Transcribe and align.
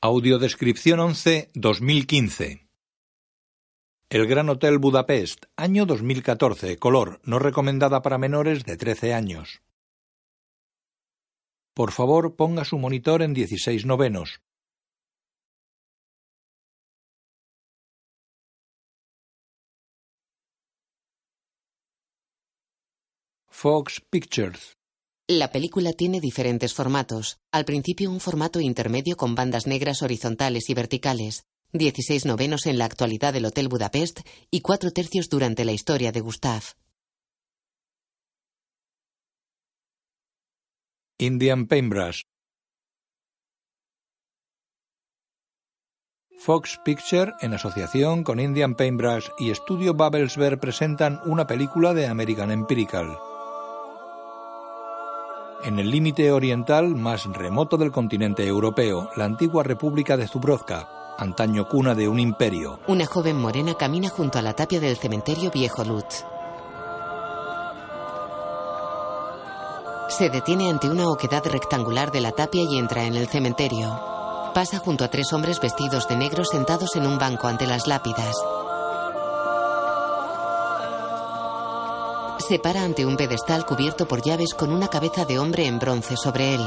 Audiodescripción 0.00 1.00
11 1.00 1.50
2015 1.54 2.68
el 4.10 4.28
Gran 4.28 4.48
Hotel 4.48 4.78
Budapest, 4.78 5.46
año 5.56 5.86
2014, 5.86 6.78
color, 6.78 7.20
no 7.24 7.40
recomendada 7.40 8.00
para 8.00 8.16
menores 8.16 8.64
de 8.64 8.76
13 8.76 9.12
años. 9.12 9.60
Por 11.74 11.90
favor, 11.90 12.36
ponga 12.36 12.64
su 12.64 12.78
monitor 12.78 13.22
en 13.22 13.34
16 13.34 13.86
novenos. 13.86 14.40
Fox 23.48 24.00
Pictures. 24.08 24.77
La 25.30 25.52
película 25.52 25.92
tiene 25.92 26.22
diferentes 26.22 26.72
formatos. 26.72 27.38
Al 27.52 27.66
principio 27.66 28.10
un 28.10 28.18
formato 28.18 28.60
intermedio 28.60 29.14
con 29.14 29.34
bandas 29.34 29.66
negras 29.66 30.00
horizontales 30.00 30.70
y 30.70 30.74
verticales, 30.74 31.44
16 31.74 32.24
novenos 32.24 32.64
en 32.64 32.78
la 32.78 32.86
actualidad 32.86 33.34
del 33.34 33.44
Hotel 33.44 33.68
Budapest 33.68 34.20
y 34.50 34.62
cuatro 34.62 34.90
tercios 34.90 35.28
durante 35.28 35.66
la 35.66 35.72
historia 35.72 36.12
de 36.12 36.20
Gustav. 36.20 36.62
Indian 41.18 41.66
Paintbrush. 41.66 42.22
Fox 46.38 46.80
Picture, 46.82 47.34
en 47.42 47.52
asociación 47.52 48.24
con 48.24 48.40
Indian 48.40 48.74
Paintbrush 48.76 49.26
y 49.38 49.50
Estudio 49.50 49.92
Babelsberg, 49.92 50.58
presentan 50.58 51.20
una 51.26 51.46
película 51.46 51.92
de 51.92 52.06
American 52.06 52.50
Empirical. 52.50 53.27
En 55.64 55.80
el 55.80 55.90
límite 55.90 56.30
oriental 56.30 56.94
más 56.94 57.24
remoto 57.24 57.76
del 57.76 57.90
continente 57.90 58.46
europeo, 58.46 59.10
la 59.16 59.24
antigua 59.24 59.64
República 59.64 60.16
de 60.16 60.28
Zubrovka, 60.28 60.88
antaño 61.18 61.66
cuna 61.68 61.96
de 61.96 62.06
un 62.06 62.20
imperio. 62.20 62.78
Una 62.86 63.06
joven 63.06 63.36
morena 63.40 63.74
camina 63.74 64.08
junto 64.08 64.38
a 64.38 64.42
la 64.42 64.54
tapia 64.54 64.78
del 64.78 64.96
cementerio 64.96 65.50
Viejo 65.50 65.82
Lutz. 65.82 66.24
Se 70.08 70.30
detiene 70.30 70.70
ante 70.70 70.88
una 70.88 71.08
oquedad 71.08 71.44
rectangular 71.44 72.12
de 72.12 72.20
la 72.20 72.30
tapia 72.30 72.62
y 72.62 72.78
entra 72.78 73.04
en 73.04 73.16
el 73.16 73.26
cementerio. 73.26 74.00
Pasa 74.54 74.78
junto 74.78 75.04
a 75.04 75.08
tres 75.08 75.32
hombres 75.32 75.60
vestidos 75.60 76.06
de 76.06 76.16
negro 76.16 76.44
sentados 76.44 76.94
en 76.94 77.04
un 77.04 77.18
banco 77.18 77.48
ante 77.48 77.66
las 77.66 77.88
lápidas. 77.88 78.34
Se 82.48 82.58
para 82.58 82.82
ante 82.82 83.04
un 83.04 83.18
pedestal 83.18 83.66
cubierto 83.66 84.08
por 84.08 84.22
llaves 84.22 84.54
con 84.54 84.72
una 84.72 84.88
cabeza 84.88 85.26
de 85.26 85.38
hombre 85.38 85.66
en 85.66 85.78
bronce 85.78 86.16
sobre 86.16 86.54
él. 86.54 86.62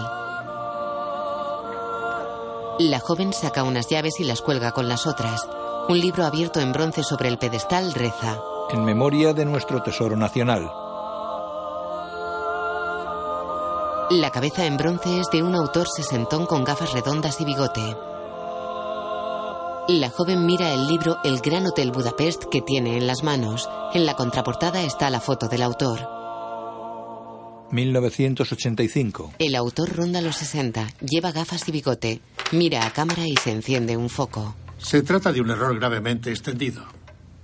La 2.77 2.99
joven 2.99 3.33
saca 3.33 3.63
unas 3.63 3.87
llaves 3.87 4.19
y 4.19 4.23
las 4.23 4.43
cuelga 4.43 4.73
con 4.73 4.87
las 4.87 5.07
otras. 5.07 5.49
Un 5.89 5.99
libro 5.99 6.23
abierto 6.23 6.59
en 6.59 6.71
bronce 6.71 7.01
sobre 7.01 7.29
el 7.29 7.39
pedestal 7.39 7.95
reza. 7.95 8.37
En 8.69 8.85
memoria 8.85 9.33
de 9.33 9.43
nuestro 9.43 9.81
tesoro 9.81 10.15
nacional. 10.15 10.71
La 14.11 14.29
cabeza 14.29 14.67
en 14.67 14.77
bronce 14.77 15.19
es 15.19 15.31
de 15.31 15.41
un 15.41 15.55
autor 15.55 15.87
sesentón 15.87 16.45
con 16.45 16.63
gafas 16.63 16.93
redondas 16.93 17.41
y 17.41 17.45
bigote. 17.45 17.97
La 19.99 20.09
joven 20.09 20.45
mira 20.45 20.73
el 20.73 20.87
libro 20.87 21.17
El 21.21 21.41
Gran 21.41 21.65
Hotel 21.67 21.91
Budapest 21.91 22.45
que 22.49 22.61
tiene 22.61 22.95
en 22.95 23.07
las 23.07 23.23
manos. 23.23 23.69
En 23.93 24.05
la 24.05 24.13
contraportada 24.13 24.83
está 24.83 25.09
la 25.09 25.19
foto 25.19 25.49
del 25.49 25.61
autor. 25.61 25.99
1985. 27.71 29.33
El 29.37 29.53
autor 29.53 29.93
ronda 29.93 30.21
los 30.21 30.37
60, 30.37 30.87
lleva 31.01 31.33
gafas 31.33 31.67
y 31.67 31.73
bigote, 31.73 32.21
mira 32.53 32.85
a 32.85 32.93
cámara 32.93 33.27
y 33.27 33.35
se 33.35 33.51
enciende 33.51 33.97
un 33.97 34.09
foco. 34.09 34.55
Se 34.77 35.01
trata 35.03 35.33
de 35.33 35.41
un 35.41 35.49
error 35.49 35.77
gravemente 35.77 36.29
extendido. 36.29 36.85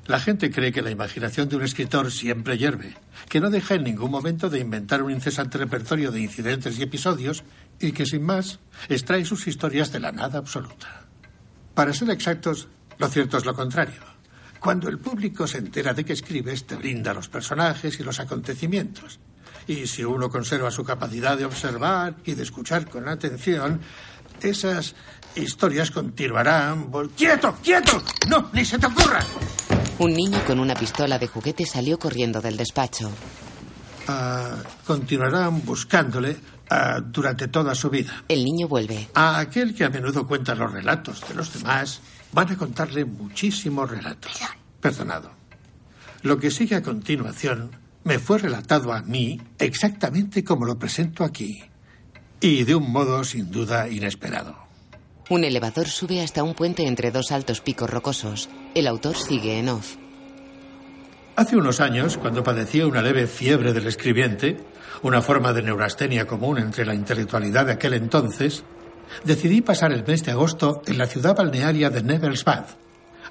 La 0.06 0.22
gente 0.22 0.50
cree 0.50 0.72
que 0.72 0.82
la 0.82 0.92
imaginación 0.92 1.50
de 1.50 1.58
un 1.58 1.64
escritor 1.64 2.14
siempre 2.14 2.58
hierve, 2.58 2.96
que 3.28 3.42
no 3.42 3.50
deja 3.50 3.76
en 3.76 3.84
ningún 3.84 4.10
momento 4.10 4.50
de 4.50 4.60
inventar 4.60 5.04
un 5.04 5.12
incesante 5.12 5.58
repertorio 5.58 6.12
de 6.12 6.22
incidentes 6.22 6.80
y 6.80 6.84
episodios 6.84 7.44
y 7.82 7.92
que 7.92 8.06
sin 8.06 8.24
más 8.24 8.60
extrae 8.88 9.26
sus 9.26 9.48
historias 9.48 9.92
de 9.92 10.00
la 10.00 10.14
nada 10.14 10.40
absoluta. 10.40 11.07
Para 11.78 11.94
ser 11.94 12.10
exactos, 12.10 12.68
lo 12.98 13.08
cierto 13.08 13.38
es 13.38 13.46
lo 13.46 13.54
contrario. 13.54 14.02
Cuando 14.60 14.90
el 14.90 14.98
público 14.98 15.46
se 15.46 15.60
entera 15.60 15.94
de 15.94 16.04
que 16.04 16.14
escribes, 16.14 16.66
te 16.66 16.76
brinda 16.76 17.14
los 17.14 17.30
personajes 17.30 18.00
y 18.00 18.04
los 18.04 18.20
acontecimientos, 18.20 19.20
y 19.68 19.86
si 19.86 20.04
uno 20.04 20.28
conserva 20.28 20.72
su 20.72 20.84
capacidad 20.84 21.38
de 21.38 21.46
observar 21.46 22.16
y 22.26 22.34
de 22.34 22.42
escuchar 22.42 22.90
con 22.90 23.08
atención, 23.08 23.80
esas 24.42 24.96
historias 25.36 25.92
continuarán. 25.92 26.90
¡Quieto! 27.16 27.56
¡Quieto! 27.62 28.04
¡No! 28.28 28.50
¡Ni 28.54 28.66
se 28.66 28.80
te 28.80 28.88
ocurra! 28.88 29.20
Un 30.00 30.14
niño 30.16 30.40
con 30.48 30.60
una 30.60 30.74
pistola 30.74 31.20
de 31.20 31.28
juguete 31.28 31.68
salió 31.68 32.00
corriendo 32.00 32.42
del 32.42 32.58
despacho. 32.58 33.12
Ah, 34.08 34.56
continuarán 34.84 35.64
buscándole 35.64 36.38
ah, 36.70 37.00
durante 37.04 37.48
toda 37.48 37.76
su 37.76 37.90
vida. 37.90 38.24
El 38.28 38.44
niño 38.44 38.68
vuelve. 38.68 39.10
A 39.14 39.40
aquel 39.40 39.74
que 39.74 39.84
a 39.84 39.90
menudo 39.90 40.28
cuenta 40.28 40.56
los 40.56 40.72
relatos 40.72 41.28
de 41.28 41.36
los 41.36 41.54
demás, 41.54 42.02
van 42.32 42.52
a 42.52 42.58
contarle 42.58 43.06
muchísimos 43.06 43.90
relatos. 43.90 44.32
Perdonado. 44.80 45.32
Lo 46.24 46.40
que 46.40 46.52
sigue 46.52 46.76
a 46.76 46.84
continuación 46.84 47.72
me 48.04 48.20
fue 48.20 48.40
relatado 48.40 48.94
a 48.94 49.02
mí 49.02 49.42
exactamente 49.60 50.44
como 50.44 50.66
lo 50.66 50.80
presento 50.80 51.24
aquí. 51.24 51.64
Y 52.40 52.64
de 52.64 52.76
un 52.76 52.92
modo 52.92 53.24
sin 53.24 53.52
duda 53.52 53.90
inesperado. 53.90 54.56
Un 55.30 55.44
elevador 55.44 55.88
sube 55.88 56.22
hasta 56.22 56.44
un 56.44 56.54
puente 56.54 56.88
entre 56.88 57.12
dos 57.12 57.32
altos 57.32 57.60
picos 57.60 57.90
rocosos. 57.90 58.50
El 58.76 58.88
autor 58.88 59.18
sigue 59.18 59.60
en 59.60 59.70
off. 59.70 59.98
Hace 61.38 61.56
unos 61.56 61.82
años, 61.82 62.18
cuando 62.18 62.42
padecía 62.42 62.88
una 62.88 63.04
leve 63.04 63.28
fiebre 63.28 63.72
del 63.72 63.86
escribiente, 63.86 64.58
una 65.04 65.22
forma 65.22 65.54
de 65.54 65.62
neurastenia 65.62 66.26
común 66.26 66.58
entre 66.58 66.84
la 66.84 66.96
intelectualidad 66.96 67.68
de 67.68 67.74
aquel 67.74 67.94
entonces, 67.94 68.64
decidí 69.24 69.62
pasar 69.62 69.92
el 69.92 70.04
mes 70.04 70.26
de 70.26 70.32
agosto 70.32 70.82
en 70.88 70.98
la 70.98 71.06
ciudad 71.06 71.36
balnearia 71.36 71.92
de 71.92 72.02
Nevelsbad, 72.02 72.66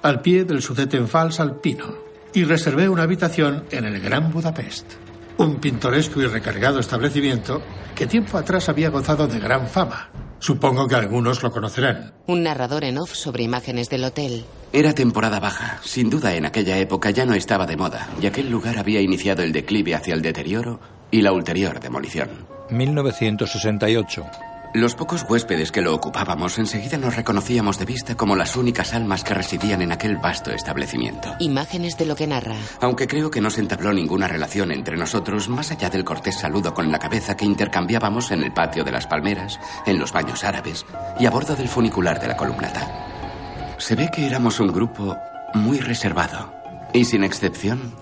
al 0.03 0.21
pie 0.21 0.45
del 0.45 0.61
Sudetenfalls 0.61 1.41
alpino 1.41 1.95
y 2.33 2.45
reservé 2.45 2.87
una 2.87 3.03
habitación 3.03 3.65
en 3.71 3.83
el 3.83 3.99
Gran 3.99 4.31
Budapest, 4.31 4.93
un 5.35 5.57
pintoresco 5.57 6.21
y 6.21 6.27
recargado 6.27 6.79
establecimiento 6.79 7.61
que 7.93 8.07
tiempo 8.07 8.37
atrás 8.37 8.69
había 8.69 8.87
gozado 8.87 9.27
de 9.27 9.37
gran 9.37 9.67
fama. 9.67 10.09
Supongo 10.39 10.87
que 10.87 10.95
algunos 10.95 11.43
lo 11.43 11.51
conocerán. 11.51 12.13
Un 12.27 12.43
narrador 12.43 12.83
en 12.83 12.97
off 12.97 13.13
sobre 13.13 13.43
imágenes 13.43 13.89
del 13.89 14.03
hotel. 14.03 14.45
Era 14.73 14.93
temporada 14.93 15.39
baja. 15.39 15.79
Sin 15.83 16.09
duda 16.09 16.35
en 16.35 16.45
aquella 16.45 16.77
época 16.77 17.09
ya 17.09 17.25
no 17.25 17.33
estaba 17.33 17.65
de 17.65 17.77
moda, 17.77 18.07
y 18.21 18.27
aquel 18.27 18.49
lugar 18.49 18.77
había 18.77 19.01
iniciado 19.01 19.43
el 19.43 19.51
declive 19.51 19.95
hacia 19.95 20.13
el 20.13 20.21
deterioro 20.21 20.79
y 21.09 21.21
la 21.21 21.31
ulterior 21.31 21.79
demolición. 21.79 22.29
1968. 22.69 24.25
Los 24.73 24.95
pocos 24.95 25.25
huéspedes 25.27 25.71
que 25.71 25.81
lo 25.81 25.95
ocupábamos 25.95 26.57
enseguida 26.59 26.97
nos 26.97 27.15
reconocíamos 27.15 27.79
de 27.79 27.85
vista 27.85 28.15
como 28.15 28.35
las 28.35 28.55
únicas 28.55 28.93
almas 28.93 29.23
que 29.23 29.33
residían 29.33 29.81
en 29.81 29.91
aquel 29.91 30.17
vasto 30.17 30.51
establecimiento. 30.51 31.35
Imágenes 31.39 31.97
de 31.97 32.05
lo 32.05 32.15
que 32.15 32.27
narra. 32.27 32.55
Aunque 32.81 33.07
creo 33.07 33.31
que 33.31 33.41
no 33.41 33.49
se 33.49 33.61
entabló 33.61 33.93
ninguna 33.93 34.27
relación 34.27 34.71
entre 34.71 34.97
nosotros 34.97 35.49
más 35.49 35.71
allá 35.71 35.89
del 35.89 36.03
cortés 36.03 36.37
saludo 36.39 36.73
con 36.73 36.91
la 36.91 36.99
cabeza 36.99 37.35
que 37.35 37.45
intercambiábamos 37.45 38.31
en 38.31 38.43
el 38.43 38.53
patio 38.53 38.83
de 38.83 38.91
las 38.91 39.07
palmeras, 39.07 39.59
en 39.85 39.99
los 39.99 40.11
baños 40.11 40.43
árabes 40.43 40.85
y 41.19 41.25
a 41.25 41.31
bordo 41.31 41.55
del 41.55 41.69
funicular 41.69 42.19
de 42.19 42.27
la 42.27 42.37
columnata. 42.37 43.75
Se 43.77 43.95
ve 43.95 44.09
que 44.13 44.25
éramos 44.25 44.59
un 44.59 44.67
grupo 44.67 45.17
muy 45.53 45.79
reservado 45.79 46.53
y 46.93 47.05
sin 47.05 47.23
excepción 47.23 47.93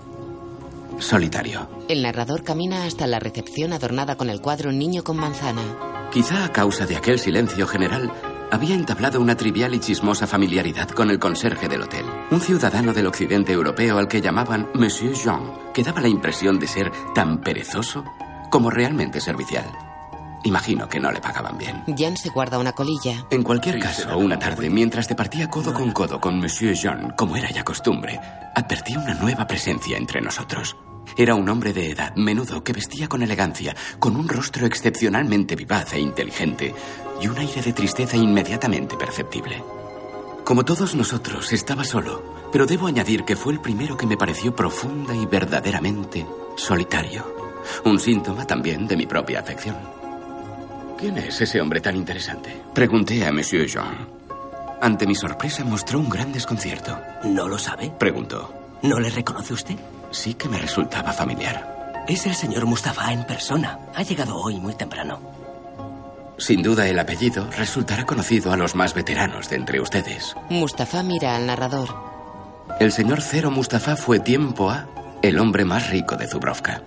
solitario. 0.98 1.68
El 1.88 2.02
narrador 2.02 2.42
camina 2.42 2.84
hasta 2.84 3.06
la 3.06 3.18
recepción 3.18 3.72
adornada 3.72 4.16
con 4.16 4.30
el 4.30 4.40
cuadro 4.40 4.72
Niño 4.72 5.04
con 5.04 5.16
manzana. 5.16 5.62
Quizá 6.12 6.44
a 6.44 6.52
causa 6.52 6.86
de 6.86 6.96
aquel 6.96 7.18
silencio 7.18 7.66
general, 7.66 8.12
había 8.50 8.74
entablado 8.74 9.20
una 9.20 9.36
trivial 9.36 9.74
y 9.74 9.80
chismosa 9.80 10.26
familiaridad 10.26 10.88
con 10.88 11.10
el 11.10 11.18
conserje 11.18 11.68
del 11.68 11.82
hotel, 11.82 12.04
un 12.30 12.40
ciudadano 12.40 12.92
del 12.92 13.06
occidente 13.06 13.52
europeo 13.52 13.98
al 13.98 14.08
que 14.08 14.20
llamaban 14.20 14.68
Monsieur 14.74 15.14
Jean, 15.14 15.72
que 15.74 15.82
daba 15.82 16.00
la 16.00 16.08
impresión 16.08 16.58
de 16.58 16.66
ser 16.66 16.92
tan 17.14 17.40
perezoso 17.40 18.04
como 18.50 18.70
realmente 18.70 19.20
servicial. 19.20 19.85
Imagino 20.46 20.88
que 20.88 21.00
no 21.00 21.10
le 21.10 21.20
pagaban 21.20 21.58
bien. 21.58 21.82
Jan 21.98 22.16
se 22.16 22.28
guarda 22.28 22.60
una 22.60 22.70
colilla. 22.70 23.26
En 23.30 23.42
cualquier 23.42 23.80
caso, 23.80 24.16
una 24.16 24.38
tarde, 24.38 24.70
mientras 24.70 25.08
departía 25.08 25.50
codo 25.50 25.74
con 25.74 25.90
codo 25.90 26.20
con 26.20 26.38
Monsieur 26.38 26.72
Jean, 26.72 27.14
como 27.16 27.36
era 27.36 27.50
ya 27.50 27.64
costumbre, 27.64 28.20
advertí 28.54 28.96
una 28.96 29.14
nueva 29.14 29.48
presencia 29.48 29.96
entre 29.96 30.20
nosotros. 30.20 30.76
Era 31.16 31.34
un 31.34 31.48
hombre 31.48 31.72
de 31.72 31.90
edad, 31.90 32.14
menudo, 32.14 32.62
que 32.62 32.72
vestía 32.72 33.08
con 33.08 33.22
elegancia, 33.22 33.74
con 33.98 34.14
un 34.14 34.28
rostro 34.28 34.66
excepcionalmente 34.66 35.56
vivaz 35.56 35.94
e 35.94 35.98
inteligente 35.98 36.72
y 37.20 37.26
un 37.26 37.38
aire 37.38 37.60
de 37.60 37.72
tristeza 37.72 38.16
inmediatamente 38.16 38.96
perceptible. 38.96 39.64
Como 40.44 40.64
todos 40.64 40.94
nosotros, 40.94 41.52
estaba 41.52 41.82
solo, 41.82 42.22
pero 42.52 42.66
debo 42.66 42.86
añadir 42.86 43.24
que 43.24 43.34
fue 43.34 43.52
el 43.52 43.60
primero 43.60 43.96
que 43.96 44.06
me 44.06 44.16
pareció 44.16 44.54
profunda 44.54 45.12
y 45.12 45.26
verdaderamente 45.26 46.24
solitario. 46.54 47.34
Un 47.84 47.98
síntoma 47.98 48.46
también 48.46 48.86
de 48.86 48.96
mi 48.96 49.06
propia 49.06 49.40
afección. 49.40 49.95
¿Quién 50.98 51.18
es 51.18 51.40
ese 51.40 51.60
hombre 51.60 51.80
tan 51.80 51.94
interesante? 51.94 52.62
Pregunté 52.74 53.26
a 53.26 53.32
Monsieur 53.32 53.66
Jean. 53.66 54.08
Ante 54.80 55.06
mi 55.06 55.14
sorpresa 55.14 55.64
mostró 55.64 55.98
un 55.98 56.08
gran 56.08 56.32
desconcierto. 56.32 56.98
¿No 57.24 57.48
lo 57.48 57.58
sabe? 57.58 57.92
Preguntó. 57.98 58.52
¿No 58.82 58.98
le 58.98 59.10
reconoce 59.10 59.52
usted? 59.52 59.76
Sí 60.10 60.34
que 60.34 60.48
me 60.48 60.58
resultaba 60.58 61.12
familiar. 61.12 62.04
Es 62.08 62.24
el 62.26 62.34
señor 62.34 62.66
Mustafa 62.66 63.12
en 63.12 63.24
persona. 63.24 63.78
Ha 63.94 64.02
llegado 64.02 64.36
hoy 64.36 64.58
muy 64.58 64.74
temprano. 64.74 65.20
Sin 66.38 66.62
duda 66.62 66.86
el 66.88 66.98
apellido 66.98 67.48
resultará 67.56 68.04
conocido 68.04 68.52
a 68.52 68.56
los 68.56 68.74
más 68.74 68.94
veteranos 68.94 69.48
de 69.50 69.56
entre 69.56 69.80
ustedes. 69.80 70.34
Mustafa 70.48 71.02
mira 71.02 71.36
al 71.36 71.46
narrador. 71.46 71.94
El 72.80 72.92
señor 72.92 73.22
Cero 73.22 73.50
Mustafa 73.50 73.96
fue 73.96 74.20
tiempo 74.20 74.70
a 74.70 74.86
el 75.22 75.38
hombre 75.38 75.64
más 75.64 75.90
rico 75.90 76.16
de 76.16 76.26
Zubrovka. 76.26 76.82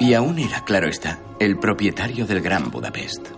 Y 0.00 0.14
aún 0.14 0.38
era, 0.38 0.64
claro 0.64 0.88
está, 0.88 1.18
el 1.40 1.58
propietario 1.58 2.26
del 2.26 2.40
Gran 2.40 2.70
Budapest. 2.70 3.28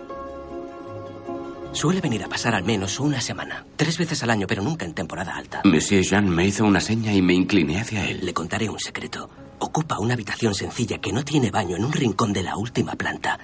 Suele 1.72 2.00
venir 2.00 2.22
a 2.24 2.28
pasar 2.28 2.54
al 2.54 2.64
menos 2.64 3.00
una 3.00 3.20
semana. 3.20 3.64
Tres 3.76 3.96
veces 3.96 4.22
al 4.22 4.30
año, 4.30 4.46
pero 4.46 4.62
nunca 4.62 4.84
en 4.84 4.92
temporada 4.92 5.36
alta. 5.36 5.62
Monsieur 5.64 6.02
Jean 6.02 6.28
me 6.28 6.46
hizo 6.46 6.64
una 6.64 6.80
seña 6.80 7.14
y 7.14 7.22
me 7.22 7.32
incliné 7.32 7.80
hacia 7.80 8.04
él. 8.06 8.20
Le 8.24 8.34
contaré 8.34 8.68
un 8.68 8.78
secreto. 8.78 9.30
Ocupa 9.58 9.98
una 9.98 10.14
habitación 10.14 10.54
sencilla 10.54 10.98
que 10.98 11.12
no 11.12 11.24
tiene 11.24 11.50
baño 11.50 11.76
en 11.76 11.84
un 11.84 11.92
rincón 11.92 12.32
de 12.32 12.42
la 12.42 12.56
última 12.56 12.94
planta. 12.96 13.38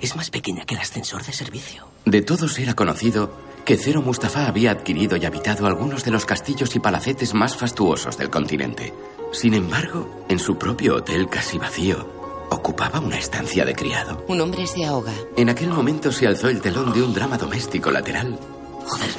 Es 0.00 0.16
más 0.16 0.30
pequeña 0.30 0.64
que 0.64 0.74
el 0.74 0.80
ascensor 0.80 1.24
de 1.24 1.32
servicio. 1.32 1.86
De 2.06 2.22
todos 2.22 2.58
era 2.58 2.74
conocido 2.74 3.32
que 3.64 3.76
Cero 3.76 4.02
Mustafa 4.02 4.46
había 4.46 4.70
adquirido 4.70 5.16
y 5.16 5.24
habitado 5.24 5.66
algunos 5.66 6.04
de 6.04 6.10
los 6.10 6.26
castillos 6.26 6.76
y 6.76 6.80
palacetes 6.80 7.34
más 7.34 7.56
fastuosos 7.56 8.16
del 8.18 8.30
continente. 8.30 8.92
Sin 9.32 9.54
embargo, 9.54 10.24
en 10.28 10.38
su 10.38 10.56
propio 10.56 10.96
hotel 10.96 11.28
casi 11.28 11.58
vacío, 11.58 12.13
ocupaba 12.50 13.00
una 13.00 13.18
estancia 13.18 13.64
de 13.64 13.74
criado. 13.74 14.24
Un 14.28 14.40
hombre 14.40 14.66
se 14.66 14.84
ahoga. 14.84 15.12
En 15.36 15.48
aquel 15.48 15.68
momento 15.68 16.12
se 16.12 16.26
alzó 16.26 16.48
el 16.48 16.60
telón 16.60 16.92
de 16.92 17.02
un 17.02 17.14
drama 17.14 17.38
doméstico 17.38 17.90
lateral. 17.90 18.38
Joder. 18.86 19.10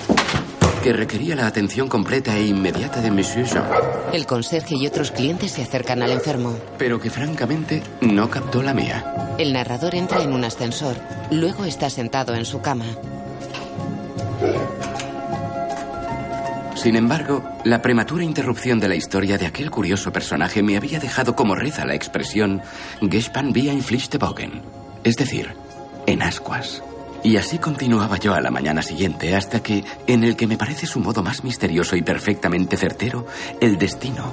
Que 0.84 0.94
requería 0.94 1.36
la 1.36 1.48
atención 1.48 1.88
completa 1.88 2.38
e 2.38 2.46
inmediata 2.46 3.02
de 3.02 3.10
Monsieur 3.10 3.48
Jean. 3.48 3.66
El 4.14 4.28
conserje 4.28 4.76
y 4.76 4.86
otros 4.86 5.10
clientes 5.10 5.52
se 5.52 5.64
acercan 5.64 6.04
al 6.04 6.12
enfermo. 6.12 6.56
Pero 6.78 7.00
que 7.00 7.10
francamente 7.10 7.82
no 8.02 8.30
captó 8.30 8.62
la 8.62 8.74
mía. 8.74 9.36
El 9.40 9.52
narrador 9.52 9.96
entra 9.96 10.22
en 10.22 10.32
un 10.32 10.44
ascensor. 10.44 10.96
Luego 11.32 11.66
está 11.66 11.90
sentado 11.90 12.36
en 12.36 12.46
su 12.46 12.62
cama. 12.62 12.86
Sin 16.86 16.96
embargo, 16.96 17.44
la 17.64 17.82
prematura 17.82 18.24
interrupción 18.24 18.80
de 18.80 18.88
la 18.88 18.94
historia 18.94 19.40
de 19.40 19.48
aquel 19.48 19.72
curioso 19.72 20.14
personaje 20.14 20.62
me 20.62 20.78
había 20.78 21.00
dejado 21.00 21.36
como 21.36 21.56
reza 21.56 21.84
la 21.84 21.96
expresión 21.96 22.62
Gespan 23.02 23.52
via 23.54 23.74
Bogen, 24.20 24.62
es 25.04 25.16
decir, 25.16 25.56
en 26.06 26.22
ascuas. 26.22 26.84
Y 27.24 27.38
así 27.38 27.58
continuaba 27.58 28.20
yo 28.20 28.36
a 28.36 28.40
la 28.40 28.52
mañana 28.52 28.84
siguiente 28.84 29.36
hasta 29.36 29.64
que, 29.64 29.84
en 30.06 30.24
el 30.24 30.36
que 30.36 30.46
me 30.46 30.60
parece 30.60 30.86
su 30.86 31.00
modo 31.00 31.24
más 31.24 31.44
misterioso 31.44 31.96
y 31.96 32.04
perfectamente 32.04 32.78
certero, 32.78 33.26
el 33.60 33.80
destino, 33.80 34.32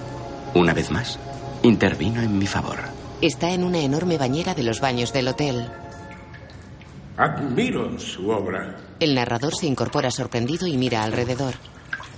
una 0.53 0.75
vez 0.75 0.91
más, 0.91 1.19
intervino 1.63 2.21
en 2.21 2.37
mi 2.37 2.47
favor. 2.47 2.81
Está 3.23 3.53
en 3.53 3.65
una 3.65 3.79
enorme 3.79 4.19
bañera 4.19 4.53
de 4.53 4.65
los 4.65 4.79
baños 4.79 5.11
del 5.15 5.29
hotel. 5.29 5.71
Admiro 7.17 7.99
su 7.99 8.29
obra. 8.29 8.77
El 9.01 9.15
narrador 9.15 9.55
se 9.55 9.67
incorpora 9.69 10.11
sorprendido 10.11 10.67
y 10.67 10.77
mira 10.77 11.03
alrededor. 11.03 11.55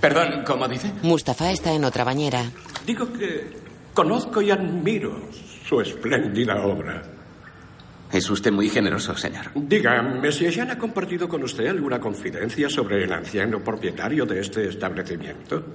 Perdón, 0.05 0.43
¿cómo 0.45 0.67
dice? 0.67 0.93
Mustafa 1.01 1.49
está 1.49 1.73
en 1.73 1.83
otra 1.83 2.03
bañera. 2.03 2.43
Digo 2.85 3.11
que 3.11 3.49
conozco 3.91 4.39
y 4.39 4.51
admiro 4.51 5.19
su 5.67 5.81
espléndida 5.81 6.63
obra. 6.63 7.01
Es 8.11 8.29
usted 8.29 8.51
muy 8.51 8.69
generoso, 8.69 9.17
señor. 9.17 9.45
Diga, 9.55 10.03
Monsieur 10.03 10.53
Jean 10.53 10.69
ha 10.69 10.77
compartido 10.77 11.27
con 11.27 11.41
usted 11.41 11.65
alguna 11.65 11.99
confidencia 11.99 12.69
sobre 12.69 13.03
el 13.03 13.11
anciano 13.11 13.63
propietario 13.63 14.27
de 14.27 14.41
este 14.41 14.69
establecimiento. 14.69 15.73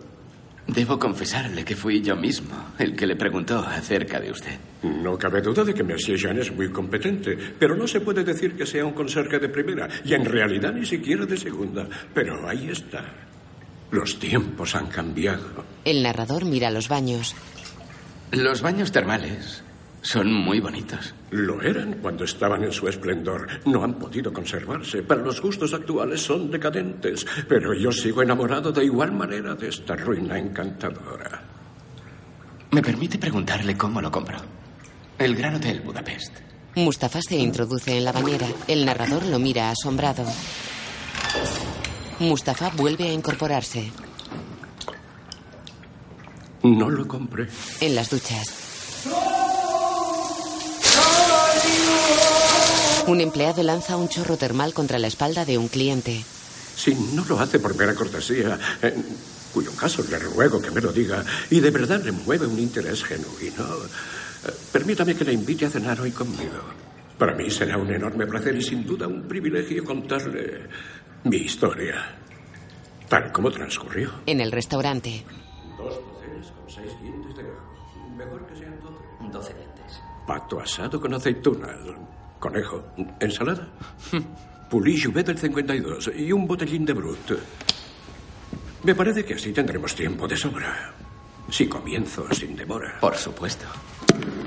Debo 0.69 0.97
confesarle 0.97 1.65
que 1.65 1.75
fui 1.75 2.01
yo 2.01 2.15
mismo 2.15 2.55
el 2.79 2.95
que 2.95 3.09
le 3.09 3.17
preguntó 3.17 3.59
acerca 3.59 4.21
de 4.21 4.31
usted. 4.31 4.57
No 4.85 5.19
cabe 5.19 5.41
duda 5.43 5.65
de 5.65 5.75
que 5.75 5.83
Monsieur 5.83 6.17
Jean 6.17 6.39
es 6.39 6.53
muy 6.53 6.71
competente, 6.71 7.37
pero 7.59 7.75
no 7.75 7.89
se 7.89 8.01
puede 8.01 8.23
decir 8.23 8.55
que 8.55 8.65
sea 8.65 8.85
un 8.85 8.93
conserje 8.93 9.41
de 9.41 9.49
primera, 9.49 9.89
y 10.05 10.15
en 10.15 10.25
realidad 10.25 10.73
ni 10.73 10.87
siquiera 10.87 11.27
de 11.27 11.37
segunda. 11.37 11.89
Pero 12.15 12.49
ahí 12.49 12.69
está. 12.71 13.30
Los 13.91 14.19
tiempos 14.19 14.75
han 14.75 14.87
cambiado. 14.87 15.65
El 15.85 16.03
narrador 16.03 16.45
mira 16.45 16.71
los 16.71 16.89
baños. 16.89 17.35
Los 18.31 18.63
baños 18.63 18.93
termales 18.93 19.63
son 20.03 20.33
muy 20.33 20.61
bonitos. 20.61 21.15
Lo 21.31 21.61
eran 21.63 21.95
cuando 21.95 22.25
estaban 22.25 22.63
en 22.65 22.73
su 22.73 22.89
esplendor. 22.89 23.49
No 23.67 23.83
han 23.85 23.95
podido 23.95 24.33
conservarse, 24.33 25.03
pero 25.03 25.23
los 25.23 25.41
gustos 25.41 25.75
actuales 25.75 26.23
son 26.23 26.51
decadentes. 26.51 27.27
Pero 27.49 27.75
yo 27.75 27.93
sigo 27.93 28.23
enamorado 28.23 28.73
de 28.73 28.85
igual 28.85 29.13
manera 29.13 29.55
de 29.55 29.69
esta 29.69 29.97
ruina 29.97 30.39
encantadora. 30.39 31.43
¿Me 32.71 32.83
permite 32.83 33.19
preguntarle 33.19 33.77
cómo 33.77 34.01
lo 34.01 34.11
compró? 34.11 34.39
El 35.19 35.35
Gran 35.35 35.57
Hotel 35.57 35.81
Budapest. 35.81 36.33
Mustafa 36.77 37.21
se 37.21 37.37
introduce 37.37 37.99
en 37.99 38.05
la 38.05 38.13
bañera. 38.13 38.47
El 38.69 38.87
narrador 38.87 39.27
lo 39.27 39.39
mira 39.41 39.71
asombrado. 39.71 40.25
Mustafa 42.21 42.71
vuelve 42.77 43.05
a 43.09 43.13
incorporarse. 43.13 43.91
No 46.63 46.91
lo 46.91 47.09
compré. 47.09 47.49
En 47.81 47.95
las 47.95 48.11
duchas. 48.11 49.07
Un 53.07 53.23
empleado 53.23 53.63
lanza 53.63 53.97
un 53.97 54.11
chorro 54.11 54.37
termal 54.37 54.75
contra 54.75 54.99
la 54.99 55.07
espalda 55.07 55.47
de 55.47 55.57
un 55.57 55.69
cliente. 55.69 56.23
Si 56.77 56.95
no 56.95 57.25
lo 57.25 57.41
hace 57.41 57.59
por 57.59 57.75
mera 57.75 57.95
cortesía, 57.95 58.59
en 58.83 59.03
cuyo 59.55 59.73
caso 59.73 60.05
le 60.11 60.19
ruego 60.19 60.61
que 60.61 60.71
me 60.71 60.83
lo 60.83 60.93
diga, 60.93 61.25
y 61.51 61.61
de 61.61 61.71
verdad 61.71 62.05
le 62.05 62.13
mueve 62.13 62.47
un 62.47 62.59
interés 62.59 63.03
genuino, 63.03 63.65
eh, 64.47 64.51
permítame 64.71 65.15
que 65.15 65.25
le 65.25 65.33
invite 65.33 65.65
a 65.65 65.71
cenar 65.71 65.99
hoy 66.03 66.11
conmigo. 66.11 66.91
Para 67.21 67.35
mí 67.35 67.51
será 67.51 67.77
un 67.77 67.93
enorme 67.93 68.27
placer 68.27 68.57
y 68.57 68.63
sin 68.63 68.87
duda 68.87 69.07
un 69.07 69.29
privilegio 69.29 69.85
contarle 69.85 70.69
mi 71.25 71.37
historia, 71.37 72.17
tal 73.09 73.33
como 73.33 73.51
transcurrió. 73.51 74.11
En 74.27 74.41
el 74.41 74.53
restaurante. 74.53 75.25
Dos 75.77 75.95
docenas 75.95 76.51
con 76.53 76.71
seis 76.71 76.93
dientes 77.03 77.37
de 77.37 77.43
gajo. 77.43 78.17
Mejor 78.17 78.47
que 78.47 78.57
sean 78.57 78.81
doce. 78.81 79.33
Doce 79.33 79.55
dientes. 79.55 80.01
Pato 80.27 80.61
asado 80.61 81.01
con 81.01 81.15
aceituna, 81.15 81.69
conejo, 82.39 82.85
ensalada, 83.19 83.69
pulí 84.71 85.01
Jouvet 85.01 85.27
del 85.27 85.39
52 85.39 86.11
y 86.17 86.33
un 86.33 86.47
botellín 86.47 86.85
de 86.85 86.93
Brut. 86.93 87.33
Me 88.83 88.95
parece 88.95 89.25
que 89.25 89.35
así 89.35 89.53
tendremos 89.53 89.95
tiempo 89.95 90.27
de 90.27 90.37
sobra. 90.37 90.95
Si 91.51 91.67
comienzo 91.67 92.33
sin 92.33 92.57
demora. 92.57 92.99
Por 93.01 93.17
supuesto. 93.17 93.67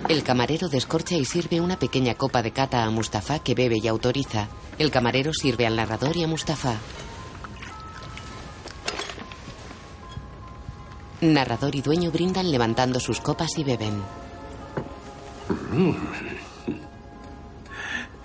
El 0.09 0.21
camarero 0.23 0.67
descorcha 0.67 1.15
y 1.15 1.25
sirve 1.25 1.61
una 1.61 1.79
pequeña 1.79 2.15
copa 2.15 2.41
de 2.41 2.51
cata 2.51 2.83
a 2.83 2.89
Mustafa 2.89 3.39
que 3.39 3.55
bebe 3.55 3.77
y 3.81 3.87
autoriza. 3.87 4.47
El 4.77 4.91
camarero 4.91 5.33
sirve 5.33 5.65
al 5.65 5.75
narrador 5.75 6.17
y 6.17 6.23
a 6.23 6.27
Mustafa. 6.27 6.75
Narrador 11.21 11.73
y 11.75 11.81
dueño 11.81 12.11
brindan 12.11 12.51
levantando 12.51 12.99
sus 12.99 13.21
copas 13.21 13.57
y 13.57 13.63
beben. 13.63 14.01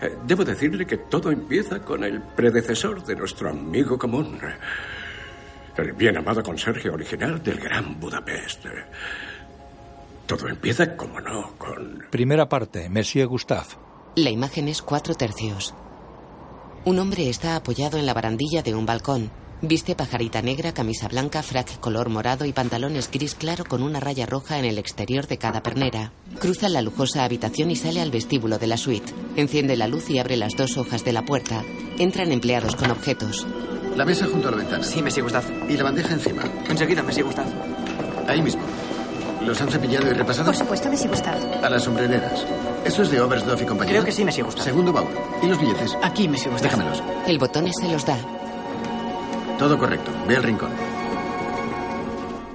Eh, 0.01 0.17
Debo 0.27 0.45
decirle 0.45 0.85
que 0.85 0.97
todo 0.99 1.31
empieza 1.31 1.81
con 1.81 2.03
el 2.03 2.21
predecesor 2.21 3.05
de 3.05 3.15
nuestro 3.15 3.51
amigo 3.51 3.97
común. 3.97 4.39
El 5.77 5.93
bien 5.93 6.17
amado 6.19 6.43
conserje 6.43 6.91
original 6.91 7.41
del 7.41 7.61
Gran 7.61 8.01
Budapest. 8.01 8.67
Todo 10.29 10.47
empieza, 10.49 10.95
como 10.95 11.21
no, 11.21 11.57
con... 11.57 12.05
Primera 12.11 12.51
parte, 12.51 12.91
Monsieur 12.91 13.27
Gustave. 13.27 13.69
La 14.15 14.29
imagen 14.29 14.69
es 14.69 14.83
cuatro 14.83 15.15
tercios. 15.15 15.75
Un 16.85 16.99
hombre 16.99 17.31
está 17.31 17.57
apoyado 17.57 17.97
en 17.97 18.05
la 18.05 18.13
barandilla 18.13 18.63
de 18.63 18.75
un 18.75 18.85
balcón. 18.85 19.31
Viste 19.63 19.97
pajarita 19.97 20.43
negra, 20.43 20.73
camisa 20.75 21.09
blanca, 21.09 21.43
frac 21.43 21.81
color 21.81 22.11
morado 22.11 22.45
y 22.45 22.53
pantalones 22.53 23.11
gris 23.11 23.35
claro 23.35 23.65
con 23.65 23.83
una 23.83 24.01
raya 24.01 24.27
roja 24.27 24.59
en 24.59 24.67
el 24.67 24.77
exterior 24.77 25.27
de 25.27 25.39
cada 25.39 25.63
pernera. 25.63 26.13
Cruza 26.39 26.69
la 26.69 26.83
lujosa 26.83 27.25
habitación 27.25 27.71
y 27.71 27.77
sale 27.77 28.03
al 28.03 28.11
vestíbulo 28.11 28.59
de 28.59 28.67
la 28.67 28.77
suite. 28.77 29.11
Enciende 29.37 29.77
la 29.77 29.89
luz 29.89 30.11
y 30.11 30.19
abre 30.19 30.37
las 30.37 30.57
dos 30.57 30.77
hojas 30.77 31.07
de 31.07 31.15
la 31.15 31.25
puerta. 31.25 31.65
Entran 31.99 32.33
empleados 32.33 32.77
con 32.77 32.91
objetos. 32.91 33.47
La 33.97 34.05
mesa 34.05 34.27
junto 34.27 34.49
a 34.49 34.51
la 34.51 34.59
ventana. 34.59 34.85
Sí, 34.85 35.01
Messi 35.01 35.23
Gustav. 35.23 35.45
Y 35.71 35.77
la 35.77 35.85
bandeja 35.85 36.13
encima. 36.13 36.43
Enseguida, 36.69 37.03
Messi 37.03 37.23
Gustav. 37.23 37.47
Ahí 38.29 38.43
mismo. 38.43 38.61
¿Los 39.49 39.63
han 39.63 39.71
cepillado 39.71 40.11
y 40.11 40.13
repasado? 40.13 40.45
Por 40.45 40.57
supuesto, 40.57 40.91
Messi 40.91 41.09
Gustav. 41.09 41.39
A 41.65 41.71
las 41.71 41.83
sombrereras. 41.83 42.45
¿Eso 42.85 43.01
es 43.01 43.11
de 43.11 43.19
Oberstdorf 43.19 43.63
y 43.63 43.65
compañía? 43.65 43.95
Creo 43.95 44.05
que 44.05 44.13
sí, 44.13 44.23
Messi 44.23 44.43
Gustav. 44.43 44.63
Segundo 44.63 44.93
baúl. 44.93 45.09
¿Y 45.43 45.47
los 45.47 45.59
billetes? 45.59 45.97
Aquí, 46.03 46.29
Messi 46.29 46.51
Gustav. 46.51 46.71
Déjamelos. 46.71 47.03
El 47.27 47.39
botones 47.39 47.73
se 47.81 47.89
los 47.89 48.05
da. 48.05 48.19
Todo 49.59 49.79
correcto. 49.79 50.11
Ve 50.29 50.37
al 50.37 50.43
rincón. 50.43 50.69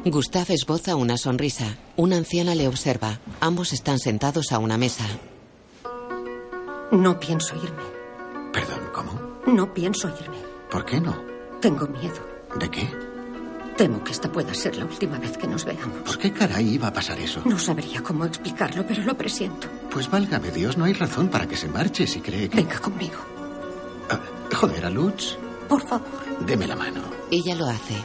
Gustav 0.06 0.46
esboza 0.50 0.96
una 0.96 1.18
sonrisa. 1.18 1.66
Una 1.96 2.18
anciana 2.18 2.54
le 2.54 2.68
observa. 2.68 3.18
Ambos 3.40 3.74
están 3.74 3.98
sentados 3.98 4.52
a 4.52 4.60
una 4.60 4.78
mesa. 4.78 5.06
No 6.92 7.20
pienso 7.20 7.56
irme. 7.56 7.82
Perdón, 8.54 8.82
¿cómo? 8.94 9.20
No 9.48 9.74
pienso 9.74 10.10
irme. 10.10 10.38
¿Por 10.70 10.86
qué 10.86 11.02
no? 11.02 11.20
Tengo 11.60 11.88
miedo. 11.88 12.20
¿De 12.60 12.70
qué? 12.70 12.88
Temo 13.78 14.04
que 14.04 14.12
esta 14.12 14.32
pueda 14.32 14.54
ser 14.54 14.76
la 14.78 14.86
última 14.86 15.18
vez 15.18 15.38
que 15.38 15.48
nos 15.48 15.66
veamos. 15.66 15.98
¿Por 16.06 16.18
qué 16.18 16.32
caray 16.32 16.76
iba 16.76 16.88
a 16.90 16.94
pasar 16.94 17.20
eso? 17.20 17.42
No 17.46 17.58
sabría 17.58 18.02
cómo 18.04 18.26
explicarlo, 18.26 18.86
pero 18.86 19.04
lo 19.04 19.16
presiento. 19.18 19.68
Pues 19.90 20.10
válgame 20.10 20.52
Dios, 20.52 20.78
no 20.78 20.86
hay 20.86 20.94
razón 20.94 21.30
para 21.30 21.48
que 21.48 21.58
se 21.58 21.68
marche 21.68 22.06
si 22.06 22.22
cree 22.22 22.50
que... 22.50 22.58
Venga 22.58 22.80
conmigo. 22.80 23.18
Ah, 24.10 24.20
joder, 24.56 24.86
a 24.86 24.90
Lutz. 24.90 25.38
Por 25.68 25.86
favor. 25.88 26.08
Deme 26.46 26.68
la 26.68 26.76
mano. 26.76 27.02
Ella 27.32 27.56
lo 27.56 27.68
hace. 27.68 27.96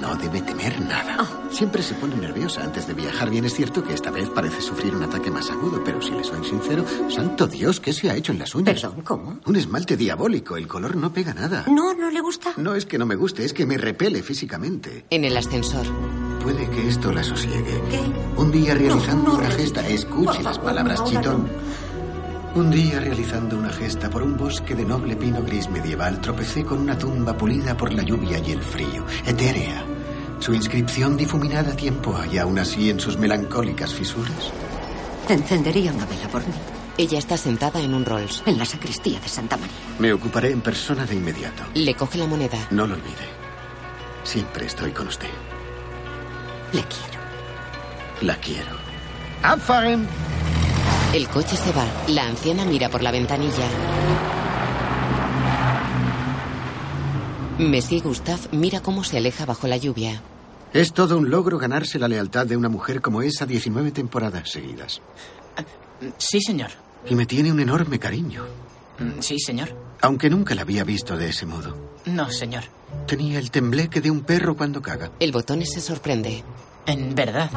No 0.00 0.14
debe 0.16 0.40
temer 0.42 0.80
nada. 0.80 1.16
Ah. 1.18 1.26
Siempre 1.50 1.82
se 1.82 1.94
pone 1.94 2.16
nerviosa 2.16 2.62
antes 2.62 2.86
de 2.86 2.94
viajar. 2.94 3.30
Bien 3.30 3.44
es 3.44 3.54
cierto 3.54 3.82
que 3.82 3.94
esta 3.94 4.10
vez 4.10 4.28
parece 4.28 4.60
sufrir 4.60 4.94
un 4.94 5.02
ataque 5.02 5.30
más 5.30 5.50
agudo, 5.50 5.82
pero 5.84 6.00
si 6.00 6.10
le 6.12 6.22
soy 6.24 6.44
sincero, 6.44 6.84
santo 7.08 7.46
Dios, 7.46 7.80
¿qué 7.80 7.92
se 7.92 8.10
ha 8.10 8.14
hecho 8.14 8.32
en 8.32 8.38
las 8.38 8.54
uñas? 8.54 8.80
Perdón, 8.80 9.02
¿cómo? 9.02 9.40
Un 9.46 9.56
esmalte 9.56 9.96
diabólico. 9.96 10.56
El 10.56 10.68
color 10.68 10.96
no 10.96 11.12
pega 11.12 11.34
nada. 11.34 11.64
No, 11.68 11.94
no 11.94 12.10
le 12.10 12.20
gusta. 12.20 12.52
No 12.56 12.74
es 12.74 12.86
que 12.86 12.98
no 12.98 13.06
me 13.06 13.16
guste, 13.16 13.44
es 13.44 13.52
que 13.52 13.66
me 13.66 13.76
repele 13.78 14.22
físicamente. 14.22 15.04
En 15.10 15.24
el 15.24 15.36
ascensor. 15.36 15.86
Puede 16.42 16.70
que 16.70 16.88
esto 16.88 17.12
la 17.12 17.24
sosiegue. 17.24 17.82
¿Qué? 17.90 18.00
Un 18.40 18.50
día 18.52 18.74
realizando 18.74 19.32
No, 19.32 19.32
no 19.32 19.38
una 19.38 19.50
gesta, 19.50 19.86
escuche 19.88 20.42
las 20.42 20.58
palabras, 20.58 21.00
no, 21.00 21.06
chitón. 21.08 21.48
Un 22.54 22.70
día 22.70 22.98
realizando 22.98 23.58
una 23.58 23.70
gesta 23.70 24.08
por 24.08 24.22
un 24.22 24.36
bosque 24.36 24.74
de 24.74 24.84
noble 24.84 25.16
pino 25.16 25.42
gris 25.42 25.68
medieval, 25.68 26.20
tropecé 26.20 26.64
con 26.64 26.78
una 26.78 26.98
tumba 26.98 27.36
pulida 27.36 27.76
por 27.76 27.92
la 27.92 28.02
lluvia 28.02 28.38
y 28.38 28.52
el 28.52 28.62
frío, 28.62 29.04
etérea. 29.26 29.84
Su 30.40 30.54
inscripción 30.54 31.16
difuminada 31.16 31.76
tiempo 31.76 32.16
hay 32.16 32.38
aún 32.38 32.58
así 32.58 32.90
en 32.90 33.00
sus 33.00 33.18
melancólicas 33.18 33.92
fisuras. 33.92 34.52
Encendería 35.28 35.92
una 35.92 36.06
vela 36.06 36.28
por 36.28 36.40
mí. 36.46 36.54
Ella 36.96 37.18
está 37.18 37.36
sentada 37.36 37.80
en 37.80 37.94
un 37.94 38.04
Rolls. 38.04 38.42
En 38.46 38.58
la 38.58 38.64
sacristía 38.64 39.20
de 39.20 39.28
Santa 39.28 39.56
María. 39.56 39.76
Me 39.98 40.12
ocuparé 40.12 40.50
en 40.50 40.60
persona 40.60 41.04
de 41.06 41.14
inmediato. 41.14 41.62
Le 41.74 41.94
coge 41.94 42.18
la 42.18 42.26
moneda. 42.26 42.58
No 42.70 42.86
lo 42.86 42.94
olvide. 42.94 43.28
Siempre 44.24 44.66
estoy 44.66 44.90
con 44.90 45.06
usted. 45.06 45.28
Le 46.72 46.80
quiero. 46.80 47.20
La 48.22 48.36
quiero. 48.36 48.72
¡Abfahren! 49.42 50.08
El 51.14 51.28
coche 51.28 51.56
se 51.56 51.72
va. 51.72 51.86
La 52.08 52.26
anciana 52.26 52.64
mira 52.64 52.88
por 52.88 53.02
la 53.02 53.10
ventanilla. 53.10 53.66
Messi 57.58 58.00
Gustav 58.00 58.38
mira 58.52 58.80
cómo 58.80 59.02
se 59.04 59.16
aleja 59.16 59.44
bajo 59.46 59.66
la 59.66 59.76
lluvia. 59.76 60.22
Es 60.72 60.92
todo 60.92 61.16
un 61.16 61.30
logro 61.30 61.58
ganarse 61.58 61.98
la 61.98 62.08
lealtad 62.08 62.46
de 62.46 62.56
una 62.56 62.68
mujer 62.68 63.00
como 63.00 63.22
esa 63.22 63.46
19 63.46 63.90
temporadas 63.90 64.50
seguidas. 64.50 65.00
Sí, 66.18 66.40
señor. 66.40 66.70
Y 67.08 67.14
me 67.14 67.26
tiene 67.26 67.50
un 67.50 67.58
enorme 67.60 67.98
cariño. 67.98 68.44
Mm, 68.98 69.20
Sí, 69.20 69.38
señor. 69.38 69.74
Aunque 70.02 70.30
nunca 70.30 70.54
la 70.54 70.62
había 70.62 70.84
visto 70.84 71.16
de 71.16 71.30
ese 71.30 71.46
modo. 71.46 71.74
No, 72.04 72.30
señor. 72.30 72.64
Tenía 73.06 73.38
el 73.38 73.50
tembleque 73.50 74.00
de 74.00 74.10
un 74.10 74.20
perro 74.20 74.56
cuando 74.56 74.80
caga. 74.82 75.10
El 75.18 75.32
botones 75.32 75.72
se 75.72 75.80
sorprende. 75.80 76.44
En 76.86 77.14
verdad. 77.14 77.50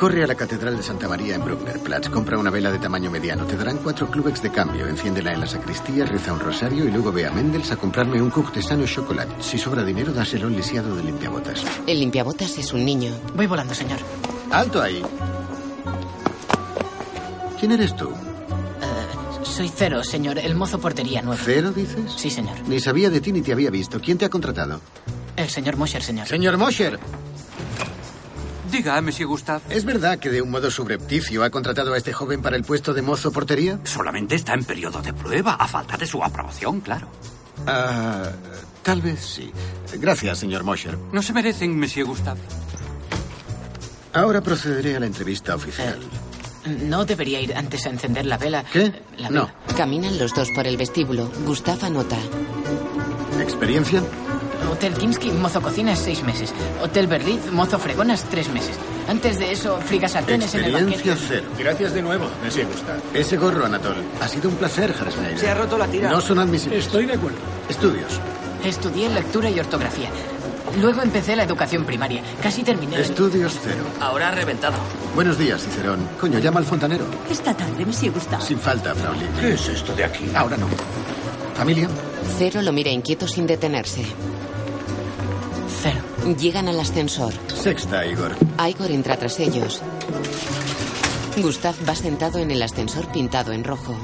Corre 0.00 0.24
a 0.24 0.26
la 0.26 0.34
Catedral 0.34 0.78
de 0.78 0.82
Santa 0.82 1.06
María 1.08 1.34
en 1.34 1.44
Brucknerplatz, 1.44 2.08
compra 2.08 2.38
una 2.38 2.48
vela 2.48 2.72
de 2.72 2.78
tamaño 2.78 3.10
mediano, 3.10 3.44
te 3.44 3.54
darán 3.54 3.76
cuatro 3.76 4.10
clubex 4.10 4.40
de 4.40 4.50
cambio, 4.50 4.86
enciéndela 4.86 5.34
en 5.34 5.40
la 5.40 5.46
sacristía, 5.46 6.06
reza 6.06 6.32
un 6.32 6.40
rosario 6.40 6.86
y 6.86 6.90
luego 6.90 7.12
ve 7.12 7.26
a 7.26 7.30
Mendels 7.30 7.70
a 7.70 7.76
comprarme 7.76 8.22
un 8.22 8.30
cook 8.30 8.50
de 8.54 8.62
sano 8.62 8.86
chocolate. 8.86 9.42
Si 9.42 9.58
sobra 9.58 9.84
dinero, 9.84 10.10
dáselo 10.14 10.46
al 10.46 10.56
lisiado 10.56 10.96
de 10.96 11.02
limpiabotas. 11.02 11.62
El 11.86 12.00
limpiabotas 12.00 12.56
es 12.56 12.72
un 12.72 12.82
niño. 12.82 13.12
Voy 13.34 13.46
volando, 13.46 13.74
señor. 13.74 13.98
¡Alto 14.50 14.80
ahí! 14.80 15.02
¿Quién 17.58 17.72
eres 17.72 17.94
tú? 17.94 18.08
Eh, 18.08 19.44
soy 19.44 19.68
Cero, 19.68 20.02
señor. 20.02 20.38
El 20.38 20.54
mozo 20.54 20.78
portería 20.80 21.20
nuevo. 21.20 21.42
¿Cero, 21.44 21.72
dices? 21.72 22.10
Sí, 22.16 22.30
señor. 22.30 22.56
Ni 22.66 22.80
sabía 22.80 23.10
de 23.10 23.20
ti 23.20 23.32
ni 23.32 23.42
te 23.42 23.52
había 23.52 23.68
visto. 23.68 24.00
¿Quién 24.00 24.16
te 24.16 24.24
ha 24.24 24.30
contratado? 24.30 24.80
El 25.36 25.50
señor 25.50 25.76
Mosher, 25.76 26.02
señor. 26.02 26.26
Señor 26.26 26.56
Mosher, 26.56 26.98
Diga, 28.70 29.00
Monsieur 29.00 29.26
Gustave. 29.28 29.62
¿es 29.70 29.84
verdad 29.84 30.18
que 30.18 30.30
de 30.30 30.42
un 30.42 30.50
modo 30.50 30.70
subrepticio 30.70 31.42
ha 31.42 31.50
contratado 31.50 31.92
a 31.92 31.96
este 31.96 32.12
joven 32.12 32.40
para 32.40 32.56
el 32.56 32.62
puesto 32.62 32.94
de 32.94 33.02
mozo 33.02 33.32
portería? 33.32 33.80
Solamente 33.84 34.36
está 34.36 34.54
en 34.54 34.64
periodo 34.64 35.02
de 35.02 35.12
prueba, 35.12 35.54
a 35.54 35.66
falta 35.66 35.96
de 35.96 36.06
su 36.06 36.22
aprobación, 36.22 36.80
claro. 36.80 37.08
Ah, 37.66 38.30
tal 38.82 39.02
vez 39.02 39.20
sí. 39.20 39.52
Gracias, 39.98 40.38
señor 40.38 40.62
Mosher. 40.64 40.96
No 41.12 41.20
se 41.22 41.32
merecen, 41.32 41.78
Monsieur 41.78 42.06
Gustave. 42.06 42.40
Ahora 44.12 44.40
procederé 44.40 44.96
a 44.96 45.00
la 45.00 45.06
entrevista 45.06 45.54
oficial. 45.54 45.98
No 46.66 47.04
debería 47.04 47.40
ir 47.40 47.54
antes 47.54 47.86
a 47.86 47.90
encender 47.90 48.26
la 48.26 48.36
vela. 48.38 48.64
¿Qué? 48.72 49.02
La 49.16 49.30
No. 49.30 49.50
Caminan 49.76 50.18
los 50.18 50.34
dos 50.34 50.48
por 50.54 50.66
el 50.66 50.76
vestíbulo. 50.76 51.30
Gustav 51.46 51.84
anota. 51.84 52.18
¿Experiencia? 53.40 54.02
Hotel 54.70 54.94
Kimsky, 54.94 55.30
mozo 55.32 55.60
cocinas, 55.60 55.98
seis 55.98 56.22
meses. 56.22 56.52
Hotel 56.82 57.06
Berlitz, 57.06 57.50
mozo 57.50 57.78
fregonas, 57.78 58.24
tres 58.24 58.48
meses. 58.50 58.76
Antes 59.08 59.38
de 59.38 59.52
eso, 59.52 59.78
frigasartenes 59.80 60.54
en 60.54 60.64
el 60.64 60.72
banquete. 60.72 61.14
cero. 61.16 61.48
Gracias 61.58 61.94
de 61.94 62.02
nuevo, 62.02 62.26
me 62.42 62.64
gusta. 62.64 62.96
Ese 63.14 63.36
gorro, 63.36 63.66
Anatol. 63.66 63.96
Ha 64.20 64.28
sido 64.28 64.48
un 64.48 64.56
placer, 64.56 64.94
Harsneider. 64.98 65.38
Se 65.38 65.48
ha 65.48 65.54
roto 65.54 65.76
la 65.78 65.86
tira. 65.86 66.10
No 66.10 66.20
son 66.20 66.38
admisibles. 66.38 66.84
Estoy 66.86 67.06
de 67.06 67.14
acuerdo. 67.14 67.38
Estudios. 67.68 68.20
Estudié 68.64 69.08
lectura 69.08 69.50
y 69.50 69.58
ortografía. 69.58 70.10
Luego 70.80 71.02
empecé 71.02 71.34
la 71.34 71.42
educación 71.42 71.84
primaria. 71.84 72.22
Casi 72.42 72.62
terminé. 72.62 73.00
Estudios 73.00 73.58
cero. 73.62 73.82
Ahora 74.00 74.28
ha 74.28 74.30
reventado. 74.30 74.76
Buenos 75.16 75.36
días, 75.36 75.62
Cicerón. 75.62 75.98
Coño, 76.20 76.38
llama 76.38 76.60
al 76.60 76.66
fontanero. 76.66 77.04
Esta 77.28 77.56
tarde, 77.56 77.84
Monsieur 77.84 78.12
Gustave. 78.14 78.44
Sin 78.44 78.58
falta, 78.60 78.94
Frau. 78.94 79.14
¿Qué 79.40 79.54
es 79.54 79.68
esto 79.68 79.92
de 79.96 80.04
aquí? 80.04 80.30
Ahora 80.34 80.56
no. 80.56 80.68
¿Familia? 81.56 81.88
Cero 82.38 82.62
lo 82.62 82.72
mira 82.72 82.90
inquieto 82.90 83.26
sin 83.26 83.46
detenerse. 83.46 84.04
Cero. 85.82 86.00
Llegan 86.38 86.68
al 86.68 86.78
ascensor. 86.78 87.32
Sexta, 87.54 88.04
Igor. 88.06 88.36
Igor 88.68 88.90
entra 88.90 89.16
tras 89.16 89.40
ellos. 89.40 89.82
Gustav 91.36 91.74
va 91.88 91.94
sentado 91.94 92.38
en 92.38 92.50
el 92.50 92.62
ascensor 92.62 93.06
pintado 93.08 93.52
en 93.52 93.64
rojo. 93.64 93.94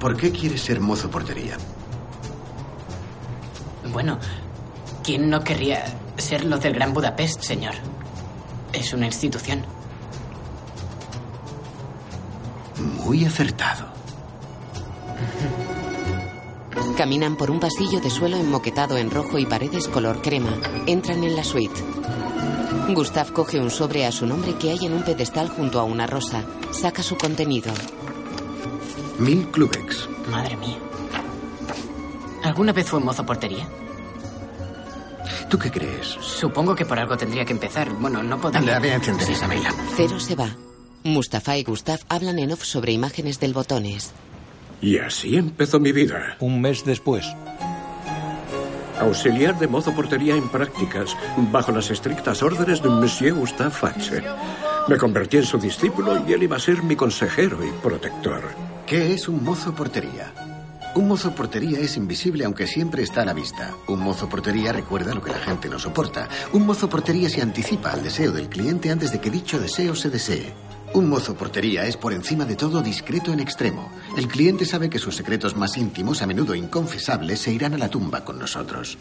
¿Por 0.00 0.16
qué 0.16 0.30
quieres 0.30 0.62
ser 0.62 0.80
mozo 0.80 1.10
portería? 1.10 1.56
Bueno, 3.92 4.18
¿quién 5.02 5.28
no 5.28 5.42
querría 5.42 5.84
ser 6.16 6.44
lo 6.44 6.58
del 6.58 6.74
Gran 6.74 6.94
Budapest, 6.94 7.42
señor? 7.42 7.74
Es 8.72 8.92
una 8.92 9.06
institución. 9.06 9.64
Muy 13.04 13.24
acertado. 13.24 13.86
Caminan 16.96 17.36
por 17.36 17.50
un 17.50 17.60
pasillo 17.60 18.00
de 18.00 18.08
suelo 18.08 18.38
enmoquetado 18.38 18.96
en 18.96 19.10
rojo 19.10 19.38
y 19.38 19.44
paredes 19.44 19.86
color 19.86 20.22
crema. 20.22 20.58
Entran 20.86 21.24
en 21.24 21.36
la 21.36 21.44
suite. 21.44 21.78
Gustav 22.94 23.32
coge 23.32 23.60
un 23.60 23.70
sobre 23.70 24.06
a 24.06 24.12
su 24.12 24.26
nombre 24.26 24.54
que 24.54 24.70
hay 24.70 24.86
en 24.86 24.94
un 24.94 25.02
pedestal 25.02 25.48
junto 25.48 25.78
a 25.78 25.84
una 25.84 26.06
rosa. 26.06 26.44
Saca 26.70 27.02
su 27.02 27.16
contenido. 27.16 27.70
Mil 29.18 29.46
clubex. 29.48 30.08
Madre 30.30 30.56
mía. 30.56 30.78
¿Alguna 32.42 32.72
vez 32.72 32.88
fue 32.88 33.00
mozo 33.00 33.26
portería? 33.26 33.68
¿Tú 35.50 35.58
qué 35.58 35.70
crees? 35.70 36.06
Supongo 36.20 36.74
que 36.74 36.86
por 36.86 36.98
algo 36.98 37.16
tendría 37.16 37.44
que 37.44 37.52
empezar. 37.52 37.92
Bueno, 37.92 38.22
no 38.22 38.40
podría. 38.40 38.62
Dale, 38.62 38.80
ve 38.80 38.92
a 38.92 38.96
encender 38.96 39.30
esa 39.30 39.46
vela. 39.46 39.70
Cero 39.96 40.18
se 40.18 40.34
va. 40.34 40.56
Mustafa 41.04 41.58
y 41.58 41.62
Gustav 41.62 42.00
hablan 42.08 42.38
en 42.38 42.52
off 42.52 42.64
sobre 42.64 42.92
imágenes 42.92 43.38
del 43.38 43.52
botones. 43.52 44.12
Y 44.80 44.98
así 44.98 45.36
empezó 45.36 45.80
mi 45.80 45.92
vida. 45.92 46.36
Un 46.40 46.60
mes 46.60 46.84
después. 46.84 47.26
Auxiliar 49.00 49.58
de 49.58 49.68
mozo 49.68 49.94
portería 49.94 50.34
en 50.36 50.48
prácticas, 50.48 51.14
bajo 51.52 51.70
las 51.70 51.90
estrictas 51.90 52.42
órdenes 52.42 52.82
de 52.82 52.88
Monsieur 52.88 53.34
Gustave 53.34 53.70
Fache. 53.70 54.22
Me 54.88 54.96
convertí 54.96 55.36
en 55.36 55.44
su 55.44 55.58
discípulo 55.58 56.24
y 56.26 56.32
él 56.32 56.44
iba 56.44 56.56
a 56.56 56.60
ser 56.60 56.82
mi 56.82 56.96
consejero 56.96 57.64
y 57.64 57.70
protector. 57.82 58.42
¿Qué 58.86 59.12
es 59.12 59.28
un 59.28 59.44
mozo 59.44 59.74
portería? 59.74 60.32
Un 60.94 61.08
mozo 61.08 61.34
portería 61.34 61.78
es 61.80 61.98
invisible 61.98 62.46
aunque 62.46 62.66
siempre 62.66 63.02
está 63.02 63.22
a 63.22 63.26
la 63.26 63.34
vista. 63.34 63.74
Un 63.88 64.00
mozo 64.00 64.30
portería 64.30 64.72
recuerda 64.72 65.14
lo 65.14 65.22
que 65.22 65.30
la 65.30 65.38
gente 65.38 65.68
no 65.68 65.78
soporta. 65.78 66.28
Un 66.52 66.64
mozo 66.64 66.88
portería 66.88 67.28
se 67.28 67.42
anticipa 67.42 67.90
al 67.90 68.02
deseo 68.02 68.32
del 68.32 68.48
cliente 68.48 68.90
antes 68.90 69.12
de 69.12 69.20
que 69.20 69.30
dicho 69.30 69.58
deseo 69.58 69.94
se 69.94 70.08
desee. 70.08 70.54
Un 70.96 71.10
mozo 71.10 71.34
portería 71.34 71.84
es 71.84 71.94
por 71.94 72.14
encima 72.14 72.46
de 72.46 72.56
todo 72.56 72.80
discreto 72.80 73.30
en 73.30 73.40
extremo. 73.40 73.92
El 74.16 74.28
cliente 74.28 74.64
sabe 74.64 74.88
que 74.88 74.98
sus 74.98 75.14
secretos 75.14 75.54
más 75.54 75.76
íntimos, 75.76 76.22
a 76.22 76.26
menudo 76.26 76.54
inconfesables, 76.54 77.38
se 77.38 77.52
irán 77.52 77.74
a 77.74 77.76
la 77.76 77.90
tumba 77.90 78.24
con 78.24 78.38
nosotros. 78.38 78.96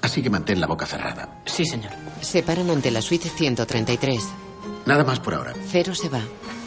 Así 0.00 0.22
que 0.22 0.30
mantén 0.30 0.60
la 0.60 0.68
boca 0.68 0.86
cerrada. 0.86 1.42
Sí, 1.46 1.64
señor. 1.66 1.90
Se 2.20 2.44
paran 2.44 2.70
ante 2.70 2.92
la 2.92 3.02
suite 3.02 3.28
133. 3.28 4.22
Nada 4.86 5.02
más 5.02 5.18
por 5.18 5.34
ahora. 5.34 5.52
Cero 5.66 5.92
se 5.92 6.08
va. 6.08 6.22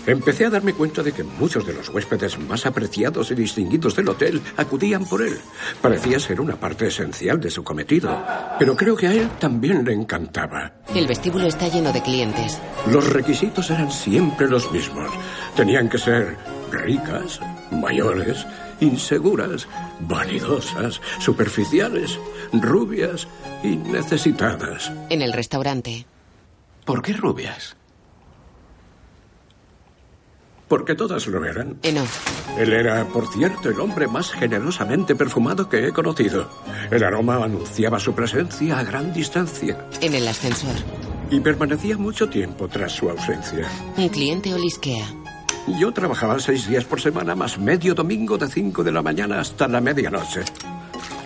Empecé 0.06 0.46
a 0.46 0.50
darme 0.50 0.74
cuenta 0.74 1.02
de 1.02 1.14
que 1.14 1.24
muchos 1.24 1.66
de 1.66 1.74
los 1.74 1.88
huéspedes 1.90 2.38
más 2.38 2.66
apreciados 2.66 3.32
y 3.32 3.36
distinguidos 3.36 3.96
del 3.96 4.10
hotel 4.10 4.42
acudían 4.58 5.06
por 5.06 5.22
él. 5.22 5.40
Parecía 5.82 6.20
ser 6.20 6.42
una 6.42 6.58
parte 6.60 6.88
esencial 6.88 7.40
de 7.40 7.50
su 7.50 7.64
cometido. 7.64 8.22
Pero 8.60 8.76
creo 8.76 8.98
que 8.98 9.08
a 9.08 9.14
él 9.14 9.30
también 9.40 9.86
le 9.86 9.94
encantaba. 9.94 10.74
El 10.94 11.08
vestíbulo 11.08 11.48
está 11.48 11.70
lleno 11.70 11.94
de 11.94 12.02
clientes. 12.02 12.60
Los 12.92 13.10
requisitos 13.12 13.70
eran 13.70 13.92
siempre 13.92 14.50
los 14.50 14.70
mismos. 14.72 15.10
Tenían 15.56 15.88
que 15.88 15.98
ser 15.98 16.38
ricas, 16.70 17.40
mayores, 17.72 18.46
inseguras, 18.82 19.68
vanidosas, 20.02 21.00
superficiales, 21.20 22.20
rubias 22.52 23.28
y 23.64 23.78
necesitadas. 23.78 24.92
En 25.10 25.22
el 25.22 25.32
restaurante. 25.32 26.06
¿Por 26.84 27.02
qué 27.02 27.14
rubias? 27.14 27.78
Porque 30.74 30.96
todas 30.96 31.28
lo 31.28 31.46
eran. 31.46 31.78
En 31.84 31.98
Él 32.58 32.74
era, 32.74 33.06
por 33.06 33.32
cierto, 33.32 33.70
el 33.70 33.80
hombre 33.80 34.08
más 34.08 34.32
generosamente 34.32 35.14
perfumado 35.14 35.70
que 35.70 35.86
he 35.86 35.92
conocido. 35.92 36.50
El 36.90 37.04
aroma 37.04 37.36
anunciaba 37.44 38.00
su 38.00 38.16
presencia 38.16 38.80
a 38.80 38.84
gran 38.84 39.14
distancia. 39.14 39.88
En 40.02 40.16
el 40.16 40.28
ascensor. 40.28 40.74
Y 41.30 41.40
permanecía 41.42 41.96
mucho 41.96 42.28
tiempo 42.28 42.68
tras 42.68 42.92
su 42.92 43.08
ausencia. 43.08 43.68
Un 43.98 44.10
cliente 44.10 44.52
olisquea. 44.52 45.06
Yo 45.80 45.92
trabajaba 45.94 46.40
seis 46.40 46.68
días 46.68 46.86
por 46.86 47.00
semana, 47.00 47.36
más 47.36 47.60
medio 47.60 47.94
domingo 47.94 48.40
de 48.40 48.48
cinco 48.48 48.84
de 48.84 48.94
la 48.94 49.04
mañana 49.04 49.42
hasta 49.42 49.68
la 49.68 49.80
medianoche. 49.80 50.42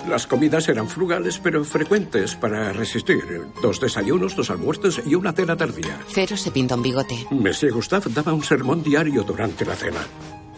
Las 0.07 0.25
comidas 0.25 0.69
eran 0.69 0.87
frugales, 0.87 1.39
pero 1.39 1.63
frecuentes 1.65 2.35
para 2.35 2.71
resistir. 2.71 3.23
Dos 3.61 3.81
desayunos, 3.81 4.35
dos 4.35 4.49
almuerzos 4.49 5.01
y 5.05 5.15
una 5.15 5.33
cena 5.33 5.57
tardía. 5.57 5.99
Cero 6.07 6.37
se 6.37 6.51
pinta 6.51 6.75
un 6.75 6.83
bigote. 6.83 7.27
Monsieur 7.29 7.73
Gustave 7.73 8.11
daba 8.13 8.33
un 8.33 8.43
sermón 8.43 8.83
diario 8.83 9.23
durante 9.23 9.65
la 9.65 9.75
cena. 9.75 9.99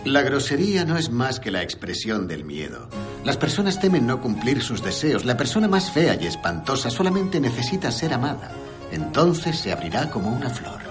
La 0.05 0.21
grosería 0.21 0.85
no 0.85 0.97
es 0.97 1.09
más 1.09 1.39
que 1.39 1.51
la 1.51 1.61
expresión 1.61 2.27
del 2.27 2.45
miedo. 2.45 2.89
Las 3.25 3.37
personas 3.37 3.79
temen 3.79 4.07
no 4.07 4.21
cumplir 4.21 4.61
sus 4.61 4.81
deseos. 4.81 5.25
La 5.25 5.35
persona 5.35 5.67
más 5.67 5.91
fea 5.91 6.15
y 6.15 6.25
espantosa 6.25 6.89
solamente 6.89 7.39
necesita 7.39 7.91
ser 7.91 8.13
amada. 8.13 8.51
Entonces 8.91 9.59
se 9.59 9.71
abrirá 9.71 10.09
como 10.09 10.29
una 10.31 10.49
flor. 10.49 10.88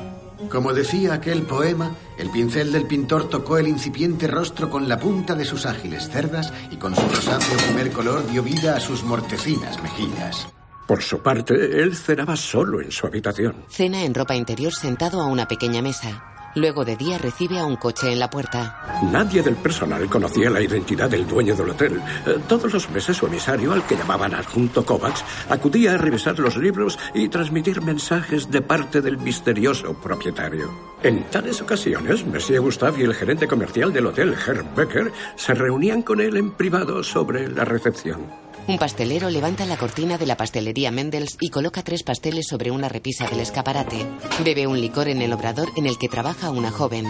Como 0.50 0.72
decía 0.72 1.14
aquel 1.14 1.42
poema, 1.42 1.94
el 2.16 2.30
pincel 2.30 2.72
del 2.72 2.86
pintor 2.86 3.28
tocó 3.28 3.58
el 3.58 3.68
incipiente 3.68 4.26
rostro 4.26 4.70
con 4.70 4.88
la 4.88 4.98
punta 4.98 5.34
de 5.34 5.44
sus 5.44 5.66
ágiles 5.66 6.08
cerdas 6.08 6.52
y 6.70 6.76
con 6.76 6.94
su 6.94 7.02
rosáceo 7.02 7.56
primer 7.66 7.90
color 7.92 8.26
dio 8.30 8.42
vida 8.42 8.76
a 8.76 8.80
sus 8.80 9.02
mortecinas 9.02 9.82
mejillas. 9.82 10.48
Por 10.86 11.02
su 11.02 11.20
parte, 11.22 11.54
él 11.82 11.94
cenaba 11.96 12.34
solo 12.36 12.80
en 12.80 12.90
su 12.90 13.06
habitación. 13.06 13.64
Cena 13.68 14.04
en 14.04 14.14
ropa 14.14 14.34
interior 14.36 14.72
sentado 14.72 15.20
a 15.20 15.26
una 15.26 15.46
pequeña 15.46 15.82
mesa. 15.82 16.37
Luego 16.58 16.84
de 16.84 16.96
día 16.96 17.18
recibe 17.18 17.60
a 17.60 17.64
un 17.64 17.76
coche 17.76 18.10
en 18.10 18.18
la 18.18 18.28
puerta. 18.28 19.00
Nadie 19.12 19.44
del 19.44 19.54
personal 19.54 20.08
conocía 20.08 20.50
la 20.50 20.60
identidad 20.60 21.08
del 21.08 21.24
dueño 21.24 21.54
del 21.54 21.70
hotel. 21.70 22.02
Eh, 22.26 22.38
Todos 22.48 22.72
los 22.72 22.90
meses 22.90 23.16
su 23.16 23.26
emisario, 23.26 23.72
al 23.72 23.86
que 23.86 23.96
llamaban 23.96 24.34
adjunto 24.34 24.84
Kovacs, 24.84 25.24
acudía 25.48 25.94
a 25.94 25.98
revisar 25.98 26.36
los 26.40 26.56
libros 26.56 26.98
y 27.14 27.28
transmitir 27.28 27.80
mensajes 27.80 28.50
de 28.50 28.60
parte 28.60 29.00
del 29.00 29.18
misterioso 29.18 29.94
propietario. 29.94 30.68
En 31.04 31.22
tales 31.30 31.62
ocasiones, 31.62 32.26
Monsieur 32.26 32.60
Gustave 32.60 33.02
y 33.02 33.04
el 33.04 33.14
gerente 33.14 33.46
comercial 33.46 33.92
del 33.92 34.06
hotel, 34.06 34.34
Herr 34.34 34.64
Becker, 34.74 35.12
se 35.36 35.54
reunían 35.54 36.02
con 36.02 36.20
él 36.20 36.36
en 36.36 36.50
privado 36.50 37.04
sobre 37.04 37.46
la 37.48 37.64
recepción. 37.64 38.47
Un 38.68 38.76
pastelero 38.76 39.30
levanta 39.30 39.64
la 39.64 39.78
cortina 39.78 40.18
de 40.18 40.26
la 40.26 40.36
pastelería 40.36 40.90
Mendels 40.90 41.38
y 41.40 41.48
coloca 41.48 41.82
tres 41.82 42.02
pasteles 42.02 42.46
sobre 42.46 42.70
una 42.70 42.90
repisa 42.90 43.26
del 43.26 43.40
escaparate. 43.40 44.06
Bebe 44.44 44.66
un 44.66 44.78
licor 44.78 45.08
en 45.08 45.22
el 45.22 45.32
obrador 45.32 45.70
en 45.76 45.86
el 45.86 45.96
que 45.96 46.10
trabaja 46.10 46.50
una 46.50 46.70
joven. 46.70 47.06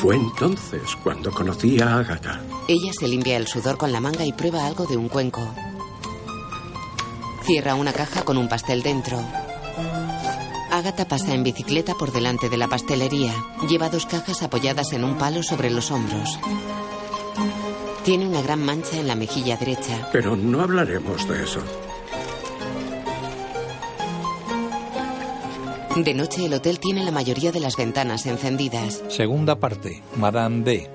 Fue 0.00 0.14
entonces 0.14 0.94
cuando 1.02 1.32
conocí 1.32 1.80
a 1.80 1.96
Agatha. 1.96 2.40
Ella 2.68 2.92
se 2.96 3.08
limpia 3.08 3.36
el 3.36 3.48
sudor 3.48 3.76
con 3.76 3.90
la 3.90 3.98
manga 3.98 4.24
y 4.24 4.32
prueba 4.32 4.64
algo 4.64 4.86
de 4.86 4.96
un 4.96 5.08
cuenco. 5.08 5.40
Cierra 7.44 7.74
una 7.74 7.92
caja 7.92 8.22
con 8.22 8.38
un 8.38 8.48
pastel 8.48 8.84
dentro. 8.84 9.18
Agatha 10.70 11.08
pasa 11.08 11.34
en 11.34 11.42
bicicleta 11.42 11.94
por 11.94 12.12
delante 12.12 12.48
de 12.48 12.56
la 12.56 12.68
pastelería. 12.68 13.34
Lleva 13.68 13.88
dos 13.88 14.06
cajas 14.06 14.44
apoyadas 14.44 14.92
en 14.92 15.02
un 15.02 15.18
palo 15.18 15.42
sobre 15.42 15.70
los 15.70 15.90
hombros. 15.90 16.38
Tiene 18.08 18.26
una 18.26 18.40
gran 18.40 18.64
mancha 18.64 18.98
en 18.98 19.06
la 19.06 19.14
mejilla 19.14 19.58
derecha. 19.58 20.08
Pero 20.12 20.34
no 20.34 20.62
hablaremos 20.62 21.28
de 21.28 21.44
eso. 21.44 21.60
De 25.94 26.14
noche 26.14 26.46
el 26.46 26.54
hotel 26.54 26.80
tiene 26.80 27.04
la 27.04 27.10
mayoría 27.10 27.52
de 27.52 27.60
las 27.60 27.76
ventanas 27.76 28.24
encendidas. 28.24 29.04
Segunda 29.08 29.60
parte. 29.60 30.02
Madame 30.16 30.64
D. 30.64 30.90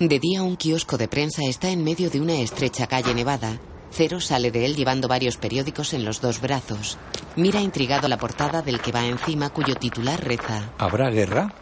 De 0.00 0.18
día 0.18 0.42
un 0.42 0.56
kiosco 0.56 0.98
de 0.98 1.06
prensa 1.06 1.42
está 1.44 1.68
en 1.68 1.84
medio 1.84 2.10
de 2.10 2.20
una 2.20 2.34
estrecha 2.34 2.88
calle 2.88 3.14
nevada. 3.14 3.60
Cero 3.92 4.20
sale 4.20 4.50
de 4.50 4.66
él 4.66 4.74
llevando 4.74 5.06
varios 5.06 5.36
periódicos 5.36 5.94
en 5.94 6.04
los 6.04 6.20
dos 6.20 6.40
brazos. 6.40 6.98
Mira 7.36 7.60
intrigado 7.60 8.08
la 8.08 8.18
portada 8.18 8.60
del 8.60 8.80
que 8.80 8.90
va 8.90 9.06
encima 9.06 9.50
cuyo 9.50 9.76
titular 9.76 10.20
reza. 10.24 10.72
¿Habrá 10.78 11.10
guerra? 11.10 11.54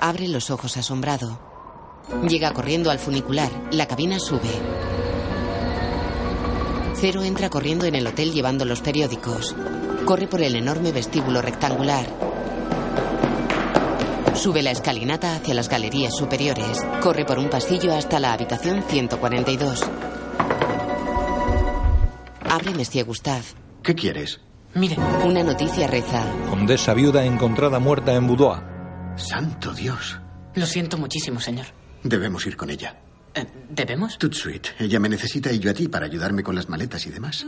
Abre 0.00 0.28
los 0.28 0.50
ojos 0.50 0.76
asombrado. 0.76 1.38
Llega 2.28 2.52
corriendo 2.52 2.90
al 2.90 2.98
funicular. 2.98 3.50
La 3.72 3.86
cabina 3.86 4.18
sube. 4.18 4.50
Cero 6.94 7.22
entra 7.22 7.50
corriendo 7.50 7.84
en 7.84 7.94
el 7.94 8.06
hotel 8.06 8.32
llevando 8.32 8.64
los 8.64 8.80
periódicos. 8.80 9.54
Corre 10.04 10.28
por 10.28 10.42
el 10.42 10.54
enorme 10.54 10.92
vestíbulo 10.92 11.42
rectangular. 11.42 12.06
Sube 14.34 14.62
la 14.62 14.70
escalinata 14.70 15.34
hacia 15.34 15.54
las 15.54 15.68
galerías 15.68 16.14
superiores. 16.14 16.78
Corre 17.02 17.24
por 17.24 17.38
un 17.38 17.48
pasillo 17.48 17.94
hasta 17.94 18.20
la 18.20 18.32
habitación 18.32 18.82
142. 18.86 19.82
Abre 22.48 22.74
Monsieur 22.74 23.06
Gustave. 23.06 23.44
¿Qué 23.82 23.94
quieres? 23.94 24.40
Mire. 24.74 24.96
Una 25.24 25.42
noticia 25.42 25.86
reza. 25.86 26.22
Condesa 26.50 26.92
viuda 26.94 27.24
encontrada 27.24 27.78
muerta 27.78 28.14
en 28.14 28.26
Boudoir. 28.26 28.75
Santo 29.16 29.72
Dios. 29.72 30.18
Lo 30.54 30.66
siento 30.66 30.98
muchísimo, 30.98 31.40
señor. 31.40 31.66
Debemos 32.02 32.46
ir 32.46 32.56
con 32.56 32.70
ella. 32.70 32.96
Eh, 33.34 33.46
¿Debemos? 33.68 34.16
Tout 34.18 34.32
de 34.32 34.38
suite. 34.38 34.70
Ella 34.78 34.98
me 34.98 35.08
necesita 35.10 35.52
y 35.52 35.58
yo 35.58 35.70
a 35.70 35.74
ti 35.74 35.88
para 35.88 36.06
ayudarme 36.06 36.42
con 36.42 36.54
las 36.54 36.68
maletas 36.70 37.06
y 37.06 37.10
demás. 37.10 37.44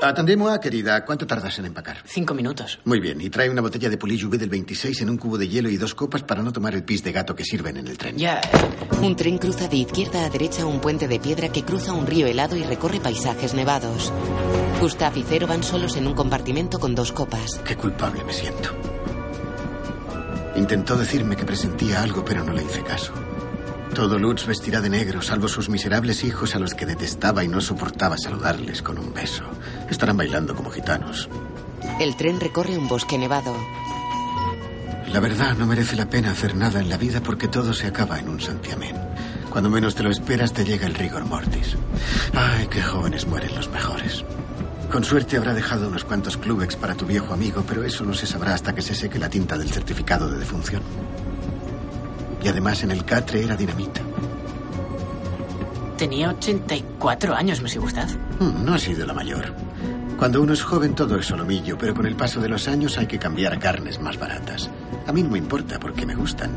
Atendez-moi, 0.00 0.58
querida. 0.60 1.04
¿Cuánto 1.04 1.26
tardas 1.26 1.58
en 1.58 1.66
empacar? 1.66 1.98
Cinco 2.06 2.32
minutos. 2.32 2.80
Muy 2.84 3.00
bien. 3.00 3.20
Y 3.20 3.28
trae 3.28 3.50
una 3.50 3.60
botella 3.60 3.90
de 3.90 3.98
Jouvet 3.98 4.40
del 4.40 4.48
26 4.48 5.02
en 5.02 5.10
un 5.10 5.18
cubo 5.18 5.36
de 5.36 5.48
hielo 5.48 5.68
y 5.68 5.76
dos 5.76 5.94
copas 5.94 6.22
para 6.22 6.42
no 6.42 6.52
tomar 6.52 6.74
el 6.74 6.84
pis 6.84 7.04
de 7.04 7.12
gato 7.12 7.34
que 7.36 7.44
sirven 7.44 7.76
en 7.76 7.88
el 7.88 7.98
tren. 7.98 8.16
Ya. 8.16 8.40
Un 9.02 9.14
tren 9.16 9.36
cruza 9.38 9.68
de 9.68 9.76
izquierda 9.76 10.24
a 10.24 10.30
derecha 10.30 10.64
un 10.64 10.80
puente 10.80 11.06
de 11.08 11.20
piedra 11.20 11.50
que 11.50 11.64
cruza 11.64 11.92
un 11.92 12.06
río 12.06 12.26
helado 12.26 12.56
y 12.56 12.62
recorre 12.62 13.00
paisajes 13.00 13.52
nevados. 13.52 14.10
Gustave 14.80 15.20
y 15.20 15.24
Cero 15.28 15.46
van 15.46 15.62
solos 15.62 15.96
en 15.96 16.06
un 16.06 16.14
compartimento 16.14 16.78
con 16.78 16.94
dos 16.94 17.12
copas. 17.12 17.60
Qué 17.64 17.76
culpable 17.76 18.24
me 18.24 18.32
siento. 18.32 18.93
Intentó 20.56 20.96
decirme 20.96 21.36
que 21.36 21.44
presentía 21.44 22.02
algo, 22.02 22.24
pero 22.24 22.44
no 22.44 22.52
le 22.52 22.64
hice 22.64 22.82
caso. 22.82 23.12
Todo 23.94 24.18
Lutz 24.18 24.46
vestirá 24.46 24.80
de 24.80 24.90
negro, 24.90 25.22
salvo 25.22 25.46
sus 25.46 25.68
miserables 25.68 26.24
hijos 26.24 26.54
a 26.54 26.58
los 26.58 26.74
que 26.74 26.86
detestaba 26.86 27.44
y 27.44 27.48
no 27.48 27.60
soportaba 27.60 28.18
saludarles 28.18 28.82
con 28.82 28.98
un 28.98 29.14
beso. 29.14 29.44
Estarán 29.88 30.16
bailando 30.16 30.54
como 30.54 30.70
gitanos. 30.70 31.28
El 32.00 32.16
tren 32.16 32.40
recorre 32.40 32.76
un 32.76 32.88
bosque 32.88 33.18
nevado. 33.18 33.54
La 35.12 35.20
verdad, 35.20 35.56
no 35.56 35.66
merece 35.66 35.94
la 35.94 36.10
pena 36.10 36.32
hacer 36.32 36.56
nada 36.56 36.80
en 36.80 36.88
la 36.88 36.96
vida 36.96 37.20
porque 37.20 37.46
todo 37.46 37.72
se 37.72 37.86
acaba 37.86 38.18
en 38.18 38.28
un 38.28 38.40
santiamén. 38.40 38.96
Cuando 39.48 39.70
menos 39.70 39.94
te 39.94 40.02
lo 40.02 40.10
esperas, 40.10 40.52
te 40.52 40.64
llega 40.64 40.86
el 40.86 40.94
rigor 40.94 41.24
mortis. 41.26 41.76
Ay, 42.34 42.66
qué 42.66 42.82
jóvenes 42.82 43.26
mueren 43.28 43.54
los 43.54 43.70
mejores. 43.70 44.24
Con 44.94 45.02
suerte 45.02 45.36
habrá 45.36 45.52
dejado 45.54 45.88
unos 45.88 46.04
cuantos 46.04 46.36
clubex 46.36 46.76
para 46.76 46.94
tu 46.94 47.04
viejo 47.04 47.34
amigo, 47.34 47.64
pero 47.66 47.82
eso 47.82 48.04
no 48.04 48.14
se 48.14 48.28
sabrá 48.28 48.54
hasta 48.54 48.72
que 48.76 48.80
se 48.80 48.94
seque 48.94 49.18
la 49.18 49.28
tinta 49.28 49.58
del 49.58 49.68
certificado 49.68 50.30
de 50.30 50.38
defunción. 50.38 50.82
Y 52.40 52.46
además 52.46 52.84
en 52.84 52.92
el 52.92 53.04
catre 53.04 53.42
era 53.42 53.56
dinamita. 53.56 54.02
Tenía 55.98 56.30
84 56.30 57.34
años, 57.34 57.60
Monsieur 57.60 57.82
Gustave. 57.82 58.12
Mm, 58.38 58.64
No 58.64 58.74
ha 58.74 58.78
sido 58.78 59.04
la 59.04 59.14
mayor. 59.14 59.52
Cuando 60.16 60.40
uno 60.40 60.52
es 60.52 60.62
joven 60.62 60.94
todo 60.94 61.18
es 61.18 61.26
solomillo, 61.26 61.76
pero 61.76 61.92
con 61.92 62.06
el 62.06 62.14
paso 62.14 62.40
de 62.40 62.48
los 62.48 62.68
años 62.68 62.96
hay 62.96 63.08
que 63.08 63.18
cambiar 63.18 63.52
a 63.52 63.58
carnes 63.58 63.98
más 63.98 64.16
baratas. 64.16 64.70
A 65.08 65.12
mí 65.12 65.24
no 65.24 65.30
me 65.30 65.38
importa 65.38 65.80
porque 65.80 66.06
me 66.06 66.14
gustan. 66.14 66.52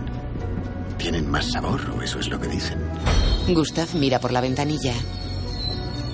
Tienen 0.99 1.27
más 1.27 1.53
sabor, 1.53 1.81
o 1.97 2.03
eso 2.03 2.19
es 2.19 2.29
lo 2.29 2.39
que 2.39 2.49
dicen. 2.49 2.77
Gustav 3.47 3.87
mira 3.95 4.19
por 4.19 4.31
la 4.31 4.41
ventanilla. 4.41 4.93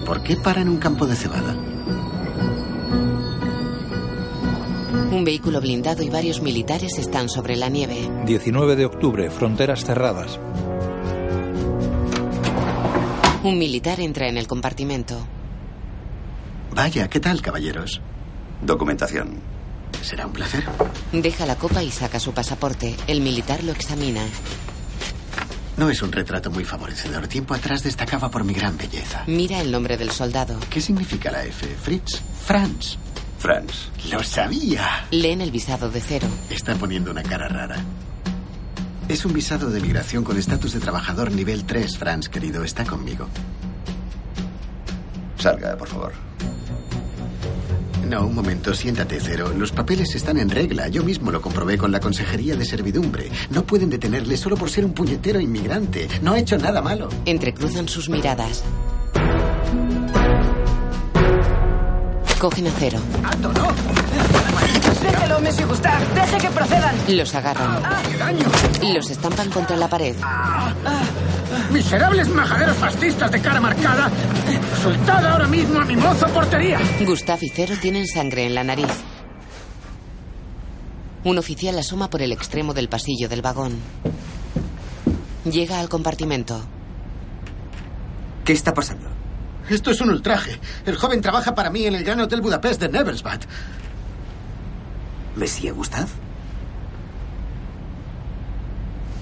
¿Por 0.06 0.24
qué 0.24 0.38
para 0.38 0.62
en 0.62 0.70
un 0.70 0.78
campo 0.78 1.06
de 1.06 1.18
cebada? 1.18 1.54
Un 5.14 5.26
vehículo 5.26 5.62
blindado 5.62 6.02
y 6.02 6.10
varios 6.10 6.42
militares 6.42 6.98
están 6.98 7.30
sobre 7.30 7.56
la 7.56 7.70
nieve. 7.70 8.10
19 8.26 8.76
de 8.76 8.86
octubre, 8.86 9.30
fronteras 9.30 9.86
cerradas. 9.86 10.40
Un 13.44 13.60
militar 13.60 14.00
entra 14.00 14.28
en 14.28 14.38
el 14.38 14.48
compartimento. 14.48 15.24
Vaya, 16.74 17.08
¿qué 17.10 17.20
tal, 17.20 17.44
caballeros? 17.44 18.02
Documentación. 18.64 19.36
Será 20.02 20.26
un 20.26 20.34
placer. 20.34 20.64
Deja 21.12 21.46
la 21.46 21.58
copa 21.58 21.84
y 21.84 21.92
saca 21.92 22.20
su 22.20 22.34
pasaporte. 22.34 22.96
El 23.06 23.22
militar 23.22 23.64
lo 23.64 23.72
examina. 23.72 24.24
No 25.78 25.92
es 25.92 26.02
un 26.02 26.12
retrato 26.12 26.50
muy 26.50 26.66
favorecedor. 26.66 27.28
Tiempo 27.28 27.54
atrás 27.54 27.84
destacaba 27.84 28.32
por 28.32 28.44
mi 28.44 28.56
gran 28.56 28.78
belleza. 28.80 29.26
Mira 29.28 29.62
el 29.62 29.72
nombre 29.72 29.96
del 29.96 30.10
soldado. 30.10 30.58
¿Qué 30.72 30.82
significa 30.82 31.30
la 31.32 31.46
F? 31.46 31.68
Fritz. 31.68 32.20
Franz. 32.48 32.98
Franz. 33.44 33.90
Lo 34.10 34.24
sabía. 34.24 35.06
Leen 35.12 35.42
el 35.42 35.52
visado 35.52 35.90
de 35.90 36.00
cero. 36.00 36.30
Está 36.50 36.76
poniendo 36.76 37.12
una 37.12 37.24
cara 37.24 37.50
rara. 37.50 37.76
Es 39.10 39.26
un 39.26 39.34
visado 39.34 39.70
de 39.70 39.82
migración 39.82 40.24
con 40.24 40.38
estatus 40.38 40.72
de 40.72 40.80
trabajador 40.80 41.30
nivel 41.30 41.66
3, 41.66 41.98
Franz, 41.98 42.30
querido. 42.30 42.64
Está 42.64 42.86
conmigo. 42.86 43.28
Salga, 45.38 45.76
por 45.76 45.90
favor. 45.90 46.14
No, 48.08 48.28
un 48.28 48.34
momento, 48.34 48.74
siéntate, 48.74 49.20
Cero. 49.20 49.54
Los 49.58 49.74
papeles 49.74 50.16
están 50.16 50.38
en 50.38 50.50
regla. 50.50 50.88
Yo 50.88 51.04
mismo 51.04 51.30
lo 51.30 51.42
comprobé 51.42 51.78
con 51.78 51.92
la 51.92 52.00
Consejería 52.00 52.56
de 52.56 52.64
Servidumbre. 52.64 53.30
No 53.50 53.66
pueden 53.66 53.90
detenerle 53.90 54.38
solo 54.38 54.56
por 54.56 54.70
ser 54.70 54.86
un 54.86 54.94
puñetero 54.94 55.42
inmigrante. 55.42 56.08
No 56.22 56.32
ha 56.32 56.40
hecho 56.40 56.58
nada 56.58 56.82
malo. 56.82 57.10
Entrecruzan 57.26 57.90
sus 57.90 58.08
miradas. 58.08 58.64
Cogen 62.44 62.68
a 62.68 62.72
Cero. 62.78 63.00
¡Alto, 63.24 63.54
no! 63.54 63.68
Déjelo, 65.02 65.40
Messi 65.40 65.64
Gustav. 65.64 66.14
Deje 66.14 66.38
que 66.40 66.50
procedan. 66.50 66.94
Los 67.08 67.34
agarran. 67.36 67.82
¡Qué 68.12 68.18
daño! 68.18 68.46
Los 68.94 69.10
estampan 69.10 69.50
contra 69.50 69.78
la 69.78 69.88
pared. 69.88 70.14
¡Miserables 71.72 72.28
majaderos 72.28 72.76
fascistas 72.76 73.32
de 73.32 73.42
cara 73.42 73.62
marcada! 73.62 74.12
¡Soltad 74.82 75.26
ahora 75.26 75.48
mismo 75.48 75.80
a 75.80 75.86
mi 75.86 75.96
mozo 75.96 76.28
portería! 76.28 76.82
Gustav 77.06 77.40
y 77.42 77.48
Cero 77.48 77.76
tienen 77.82 78.06
sangre 78.08 78.46
en 78.46 78.56
la 78.56 78.66
nariz. 78.66 78.92
Un 81.24 81.38
oficial 81.38 81.80
asoma 81.80 82.10
por 82.10 82.22
el 82.22 82.34
extremo 82.34 82.74
del 82.74 82.90
pasillo 82.90 83.30
del 83.30 83.42
vagón. 83.42 83.78
Llega 85.46 85.80
al 85.80 85.88
compartimento. 85.88 86.60
¿Qué 88.44 88.52
está 88.52 88.74
pasando? 88.74 89.23
Esto 89.74 89.90
es 89.90 90.02
un 90.02 90.12
ultraje. 90.12 90.60
El 90.86 90.98
joven 90.98 91.20
trabaja 91.20 91.56
para 91.56 91.72
mí 91.72 91.88
en 91.88 91.96
el 91.96 92.04
Gran 92.04 92.20
Hotel 92.20 92.42
Budapest 92.42 92.80
de 92.80 92.90
Nevelsbad. 92.90 93.42
¿Mesía 95.36 95.74
Gustav? 95.74 96.08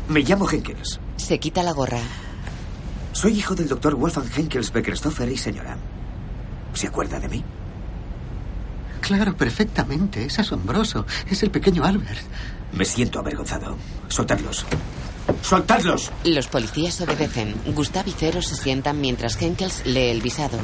Me 0.10 0.20
llamo 0.20 0.50
Henkels. 0.50 1.00
Se 1.16 1.40
quita 1.40 1.64
la 1.64 1.72
gorra. 1.72 2.02
Soy 3.14 3.40
hijo 3.40 3.56
del 3.56 3.70
doctor 3.70 3.96
Wolfgang 3.96 4.28
Henkels 4.36 4.74
Beckerstoffer 4.74 5.32
y 5.32 5.38
señora. 5.38 5.78
¿Se 6.74 6.88
acuerda 6.88 7.18
de 7.22 7.30
mí? 7.30 7.46
Claro, 9.00 9.38
perfectamente. 9.38 10.26
Es 10.26 10.38
asombroso. 10.38 11.06
Es 11.30 11.44
el 11.44 11.52
pequeño 11.52 11.86
Albert. 11.86 12.26
Me 12.74 12.84
siento 12.84 13.20
avergonzado. 13.20 13.78
Soltadlos. 14.10 14.66
¡Soltadlos! 15.42 16.12
Los 16.24 16.48
policías 16.48 17.00
obedecen. 17.02 17.56
Gustav 17.74 18.08
y 18.08 18.14
Cero 18.18 18.42
se 18.42 18.56
sientan 18.56 19.02
mientras 19.02 19.42
Henkels 19.42 19.86
lee 19.86 20.10
el 20.10 20.22
visado. 20.22 20.58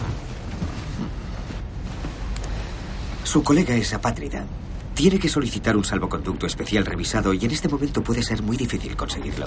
Su 3.23 3.43
colega 3.43 3.75
es 3.75 3.93
apátrida. 3.93 4.45
Tiene 4.93 5.19
que 5.19 5.29
solicitar 5.29 5.75
un 5.75 5.83
salvoconducto 5.83 6.47
especial 6.47 6.85
revisado 6.85 7.33
y 7.33 7.43
en 7.43 7.51
este 7.51 7.67
momento 7.69 8.01
puede 8.03 8.23
ser 8.23 8.41
muy 8.41 8.57
difícil 8.57 8.95
conseguirlo. 8.95 9.45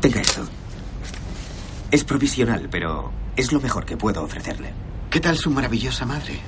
Tenga 0.00 0.20
esto. 0.20 0.42
Es 1.90 2.02
provisional, 2.04 2.68
pero 2.70 3.12
es 3.36 3.52
lo 3.52 3.60
mejor 3.60 3.84
que 3.84 3.96
puedo 3.96 4.22
ofrecerle. 4.22 4.72
¿Qué 5.10 5.20
tal 5.20 5.36
su 5.36 5.50
maravillosa 5.50 6.06
madre? 6.06 6.40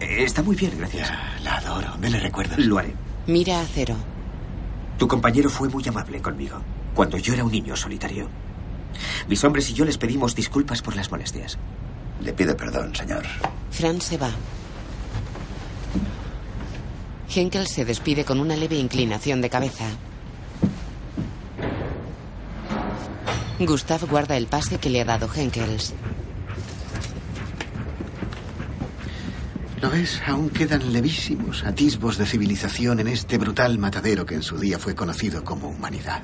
Eh, 0.00 0.24
Está 0.24 0.42
muy 0.42 0.56
bien, 0.56 0.72
gracias. 0.78 1.10
La 1.44 1.58
adoro. 1.58 1.96
¿Me 1.98 2.08
le 2.10 2.18
recuerdas? 2.18 2.58
Lo 2.58 2.78
haré. 2.78 2.94
Mira 3.26 3.60
a 3.60 3.66
Cero. 3.66 3.94
Tu 5.00 5.08
compañero 5.08 5.48
fue 5.48 5.70
muy 5.70 5.82
amable 5.88 6.20
conmigo 6.20 6.60
cuando 6.94 7.16
yo 7.16 7.32
era 7.32 7.42
un 7.42 7.50
niño 7.50 7.74
solitario. 7.74 8.28
Mis 9.28 9.42
hombres 9.44 9.70
y 9.70 9.72
yo 9.72 9.86
les 9.86 9.96
pedimos 9.96 10.34
disculpas 10.34 10.82
por 10.82 10.94
las 10.94 11.10
molestias. 11.10 11.56
Le 12.20 12.34
pido 12.34 12.54
perdón, 12.54 12.94
señor. 12.94 13.24
Franz 13.70 14.04
se 14.04 14.18
va. 14.18 14.30
Henkel 17.34 17.66
se 17.66 17.86
despide 17.86 18.26
con 18.26 18.40
una 18.40 18.56
leve 18.56 18.76
inclinación 18.76 19.40
de 19.40 19.48
cabeza. 19.48 19.86
Gustav 23.58 24.06
guarda 24.06 24.36
el 24.36 24.48
pase 24.48 24.76
que 24.76 24.90
le 24.90 25.00
ha 25.00 25.06
dado 25.06 25.30
Henkels. 25.34 25.94
¿Lo 29.80 29.88
ves? 29.88 30.20
Aún 30.26 30.50
quedan 30.50 30.92
levísimos 30.92 31.64
atisbos 31.64 32.18
de 32.18 32.26
civilización 32.26 33.00
en 33.00 33.08
este 33.08 33.38
brutal 33.38 33.78
matadero 33.78 34.26
que 34.26 34.34
en 34.34 34.42
su 34.42 34.58
día 34.58 34.78
fue 34.78 34.94
conocido 34.94 35.42
como 35.42 35.68
humanidad. 35.68 36.22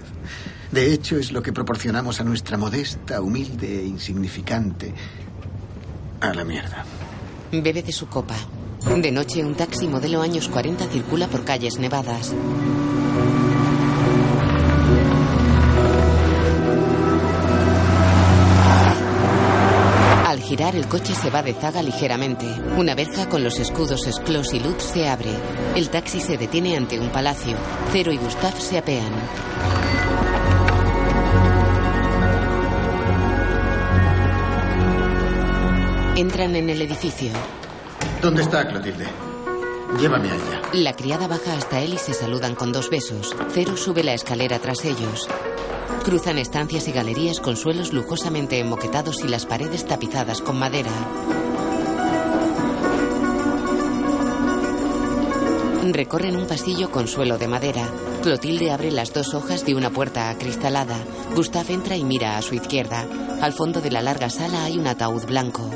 De 0.71 0.93
hecho, 0.93 1.17
es 1.17 1.33
lo 1.33 1.43
que 1.43 1.55
proporcionamos 1.55 2.21
a 2.21 2.25
nuestra 2.25 2.59
modesta, 2.59 3.23
humilde 3.23 3.81
e 3.81 3.87
insignificante. 3.87 4.93
A 6.21 6.35
la 6.35 6.45
mierda. 6.45 6.85
Bebe 7.51 7.83
de 7.83 7.93
su 7.93 8.09
copa. 8.09 8.37
De 8.95 9.11
noche, 9.11 9.43
un 9.43 9.55
taxi 9.55 9.89
modelo 9.89 10.21
años 10.21 10.49
40 10.49 10.87
circula 10.89 11.27
por 11.29 11.45
calles 11.45 11.79
nevadas. 11.79 12.35
El 20.75 20.89
coche 20.89 21.15
se 21.15 21.31
va 21.31 21.43
de 21.43 21.55
zaga 21.55 21.83
ligeramente. 21.83 22.47
Una 22.77 22.95
verja 22.95 23.29
con 23.29 23.45
los 23.45 23.59
escudos 23.59 24.01
Sklos 24.11 24.53
y 24.53 24.61
Lutz 24.61 24.83
se 24.83 25.09
abre. 25.09 25.31
El 25.75 25.91
taxi 25.91 26.21
se 26.21 26.37
detiene 26.37 26.77
ante 26.77 26.99
un 26.99 27.09
palacio. 27.11 27.57
Cero 27.93 28.13
y 28.13 28.17
Gustav 28.17 28.59
se 28.61 28.79
apean. 28.79 29.13
Entran 36.17 36.57
en 36.57 36.71
el 36.71 36.83
edificio. 36.83 37.31
¿Dónde 38.21 38.43
está 38.43 38.67
Clotilde? 38.67 39.07
Llévame 40.01 40.31
a 40.31 40.35
ella. 40.35 40.63
La 40.73 40.93
criada 40.95 41.29
baja 41.29 41.55
hasta 41.55 41.81
él 41.81 41.95
y 41.95 41.99
se 41.99 42.13
saludan 42.13 42.55
con 42.55 42.73
dos 42.73 42.91
besos. 42.91 43.37
Cero 43.53 43.77
sube 43.77 44.03
la 44.03 44.15
escalera 44.15 44.59
tras 44.59 44.85
ellos. 44.85 45.29
Cruzan 46.07 46.39
estancias 46.39 46.87
y 46.87 46.93
galerías 46.93 47.41
con 47.41 47.57
suelos 47.57 47.93
lujosamente 47.93 48.61
enmoquetados 48.61 49.25
y 49.25 49.29
las 49.29 49.45
paredes 49.45 49.85
tapizadas 49.85 50.41
con 50.41 50.57
madera. 50.57 50.93
Recorren 55.91 56.37
un 56.37 56.47
pasillo 56.47 56.93
con 56.93 57.09
suelo 57.09 57.39
de 57.39 57.49
madera. 57.49 57.91
Clotilde 58.23 58.71
abre 58.71 58.93
las 58.93 59.13
dos 59.13 59.35
hojas 59.35 59.67
de 59.67 59.75
una 59.75 59.91
puerta 59.91 60.31
acristalada. 60.31 60.97
Gustav 61.35 61.69
entra 61.73 61.97
y 61.97 62.05
mira 62.05 62.39
a 62.39 62.43
su 62.43 62.55
izquierda. 62.55 63.05
Al 63.43 63.53
fondo 63.53 63.81
de 63.81 63.91
la 63.91 64.01
larga 64.01 64.31
sala 64.31 64.63
hay 64.63 64.79
un 64.79 64.87
ataúd 64.87 65.27
blanco. 65.27 65.69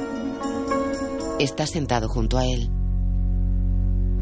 Está 1.41 1.67
sentado 1.67 2.09
junto 2.09 2.39
a 2.39 2.47
él. 2.47 2.71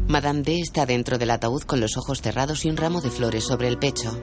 Madame 0.07 0.41
D 0.41 0.59
está 0.59 0.87
dentro 0.87 1.19
del 1.19 1.29
ataúd 1.29 1.61
con 1.61 1.79
los 1.79 1.97
ojos 1.97 2.23
cerrados 2.23 2.65
y 2.65 2.69
un 2.71 2.77
ramo 2.77 2.99
de 2.99 3.11
flores 3.11 3.43
sobre 3.43 3.67
el 3.67 3.77
pecho. 3.77 4.19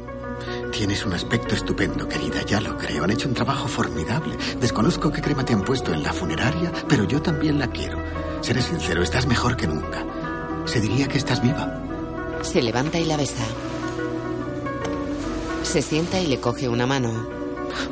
Tienes 0.72 1.04
un 1.06 1.12
aspecto 1.14 1.54
estupendo, 1.54 2.06
querida, 2.08 2.42
ya 2.42 2.60
lo 2.60 2.76
creo. 2.76 3.04
Han 3.04 3.10
hecho 3.10 3.28
un 3.28 3.34
trabajo 3.34 3.66
formidable. 3.68 4.36
Desconozco 4.60 5.10
qué 5.10 5.22
crema 5.22 5.44
te 5.44 5.54
han 5.54 5.62
puesto 5.64 5.92
en 5.92 6.02
la 6.02 6.12
funeraria, 6.12 6.70
pero 6.88 7.04
yo 7.04 7.22
también 7.22 7.58
la 7.58 7.68
quiero. 7.70 7.98
Seré 8.42 8.60
sincero, 8.60 9.02
estás 9.02 9.26
mejor 9.26 9.56
que 9.56 9.66
nunca. 9.66 10.04
Se 10.66 10.80
diría 10.80 11.08
que 11.08 11.18
estás 11.18 11.42
viva. 11.42 11.82
Se 12.42 12.60
levanta 12.60 12.98
y 12.98 13.04
la 13.04 13.16
besa. 13.16 13.42
Se 15.62 15.82
sienta 15.82 16.20
y 16.20 16.26
le 16.26 16.40
coge 16.40 16.68
una 16.68 16.86
mano. 16.86 17.26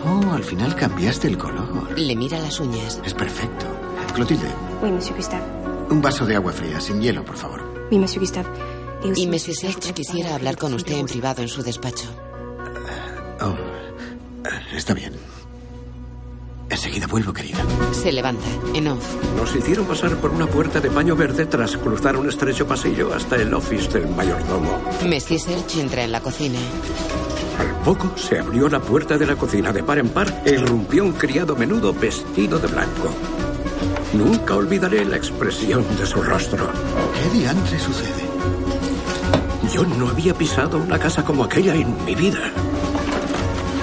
Oh, 0.05 0.33
al 0.33 0.45
final 0.45 0.75
cambiaste 0.77 1.29
el 1.29 1.39
color. 1.39 1.99
Le 1.99 2.17
mira 2.17 2.39
las 2.39 2.61
uñas. 2.61 3.01
Es 3.05 3.15
perfecto. 3.15 3.67
Clotilde, 4.15 4.49
Oui, 4.83 4.91
monsieur 4.91 5.17
Gustave. 5.17 5.43
un 5.91 6.01
vaso 6.01 6.25
de 6.27 6.37
agua 6.37 6.53
fría, 6.53 6.81
sin 6.81 7.01
hielo, 7.01 7.25
por 7.25 7.37
favor. 7.37 7.63
Oui, 7.91 7.99
monsieur 7.99 8.21
Gustave. 8.21 8.49
Y 9.17 9.27
monsieur 9.27 9.57
Mrs. 9.67 9.77
H 9.77 9.93
quisiera 9.93 10.35
hablar 10.35 10.57
con 10.57 10.73
usted 10.75 10.95
en 10.97 11.07
privado 11.07 11.43
en 11.43 11.49
su 11.49 11.63
despacho. 11.63 12.09
Oh, 13.41 13.55
está 14.75 14.95
bien. 14.95 15.13
Enseguida. 16.71 17.07
Vuelvo, 17.07 17.33
querida. 17.33 17.59
Se 17.93 18.11
levanta. 18.11 18.45
En 18.75 18.89
off. 18.89 19.05
Nos 19.37 19.55
hicieron 19.55 19.85
pasar 19.87 20.17
por 20.17 20.31
una 20.31 20.47
puerta 20.47 20.81
de 20.81 20.91
paño 20.91 21.15
verde 21.15 21.47
tras 21.47 21.77
cruzar 21.77 22.17
un 22.17 22.29
estrecho 22.29 22.67
pasillo 22.67 23.13
hasta 23.15 23.37
el 23.37 23.53
office 23.55 23.89
del 23.99 24.09
mayordomo. 24.09 24.81
Messi 25.07 25.39
Serge 25.39 25.81
entra 25.81 26.03
en 26.05 26.13
la 26.13 26.21
cocina. 26.21 26.59
Al 27.59 27.71
poco 27.85 28.17
se 28.17 28.39
abrió 28.39 28.69
la 28.69 28.81
puerta 28.81 29.17
de 29.19 29.27
la 29.27 29.37
cocina 29.37 29.73
de 29.73 29.83
par 29.85 29.99
en 29.99 30.09
par 30.09 30.43
e 30.45 30.55
irrumpió 30.55 31.05
un 31.05 31.13
criado 31.13 31.55
menudo 31.55 31.93
vestido 31.93 32.59
de 32.59 32.67
blanco. 32.67 33.11
Nunca 34.15 34.57
olvidaré 34.57 35.05
la 35.05 35.17
expresión 35.17 35.85
de 35.97 36.07
su 36.07 36.23
rostro. 36.23 36.69
¿Qué 37.15 37.39
diantre 37.39 37.79
sucede? 37.79 38.25
Yo 39.73 39.85
no 39.85 40.09
había 40.09 40.35
pisado 40.35 40.79
una 40.79 40.99
casa 40.99 41.25
como 41.25 41.45
aquella 41.45 41.75
en 41.75 42.05
mi 42.05 42.15
vida. 42.15 42.51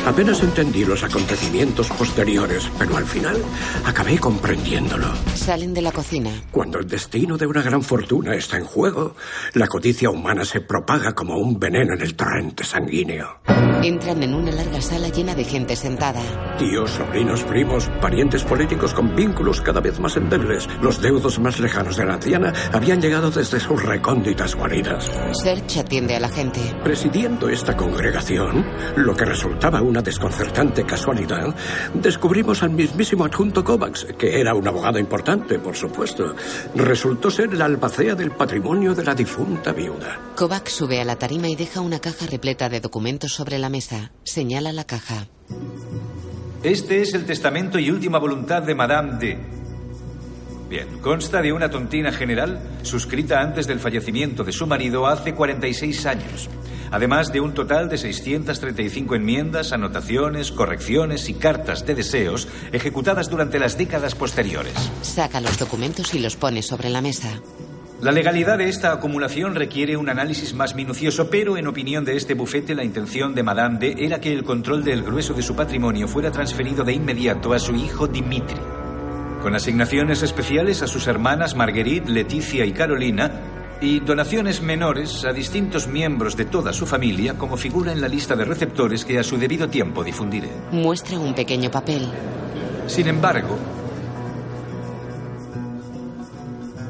Apenas 0.06 0.42
entendí 0.42 0.84
los 0.84 1.04
acontecimientos 1.04 1.90
posteriores, 1.90 2.70
pero 2.80 2.98
al 2.98 3.06
final 3.06 3.38
acabé 3.86 4.18
comprendiéndolo. 4.18 5.08
Salen 5.36 5.74
de 5.74 5.82
la 5.82 5.92
cocina. 5.92 6.32
Cuando 6.52 6.80
el 6.80 6.88
destino 6.88 7.38
de 7.38 7.46
una 7.46 7.62
gran 7.62 7.84
fortuna 7.84 8.36
está 8.36 8.58
en 8.58 8.66
juego, 8.66 9.16
la 9.54 9.68
codicia 9.68 10.10
humana 10.10 10.44
se 10.44 10.62
propaga 10.62 11.14
como 11.14 11.38
un 11.38 11.60
veneno 11.60 11.94
en 11.94 12.02
el 12.02 12.16
torrente 12.16 12.64
sanguíneo. 12.64 13.42
Entran 13.84 14.24
en 14.24 14.34
una 14.34 14.52
larga 14.52 14.82
sala 14.82 15.10
llena 15.10 15.36
de 15.36 15.44
gente 15.44 15.76
sentada. 15.76 16.22
Tíos, 16.58 16.92
sobrinos, 16.92 17.44
primos, 17.44 17.90
parientes 18.02 18.44
políticos 18.44 18.94
con 18.94 19.16
vínculos 19.16 19.62
cada 19.62 19.82
vez 19.82 20.00
más 20.00 20.18
endebles, 20.18 20.68
los 20.82 21.02
deudos 21.02 21.40
más 21.40 21.60
lejanos 21.60 21.98
de 21.98 22.06
la 22.06 22.16
anciana 22.16 22.54
habían 22.74 23.02
llegado 23.02 23.30
desde 23.30 23.60
sus 23.60 23.82
recónditas 23.84 24.56
guaridas. 24.56 25.10
Serge 25.34 25.80
atiende 25.80 26.16
a 26.16 26.20
la 26.20 26.30
gente. 26.30 26.60
Presidiendo 26.84 27.50
esta 27.50 27.76
congregación, 27.78 28.66
lo 28.96 29.16
que 29.16 29.26
resultaba 29.26 29.82
una 29.91 30.01
desconcertante 30.01 30.86
casualidad, 30.86 31.54
descubrimos 31.93 32.63
al 32.63 32.71
mismísimo 32.71 33.25
adjunto 33.25 33.63
Kovacs, 33.63 34.08
que 34.17 34.39
era 34.39 34.56
un 34.56 34.65
abogado 34.65 34.97
importante, 34.97 35.60
por 35.60 35.75
supuesto. 35.75 36.34
Resultó 36.73 37.30
ser 37.30 37.54
el 37.54 37.62
albacea 37.62 38.15
del 38.15 38.32
patrimonio 38.32 38.95
de 38.95 39.04
la 39.04 39.13
difunta 39.13 39.73
viuda. 39.73 40.17
Kovacs 40.36 40.71
sube 40.71 41.01
a 41.01 41.06
la 41.06 41.17
tarima 41.17 41.49
y 41.49 41.56
deja 41.56 41.82
una 41.82 41.99
caja 41.99 42.25
repleta 42.25 42.69
de 42.69 42.80
documentos 42.80 43.34
sobre 43.34 43.60
la 43.60 43.69
mesa. 43.69 44.12
Señala 44.23 44.71
la 44.71 44.86
caja. 44.86 45.27
Este 46.63 47.01
es 47.01 47.13
el 47.13 47.25
testamento 47.25 47.77
y 47.77 47.91
última 47.91 48.17
voluntad 48.17 48.63
de 48.63 48.75
Madame 48.75 49.17
D. 49.19 49.39
Bien, 50.69 50.88
consta 51.01 51.41
de 51.41 51.51
una 51.51 51.69
tontina 51.69 52.13
general 52.13 52.62
suscrita 52.84 53.41
antes 53.41 53.67
del 53.67 53.82
fallecimiento 53.82 54.45
de 54.45 54.54
su 54.54 54.65
marido 54.65 55.06
hace 55.06 55.34
46 55.34 56.06
años, 56.06 56.49
además 56.91 57.32
de 57.32 57.39
un 57.39 57.54
total 57.54 57.89
de 57.89 57.97
635 57.97 59.15
enmiendas, 59.15 59.71
anotaciones, 59.71 60.51
correcciones 60.51 61.30
y 61.30 61.34
cartas 61.34 61.86
de 61.86 61.95
deseos 61.95 62.47
ejecutadas 62.71 63.30
durante 63.30 63.60
las 63.60 63.77
décadas 63.77 64.13
posteriores. 64.13 64.73
Saca 65.01 65.41
los 65.41 65.58
documentos 65.58 66.13
y 66.13 66.19
los 66.19 66.36
pone 66.36 66.62
sobre 66.62 66.89
la 66.89 67.01
mesa. 67.01 67.41
La 68.01 68.12
legalidad 68.12 68.58
de 68.58 68.67
esta 68.67 68.91
acumulación 68.91 69.54
requiere 69.54 69.95
un 69.95 70.10
análisis 70.10 70.56
más 70.56 70.73
minucioso, 70.73 71.30
pero 71.30 71.56
en 71.56 71.67
opinión 71.67 72.04
de 72.04 72.17
este 72.17 72.34
bufete, 72.34 72.73
la 72.73 72.84
intención 72.84 73.36
de 73.36 73.43
Madame 73.43 73.77
D 73.77 73.95
era 73.99 74.19
que 74.19 74.34
el 74.34 74.43
control 74.43 74.84
del 74.84 75.04
grueso 75.04 75.36
de 75.36 75.43
su 75.43 75.56
patrimonio 75.56 76.08
fuera 76.08 76.32
transferido 76.32 76.84
de 76.84 76.93
inmediato 76.93 77.54
a 77.54 77.60
su 77.60 77.75
hijo 77.75 78.08
Dimitri, 78.08 78.60
con 79.43 79.54
asignaciones 79.54 80.23
especiales 80.23 80.82
a 80.82 80.88
sus 80.88 81.06
hermanas 81.06 81.56
Marguerite, 81.56 82.10
Leticia 82.10 82.65
y 82.65 82.71
Carolina, 82.71 83.51
y 83.82 84.00
donaciones 84.00 84.62
menores 84.62 85.26
a 85.26 85.34
distintos 85.34 85.88
miembros 85.88 86.38
de 86.38 86.46
toda 86.46 86.72
su 86.72 86.86
familia, 86.86 87.34
como 87.34 87.58
figura 87.58 87.91
en 87.91 88.00
la 88.00 88.08
lista 88.08 88.36
de 88.36 88.46
receptores 88.46 89.04
que 89.04 89.17
a 89.17 89.24
su 89.24 89.38
debido 89.38 89.67
tiempo 89.67 90.04
difundiré. 90.04 90.50
Muestra 90.72 91.17
un 91.17 91.34
pequeño 91.34 91.72
papel. 91.72 92.08
Sin 92.86 93.08
embargo, 93.08 93.58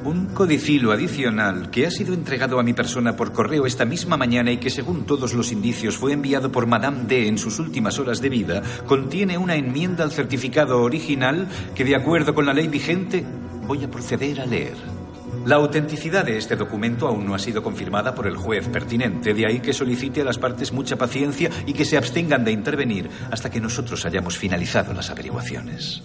un 0.04 0.26
codicilo 0.28 0.92
adicional 0.92 1.70
que 1.70 1.88
ha 1.88 1.92
sido 1.92 2.14
entregado 2.14 2.60
a 2.60 2.64
mi 2.64 2.74
persona 2.74 3.16
por 3.16 3.32
correo 3.32 3.66
esta 3.66 3.86
misma 3.86 4.18
mañana 4.18 4.52
y 4.52 4.58
que 4.58 4.70
según 4.70 5.06
todos 5.06 5.34
los 5.34 5.54
indicios 5.54 5.96
fue 5.96 6.12
enviado 6.12 6.52
por 6.52 6.68
Madame 6.68 7.04
D 7.08 7.28
en 7.28 7.38
sus 7.38 7.60
últimas 7.60 8.00
horas 8.00 8.20
de 8.20 8.30
vida, 8.30 8.62
contiene 8.86 9.38
una 9.38 9.56
enmienda 9.56 10.04
al 10.04 10.12
certificado 10.12 10.82
original 10.82 11.48
que 11.74 11.86
de 11.86 11.96
acuerdo 11.96 12.34
con 12.34 12.46
la 12.46 12.54
ley 12.54 12.68
vigente 12.68 13.24
voy 13.66 13.84
a 13.86 13.90
proceder 13.90 14.42
a 14.42 14.46
leer. 14.46 15.01
La 15.46 15.56
autenticidad 15.56 16.24
de 16.24 16.38
este 16.38 16.56
documento 16.56 17.08
aún 17.08 17.26
no 17.26 17.34
ha 17.34 17.40
sido 17.40 17.64
confirmada 17.64 18.14
por 18.14 18.28
el 18.28 18.38
juez 18.38 18.68
pertinente, 18.68 19.34
de 19.34 19.48
ahí 19.48 19.60
que 19.60 19.74
solicite 19.74 20.22
a 20.22 20.24
las 20.24 20.38
partes 20.38 20.72
mucha 20.72 20.98
paciencia 20.98 21.50
y 21.66 21.74
que 21.74 21.84
se 21.84 21.98
abstengan 21.98 22.46
de 22.46 22.52
intervenir 22.52 23.10
hasta 23.32 23.50
que 23.50 23.60
nosotros 23.60 24.06
hayamos 24.06 24.38
finalizado 24.38 24.94
las 24.94 25.10
averiguaciones. 25.10 26.04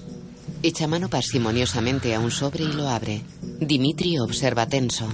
Echa 0.62 0.86
mano 0.86 1.08
parsimoniosamente 1.10 2.14
a 2.14 2.20
un 2.20 2.30
sobre 2.30 2.64
y 2.64 2.72
lo 2.72 2.88
abre. 2.88 3.22
Dimitri 3.60 4.18
observa 4.18 4.66
tenso. 4.66 5.06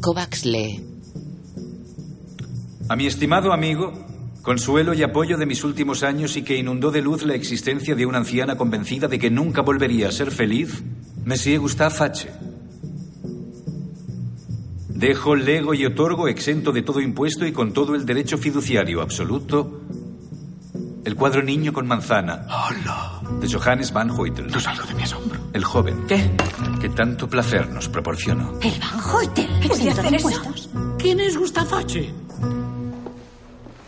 Kovacs 0.00 0.44
lee. 0.44 0.80
A 2.88 2.94
mi 2.94 3.06
estimado 3.06 3.52
amigo, 3.52 3.92
consuelo 4.42 4.94
y 4.94 5.02
apoyo 5.02 5.36
de 5.38 5.46
mis 5.46 5.64
últimos 5.64 6.04
años 6.04 6.36
y 6.36 6.42
que 6.42 6.56
inundó 6.56 6.92
de 6.92 7.02
luz 7.02 7.24
la 7.24 7.34
existencia 7.34 7.96
de 7.96 8.06
una 8.06 8.18
anciana 8.18 8.56
convencida 8.56 9.08
de 9.08 9.18
que 9.18 9.30
nunca 9.30 9.62
volvería 9.62 10.08
a 10.08 10.12
ser 10.12 10.30
feliz, 10.30 10.84
Monsieur 11.24 11.58
Gustave 11.58 11.94
Fache. 11.94 12.53
Dejo, 15.04 15.36
lego 15.36 15.74
y 15.74 15.84
otorgo 15.84 16.28
exento 16.28 16.72
de 16.72 16.80
todo 16.80 16.98
impuesto 16.98 17.44
y 17.44 17.52
con 17.52 17.74
todo 17.74 17.94
el 17.94 18.06
derecho 18.06 18.38
fiduciario 18.38 19.02
absoluto 19.02 19.82
el 21.04 21.14
cuadro 21.14 21.42
Niño 21.42 21.74
con 21.74 21.86
manzana. 21.86 22.46
¡Hola! 22.48 23.20
De 23.38 23.46
Johannes 23.52 23.92
Van 23.92 24.10
Hoytel. 24.10 24.46
No 24.46 24.58
salgo 24.58 24.82
de 24.84 24.94
mi 24.94 25.02
asombro. 25.02 25.38
El 25.52 25.62
joven. 25.62 26.06
¿Qué? 26.08 26.30
Que 26.80 26.88
tanto 26.88 27.28
placer 27.28 27.68
nos 27.68 27.86
proporcionó. 27.90 28.58
El 28.62 28.80
Van 28.80 29.14
Hoytel. 29.14 29.50
¿Puede 29.68 29.90
hacer 29.90 30.14
eso? 30.14 30.54
¿Quién 30.98 31.20
es 31.20 31.36
Gustafache? 31.36 32.10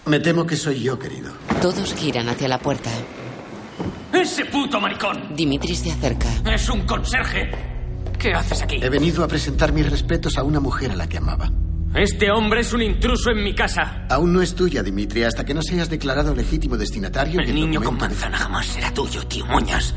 Me 0.04 0.20
temo 0.20 0.46
que 0.46 0.56
soy 0.56 0.82
yo, 0.82 0.98
querido. 0.98 1.32
Todos 1.62 1.94
giran 1.94 2.28
hacia 2.28 2.46
la 2.46 2.58
puerta. 2.58 2.90
¡Ese 4.12 4.44
puto 4.44 4.78
maricón! 4.82 5.34
Dimitri 5.34 5.76
se 5.76 5.92
acerca. 5.92 6.28
¡Es 6.44 6.68
un 6.68 6.82
conserje! 6.82 7.75
¿Qué 8.18 8.32
haces 8.32 8.62
aquí? 8.62 8.78
He 8.82 8.88
venido 8.88 9.24
a 9.24 9.28
presentar 9.28 9.72
mis 9.72 9.90
respetos 9.90 10.38
a 10.38 10.42
una 10.42 10.60
mujer 10.60 10.90
a 10.92 10.96
la 10.96 11.08
que 11.08 11.18
amaba. 11.18 11.50
Este 11.94 12.30
hombre 12.30 12.60
es 12.60 12.72
un 12.72 12.82
intruso 12.82 13.30
en 13.30 13.42
mi 13.42 13.54
casa. 13.54 14.06
Aún 14.10 14.32
no 14.32 14.42
es 14.42 14.54
tuya, 14.54 14.82
Dimitri, 14.82 15.22
hasta 15.22 15.44
que 15.44 15.54
no 15.54 15.62
seas 15.62 15.88
declarado 15.88 16.34
legítimo 16.34 16.76
destinatario. 16.76 17.40
El 17.40 17.54
niño 17.54 17.80
con 17.80 17.96
manzana 17.96 18.36
jamás 18.36 18.66
será 18.66 18.92
tuyo, 18.92 19.26
tío 19.26 19.46
Moñas. 19.46 19.94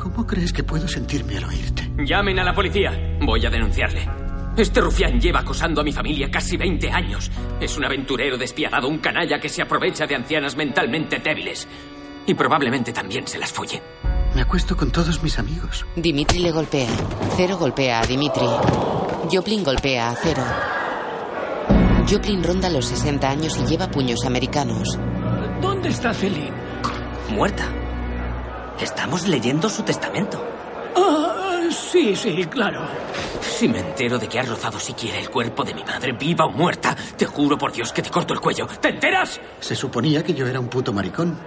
¿Cómo 0.00 0.26
crees 0.26 0.52
que 0.52 0.62
puedo 0.62 0.86
sentirme 0.86 1.38
al 1.38 1.44
oírte? 1.44 1.90
Llamen 2.04 2.38
a 2.38 2.44
la 2.44 2.52
policía. 2.52 2.92
Voy 3.20 3.44
a 3.44 3.50
denunciarle. 3.50 4.08
Este 4.56 4.80
rufián 4.80 5.20
lleva 5.20 5.40
acosando 5.40 5.80
a 5.80 5.84
mi 5.84 5.92
familia 5.92 6.30
casi 6.30 6.56
20 6.56 6.90
años. 6.90 7.30
Es 7.60 7.76
un 7.76 7.84
aventurero 7.84 8.36
despiadado, 8.36 8.86
un 8.88 8.98
canalla 8.98 9.40
que 9.40 9.48
se 9.48 9.62
aprovecha 9.62 10.06
de 10.06 10.14
ancianas 10.14 10.56
mentalmente 10.56 11.18
débiles. 11.18 11.66
Y 12.26 12.34
probablemente 12.34 12.92
también 12.92 13.26
se 13.26 13.38
las 13.38 13.52
folle. 13.52 13.82
Me 14.34 14.42
acuesto 14.42 14.76
con 14.76 14.90
todos 14.90 15.22
mis 15.22 15.38
amigos. 15.38 15.84
Dimitri 15.96 16.38
le 16.38 16.52
golpea. 16.52 16.88
Cero 17.36 17.56
golpea 17.58 18.00
a 18.00 18.06
Dimitri. 18.06 18.46
Joplin 19.30 19.62
golpea 19.62 20.10
a 20.10 20.16
Cero. 20.16 20.42
Joplin 22.10 22.42
ronda 22.42 22.70
los 22.70 22.86
60 22.86 23.28
años 23.28 23.58
y 23.58 23.66
lleva 23.66 23.90
puños 23.90 24.24
americanos. 24.24 24.98
¿Dónde 25.60 25.90
está 25.90 26.14
Celine? 26.14 26.50
Muerta. 27.30 27.64
Estamos 28.80 29.28
leyendo 29.28 29.68
su 29.68 29.82
testamento. 29.82 30.42
Ah, 30.96 31.68
sí, 31.70 32.16
sí, 32.16 32.44
claro. 32.46 32.86
Si 33.40 33.68
me 33.68 33.80
entero 33.80 34.18
de 34.18 34.28
que 34.28 34.40
has 34.40 34.48
rozado 34.48 34.80
siquiera 34.80 35.18
el 35.18 35.30
cuerpo 35.30 35.62
de 35.62 35.74
mi 35.74 35.84
madre, 35.84 36.12
viva 36.12 36.46
o 36.46 36.50
muerta, 36.50 36.96
te 37.16 37.26
juro 37.26 37.56
por 37.58 37.72
Dios 37.72 37.92
que 37.92 38.02
te 38.02 38.10
corto 38.10 38.32
el 38.34 38.40
cuello. 38.40 38.66
¿Te 38.80 38.88
enteras? 38.88 39.40
Se 39.60 39.76
suponía 39.76 40.24
que 40.24 40.34
yo 40.34 40.46
era 40.46 40.58
un 40.58 40.68
puto 40.68 40.92
maricón. 40.92 41.38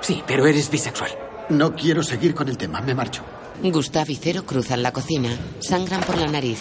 Sí, 0.00 0.22
pero 0.26 0.46
eres 0.46 0.70
bisexual. 0.70 1.25
No 1.48 1.74
quiero 1.74 2.02
seguir 2.02 2.34
con 2.34 2.48
el 2.48 2.58
tema, 2.58 2.80
me 2.80 2.94
marcho. 2.94 3.22
Gustav 3.62 4.10
y 4.10 4.16
Cero 4.16 4.44
cruzan 4.44 4.82
la 4.82 4.92
cocina. 4.92 5.30
Sangran 5.60 6.00
por 6.02 6.18
la 6.18 6.26
nariz. 6.26 6.60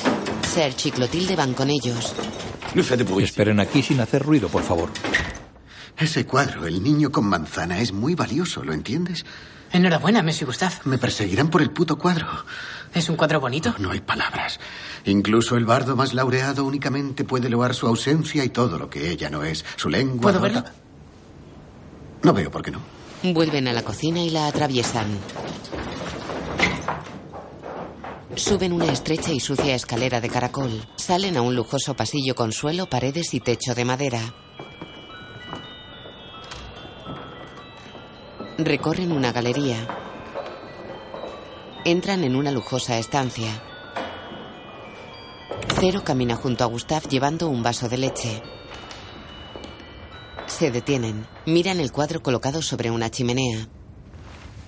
Serge 0.53 0.89
y 0.89 0.91
Clotilde 0.91 1.35
van 1.35 1.53
con 1.53 1.69
ellos. 1.69 2.13
Esperen 3.19 3.59
aquí 3.59 3.81
sin 3.81 3.99
hacer 3.99 4.23
ruido, 4.23 4.47
por 4.47 4.63
favor. 4.63 4.89
Ese 5.97 6.25
cuadro, 6.25 6.67
el 6.67 6.83
niño 6.83 7.11
con 7.11 7.25
manzana, 7.25 7.79
es 7.79 7.93
muy 7.93 8.15
valioso, 8.15 8.63
¿lo 8.63 8.73
entiendes? 8.73 9.25
Enhorabuena, 9.71 10.21
Messi 10.21 10.45
Gustav. 10.45 10.71
Me 10.85 10.97
perseguirán 10.97 11.49
por 11.49 11.61
el 11.61 11.71
puto 11.71 11.97
cuadro. 11.97 12.27
¿Es 12.93 13.09
un 13.09 13.15
cuadro 13.15 13.39
bonito? 13.39 13.71
No, 13.77 13.87
no 13.87 13.91
hay 13.91 14.01
palabras. 14.01 14.59
Incluso 15.05 15.57
el 15.57 15.65
bardo 15.65 15.95
más 15.95 16.13
laureado 16.13 16.63
únicamente 16.63 17.23
puede 17.23 17.49
loar 17.49 17.73
su 17.73 17.87
ausencia 17.87 18.43
y 18.43 18.49
todo 18.49 18.77
lo 18.77 18.89
que 18.89 19.09
ella 19.09 19.29
no 19.29 19.43
es. 19.43 19.65
Su 19.77 19.89
lengua. 19.89 20.31
¿Puedo 20.31 20.39
verlo? 20.41 20.63
No 22.23 22.33
veo 22.33 22.51
por 22.51 22.61
qué 22.61 22.71
no. 22.71 22.94
Vuelven 23.33 23.67
a 23.67 23.73
la 23.73 23.81
cocina 23.81 24.21
y 24.21 24.29
la 24.29 24.47
atraviesan. 24.47 25.17
Suben 28.35 28.71
una 28.71 28.91
estrecha 28.91 29.31
y 29.31 29.39
sucia 29.39 29.73
escalera 29.73 30.21
de 30.21 30.29
caracol. 30.29 30.85
Salen 30.95 31.35
a 31.35 31.41
un 31.41 31.55
lujoso 31.55 31.95
pasillo 31.95 32.35
con 32.35 32.51
suelo, 32.51 32.87
paredes 32.87 33.33
y 33.33 33.39
techo 33.39 33.73
de 33.73 33.85
madera. 33.85 34.21
Recorren 38.57 39.11
una 39.11 39.31
galería. 39.31 39.87
Entran 41.83 42.23
en 42.23 42.35
una 42.35 42.51
lujosa 42.51 42.97
estancia. 42.97 43.61
Cero 45.79 46.03
camina 46.05 46.35
junto 46.35 46.63
a 46.63 46.67
Gustav 46.67 47.07
llevando 47.09 47.49
un 47.49 47.63
vaso 47.63 47.89
de 47.89 47.97
leche. 47.97 48.41
Se 50.57 50.71
detienen. 50.71 51.27
Miran 51.47 51.81
el 51.81 51.91
cuadro 51.91 52.23
colocado 52.23 52.61
sobre 52.61 52.89
una 52.89 53.11
chimenea. 53.11 53.67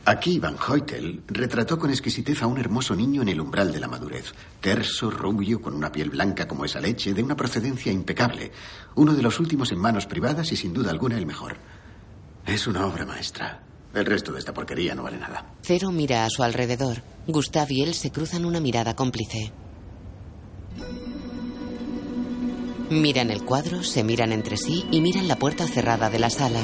Aquí 0.03 0.37
Van 0.37 0.57
Hoytel 0.57 1.23
retrató 1.27 1.79
con 1.79 1.89
exquisitez 1.89 2.43
a 2.43 2.47
un 2.47 2.57
hermoso 2.57 2.93
niño 2.93 3.21
en 3.21 3.29
el 3.29 3.39
umbral 3.39 3.71
de 3.71 3.79
la 3.79 3.87
madurez. 3.87 4.33
Terso, 4.59 5.09
rubio, 5.09 5.61
con 5.61 5.73
una 5.73 5.89
piel 5.89 6.09
blanca 6.09 6.45
como 6.45 6.65
esa 6.65 6.81
leche, 6.81 7.13
de 7.13 7.23
una 7.23 7.37
procedencia 7.37 7.89
impecable. 7.89 8.51
Uno 8.95 9.13
de 9.13 9.21
los 9.21 9.39
últimos 9.39 9.71
en 9.71 9.79
manos 9.79 10.07
privadas 10.07 10.51
y 10.51 10.57
sin 10.57 10.73
duda 10.73 10.91
alguna 10.91 11.17
el 11.17 11.25
mejor. 11.25 11.55
Es 12.45 12.67
una 12.67 12.85
obra 12.85 13.05
maestra. 13.05 13.63
El 13.93 14.05
resto 14.05 14.33
de 14.33 14.39
esta 14.39 14.53
porquería 14.53 14.93
no 14.93 15.03
vale 15.03 15.17
nada. 15.17 15.53
Cero 15.61 15.91
mira 15.93 16.25
a 16.25 16.29
su 16.29 16.43
alrededor. 16.43 17.01
Gustav 17.27 17.71
y 17.71 17.83
él 17.83 17.93
se 17.93 18.11
cruzan 18.11 18.43
una 18.43 18.59
mirada 18.59 18.93
cómplice. 18.93 19.53
Miran 22.89 23.31
el 23.31 23.43
cuadro, 23.43 23.83
se 23.83 24.01
miran 24.01 24.31
entre 24.31 24.55
sí 24.55 24.85
y 24.91 25.01
miran 25.01 25.27
la 25.27 25.35
puerta 25.35 25.67
cerrada 25.67 26.09
de 26.09 26.19
la 26.19 26.29
sala. 26.29 26.61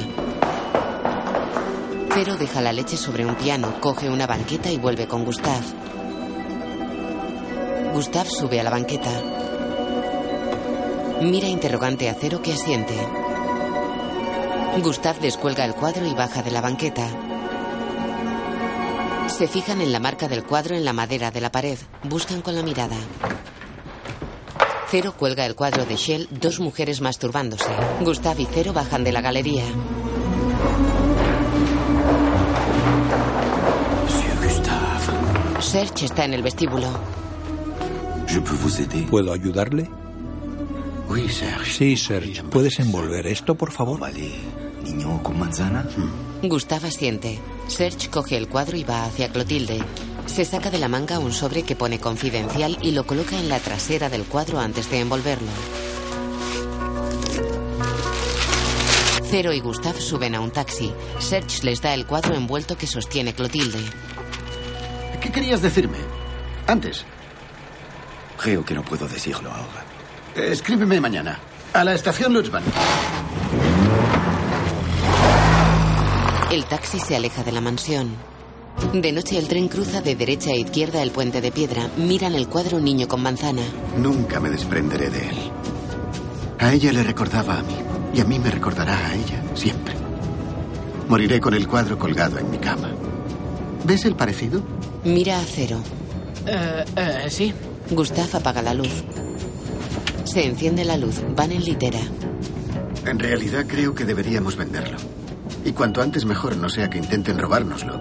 Cero 2.14 2.36
deja 2.38 2.62
la 2.62 2.72
leche 2.72 2.96
sobre 2.96 3.26
un 3.26 3.34
piano, 3.34 3.78
coge 3.80 4.08
una 4.08 4.26
banqueta 4.26 4.70
y 4.70 4.78
vuelve 4.78 5.06
con 5.06 5.26
Gustav. 5.26 5.62
Gustav 7.92 8.26
sube 8.26 8.58
a 8.58 8.64
la 8.64 8.70
banqueta. 8.70 9.10
Mira 11.20 11.46
interrogante 11.46 12.08
a 12.08 12.14
Cero 12.14 12.40
que 12.42 12.54
asiente. 12.54 12.94
Gustav 14.82 15.20
descuelga 15.20 15.66
el 15.66 15.74
cuadro 15.74 16.06
y 16.06 16.14
baja 16.14 16.42
de 16.42 16.50
la 16.50 16.62
banqueta. 16.62 17.06
Se 19.28 19.46
fijan 19.46 19.82
en 19.82 19.92
la 19.92 20.00
marca 20.00 20.26
del 20.28 20.44
cuadro 20.44 20.74
en 20.74 20.86
la 20.86 20.94
madera 20.94 21.30
de 21.30 21.42
la 21.42 21.52
pared. 21.52 21.78
Buscan 22.04 22.40
con 22.40 22.54
la 22.54 22.62
mirada. 22.62 22.96
Cero 24.90 25.14
cuelga 25.16 25.46
el 25.46 25.54
cuadro 25.54 25.84
de 25.86 25.96
Shell, 25.96 26.28
dos 26.30 26.60
mujeres 26.60 27.00
masturbándose. 27.00 27.70
Gustav 28.00 28.38
y 28.38 28.46
Cero 28.52 28.72
bajan 28.72 29.04
de 29.04 29.12
la 29.12 29.20
galería. 29.20 29.64
Serge 35.60 36.04
está 36.04 36.24
en 36.24 36.34
el 36.34 36.42
vestíbulo. 36.42 36.88
¿Puedo 39.10 39.32
ayudarle? 39.32 39.88
Oui, 41.08 41.28
Serge. 41.28 41.70
Sí, 41.70 41.96
Serge. 41.96 42.42
¿Puedes 42.44 42.78
envolver 42.80 43.26
esto, 43.26 43.54
por 43.54 43.72
favor? 43.72 44.00
¿Niño 44.84 45.22
con 45.22 45.38
manzana? 45.38 45.86
Gustav 46.42 46.84
asiente. 46.84 47.40
Serge 47.66 48.08
coge 48.10 48.36
el 48.36 48.48
cuadro 48.48 48.76
y 48.76 48.84
va 48.84 49.04
hacia 49.04 49.30
Clotilde. 49.30 49.78
Se 50.26 50.44
saca 50.44 50.70
de 50.70 50.78
la 50.78 50.88
manga 50.88 51.18
un 51.18 51.32
sobre 51.32 51.62
que 51.62 51.76
pone 51.76 52.00
confidencial 52.00 52.78
y 52.82 52.90
lo 52.90 53.06
coloca 53.06 53.38
en 53.38 53.48
la 53.48 53.60
trasera 53.60 54.08
del 54.08 54.24
cuadro 54.24 54.58
antes 54.58 54.90
de 54.90 55.00
envolverlo. 55.00 55.50
Cero 59.30 59.52
y 59.52 59.60
Gustav 59.60 60.00
suben 60.00 60.34
a 60.34 60.40
un 60.40 60.50
taxi. 60.50 60.92
Serge 61.18 61.64
les 61.64 61.80
da 61.80 61.94
el 61.94 62.06
cuadro 62.06 62.34
envuelto 62.34 62.76
que 62.76 62.86
sostiene 62.86 63.34
Clotilde. 63.34 63.78
¿Qué 65.20 65.30
querías 65.30 65.62
decirme? 65.62 65.98
Antes. 66.66 67.04
Creo 68.38 68.64
que 68.64 68.74
no 68.74 68.84
puedo 68.84 69.08
decirlo 69.08 69.50
ahora. 69.50 69.84
Escríbeme 70.34 71.00
mañana. 71.00 71.38
A 71.72 71.82
la 71.82 71.94
estación 71.94 72.32
Lutzmann. 72.32 72.62
El 76.50 76.64
taxi 76.66 77.00
se 77.00 77.16
aleja 77.16 77.42
de 77.42 77.52
la 77.52 77.60
mansión. 77.60 78.33
De 78.92 79.12
noche 79.12 79.38
el 79.38 79.48
tren 79.48 79.68
cruza 79.68 80.00
de 80.00 80.14
derecha 80.14 80.50
a 80.50 80.56
izquierda 80.56 81.02
el 81.02 81.10
puente 81.10 81.40
de 81.40 81.50
piedra. 81.50 81.88
Miran 81.96 82.34
el 82.34 82.48
cuadro 82.48 82.80
Niño 82.80 83.08
con 83.08 83.22
manzana. 83.22 83.62
Nunca 83.96 84.40
me 84.40 84.50
desprenderé 84.50 85.10
de 85.10 85.28
él. 85.28 85.36
A 86.58 86.72
ella 86.72 86.92
le 86.92 87.02
recordaba 87.02 87.58
a 87.58 87.62
mí 87.62 87.74
y 88.14 88.20
a 88.20 88.24
mí 88.24 88.38
me 88.38 88.50
recordará 88.50 89.08
a 89.08 89.14
ella 89.14 89.42
siempre. 89.54 89.94
Moriré 91.08 91.40
con 91.40 91.54
el 91.54 91.68
cuadro 91.68 91.98
colgado 91.98 92.38
en 92.38 92.50
mi 92.50 92.58
cama. 92.58 92.90
¿Ves 93.84 94.04
el 94.04 94.16
parecido? 94.16 94.62
Mira 95.04 95.38
a 95.38 95.44
Cero. 95.44 95.78
Eh, 96.46 96.84
eh, 96.96 97.24
sí. 97.28 97.52
Gustav 97.90 98.28
apaga 98.32 98.62
la 98.62 98.74
luz. 98.74 99.04
Se 100.24 100.46
enciende 100.46 100.84
la 100.84 100.96
luz. 100.96 101.20
Van 101.36 101.52
en 101.52 101.64
litera. 101.64 102.00
En 103.04 103.18
realidad 103.18 103.66
creo 103.68 103.94
que 103.94 104.04
deberíamos 104.04 104.56
venderlo. 104.56 104.96
Y 105.64 105.72
cuanto 105.72 106.00
antes 106.00 106.24
mejor, 106.24 106.56
no 106.56 106.68
sea 106.68 106.88
que 106.88 106.98
intenten 106.98 107.38
robárnoslo. 107.38 108.00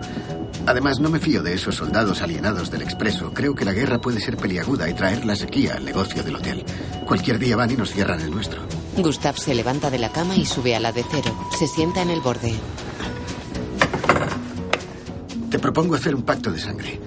Además, 0.65 0.99
no 0.99 1.10
me 1.10 1.19
fío 1.19 1.43
de 1.43 1.54
esos 1.54 1.76
soldados 1.76 2.21
alienados 2.21 2.71
del 2.71 2.82
expreso. 2.82 3.34
Creo 3.34 3.54
que 3.54 3.65
la 3.65 3.73
guerra 3.73 3.99
puede 3.99 4.21
ser 4.21 4.38
peliaguda 4.38 4.89
y 4.89 4.93
traer 4.93 5.26
la 5.26 5.36
sequía 5.36 5.76
al 5.76 5.84
negocio 5.84 6.23
del 6.23 6.38
hotel. 6.38 6.63
Cualquier 7.06 7.38
día 7.38 7.58
van 7.58 7.71
y 7.71 7.76
nos 7.76 7.91
cierran 7.91 8.21
el 8.21 8.32
nuestro. 8.32 8.62
Gustav 8.97 9.38
se 9.38 9.56
levanta 9.56 9.89
de 9.89 9.99
la 9.99 10.12
cama 10.12 10.36
y 10.36 10.45
sube 10.45 10.76
a 10.76 10.80
la 10.80 10.91
de 10.91 11.04
Cero. 11.10 11.36
Se 11.58 11.67
sienta 11.67 12.02
en 12.02 12.12
el 12.12 12.21
borde. 12.21 12.54
Te 15.49 15.60
propongo 15.60 15.95
hacer 15.95 16.15
un 16.15 16.23
pacto 16.23 16.52
de 16.52 16.60
sangre. 16.60 16.99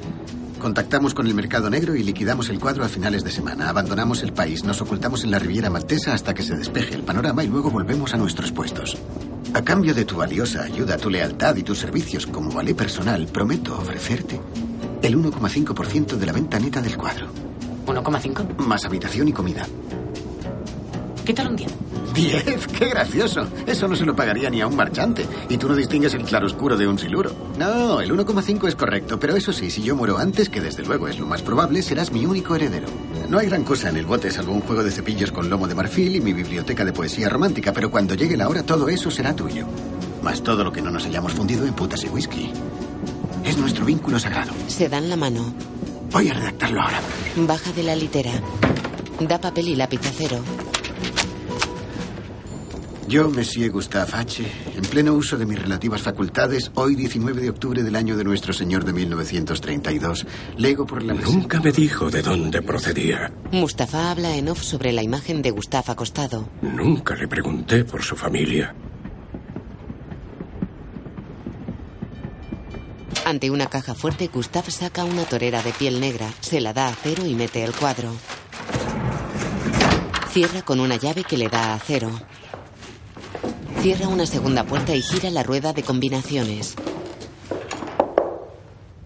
Contactamos 0.60 1.14
con 1.14 1.26
el 1.26 1.34
mercado 1.34 1.70
negro 1.70 1.96
y 1.96 2.02
liquidamos 2.02 2.48
el 2.48 2.58
cuadro 2.58 2.84
a 2.84 2.88
finales 2.88 3.24
de 3.24 3.30
semana. 3.30 3.68
Abandonamos 3.68 4.22
el 4.22 4.32
país, 4.32 4.64
nos 4.64 4.80
ocultamos 4.80 5.24
en 5.24 5.30
la 5.30 5.38
Riviera 5.38 5.70
Maltesa 5.70 6.12
hasta 6.12 6.34
que 6.34 6.42
se 6.42 6.56
despeje 6.56 6.94
el 6.94 7.02
panorama 7.02 7.42
y 7.44 7.48
luego 7.48 7.70
volvemos 7.70 8.14
a 8.14 8.16
nuestros 8.16 8.52
puestos. 8.52 8.96
A 9.54 9.62
cambio 9.62 9.94
de 9.94 10.04
tu 10.04 10.16
valiosa 10.16 10.62
ayuda, 10.62 10.96
tu 10.96 11.10
lealtad 11.10 11.56
y 11.56 11.62
tus 11.62 11.78
servicios 11.78 12.26
como 12.26 12.50
ballet 12.50 12.76
personal, 12.76 13.26
prometo 13.26 13.76
ofrecerte 13.76 14.40
el 15.02 15.16
1,5% 15.16 16.16
de 16.16 16.26
la 16.26 16.32
venta 16.32 16.58
neta 16.58 16.80
del 16.80 16.96
cuadro. 16.96 17.28
¿1,5? 17.86 18.58
Más 18.58 18.84
habitación 18.84 19.28
y 19.28 19.32
comida. 19.32 19.66
¿Qué 21.26 21.34
tal 21.34 21.48
un 21.48 21.56
10? 21.56 21.72
¡Diez! 22.14 22.66
¡Qué 22.68 22.86
gracioso! 22.86 23.48
Eso 23.66 23.88
no 23.88 23.96
se 23.96 24.06
lo 24.06 24.14
pagaría 24.14 24.48
ni 24.48 24.60
a 24.60 24.68
un 24.68 24.76
marchante. 24.76 25.26
Y 25.48 25.58
tú 25.58 25.68
no 25.68 25.74
distingues 25.74 26.14
el 26.14 26.22
claroscuro 26.22 26.76
de 26.76 26.86
un 26.86 27.00
siluro. 27.00 27.32
No, 27.58 28.00
el 28.00 28.12
1,5 28.12 28.68
es 28.68 28.76
correcto, 28.76 29.18
pero 29.18 29.34
eso 29.34 29.52
sí, 29.52 29.68
si 29.68 29.82
yo 29.82 29.96
muero 29.96 30.18
antes, 30.18 30.48
que 30.48 30.60
desde 30.60 30.84
luego 30.84 31.08
es 31.08 31.18
lo 31.18 31.26
más 31.26 31.42
probable, 31.42 31.82
serás 31.82 32.12
mi 32.12 32.24
único 32.24 32.54
heredero. 32.54 32.86
No 33.28 33.38
hay 33.38 33.48
gran 33.48 33.64
cosa 33.64 33.88
en 33.88 33.96
el 33.96 34.06
bote 34.06 34.30
salvo 34.30 34.52
un 34.52 34.60
juego 34.60 34.84
de 34.84 34.92
cepillos 34.92 35.32
con 35.32 35.50
lomo 35.50 35.66
de 35.66 35.74
marfil 35.74 36.14
y 36.14 36.20
mi 36.20 36.32
biblioteca 36.32 36.84
de 36.84 36.92
poesía 36.92 37.28
romántica, 37.28 37.72
pero 37.72 37.90
cuando 37.90 38.14
llegue 38.14 38.36
la 38.36 38.48
hora 38.48 38.62
todo 38.62 38.88
eso 38.88 39.10
será 39.10 39.34
tuyo. 39.34 39.66
Más 40.22 40.44
todo 40.44 40.62
lo 40.62 40.72
que 40.72 40.80
no 40.80 40.92
nos 40.92 41.06
hayamos 41.06 41.32
fundido 41.32 41.66
en 41.66 41.74
putas 41.74 42.04
y 42.04 42.08
whisky. 42.08 42.52
Es 43.44 43.58
nuestro 43.58 43.84
vínculo 43.84 44.20
sagrado. 44.20 44.52
Se 44.68 44.88
dan 44.88 45.08
la 45.08 45.16
mano. 45.16 45.52
Voy 46.12 46.28
a 46.28 46.34
redactarlo 46.34 46.82
ahora. 46.82 47.00
Baja 47.34 47.72
de 47.72 47.82
la 47.82 47.96
litera. 47.96 48.30
Da 49.18 49.40
papel 49.40 49.68
y 49.68 49.74
lápiz 49.74 50.06
a 50.06 50.12
Cero. 50.16 50.38
Yo, 53.08 53.30
Monsieur 53.30 53.70
Gustave 53.70 54.10
H., 54.14 54.44
en 54.74 54.82
pleno 54.82 55.14
uso 55.14 55.36
de 55.36 55.46
mis 55.46 55.60
relativas 55.60 56.02
facultades, 56.02 56.72
hoy 56.74 56.96
19 56.96 57.40
de 57.40 57.50
octubre 57.50 57.84
del 57.84 57.94
año 57.94 58.16
de 58.16 58.24
nuestro 58.24 58.52
Señor 58.52 58.84
de 58.84 58.92
1932, 58.92 60.26
lego 60.56 60.86
por 60.86 61.04
la... 61.04 61.14
Nunca 61.14 61.60
me 61.60 61.70
dijo 61.70 62.10
de 62.10 62.22
dónde 62.22 62.62
procedía. 62.62 63.32
Mustafa 63.52 64.10
habla 64.10 64.36
en 64.36 64.48
off 64.48 64.60
sobre 64.60 64.92
la 64.92 65.04
imagen 65.04 65.40
de 65.40 65.52
Gustav 65.52 65.84
acostado. 65.88 66.48
Nunca 66.62 67.14
le 67.14 67.28
pregunté 67.28 67.84
por 67.84 68.02
su 68.02 68.16
familia. 68.16 68.74
Ante 73.24 73.50
una 73.50 73.66
caja 73.66 73.94
fuerte, 73.94 74.28
Gustav 74.32 74.68
saca 74.68 75.04
una 75.04 75.22
torera 75.24 75.62
de 75.62 75.72
piel 75.72 76.00
negra, 76.00 76.28
se 76.40 76.60
la 76.60 76.72
da 76.72 76.88
a 76.88 76.94
Cero 76.94 77.24
y 77.24 77.34
mete 77.34 77.62
el 77.62 77.72
cuadro. 77.72 78.10
Cierra 80.30 80.62
con 80.62 80.80
una 80.80 80.96
llave 80.96 81.22
que 81.22 81.38
le 81.38 81.48
da 81.48 81.74
a 81.74 81.78
Cero. 81.78 82.10
Cierra 83.80 84.08
una 84.08 84.26
segunda 84.26 84.64
puerta 84.64 84.94
y 84.94 85.02
gira 85.02 85.30
la 85.30 85.42
rueda 85.42 85.72
de 85.72 85.82
combinaciones. 85.82 86.74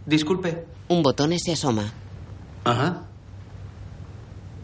Disculpe. 0.07 0.67
Un 0.89 1.03
botón 1.03 1.39
se 1.39 1.53
asoma. 1.53 1.93
Ajá. 2.65 3.07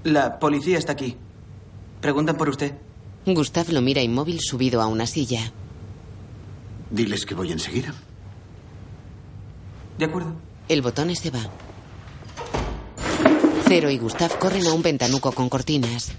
La 0.05 0.39
policía 0.39 0.79
está 0.79 0.93
aquí. 0.93 1.17
Preguntan 2.01 2.37
por 2.37 2.49
usted. 2.49 2.75
Gustav 3.27 3.69
lo 3.71 3.81
mira 3.81 4.03
inmóvil 4.03 4.41
subido 4.41 4.81
a 4.81 4.87
una 4.87 5.07
silla. 5.07 5.53
Diles 6.91 7.27
que 7.27 7.35
voy 7.35 7.53
enseguida. 7.53 7.93
De 9.99 10.05
acuerdo. 10.05 10.33
El 10.69 10.83
botón 10.83 11.15
se 11.17 11.31
va. 11.31 11.41
Cero 13.67 13.91
y 13.91 13.99
Gustav 13.99 14.39
corren 14.39 14.67
a 14.67 14.73
un 14.73 14.83
ventanuco 14.83 15.33
con 15.33 15.49
cortinas. 15.49 16.13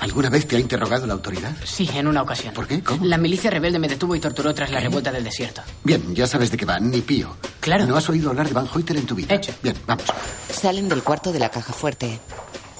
¿Alguna 0.00 0.28
vez 0.30 0.46
te 0.46 0.56
ha 0.56 0.58
interrogado 0.58 1.06
la 1.06 1.14
autoridad? 1.14 1.54
Sí, 1.64 1.88
en 1.94 2.06
una 2.06 2.22
ocasión. 2.22 2.54
¿Por 2.54 2.66
qué? 2.66 2.82
¿Cómo? 2.82 3.04
La 3.04 3.18
milicia 3.18 3.50
rebelde 3.50 3.78
me 3.78 3.88
detuvo 3.88 4.14
y 4.14 4.20
torturó 4.20 4.54
tras 4.54 4.70
la 4.70 4.80
revuelta 4.80 5.10
del 5.12 5.24
desierto. 5.24 5.62
Bien, 5.82 6.14
ya 6.14 6.26
sabes 6.26 6.50
de 6.50 6.56
qué 6.56 6.64
va, 6.64 6.78
ni 6.80 7.00
pío. 7.00 7.36
Claro. 7.60 7.86
¿No 7.86 7.96
has 7.96 8.08
oído 8.08 8.30
hablar 8.30 8.46
de 8.48 8.54
Van 8.54 8.68
Hoyter 8.72 8.96
en 8.96 9.06
tu 9.06 9.14
vida? 9.14 9.34
Hecho. 9.34 9.52
Bien, 9.62 9.76
vamos. 9.86 10.04
Salen 10.50 10.88
del 10.88 11.02
cuarto 11.02 11.32
de 11.32 11.38
la 11.38 11.50
caja 11.50 11.72
fuerte. 11.72 12.18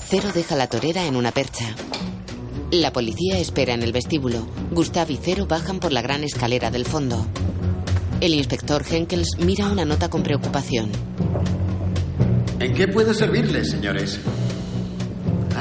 Cero 0.09 0.29
deja 0.35 0.57
la 0.57 0.69
torera 0.69 1.05
en 1.05 1.17
una 1.17 1.33
percha. 1.33 1.75
La 2.71 2.93
policía 2.93 3.39
espera 3.39 3.75
en 3.75 3.83
el 3.83 3.93
vestíbulo. 3.93 4.47
Gustav 4.71 5.11
y 5.11 5.19
Cero 5.23 5.47
bajan 5.49 5.81
por 5.81 5.93
la 5.93 6.03
gran 6.03 6.25
escalera 6.25 6.71
del 6.71 6.85
fondo. 6.85 7.27
El 8.21 8.35
inspector 8.35 8.85
Henkels 8.89 9.37
mira 9.39 9.67
una 9.67 9.85
nota 9.85 10.09
con 10.09 10.23
preocupación. 10.23 10.91
¿En 12.61 12.75
qué 12.75 12.89
puedo 12.89 13.13
servirles, 13.13 13.71
señores? 13.71 14.19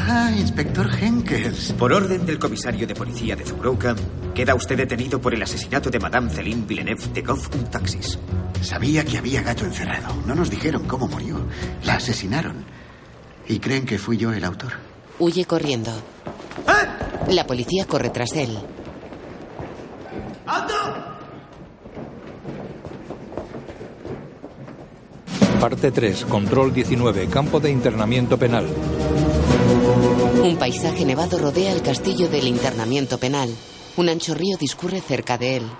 Ah, 0.06 0.30
inspector 0.38 0.90
Henkels. 1.02 1.72
Por 1.80 1.94
orden 1.94 2.26
del 2.26 2.38
comisario 2.38 2.86
de 2.86 2.94
policía 2.94 3.38
de 3.38 3.46
Zubrouka, 3.46 3.96
queda 4.36 4.54
usted 4.54 4.76
detenido 4.76 5.22
por 5.22 5.34
el 5.34 5.42
asesinato 5.42 5.90
de 5.90 5.98
Madame 6.00 6.30
Céline 6.30 6.68
Villeneuve 6.68 7.08
de 7.14 7.22
Goff 7.22 7.50
un 7.56 7.64
Taxis. 7.72 8.20
Sabía 8.62 9.06
que 9.06 9.18
había 9.18 9.42
gato 9.42 9.64
encerrado. 9.64 10.14
No 10.26 10.36
nos 10.36 10.50
dijeron 10.50 10.86
cómo 10.88 11.08
murió. 11.08 11.46
La 11.86 11.96
asesinaron. 11.96 12.66
¿Y 13.48 13.60
creen 13.60 13.86
que 13.86 13.98
fui 13.98 14.18
yo 14.18 14.34
el 14.34 14.44
autor? 14.44 14.74
Huye 15.20 15.46
corriendo. 15.46 15.92
La 17.30 17.48
policía 17.48 17.86
corre 17.86 18.10
tras 18.10 18.34
él. 18.34 18.58
¡Alto! 20.46 20.74
Parte 25.62 25.92
3. 25.92 26.26
Control 26.26 26.74
19. 26.74 27.28
Campo 27.28 27.62
de 27.62 27.72
internamiento 27.72 28.38
penal. 28.38 28.68
Un 30.44 30.58
paisaje 30.58 31.06
nevado 31.06 31.38
rodea 31.38 31.72
el 31.72 31.82
castillo 31.82 32.28
del 32.28 32.50
internamiento 32.50 33.18
penal. 33.18 33.50
Un 33.96 34.10
ancho 34.10 34.34
río 34.34 34.58
discurre 34.58 35.00
cerca 35.00 35.38
de 35.38 35.56
él. 35.56 35.72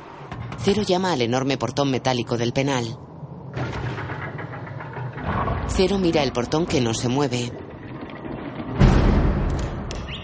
Cero 0.64 0.84
llama 0.84 1.12
al 1.12 1.22
enorme 1.22 1.58
portón 1.58 1.92
metálico 1.92 2.38
del 2.38 2.54
penal. 2.54 2.98
Cero 5.68 5.98
mira 6.00 6.24
el 6.24 6.32
portón 6.32 6.66
que 6.66 6.80
no 6.80 6.94
se 6.94 7.10
mueve. 7.10 7.52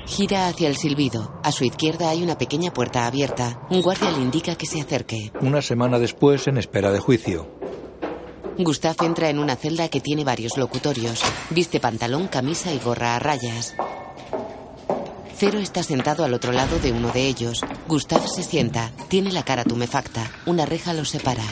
Gira 0.05 0.47
hacia 0.47 0.69
el 0.69 0.77
silbido. 0.77 1.37
A 1.43 1.51
su 1.51 1.65
izquierda 1.65 2.09
hay 2.09 2.23
una 2.23 2.37
pequeña 2.37 2.71
puerta 2.71 3.07
abierta. 3.07 3.67
Un 3.69 3.81
guardia 3.81 4.09
le 4.09 4.19
indica 4.19 4.55
que 4.55 4.65
se 4.65 4.79
acerque. 4.79 5.33
Una 5.41 5.61
semana 5.61 5.99
después, 5.99 6.47
en 6.47 6.57
espera 6.57 6.93
de 6.93 6.99
juicio. 6.99 7.59
Gustav 8.57 8.95
entra 9.03 9.29
en 9.29 9.37
una 9.37 9.57
celda 9.57 9.89
que 9.89 9.99
tiene 9.99 10.23
varios 10.23 10.57
locutorios. 10.57 11.23
Viste 11.49 11.81
pantalón, 11.81 12.27
camisa 12.27 12.73
y 12.73 12.79
gorra 12.79 13.17
a 13.17 13.19
rayas. 13.19 13.75
Cero 15.39 15.59
está 15.59 15.83
sentado 15.83 16.25
al 16.25 16.33
otro 16.33 16.51
lado 16.51 16.79
de 16.79 16.91
uno 16.91 17.13
de 17.13 17.25
ellos. 17.25 17.61
Gustav 17.87 18.27
se 18.27 18.43
sienta. 18.43 18.91
Tiene 19.07 19.31
la 19.31 19.43
cara 19.43 19.63
tumefacta. 19.63 20.29
Una 20.45 20.65
reja 20.65 20.93
los 20.93 21.07
separa. 21.11 21.45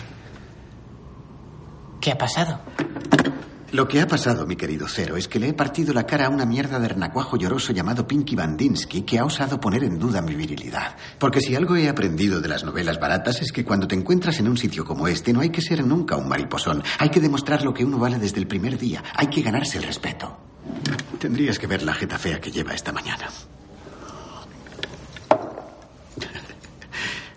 ¿Qué 2.01 2.11
ha 2.11 2.17
pasado? 2.17 2.59
Lo 3.71 3.87
que 3.87 4.01
ha 4.01 4.07
pasado, 4.07 4.45
mi 4.45 4.57
querido 4.57 4.87
Cero, 4.89 5.15
es 5.15 5.29
que 5.29 5.39
le 5.39 5.47
he 5.47 5.53
partido 5.53 5.93
la 5.93 6.05
cara 6.05 6.25
a 6.25 6.29
una 6.29 6.45
mierda 6.45 6.79
de 6.79 6.89
renacuajo 6.89 7.37
lloroso 7.37 7.71
llamado 7.71 8.05
Pinky 8.05 8.35
Bandinsky 8.35 9.03
que 9.03 9.19
ha 9.19 9.23
osado 9.23 9.57
poner 9.57 9.85
en 9.85 9.97
duda 9.97 10.21
mi 10.21 10.35
virilidad. 10.35 10.97
Porque 11.17 11.39
si 11.39 11.55
algo 11.55 11.77
he 11.77 11.87
aprendido 11.87 12.41
de 12.41 12.49
las 12.49 12.65
novelas 12.65 12.99
baratas 12.99 13.41
es 13.41 13.53
que 13.53 13.63
cuando 13.63 13.87
te 13.87 13.95
encuentras 13.95 14.37
en 14.41 14.49
un 14.49 14.57
sitio 14.57 14.83
como 14.83 15.07
este 15.07 15.31
no 15.31 15.39
hay 15.39 15.49
que 15.49 15.61
ser 15.61 15.85
nunca 15.85 16.17
un 16.17 16.27
mariposón. 16.27 16.83
Hay 16.99 17.09
que 17.09 17.21
demostrar 17.21 17.63
lo 17.63 17.73
que 17.73 17.85
uno 17.85 17.99
vale 17.99 18.19
desde 18.19 18.39
el 18.39 18.47
primer 18.47 18.77
día. 18.77 19.01
Hay 19.15 19.27
que 19.27 19.41
ganarse 19.41 19.77
el 19.77 19.85
respeto. 19.85 20.37
Tendrías 21.19 21.57
que 21.57 21.67
ver 21.67 21.83
la 21.83 21.93
jeta 21.93 22.17
fea 22.19 22.41
que 22.41 22.51
lleva 22.51 22.73
esta 22.73 22.91
mañana. 22.91 23.29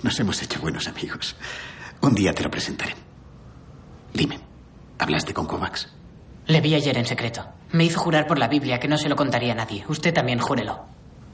Nos 0.02 0.18
hemos 0.20 0.42
hecho 0.42 0.60
buenos 0.60 0.88
amigos. 0.88 1.36
Un 2.00 2.14
día 2.14 2.32
te 2.32 2.42
lo 2.42 2.50
presentaré. 2.50 2.94
Dime, 4.14 4.40
¿hablaste 4.98 5.34
con 5.34 5.46
Kovacs? 5.46 5.88
Le 6.46 6.60
vi 6.60 6.74
ayer 6.74 6.96
en 6.96 7.06
secreto. 7.06 7.46
Me 7.72 7.84
hizo 7.84 8.00
jurar 8.00 8.26
por 8.26 8.38
la 8.38 8.48
Biblia 8.48 8.80
que 8.80 8.88
no 8.88 8.96
se 8.96 9.08
lo 9.08 9.16
contaría 9.16 9.52
a 9.52 9.56
nadie. 9.56 9.84
Usted 9.88 10.12
también 10.12 10.38
júrelo. 10.38 10.86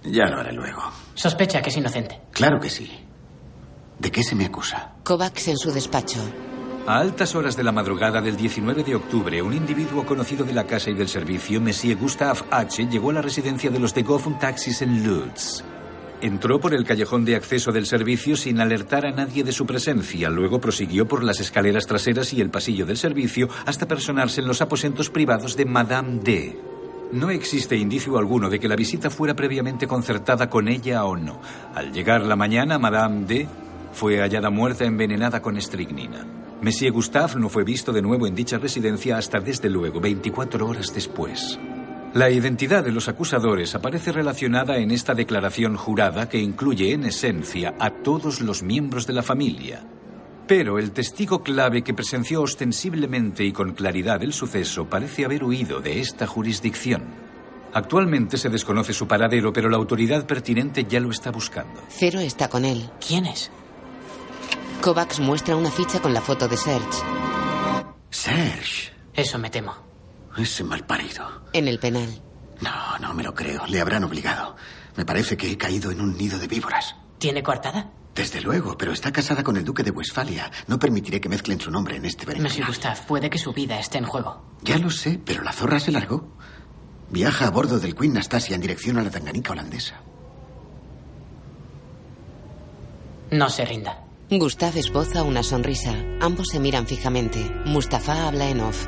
Ya 0.03 0.27
lo 0.27 0.41
haré 0.41 0.53
luego. 0.53 0.83
Sospecha 1.15 1.63
que 1.63 1.71
es 1.71 1.77
inocente. 1.77 2.21
Claro 2.33 2.61
que 2.61 2.69
sí. 2.69 2.91
¿De 3.99 4.11
qué 4.11 4.23
se 4.23 4.35
me 4.35 4.45
acusa? 4.47 4.93
Kovacs 5.05 5.49
en 5.49 5.57
su 5.57 5.73
despacho. 5.73 6.21
A 6.87 6.99
altas 6.99 7.35
horas 7.35 7.57
de 7.57 7.65
la 7.65 7.73
madrugada 7.73 8.21
del 8.21 8.37
19 8.37 8.85
de 8.85 8.95
octubre, 8.95 9.43
un 9.43 9.55
individuo 9.55 10.05
conocido 10.05 10.45
de 10.45 10.53
la 10.53 10.65
casa 10.65 10.91
y 10.91 10.95
del 10.95 11.09
servicio, 11.09 11.61
Monsieur 11.61 11.97
Gustave 11.99 12.41
H., 12.51 12.87
llegó 12.87 13.11
a 13.11 13.15
la 13.15 13.23
residencia 13.23 13.71
de 13.71 13.79
los 13.81 13.95
de 13.95 14.03
Goffin 14.03 14.39
Taxis 14.39 14.83
en 14.83 15.03
Lutz. 15.03 15.65
Entró 16.23 16.59
por 16.59 16.73
el 16.73 16.85
callejón 16.85 17.27
de 17.27 17.37
acceso 17.37 17.73
del 17.73 17.85
servicio 17.85 18.37
sin 18.37 18.59
alertar 18.61 19.05
a 19.05 19.11
nadie 19.11 19.45
de 19.45 19.53
su 19.53 19.67
presencia. 19.67 20.31
Luego 20.31 20.61
prosiguió 20.61 21.07
por 21.07 21.23
las 21.23 21.41
escaleras 21.41 21.87
traseras 21.87 22.33
y 22.33 22.41
el 22.41 22.49
pasillo 22.49 22.87
del 22.87 22.97
servicio 22.97 23.49
hasta 23.67 23.87
personarse 23.87 24.41
en 24.41 24.47
los 24.47 24.63
aposentos 24.63 25.11
privados 25.11 25.57
de 25.57 25.67
Madame 25.67 26.21
D. 26.23 26.59
No 27.13 27.31
existe 27.31 27.77
indicio 27.77 28.17
alguno 28.17 28.49
de 28.49 28.59
que 28.59 28.67
la 28.67 28.77
visita 28.77 29.11
fuera 29.11 29.37
previamente 29.37 29.87
concertada 29.87 30.49
con 30.49 30.69
ella 30.69 31.05
o 31.05 31.17
no. 31.17 31.41
Al 31.75 31.93
llegar 31.93 32.23
la 32.23 32.35
mañana, 32.35 32.79
Madame 32.79 33.27
D 33.27 33.49
fue 33.93 34.19
hallada 34.19 34.51
muerta 34.51 34.85
envenenada 34.85 35.43
con 35.43 35.57
estricnina. 35.59 36.27
Monsieur 36.63 36.93
Gustave 36.93 37.37
no 37.37 37.51
fue 37.51 37.63
visto 37.63 37.93
de 37.93 38.01
nuevo 38.01 38.27
en 38.27 38.35
dicha 38.35 38.57
residencia 38.57 39.19
hasta 39.19 39.39
desde 39.39 39.69
luego 39.69 40.01
24 40.01 40.67
horas 40.67 40.93
después. 40.95 41.59
La 42.17 42.31
identidad 42.31 42.83
de 42.83 42.93
los 42.93 43.09
acusadores 43.09 43.75
aparece 43.75 44.11
relacionada 44.11 44.79
en 44.79 44.91
esta 44.91 45.13
declaración 45.13 45.77
jurada 45.77 46.31
que 46.31 46.39
incluye 46.39 46.95
en 46.95 47.05
esencia 47.05 47.75
a 47.79 47.91
todos 47.91 48.41
los 48.41 48.63
miembros 48.63 49.07
de 49.07 49.13
la 49.13 49.23
familia. 49.23 49.85
Pero 50.47 50.79
el 50.79 50.93
testigo 50.93 51.43
clave 51.43 51.85
que 51.85 51.93
presenció 51.93 52.41
ostensiblemente 52.41 53.45
y 53.45 53.53
con 53.53 53.75
claridad 53.75 54.23
el 54.23 54.33
suceso 54.33 54.87
parece 54.89 55.27
haber 55.27 55.45
huido 55.45 55.81
de 55.81 56.01
esta 56.01 56.27
jurisdicción. 56.27 57.05
Actualmente 57.75 58.39
se 58.39 58.49
desconoce 58.49 58.95
su 58.95 59.07
paradero, 59.07 59.53
pero 59.53 59.69
la 59.69 59.77
autoridad 59.77 60.27
pertinente 60.27 60.87
ya 60.89 61.01
lo 61.01 61.11
está 61.11 61.31
buscando. 61.31 61.83
Cero 61.91 62.21
está 62.21 62.49
con 62.49 62.65
él. 62.65 62.89
¿Quién 63.07 63.27
es? 63.27 63.51
Kovacs 64.81 65.21
muestra 65.21 65.55
una 65.55 65.71
ficha 65.71 66.01
con 66.01 66.15
la 66.15 66.23
foto 66.23 66.49
de 66.49 66.57
Serge. 66.57 67.03
Serge. 68.09 68.95
Eso 69.13 69.39
me 69.39 69.51
temo. 69.51 69.86
Ese 70.37 70.65
malparido. 70.65 71.43
En 71.53 71.69
el 71.69 71.79
penal. 71.79 72.23
No, 72.61 72.99
no 73.01 73.15
me 73.15 73.23
lo 73.23 73.35
creo. 73.35 73.67
Le 73.67 73.81
habrán 73.81 74.05
obligado. 74.05 74.57
Me 74.97 75.05
parece 75.05 75.37
que 75.37 75.51
he 75.51 75.57
caído 75.59 75.91
en 75.91 76.01
un 76.01 76.17
nido 76.17 76.39
de 76.39 76.47
víboras. 76.47 76.97
¿Tiene 77.19 77.43
coartada? 77.43 77.91
Desde 78.15 78.41
luego, 78.41 78.79
pero 78.79 78.93
está 78.93 79.13
casada 79.13 79.43
con 79.43 79.57
el 79.59 79.65
duque 79.65 79.83
de 79.83 79.91
Westfalia. 79.91 80.51
No 80.67 80.79
permitiré 80.79 81.21
que 81.21 81.29
mezclen 81.29 81.61
su 81.61 81.71
nombre 81.71 81.97
en 81.97 82.07
este 82.07 82.25
berenjenal. 82.25 82.51
Monsieur 82.51 82.67
Gustave, 82.67 83.01
puede 83.07 83.29
que 83.29 83.39
su 83.39 83.53
vida 83.53 83.79
esté 83.79 83.99
en 83.99 84.07
juego. 84.07 84.43
Ya 84.63 84.79
lo 84.79 84.91
sé, 84.91 85.21
pero 85.23 85.43
la 85.43 85.53
zorra 85.53 85.81
se 85.81 85.93
largó. 85.93 86.35
Viaja 87.11 87.47
a 87.47 87.51
bordo 87.51 87.79
del 87.79 87.95
Queen 87.95 88.15
Nastasia 88.15 88.55
en 88.55 88.63
dirección 88.63 88.99
a 88.99 89.03
la 89.03 89.11
Tanganica 89.11 89.53
holandesa. 89.53 90.01
No 93.31 93.51
se 93.51 93.65
rinda. 93.67 94.03
Gustave 94.31 94.81
esboza 94.81 95.23
una 95.23 95.43
sonrisa. 95.43 95.95
Ambos 96.21 96.49
se 96.51 96.59
miran 96.59 96.87
fijamente. 96.87 97.39
Mustafa 97.67 98.27
habla 98.27 98.49
en 98.49 98.61
off. 98.61 98.87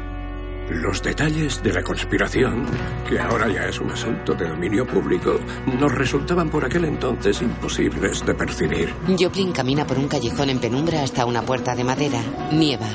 Los 0.71 1.03
detalles 1.03 1.63
de 1.63 1.73
la 1.73 1.83
conspiración, 1.83 2.67
que 3.09 3.19
ahora 3.19 3.49
ya 3.49 3.69
es 3.69 3.81
un 3.81 3.91
asunto 3.91 4.35
de 4.35 4.47
dominio 4.47 4.87
público, 4.87 5.41
nos 5.81 5.95
resultaban 5.95 6.51
por 6.51 6.65
aquel 6.65 6.85
entonces 6.85 7.41
imposibles 7.41 8.25
de 8.27 8.35
percibir. 8.35 8.95
Joplin 9.19 9.53
camina 9.53 9.87
por 9.87 9.99
un 9.99 10.09
callejón 10.09 10.51
en 10.51 10.59
penumbra 10.59 11.03
hasta 11.03 11.25
una 11.25 11.41
puerta 11.41 11.75
de 11.75 11.85
madera. 11.85 12.21
Nieva. 12.53 12.87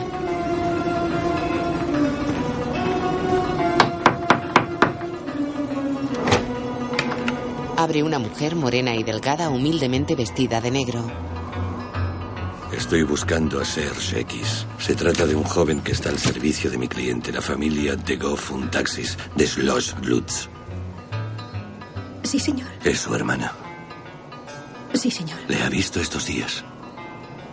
Abre 7.75 8.03
una 8.03 8.19
mujer 8.19 8.55
morena 8.55 8.95
y 8.95 9.03
delgada, 9.03 9.49
humildemente 9.49 10.15
vestida 10.15 10.61
de 10.61 10.71
negro. 10.71 11.32
Estoy 12.75 13.03
buscando 13.03 13.61
a 13.61 13.65
Serge 13.65 14.21
X. 14.21 14.65
Se 14.79 14.95
trata 14.95 15.25
de 15.25 15.35
un 15.35 15.43
joven 15.43 15.81
que 15.81 15.91
está 15.91 16.09
al 16.09 16.17
servicio 16.17 16.71
de 16.71 16.77
mi 16.77 16.87
cliente, 16.87 17.31
la 17.31 17.41
familia 17.41 17.95
de 17.95 18.17
Goffun 18.17 18.69
Taxis, 18.71 19.17
de 19.35 19.47
Schloss 19.47 19.95
Lutz. 20.01 20.49
Sí, 22.23 22.39
señor. 22.39 22.67
Es 22.83 22.99
su 22.99 23.13
hermana. 23.13 23.53
Sí, 24.93 25.11
señor. 25.11 25.37
¿Le 25.47 25.61
ha 25.61 25.69
visto 25.69 25.99
estos 25.99 26.25
días? 26.25 26.63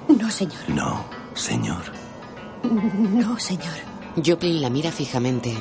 No, 0.08 0.30
señor. 0.30 0.68
No, 0.68 1.04
señor. 1.34 1.82
No, 2.62 3.38
señor. 3.38 3.74
Joplin 4.24 4.60
la 4.60 4.70
mira 4.70 4.90
fijamente. 4.90 5.54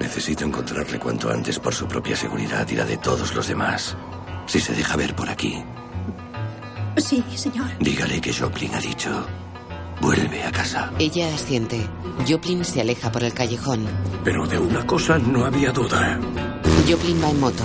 Necesito 0.00 0.44
encontrarle 0.44 0.98
cuanto 0.98 1.30
antes 1.30 1.58
por 1.58 1.74
su 1.74 1.86
propia 1.86 2.16
seguridad 2.16 2.68
y 2.68 2.74
la 2.74 2.84
de 2.84 2.96
todos 2.96 3.34
los 3.34 3.46
demás. 3.46 3.96
Si 4.46 4.60
se 4.60 4.74
deja 4.74 4.96
ver 4.96 5.14
por 5.14 5.30
aquí, 5.30 5.62
Sí, 6.96 7.22
señor. 7.34 7.66
dígale 7.80 8.20
que 8.20 8.32
Joplin 8.32 8.74
ha 8.74 8.80
dicho, 8.80 9.10
vuelve 10.00 10.42
a 10.44 10.52
casa. 10.52 10.90
Ella 10.98 11.34
asiente. 11.34 11.88
Joplin 12.28 12.64
se 12.64 12.80
aleja 12.80 13.10
por 13.10 13.24
el 13.24 13.32
callejón. 13.34 13.86
Pero 14.22 14.46
de 14.46 14.58
una 14.58 14.86
cosa 14.86 15.18
no 15.18 15.44
había 15.44 15.72
duda. 15.72 16.18
Joplin 16.88 17.22
va 17.22 17.30
en 17.30 17.40
moto. 17.40 17.62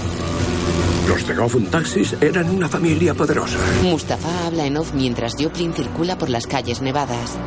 Los 1.07 1.27
de 1.27 1.35
Goffin 1.35 1.65
Taxis 1.67 2.15
eran 2.21 2.49
una 2.49 2.67
familia 2.69 3.13
poderosa. 3.13 3.57
Mustafa 3.83 4.47
habla 4.47 4.65
en 4.65 4.77
off 4.77 4.93
mientras 4.93 5.35
Joplin 5.39 5.73
circula 5.73 6.17
por 6.17 6.29
las 6.29 6.45
calles 6.47 6.81
nevadas. 6.81 7.37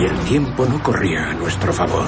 Y 0.00 0.04
el 0.04 0.18
tiempo 0.28 0.66
no 0.66 0.82
corría 0.82 1.30
a 1.30 1.34
nuestro 1.34 1.72
favor. 1.72 2.06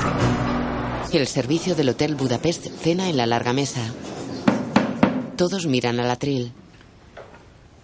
El 1.12 1.26
servicio 1.26 1.74
del 1.74 1.88
Hotel 1.90 2.14
Budapest 2.14 2.66
cena 2.82 3.08
en 3.08 3.16
la 3.16 3.26
larga 3.26 3.52
mesa. 3.52 3.80
Todos 5.36 5.66
miran 5.66 5.98
al 5.98 6.10
atril. 6.10 6.52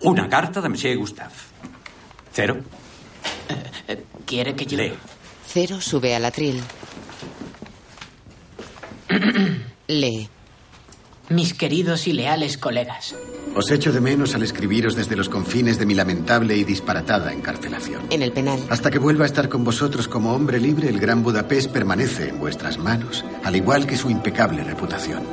Una 0.00 0.28
carta 0.28 0.60
de 0.60 0.68
Monsieur 0.68 0.96
Gustave. 0.98 1.32
Cero. 2.32 2.58
¿Quiere 4.24 4.54
que 4.54 4.66
yo...? 4.66 4.78
Cero 5.46 5.80
sube 5.80 6.14
al 6.14 6.24
atril. 6.24 6.60
Lee. 9.86 10.28
Mis 11.28 11.54
queridos 11.54 12.06
y 12.06 12.12
leales 12.12 12.58
colegas. 12.58 13.14
Os 13.54 13.70
echo 13.70 13.90
de 13.90 14.00
menos 14.00 14.34
al 14.34 14.42
escribiros 14.42 14.94
desde 14.94 15.16
los 15.16 15.28
confines 15.28 15.78
de 15.78 15.86
mi 15.86 15.94
lamentable 15.94 16.56
y 16.56 16.64
disparatada 16.64 17.32
encarcelación. 17.32 18.02
En 18.10 18.22
el 18.22 18.32
penal. 18.32 18.60
Hasta 18.68 18.90
que 18.90 18.98
vuelva 18.98 19.24
a 19.24 19.26
estar 19.26 19.48
con 19.48 19.64
vosotros 19.64 20.08
como 20.08 20.34
hombre 20.34 20.60
libre, 20.60 20.88
el 20.88 21.00
Gran 21.00 21.22
Budapest 21.22 21.72
permanece 21.72 22.28
en 22.28 22.38
vuestras 22.38 22.78
manos, 22.78 23.24
al 23.44 23.56
igual 23.56 23.86
que 23.86 23.96
su 23.96 24.10
impecable 24.10 24.62
reputación. 24.62 25.24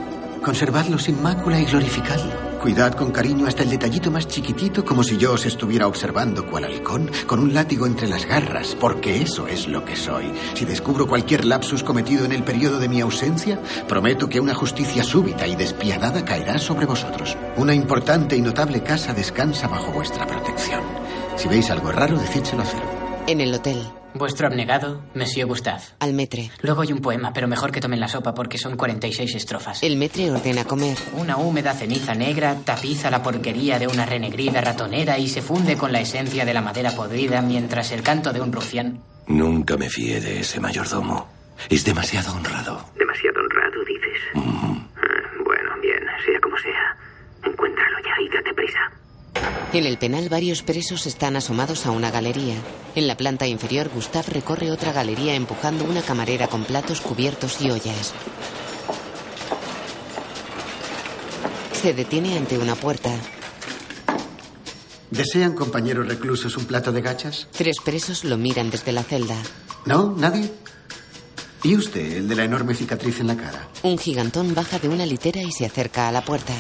Conservadlo 0.44 0.98
sin 0.98 1.22
mácula 1.22 1.60
y 1.60 1.66
glorificadlo. 1.66 2.53
Cuidad 2.64 2.94
con 2.94 3.12
cariño 3.12 3.46
hasta 3.46 3.64
el 3.64 3.72
detallito 3.72 4.10
más 4.10 4.26
chiquitito, 4.26 4.86
como 4.86 5.04
si 5.04 5.18
yo 5.18 5.34
os 5.34 5.46
estuviera 5.46 5.86
observando 5.86 6.46
cual 6.46 6.64
halcón, 6.64 7.12
con 7.28 7.42
un 7.42 7.54
látigo 7.54 7.86
entre 7.86 8.08
las 8.08 8.26
garras, 8.26 8.78
porque 8.80 9.22
eso 9.22 9.50
es 9.50 9.68
lo 9.68 9.84
que 9.84 9.98
soy. 9.98 10.32
Si 10.54 10.64
descubro 10.64 11.06
cualquier 11.06 11.44
lapsus 11.44 11.84
cometido 11.84 12.24
en 12.24 12.32
el 12.32 12.46
periodo 12.46 12.80
de 12.80 12.88
mi 12.88 13.02
ausencia, 13.02 13.60
prometo 13.86 14.30
que 14.30 14.40
una 14.40 14.54
justicia 14.54 15.04
súbita 15.04 15.46
y 15.46 15.58
despiadada 15.58 16.24
caerá 16.24 16.58
sobre 16.58 16.86
vosotros. 16.86 17.36
Una 17.58 17.76
importante 17.76 18.38
y 18.38 18.42
notable 18.42 18.82
casa 18.82 19.14
descansa 19.14 19.68
bajo 19.68 19.92
vuestra 19.92 20.26
protección. 20.26 20.84
Si 21.36 21.50
veis 21.50 21.70
algo 21.70 21.92
raro, 21.92 22.18
decídselo 22.18 22.62
a 22.62 22.66
cero. 22.66 22.86
En 23.28 23.42
el 23.42 23.54
hotel. 23.54 23.86
Vuestro 24.16 24.48
abnegado, 24.48 25.02
Monsieur 25.16 25.48
Gustave. 25.48 25.82
Al 26.00 26.14
metre. 26.14 26.52
Luego 26.62 26.82
hay 26.82 26.92
un 26.94 27.00
poema, 27.00 27.34
pero 27.34 27.48
mejor 27.48 27.72
que 27.72 27.82
tomen 27.82 28.00
la 28.00 28.08
sopa 28.08 28.34
porque 28.34 28.58
son 28.58 28.78
46 28.78 29.36
estrofas. 29.36 29.82
El 29.82 29.98
metre 29.98 30.30
ordena 30.32 30.66
comer. 30.66 30.98
Una 31.14 31.38
húmeda 31.38 31.74
ceniza 31.74 32.14
negra 32.14 32.56
tapiza 32.64 33.10
la 33.10 33.24
porquería 33.24 33.80
de 33.80 33.88
una 33.88 34.06
renegrida 34.06 34.62
ratonera 34.62 35.18
y 35.18 35.28
se 35.28 35.42
funde 35.42 35.78
con 35.78 35.92
la 35.92 36.02
esencia 36.02 36.46
de 36.46 36.54
la 36.54 36.62
madera 36.62 36.92
podrida 36.92 37.42
mientras 37.42 37.92
el 37.92 38.04
canto 38.04 38.32
de 38.32 38.42
un 38.42 38.52
rufián. 38.54 39.02
Nunca 39.28 39.78
me 39.78 39.90
fié 39.90 40.20
de 40.22 40.42
ese 40.42 40.60
mayordomo. 40.60 41.28
Es 41.70 41.84
demasiado 41.86 42.34
honrado. 42.34 42.86
Demasiado 42.98 43.40
honrado, 43.40 43.84
dices. 43.86 44.20
Ah, 44.36 44.88
bueno, 45.44 45.72
bien, 45.82 46.00
sea 46.26 46.40
como 46.42 46.58
sea. 46.58 46.98
Encuéntralo 47.46 47.98
ya 48.00 48.22
y 48.22 48.30
date 48.30 48.54
prisa. 48.54 48.80
En 49.74 49.86
el 49.86 49.98
penal 49.98 50.30
varios 50.30 50.62
presos 50.62 51.08
están 51.08 51.36
asomados 51.36 51.86
a 51.86 51.92
una 51.92 52.12
galería. 52.12 52.56
En 52.96 53.08
la 53.08 53.18
planta 53.18 53.48
inferior 53.48 53.90
Gustav 53.90 54.26
recorre 54.28 54.70
otra 54.70 54.92
galería 54.92 55.34
empujando 55.34 55.84
una 55.84 56.04
camarera 56.04 56.48
con 56.48 56.64
platos, 56.64 57.02
cubiertos 57.02 57.60
y 57.60 57.72
ollas. 57.72 58.14
Se 61.82 61.94
detiene 61.94 62.38
ante 62.38 62.58
una 62.58 62.76
puerta. 62.76 63.12
¿Desean, 65.10 65.54
compañeros 65.54 66.08
reclusos, 66.08 66.56
un 66.56 66.66
plato 66.66 66.92
de 66.92 67.02
gachas? 67.02 67.48
Tres 67.52 67.78
presos 67.84 68.24
lo 68.24 68.38
miran 68.38 68.70
desde 68.70 68.92
la 68.92 69.04
celda. 69.04 69.38
¿No? 69.86 70.16
¿Nadie? 70.18 70.52
¿Y 71.64 71.76
usted, 71.76 72.18
el 72.18 72.28
de 72.28 72.36
la 72.36 72.44
enorme 72.44 72.76
cicatriz 72.76 73.20
en 73.20 73.28
la 73.28 73.38
cara? 73.38 73.70
Un 73.84 73.98
gigantón 73.98 74.54
baja 74.54 74.80
de 74.80 74.90
una 74.90 75.06
litera 75.06 75.42
y 75.42 75.52
se 75.52 75.66
acerca 75.66 76.08
a 76.08 76.12
la 76.12 76.24
puerta. 76.24 76.54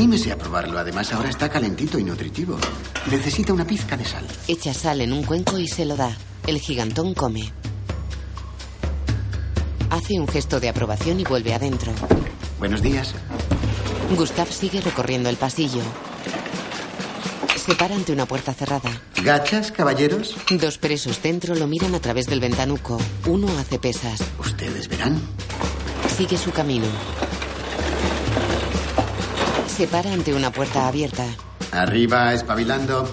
Anímese 0.00 0.32
a 0.32 0.38
probarlo. 0.38 0.78
Además, 0.78 1.12
ahora 1.12 1.28
está 1.28 1.50
calentito 1.50 1.98
y 1.98 2.04
nutritivo. 2.04 2.56
Necesita 3.10 3.52
una 3.52 3.66
pizca 3.66 3.98
de 3.98 4.06
sal. 4.06 4.26
Echa 4.48 4.72
sal 4.72 5.02
en 5.02 5.12
un 5.12 5.22
cuenco 5.24 5.58
y 5.58 5.68
se 5.68 5.84
lo 5.84 5.94
da. 5.94 6.16
El 6.46 6.58
gigantón 6.58 7.12
come. 7.12 7.52
Hace 9.90 10.18
un 10.18 10.26
gesto 10.26 10.58
de 10.58 10.70
aprobación 10.70 11.20
y 11.20 11.24
vuelve 11.24 11.52
adentro. 11.52 11.92
Buenos 12.58 12.80
días. 12.80 13.14
Gustav 14.16 14.50
sigue 14.50 14.80
recorriendo 14.80 15.28
el 15.28 15.36
pasillo. 15.36 15.82
Se 17.62 17.74
para 17.74 17.94
ante 17.94 18.14
una 18.14 18.24
puerta 18.24 18.54
cerrada. 18.54 18.90
¿Gachas, 19.22 19.70
caballeros? 19.70 20.34
Dos 20.48 20.78
presos 20.78 21.20
dentro 21.22 21.54
lo 21.54 21.66
miran 21.66 21.94
a 21.94 22.00
través 22.00 22.24
del 22.24 22.40
ventanuco. 22.40 22.98
Uno 23.26 23.48
hace 23.58 23.78
pesas. 23.78 24.22
Ustedes 24.38 24.88
verán. 24.88 25.20
Sigue 26.16 26.38
su 26.38 26.52
camino. 26.52 26.86
Se 29.80 29.88
para 29.88 30.12
ante 30.12 30.34
una 30.34 30.52
puerta 30.52 30.88
abierta. 30.88 31.24
Arriba, 31.72 32.34
espabilando. 32.34 33.08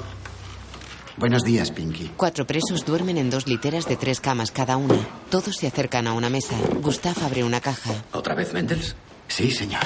Buenos 1.15 1.45
días, 1.45 1.72
Pinky. 1.72 2.11
Cuatro 2.18 2.45
presos 2.45 2.84
duermen 2.84 3.18
en 3.18 3.30
dos 3.30 3.47
literas 3.47 3.86
de 3.86 3.95
tres 3.95 4.20
camas 4.20 4.51
cada 4.51 4.76
una. 4.76 4.97
Todos 5.30 5.55
se 5.55 5.68
acercan 5.68 6.07
a 6.07 6.11
una 6.11 6.30
mesa. 6.30 6.57
Gustav 6.82 7.15
abre 7.24 7.45
una 7.45 7.61
caja. 7.61 7.91
¿Otra 8.11 8.36
vez 8.36 8.51
Mendels? 8.51 8.97
Sí, 9.30 9.49
señor. 9.49 9.80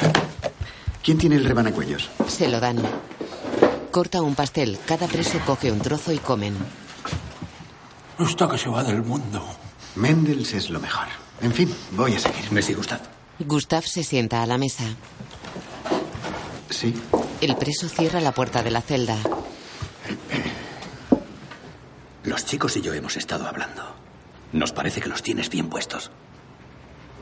¿Quién 1.04 1.20
tiene 1.20 1.36
el 1.36 1.46
rebanacuellos? 1.46 2.10
Se 2.28 2.48
lo 2.48 2.60
dan. 2.60 2.82
Corta 3.92 4.24
un 4.24 4.34
pastel. 4.34 4.80
Cada 4.84 5.06
preso 5.06 5.38
coge 5.46 5.72
un 5.72 5.82
trozo 5.82 6.12
y 6.12 6.18
comen. 6.18 6.58
Hasta 8.18 8.50
que 8.50 8.58
se 8.58 8.70
va 8.70 8.84
del 8.84 9.04
mundo. 9.04 9.46
Mendels 9.98 10.56
es 10.56 10.72
lo 10.72 10.80
mejor. 10.80 11.06
En 11.42 11.54
fin, 11.54 11.72
voy 11.92 12.16
a 12.16 12.20
seguir. 12.20 12.52
Messi 12.52 12.74
Gustav. 12.74 13.02
Gustav 13.38 13.84
se 13.84 14.04
sienta 14.04 14.42
a 14.42 14.48
la 14.48 14.58
mesa. 14.58 14.86
Sí. 16.72 16.94
El 17.42 17.56
preso 17.58 17.88
cierra 17.88 18.20
la 18.22 18.32
puerta 18.34 18.64
de 18.64 18.72
la 18.72 18.82
celda. 18.82 19.18
Los 22.24 22.46
chicos 22.46 22.78
y 22.78 22.82
yo 22.82 22.94
hemos 22.94 23.18
estado 23.18 23.48
hablando. 23.48 23.96
Nos 24.54 24.72
parece 24.72 25.02
que 25.02 25.10
los 25.10 25.22
tienes 25.22 25.50
bien 25.50 25.70
puestos. 25.70 26.12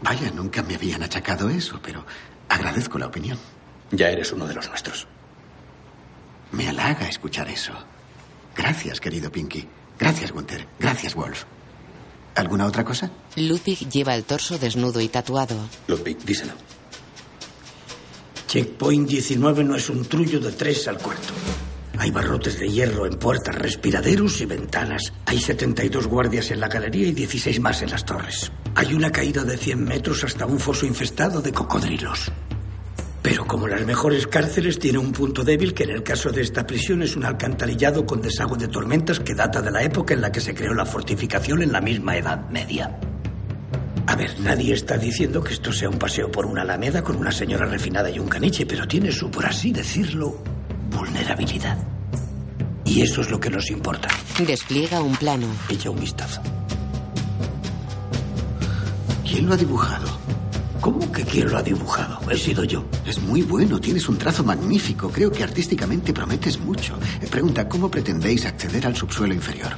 Vaya, 0.02 0.32
nunca 0.32 0.64
me 0.64 0.76
habían 0.76 1.04
achacado 1.04 1.50
eso, 1.50 1.80
pero 1.82 2.06
agradezco 2.47 2.97
la 3.00 3.08
opinión. 3.08 3.38
Ya 3.91 4.10
eres 4.10 4.32
uno 4.32 4.45
de 4.47 4.54
los 4.54 4.70
nuestros. 4.70 5.08
Me 6.52 6.68
halaga 6.70 7.08
escuchar 7.08 7.47
eso. 7.50 7.74
Gracias, 8.56 9.00
querido 9.00 9.32
Pinky. 9.32 9.68
Gracias, 9.97 10.32
Gunther. 10.32 10.68
Gracias, 10.80 11.16
Wolf. 11.16 11.43
¿Alguna 12.36 12.66
otra 12.66 12.86
cosa? 12.86 13.10
Ludwig 13.36 13.89
lleva 13.89 14.16
el 14.16 14.24
torso 14.24 14.58
desnudo 14.58 15.02
y 15.02 15.10
tatuado. 15.10 15.58
Ludwig, 15.88 16.18
díselo. 16.20 16.54
Checkpoint 18.50 19.08
19 19.08 19.64
no 19.64 19.76
es 19.76 19.91
un 19.91 20.04
trullo 20.06 20.39
de 20.39 20.52
tres 20.52 20.88
al 20.88 20.97
cuarto. 20.97 21.36
Hay 22.00 22.10
barrotes 22.10 22.58
de 22.58 22.68
hierro 22.68 23.06
en 23.06 23.20
puertas, 23.20 23.54
respiraderos 23.54 24.41
y 24.41 24.47
ventanas. 24.47 25.14
Hay 25.28 25.39
72 25.39 26.08
guardias 26.08 26.50
en 26.50 26.60
la 26.60 26.68
galería 26.68 27.10
y 27.10 27.12
16 27.12 27.60
más 27.60 27.84
en 27.84 27.91
las 27.91 28.04
torres. 28.04 28.52
Hay 28.74 28.95
una 28.95 29.12
caída 29.12 29.43
de 29.43 29.56
100 29.56 29.84
metros 29.84 30.24
hasta 30.24 30.47
un 30.47 30.60
foso 30.60 30.88
infestado 30.88 31.43
de 31.43 31.52
cocodrilos. 31.52 32.32
Pero 33.22 33.45
como 33.45 33.68
las 33.68 33.86
mejores 33.86 34.26
cárceles, 34.26 34.80
tiene 34.80 34.97
un 34.97 35.12
punto 35.12 35.43
débil 35.43 35.76
que 35.76 35.84
en 35.84 35.91
el 35.91 36.02
caso 36.02 36.32
de 36.32 36.41
esta 36.41 36.66
prisión 36.66 37.04
es 37.04 37.16
un 37.16 37.26
alcantarillado 37.26 38.04
con 38.04 38.20
desagüe 38.20 38.58
de 38.58 38.68
tormentas 38.68 39.20
que 39.20 39.36
data 39.36 39.62
de 39.62 39.70
la 39.70 39.84
época 39.84 40.16
en 40.16 40.22
la 40.22 40.32
que 40.32 40.41
se 40.41 40.56
creó 40.56 40.74
la 40.74 40.88
fortificación 40.88 41.62
en 41.62 41.72
la 41.72 41.82
misma 41.82 42.18
Edad 42.18 42.50
Media. 42.50 43.00
A 44.10 44.16
ver, 44.16 44.39
nadie 44.39 44.74
está 44.74 44.97
diciendo 44.97 45.43
que 45.43 45.53
esto 45.53 45.72
sea 45.72 45.88
un 45.88 45.99
paseo 45.99 46.32
por 46.32 46.47
una 46.47 46.64
alameda 46.64 47.03
con 47.03 47.16
una 47.16 47.32
señora 47.32 47.68
refinada 47.68 48.10
y 48.10 48.18
un 48.18 48.28
caniche, 48.28 48.66
pero 48.66 48.88
tiene 48.88 49.12
su, 49.12 49.30
por 49.30 49.45
así 49.45 49.72
decirlo, 49.72 50.41
vulnerabilidad. 50.89 51.78
Y 52.86 53.03
eso 53.03 53.22
es 53.22 53.30
lo 53.30 53.39
que 53.39 53.51
nos 53.51 53.70
importa. 53.70 54.07
Despliega 54.47 54.99
un 54.99 55.16
plano. 55.16 55.45
Echa 55.70 55.91
un 55.91 55.99
vistazo. 55.99 56.41
¿Quién 59.24 59.45
lo 59.45 59.53
ha 59.53 59.57
dibujado? 59.57 60.07
¿Cómo 60.82 61.12
que 61.12 61.24
quién 61.24 61.47
lo 61.47 61.60
ha 61.60 61.62
dibujado? 61.62 62.20
He 62.32 62.38
sido 62.38 62.64
yo. 62.64 62.86
Es 63.05 63.20
muy 63.20 63.43
bueno, 63.43 63.80
tienes 63.80 64.10
un 64.10 64.18
trazo 64.18 64.43
magnífico. 64.43 65.12
Creo 65.12 65.32
que 65.32 65.43
artísticamente 65.43 66.14
prometes 66.14 66.60
mucho. 66.60 66.97
Pregunta, 67.30 67.70
¿cómo 67.70 67.91
pretendéis 67.91 68.47
acceder 68.47 68.88
al 68.88 68.95
subsuelo 68.95 69.36
inferior? 69.36 69.74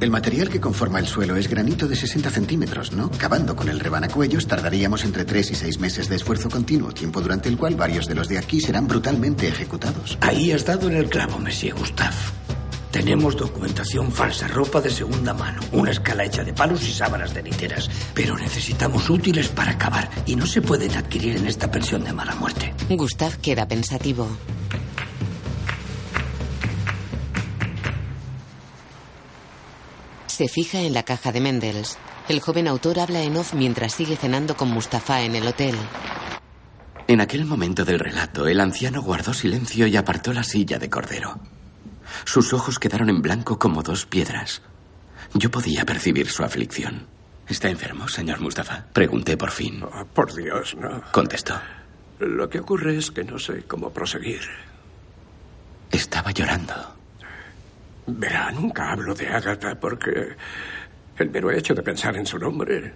El 0.00 0.10
material 0.10 0.48
que 0.48 0.60
conforma 0.60 0.98
el 0.98 1.06
suelo 1.06 1.36
es 1.36 1.48
granito 1.48 1.86
de 1.86 1.96
60 1.96 2.30
centímetros, 2.30 2.92
¿no? 2.92 3.10
Cavando 3.10 3.56
con 3.56 3.68
el 3.68 3.80
rebanacuellos 3.80 4.46
tardaríamos 4.46 5.04
entre 5.04 5.24
3 5.24 5.52
y 5.52 5.54
6 5.54 5.78
meses 5.78 6.08
de 6.08 6.16
esfuerzo 6.16 6.50
continuo, 6.50 6.92
tiempo 6.92 7.20
durante 7.20 7.48
el 7.48 7.56
cual 7.56 7.76
varios 7.76 8.06
de 8.06 8.14
los 8.14 8.28
de 8.28 8.38
aquí 8.38 8.60
serán 8.60 8.86
brutalmente 8.86 9.48
ejecutados. 9.48 10.18
Ahí 10.20 10.52
has 10.52 10.64
dado 10.64 10.88
en 10.88 10.96
el 10.96 11.08
clavo, 11.08 11.38
Monsieur 11.38 11.78
Gustave. 11.78 12.16
Tenemos 12.90 13.36
documentación 13.36 14.12
falsa, 14.12 14.46
ropa 14.46 14.80
de 14.80 14.88
segunda 14.88 15.34
mano, 15.34 15.60
una 15.72 15.90
escala 15.90 16.24
hecha 16.24 16.44
de 16.44 16.52
palos 16.52 16.86
y 16.86 16.92
sábanas 16.92 17.34
de 17.34 17.42
literas. 17.42 17.90
Pero 18.14 18.36
necesitamos 18.38 19.10
útiles 19.10 19.48
para 19.48 19.76
cavar 19.76 20.08
y 20.26 20.36
no 20.36 20.46
se 20.46 20.62
pueden 20.62 20.94
adquirir 20.96 21.36
en 21.36 21.46
esta 21.48 21.70
pensión 21.70 22.04
de 22.04 22.12
mala 22.12 22.36
muerte. 22.36 22.72
Gustav 22.90 23.36
queda 23.38 23.66
pensativo. 23.66 24.28
Se 30.34 30.48
fija 30.48 30.80
en 30.80 30.94
la 30.94 31.04
caja 31.04 31.30
de 31.30 31.40
Mendels. 31.40 31.96
El 32.28 32.40
joven 32.40 32.66
autor 32.66 32.98
habla 32.98 33.22
en 33.22 33.36
off 33.36 33.54
mientras 33.54 33.94
sigue 33.94 34.16
cenando 34.16 34.56
con 34.56 34.68
Mustafa 34.68 35.22
en 35.22 35.36
el 35.36 35.46
hotel. 35.46 35.76
En 37.06 37.20
aquel 37.20 37.44
momento 37.44 37.84
del 37.84 38.00
relato, 38.00 38.48
el 38.48 38.58
anciano 38.58 39.00
guardó 39.00 39.32
silencio 39.32 39.86
y 39.86 39.96
apartó 39.96 40.32
la 40.32 40.42
silla 40.42 40.80
de 40.80 40.90
cordero. 40.90 41.38
Sus 42.24 42.52
ojos 42.52 42.80
quedaron 42.80 43.10
en 43.10 43.22
blanco 43.22 43.60
como 43.60 43.84
dos 43.84 44.06
piedras. 44.06 44.62
Yo 45.34 45.52
podía 45.52 45.84
percibir 45.84 46.28
su 46.28 46.42
aflicción. 46.42 47.06
¿Está 47.46 47.68
enfermo, 47.68 48.08
señor 48.08 48.40
Mustafa? 48.40 48.86
Pregunté 48.92 49.36
por 49.36 49.52
fin. 49.52 49.84
Oh, 49.84 50.04
por 50.04 50.34
Dios, 50.34 50.74
no. 50.74 51.00
Contestó. 51.12 51.54
Lo 52.18 52.48
que 52.48 52.58
ocurre 52.58 52.96
es 52.96 53.12
que 53.12 53.22
no 53.22 53.38
sé 53.38 53.62
cómo 53.68 53.90
proseguir. 53.90 54.40
Estaba 55.92 56.32
llorando. 56.32 56.74
Verá, 58.06 58.50
nunca 58.52 58.92
hablo 58.92 59.14
de 59.14 59.28
Agatha 59.28 59.74
porque 59.78 60.36
el 61.18 61.30
mero 61.30 61.50
hecho 61.50 61.74
de 61.74 61.82
pensar 61.82 62.16
en 62.16 62.26
su 62.26 62.38
nombre 62.38 62.94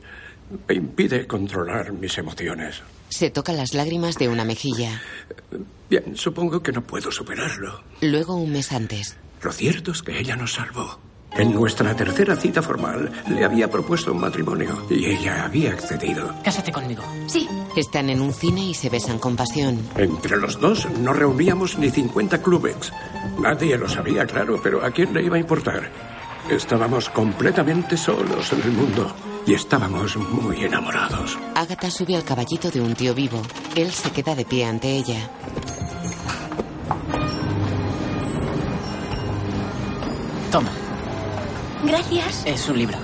me 0.66 0.74
impide 0.74 1.26
controlar 1.26 1.92
mis 1.92 2.16
emociones. 2.18 2.82
Se 3.08 3.30
toca 3.30 3.52
las 3.52 3.74
lágrimas 3.74 4.16
de 4.16 4.28
una 4.28 4.44
mejilla. 4.44 5.00
Bien, 5.88 6.16
supongo 6.16 6.62
que 6.62 6.72
no 6.72 6.82
puedo 6.82 7.10
superarlo. 7.10 7.82
Luego, 8.02 8.36
un 8.36 8.52
mes 8.52 8.72
antes. 8.72 9.16
Lo 9.42 9.52
cierto 9.52 9.92
es 9.92 10.02
que 10.02 10.18
ella 10.18 10.36
nos 10.36 10.54
salvó. 10.54 10.98
En 11.36 11.54
nuestra 11.54 11.94
tercera 11.94 12.34
cita 12.34 12.62
formal 12.62 13.10
le 13.28 13.44
había 13.44 13.70
propuesto 13.70 14.12
un 14.12 14.20
matrimonio 14.20 14.86
y 14.90 15.04
ella 15.06 15.44
había 15.44 15.72
accedido. 15.72 16.32
Cásate 16.42 16.72
conmigo. 16.72 17.02
Sí. 17.26 17.48
Están 17.76 18.10
en 18.10 18.20
un 18.20 18.32
cine 18.32 18.62
y 18.66 18.74
se 18.74 18.88
besan 18.88 19.18
con 19.18 19.36
pasión. 19.36 19.78
Entre 19.96 20.36
los 20.36 20.58
dos 20.60 20.88
no 20.98 21.12
reuníamos 21.12 21.78
ni 21.78 21.90
50 21.90 22.42
clubes. 22.42 22.92
Nadie 23.40 23.78
lo 23.78 23.88
sabía, 23.88 24.26
claro, 24.26 24.58
pero 24.62 24.84
¿a 24.84 24.90
quién 24.90 25.14
le 25.14 25.22
iba 25.22 25.36
a 25.36 25.40
importar? 25.40 25.90
Estábamos 26.50 27.08
completamente 27.10 27.96
solos 27.96 28.52
en 28.52 28.62
el 28.62 28.72
mundo 28.72 29.14
y 29.46 29.54
estábamos 29.54 30.16
muy 30.16 30.64
enamorados. 30.64 31.38
Agatha 31.54 31.90
sube 31.90 32.16
al 32.16 32.24
caballito 32.24 32.70
de 32.70 32.80
un 32.80 32.94
tío 32.94 33.14
vivo. 33.14 33.42
Él 33.76 33.92
se 33.92 34.10
queda 34.10 34.34
de 34.34 34.44
pie 34.44 34.64
ante 34.64 34.88
ella. 34.90 35.30
Toma, 40.50 40.70
Gracias. 41.84 42.42
es 42.44 42.68
un 42.68 42.78
libro. 42.78 42.98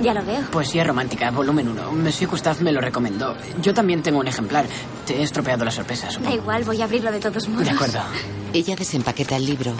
Ya 0.00 0.12
lo 0.12 0.22
veo. 0.24 0.42
Poesía 0.50 0.84
romántica, 0.84 1.30
volumen 1.30 1.68
1. 1.68 1.92
Monsieur 1.92 2.30
Gustave 2.30 2.62
me 2.62 2.70
lo 2.72 2.80
recomendó. 2.80 3.34
Yo 3.62 3.72
también 3.72 4.02
tengo 4.02 4.18
un 4.20 4.28
ejemplar. 4.28 4.66
Te 5.06 5.18
he 5.18 5.22
estropeado 5.22 5.64
la 5.64 5.70
sorpresa, 5.70 6.06
Da 6.06 6.12
supongo. 6.12 6.34
igual, 6.34 6.64
voy 6.64 6.80
a 6.82 6.84
abrirlo 6.84 7.10
de 7.10 7.18
todos 7.20 7.48
modos. 7.48 7.64
De 7.64 7.70
acuerdo. 7.70 8.00
Ella 8.52 8.76
desempaqueta 8.76 9.36
el 9.36 9.46
libro. 9.46 9.72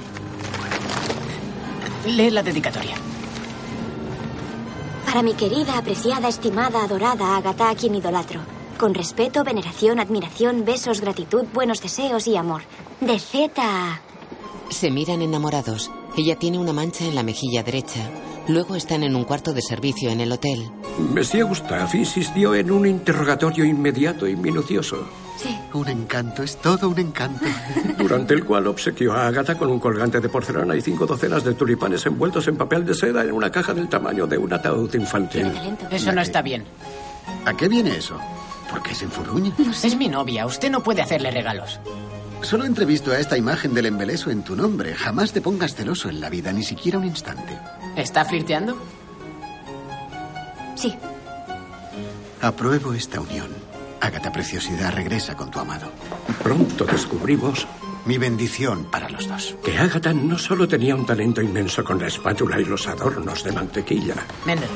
Lee 2.07 2.31
la 2.31 2.43
dedicatoria. 2.43 2.95
Para 5.05 5.23
mi 5.23 5.35
querida, 5.35 5.77
apreciada, 5.79 6.29
estimada, 6.29 6.83
adorada 6.85 7.37
Agatha, 7.37 7.71
a 7.71 7.75
quien 7.75 7.95
idolatro. 7.95 8.41
Con 8.79 8.95
respeto, 8.95 9.45
veneración, 9.45 9.99
admiración, 10.01 10.65
besos, 10.65 11.01
gratitud, 11.01 11.45
buenos 11.53 11.81
deseos 11.83 12.27
y 12.27 12.37
amor. 12.37 12.63
De 13.01 13.19
Z. 13.19 14.01
Se 14.71 14.91
miran 14.91 15.23
enamorados. 15.23 15.91
Ella 16.17 16.37
tiene 16.37 16.59
una 16.59 16.73
mancha 16.73 17.05
en 17.05 17.15
la 17.15 17.23
mejilla 17.23 17.63
derecha. 17.63 18.09
Luego 18.49 18.75
están 18.77 19.03
en 19.03 19.15
un 19.17 19.25
cuarto 19.25 19.53
de 19.53 19.61
servicio 19.61 20.11
en 20.11 20.21
el 20.21 20.33
hotel. 20.33 20.71
Monsieur 20.99 21.47
Gustave 21.47 21.99
insistió 21.99 22.55
en 22.55 22.71
un 22.71 22.87
interrogatorio 22.87 23.65
inmediato 23.65 24.27
y 24.27 24.35
minucioso, 24.37 25.07
Un 25.75 25.89
encanto, 25.89 26.43
es 26.43 26.57
todo 26.57 26.89
un 26.89 26.99
encanto. 26.99 27.45
durante 27.99 28.33
el 28.33 28.45
cual 28.45 28.67
obsequió 28.67 29.13
a 29.13 29.27
Agatha 29.27 29.59
con 29.59 29.69
un 29.69 29.79
colgante 29.79 30.21
de 30.21 30.29
porcelana 30.29 30.75
y 30.75 30.81
cinco 30.81 31.05
docenas 31.07 31.45
de 31.45 31.53
tulipanes 31.55 32.07
envueltos 32.07 32.49
en 32.49 32.57
papel 32.57 32.87
de 32.87 32.95
seda 32.95 33.23
en 33.23 33.33
una 33.33 33.51
caja 33.51 33.75
del 33.75 33.89
tamaño 33.89 34.27
de 34.27 34.39
un 34.39 34.53
ataúd 34.53 34.95
infantil. 34.95 35.53
Eso 35.91 36.13
no 36.13 36.23
está 36.23 36.41
bien. 36.41 36.65
¿A 37.45 37.55
qué 37.55 37.69
viene 37.69 37.97
eso? 37.97 38.19
¿Por 38.71 38.83
qué 38.83 38.95
se 38.95 39.05
enfurruña? 39.05 39.53
Es 39.83 39.97
mi 39.97 40.09
novia. 40.09 40.47
Usted 40.47 40.71
no 40.71 40.83
puede 40.83 41.03
hacerle 41.03 41.31
regalos. 41.31 41.79
Solo 42.43 42.65
entrevisto 42.65 43.11
a 43.11 43.19
esta 43.19 43.37
imagen 43.37 43.75
del 43.75 43.87
embeleso 43.87 44.31
en 44.31 44.43
tu 44.43 44.55
nombre. 44.55 44.95
Jamás 44.95 45.33
te 45.33 45.41
pongas 45.41 45.75
celoso 45.75 46.09
en 46.09 46.21
la 46.21 46.31
vida, 46.31 46.53
ni 46.53 46.63
siquiera 46.63 46.99
un 46.99 47.05
instante. 47.05 47.59
¿Está 47.97 48.25
flirteando? 48.25 48.77
Sí. 50.77 50.95
Apruebo 52.41 52.93
esta 52.93 53.21
unión. 53.21 53.49
Ágata 54.01 54.31
Preciosidad 54.31 54.95
regresa 54.95 55.35
con 55.35 55.51
tu 55.51 55.59
amado. 55.59 55.91
Pronto 56.43 56.85
descubrimos 56.85 57.67
Mi 58.05 58.19
bendición 58.19 58.85
para 58.85 59.09
los 59.09 59.27
dos. 59.27 59.57
que 59.65 59.77
Agatha 59.77 60.13
no 60.13 60.39
solo 60.39 60.69
tenía 60.69 60.95
un 60.95 61.05
talento 61.07 61.43
inmenso 61.43 61.83
con 61.83 61.99
la 61.99 62.07
espátula 62.07 62.61
y 62.61 62.65
los 62.65 62.87
adornos 62.87 63.43
de 63.43 63.51
mantequilla, 63.51 64.15
Mendel. 64.45 64.69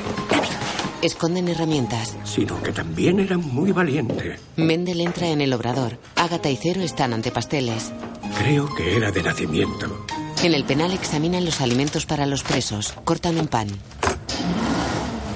Esconden 1.02 1.48
herramientas. 1.48 2.14
sino 2.24 2.62
que 2.62 2.72
también 2.72 3.20
era 3.20 3.38
muy 3.38 3.72
valiente. 3.72 4.38
Mendel 4.56 5.00
entra 5.00 5.28
en 5.28 5.40
el 5.40 5.52
obrador. 5.54 5.98
Agatha 6.14 6.50
y 6.50 6.56
Cero 6.56 6.82
están 6.82 7.14
ante 7.14 7.30
pasteles. 7.30 7.90
Creo 8.38 8.72
que 8.74 8.96
era 8.96 9.10
de 9.10 9.22
nacimiento. 9.22 10.04
En 10.42 10.52
el 10.52 10.64
penal 10.64 10.92
examinan 10.92 11.44
los 11.46 11.60
alimentos 11.62 12.04
para 12.04 12.26
los 12.26 12.42
presos. 12.42 12.92
Cortan 13.04 13.38
un 13.38 13.48
pan. 13.48 13.68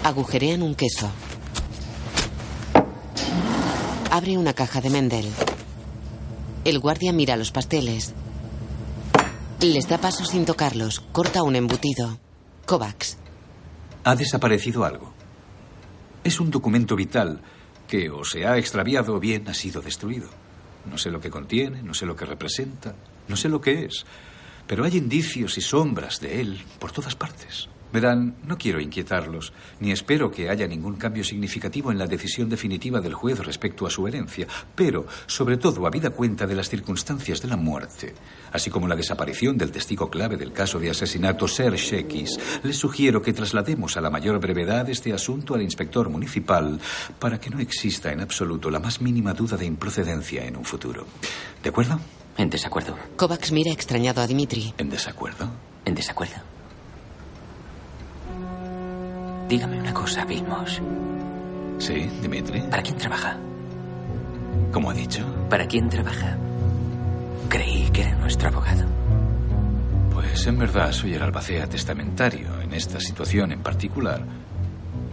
Agujerean 0.05 0.63
un 0.63 0.75
queso. 0.75 1.09
Abre 4.11 4.37
una 4.37 4.53
caja 4.53 4.81
de 4.83 4.91
Mendel. 4.91 5.27
El 6.65 6.79
guardia 6.79 7.13
mira 7.13 7.37
los 7.37 7.51
pasteles. 7.53 8.13
Les 9.61 9.89
da 9.89 9.97
paso 9.97 10.27
sin 10.27 10.45
tocarlos. 10.45 11.01
Corta 11.13 11.43
un 11.43 11.57
embutido. 11.57 12.19
Kovacs. 12.67 13.17
Ha 14.05 14.15
desaparecido 14.15 14.85
algo. 14.85 15.14
Es 16.25 16.41
un 16.41 16.51
documento 16.51 16.97
vital 16.97 17.41
que 17.87 18.09
o 18.11 18.25
se 18.25 18.47
ha 18.47 18.57
extraviado 18.57 19.15
o 19.15 19.21
bien 19.21 19.47
ha 19.49 19.55
sido 19.55 19.83
destruido. 19.83 20.29
No 20.91 20.97
sé 20.97 21.11
lo 21.11 21.21
que 21.21 21.31
contiene, 21.31 21.83
no 21.83 21.95
sé 21.95 22.07
lo 22.07 22.17
que 22.17 22.25
representa, 22.25 22.95
no 23.29 23.37
sé 23.37 23.49
lo 23.49 23.61
que 23.61 23.85
es, 23.85 24.05
pero 24.67 24.85
hay 24.85 24.97
indicios 24.97 25.59
y 25.59 25.61
sombras 25.61 26.21
de 26.21 26.41
él 26.41 26.63
por 26.79 26.93
todas 26.93 27.15
partes. 27.15 27.69
Verán, 27.95 28.35
no 28.45 28.59
quiero 28.59 28.81
inquietarlos, 28.81 29.53
ni 29.79 29.93
espero 29.93 30.29
que 30.29 30.51
haya 30.51 30.67
ningún 30.67 30.97
cambio 30.97 31.23
significativo 31.23 31.93
en 31.93 31.99
la 31.99 32.09
decisión 32.09 32.49
definitiva 32.49 33.01
del 33.01 33.15
juez 33.15 33.39
respecto 33.39 33.87
a 33.87 33.91
su 33.91 34.09
herencia, 34.09 34.49
pero, 34.75 35.07
sobre 35.27 35.59
todo, 35.59 35.87
habida 35.87 36.11
cuenta 36.11 36.45
de 36.45 36.57
las 36.57 36.69
circunstancias 36.69 37.41
de 37.41 37.47
la 37.47 37.57
muerte, 37.57 38.13
así 38.51 38.69
como 38.69 38.89
la 38.89 38.97
desaparición 38.97 39.57
del 39.57 39.71
testigo 39.71 40.11
clave 40.11 40.37
del 40.37 40.53
caso 40.53 40.81
de 40.81 40.91
asesinato 40.91 41.47
Serge 41.47 42.01
X, 42.01 42.41
les 42.65 42.77
sugiero 42.77 43.23
que 43.23 43.33
traslademos 43.33 43.97
a 43.97 44.01
la 44.01 44.11
mayor 44.11 44.41
brevedad 44.41 44.91
este 44.91 45.13
asunto 45.13 45.55
al 45.55 45.63
inspector 45.63 46.09
municipal 46.09 46.81
para 47.21 47.39
que 47.39 47.51
no 47.51 47.61
exista 47.61 48.11
en 48.11 48.23
absoluto 48.23 48.73
la 48.73 48.81
más 48.81 49.01
mínima 49.01 49.35
duda 49.35 49.57
de 49.57 49.67
improcedencia 49.67 50.45
en 50.45 50.57
un 50.57 50.65
futuro. 50.65 51.07
¿De 51.63 51.69
acuerdo? 51.69 52.01
En 52.37 52.51
desacuerdo. 52.51 52.97
Kovacs 53.15 53.53
mira 53.53 53.71
extrañado 53.71 54.21
a 54.21 54.27
Dimitri. 54.27 54.75
¿En 54.79 54.91
desacuerdo? 54.91 55.49
En 55.85 55.95
desacuerdo. 55.95 56.54
Dígame 59.55 59.79
una 59.79 59.95
cosa, 59.95 60.25
Vilmos. 60.25 60.83
Sí, 61.79 62.11
Dimitri. 62.21 62.61
¿Para 62.63 62.83
quién 62.83 62.97
trabaja? 62.97 63.37
Como 64.73 64.91
ha 64.91 64.95
dicho. 64.95 65.25
¿Para 65.49 65.65
quién 65.69 65.89
trabaja? 65.89 66.37
Creí 67.49 67.89
que 67.91 68.03
era 68.03 68.17
nuestro 68.17 68.49
abogado. 68.49 68.85
Pues 70.13 70.45
en 70.49 70.59
verdad 70.59 70.91
soy 70.91 71.15
el 71.15 71.23
albacea 71.23 71.69
testamentario. 71.69 72.61
En 72.63 72.75
esta 72.75 72.99
situación 72.99 73.53
en 73.53 73.63
particular, 73.63 74.25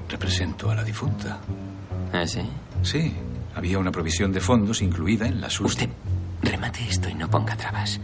represento 0.10 0.72
a 0.72 0.76
la 0.76 0.84
difunta. 0.84 1.38
¿Ah, 2.12 2.26
sí? 2.26 2.42
Sí, 2.82 3.14
había 3.54 3.78
una 3.78 3.92
provisión 3.92 4.32
de 4.32 4.42
fondos 4.42 4.82
incluida 4.82 5.28
en 5.28 5.40
la 5.40 5.50
Usted 5.50 5.90
remate 6.42 6.80
esto 6.90 7.10
y 7.10 7.14
no 7.14 7.30
ponga 7.30 7.56
trabas. 7.56 8.00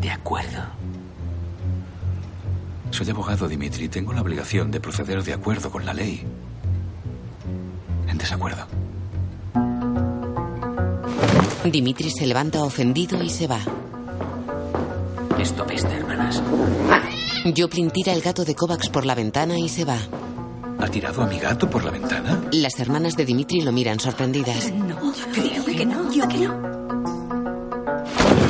De 0.00 0.10
acuerdo. 0.10 0.62
Soy 2.96 3.10
abogado, 3.10 3.46
Dimitri. 3.46 3.90
Tengo 3.90 4.14
la 4.14 4.22
obligación 4.22 4.70
de 4.70 4.80
proceder 4.80 5.22
de 5.22 5.34
acuerdo 5.34 5.70
con 5.70 5.84
la 5.84 5.92
ley. 5.92 6.22
En 8.08 8.16
desacuerdo. 8.16 8.66
Dimitri 11.70 12.08
se 12.08 12.26
levanta 12.26 12.62
ofendido 12.62 13.22
y 13.22 13.28
se 13.28 13.48
va. 13.48 13.60
Esto 15.38 15.64
apesta, 15.64 15.94
hermanas. 15.94 16.42
Joplin 17.54 17.90
tira 17.90 18.14
el 18.14 18.22
gato 18.22 18.46
de 18.46 18.54
Kovacs 18.54 18.88
por 18.88 19.04
la 19.04 19.14
ventana 19.14 19.58
y 19.58 19.68
se 19.68 19.84
va. 19.84 19.98
¿Ha 20.78 20.88
tirado 20.88 21.22
a 21.22 21.26
mi 21.26 21.38
gato 21.38 21.68
por 21.68 21.84
la 21.84 21.90
ventana? 21.90 22.44
Las 22.50 22.80
hermanas 22.80 23.14
de 23.14 23.26
Dimitri 23.26 23.60
lo 23.60 23.72
miran 23.72 24.00
sorprendidas. 24.00 24.72
No, 24.72 25.12
creo 25.34 25.66
que 25.66 25.84
no. 25.84 26.10
Yo 26.14 26.26
que 26.26 26.38
no. 26.38 26.85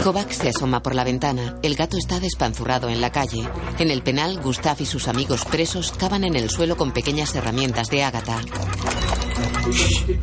Kovacs 0.06 0.36
se 0.36 0.50
asoma 0.50 0.84
por 0.84 0.94
la 0.94 1.02
ventana. 1.02 1.58
El 1.64 1.74
gato 1.74 1.96
está 1.98 2.20
despanzurrado 2.20 2.88
en 2.88 3.00
la 3.00 3.10
calle. 3.10 3.42
En 3.80 3.90
el 3.90 4.04
penal, 4.04 4.40
Gustav 4.40 4.76
y 4.78 4.86
sus 4.86 5.08
amigos 5.08 5.44
presos 5.44 5.90
cavan 5.90 6.22
en 6.22 6.36
el 6.36 6.48
suelo 6.48 6.76
con 6.76 6.92
pequeñas 6.92 7.34
herramientas 7.34 7.90
de 7.90 8.04
Ágata. 8.04 8.40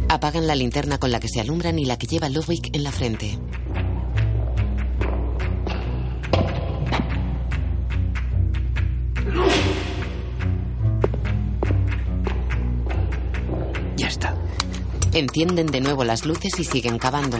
Apagan 0.07 0.47
la 0.47 0.55
linterna 0.55 0.99
con 0.99 1.11
la 1.11 1.19
que 1.19 1.27
se 1.27 1.41
alumbran 1.41 1.77
y 1.79 1.83
la 1.83 1.97
que 1.97 2.07
lleva 2.07 2.29
Ludwig 2.29 2.69
en 2.71 2.83
la 2.85 2.93
frente. 2.93 3.37
Ya 13.97 14.07
está. 14.07 14.33
Encienden 15.11 15.67
de 15.67 15.81
nuevo 15.81 16.05
las 16.05 16.25
luces 16.25 16.57
y 16.57 16.63
siguen 16.63 16.97
cavando. 16.97 17.37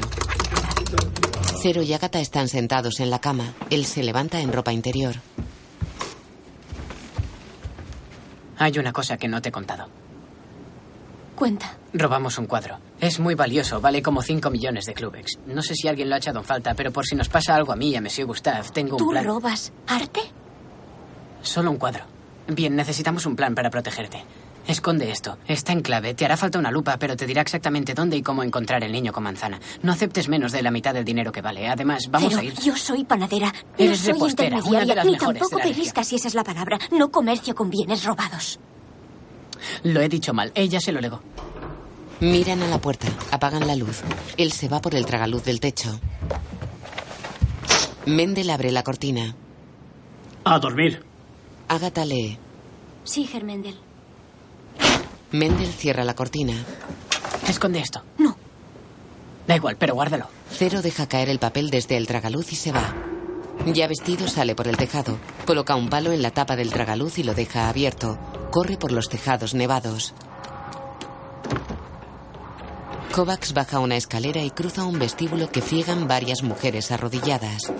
Cero 1.64 1.82
y 1.82 1.94
Agatha 1.94 2.20
están 2.20 2.50
sentados 2.50 3.00
en 3.00 3.10
la 3.10 3.20
cama. 3.20 3.54
Él 3.70 3.86
se 3.86 4.04
levanta 4.04 4.42
en 4.42 4.52
ropa 4.52 4.74
interior. 4.74 5.16
Hay 8.58 8.78
una 8.78 8.92
cosa 8.92 9.16
que 9.16 9.30
no 9.30 9.42
te 9.42 9.48
he 9.48 9.52
contado. 9.54 9.88
Cuenta. 11.38 11.78
Robamos 11.94 12.38
un 12.38 12.48
cuadro. 12.48 12.80
Es 13.00 13.22
muy 13.22 13.34
valioso, 13.36 13.80
vale 13.80 14.02
como 14.02 14.22
5 14.22 14.50
millones 14.50 14.84
de 14.84 14.94
clubex. 14.94 15.40
No 15.48 15.62
sé 15.62 15.74
si 15.76 15.88
alguien 15.88 16.10
lo 16.10 16.16
ha 16.16 16.18
echado 16.18 16.40
en 16.40 16.44
falta, 16.46 16.74
pero 16.74 16.92
por 16.92 17.06
si 17.06 17.16
nos 17.16 17.30
pasa 17.30 17.56
algo 17.56 17.72
a 17.72 17.78
mí 17.78 17.92
y 17.92 17.96
a 17.96 18.02
Monsieur 18.02 18.28
Gustave, 18.28 18.68
tengo 18.74 18.98
un 18.98 18.98
¿Tú 18.98 19.12
plan. 19.12 19.24
robas 19.24 19.72
arte? 19.88 20.20
Solo 21.44 21.72
un 21.72 21.78
cuadro. 21.78 22.04
Bien, 22.50 22.76
necesitamos 22.76 23.26
un 23.26 23.38
plan 23.38 23.56
para 23.56 23.70
protegerte. 23.70 24.22
Esconde 24.68 25.12
esto. 25.12 25.38
Está 25.48 25.74
en 25.74 25.82
clave. 25.82 26.14
Te 26.14 26.24
hará 26.26 26.38
falta 26.38 26.58
una 26.58 26.72
lupa, 26.72 26.98
pero 26.98 27.18
te 27.18 27.26
dirá 27.26 27.42
exactamente 27.42 27.94
dónde 27.94 28.16
y 28.16 28.22
cómo 28.22 28.44
encontrar 28.44 28.84
el 28.84 28.92
niño 28.94 29.12
con 29.12 29.24
manzana. 29.24 29.60
No 29.82 29.92
aceptes 29.92 30.30
menos 30.30 30.52
de 30.54 30.62
la 30.64 30.72
mitad 30.72 30.94
del 30.94 31.04
dinero 31.04 31.32
que 31.32 31.42
vale. 31.42 31.68
Además, 31.68 32.08
vamos 32.10 32.30
Pero 32.30 32.42
a 32.42 32.44
ir. 32.46 32.54
yo 32.62 32.76
soy 32.78 33.04
panadera. 33.04 33.54
Eres 33.78 34.00
no 34.00 34.06
soy 34.06 34.14
repostera, 34.14 34.48
una 34.48 34.56
de 34.56 34.60
intermediaria, 34.70 34.96
las 34.96 35.06
ni 35.06 35.12
mejores 35.12 35.40
tampoco 35.42 35.62
perista, 35.62 36.04
si 36.04 36.16
esa 36.16 36.28
es 36.30 36.36
la 36.36 36.44
palabra. 36.46 36.80
No 36.92 37.12
comercio 37.12 37.54
con 37.56 37.70
bienes 37.70 38.04
robados. 38.06 38.60
Lo 39.84 40.00
he 40.02 40.08
dicho 40.10 40.34
mal. 40.34 40.52
Ella 40.56 40.80
se 40.80 40.92
lo 40.94 41.02
legó. 41.02 41.22
Miran 42.22 42.62
a 42.64 42.68
la 42.68 42.80
puerta, 42.80 43.08
apagan 43.32 43.68
la 43.68 43.76
luz. 43.76 44.02
Él 44.38 44.54
se 44.54 44.70
va 44.70 44.80
por 44.80 44.96
el 44.96 45.06
tragaluz 45.06 45.44
del 45.44 45.60
techo. 45.60 46.00
Mendel 48.06 48.50
abre 48.50 48.72
la 48.72 48.84
cortina. 48.84 49.36
A 50.46 50.60
dormir. 50.60 51.04
Agatha 51.68 52.06
lee. 52.06 52.38
Sí, 53.04 53.26
Germendel. 53.26 53.78
Mendel 55.34 55.74
cierra 55.74 56.04
la 56.04 56.14
cortina. 56.14 56.54
Esconde 57.50 57.80
esto. 57.80 58.04
No. 58.20 58.38
Da 59.48 59.56
igual, 59.56 59.78
pero 59.78 59.96
guárdalo. 59.96 60.28
Cero 60.52 60.84
deja 60.84 61.08
caer 61.08 61.28
el 61.28 61.40
papel 61.40 61.72
desde 61.72 61.98
el 61.98 62.06
tragaluz 62.06 62.54
y 62.54 62.56
se 62.56 62.72
va. 62.72 62.94
Ya 63.66 63.88
vestido 63.88 64.28
sale 64.28 64.54
por 64.54 64.68
el 64.68 64.78
tejado. 64.78 65.18
Coloca 65.48 65.76
un 65.76 65.90
palo 65.90 66.12
en 66.12 66.22
la 66.22 66.30
tapa 66.30 66.56
del 66.56 66.70
tragaluz 66.70 67.18
y 67.18 67.24
lo 67.24 67.34
deja 67.34 67.68
abierto. 67.68 68.20
Corre 68.52 68.78
por 68.78 68.92
los 68.92 69.10
tejados 69.10 69.56
nevados. 69.56 70.14
Kovacs 73.12 73.54
baja 73.54 73.80
una 73.80 73.96
escalera 73.96 74.44
y 74.44 74.52
cruza 74.52 74.86
un 74.86 75.00
vestíbulo 75.00 75.50
que 75.50 75.64
friegan 75.64 76.08
varias 76.08 76.44
mujeres 76.44 76.92
arrodilladas. 76.92 77.72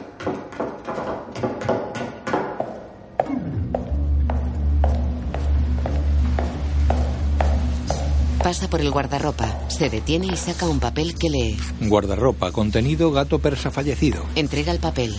Pasa 8.54 8.70
por 8.70 8.82
el 8.82 8.92
guardarropa, 8.92 9.68
se 9.68 9.90
detiene 9.90 10.28
y 10.28 10.38
saca 10.38 10.68
un 10.68 10.80
papel 10.80 11.16
que 11.16 11.28
lee. 11.28 11.58
Guardarropa, 11.82 12.52
contenido 12.52 13.12
gato 13.12 13.40
persa 13.40 13.72
fallecido. 13.72 14.28
Entrega 14.36 14.72
el 14.72 14.78
papel. 14.78 15.16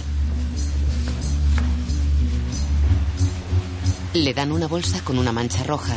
Le 4.13 4.35
dan 4.35 4.53
una 4.53 4.69
bolsa 4.69 5.03
con 5.03 5.19
una 5.19 5.33
mancha 5.33 5.65
roja. 5.65 5.97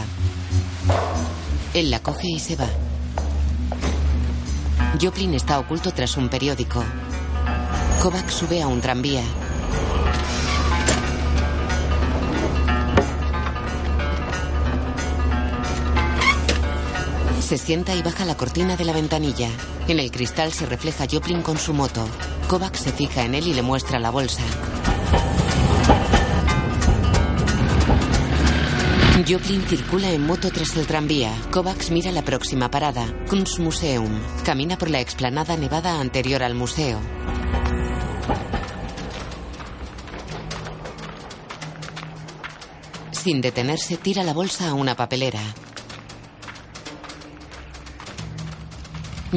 Él 1.75 1.91
la 1.91 1.99
coge 1.99 2.27
y 2.27 2.39
se 2.39 2.55
va. 2.55 2.69
Joplin 4.99 5.35
está 5.35 5.59
oculto 5.59 5.91
tras 5.91 6.17
un 6.17 6.29
periódico. 6.29 6.83
Kovac 8.01 8.31
sube 8.31 8.63
a 8.63 8.67
un 8.67 8.81
tranvía. 8.81 9.21
Se 17.47 17.57
sienta 17.57 17.95
y 17.95 18.01
baja 18.01 18.25
la 18.25 18.35
cortina 18.35 18.75
de 18.75 18.83
la 18.83 18.91
ventanilla. 18.91 19.49
En 19.87 20.01
el 20.01 20.11
cristal 20.11 20.51
se 20.51 20.65
refleja 20.65 21.05
Joplin 21.09 21.41
con 21.41 21.57
su 21.57 21.73
moto. 21.73 22.05
Kovac 22.49 22.75
se 22.75 22.91
fija 22.91 23.23
en 23.23 23.35
él 23.35 23.47
y 23.47 23.53
le 23.53 23.61
muestra 23.61 23.99
la 23.99 24.09
bolsa. 24.09 24.43
Joplin 29.25 29.61
circula 29.61 30.11
en 30.11 30.27
moto 30.27 30.51
tras 30.51 30.75
el 30.75 30.85
tranvía. 30.87 31.31
Kovacs 31.49 31.89
mira 31.89 32.11
la 32.11 32.21
próxima 32.21 32.69
parada, 32.69 33.05
Kunstmuseum. 33.29 34.19
Camina 34.43 34.77
por 34.77 34.89
la 34.89 34.99
explanada 34.99 35.55
nevada 35.55 36.01
anterior 36.01 36.43
al 36.43 36.53
museo. 36.53 36.99
Sin 43.11 43.39
detenerse, 43.39 43.95
tira 43.95 44.23
la 44.23 44.33
bolsa 44.33 44.67
a 44.67 44.73
una 44.73 44.97
papelera. 44.97 45.39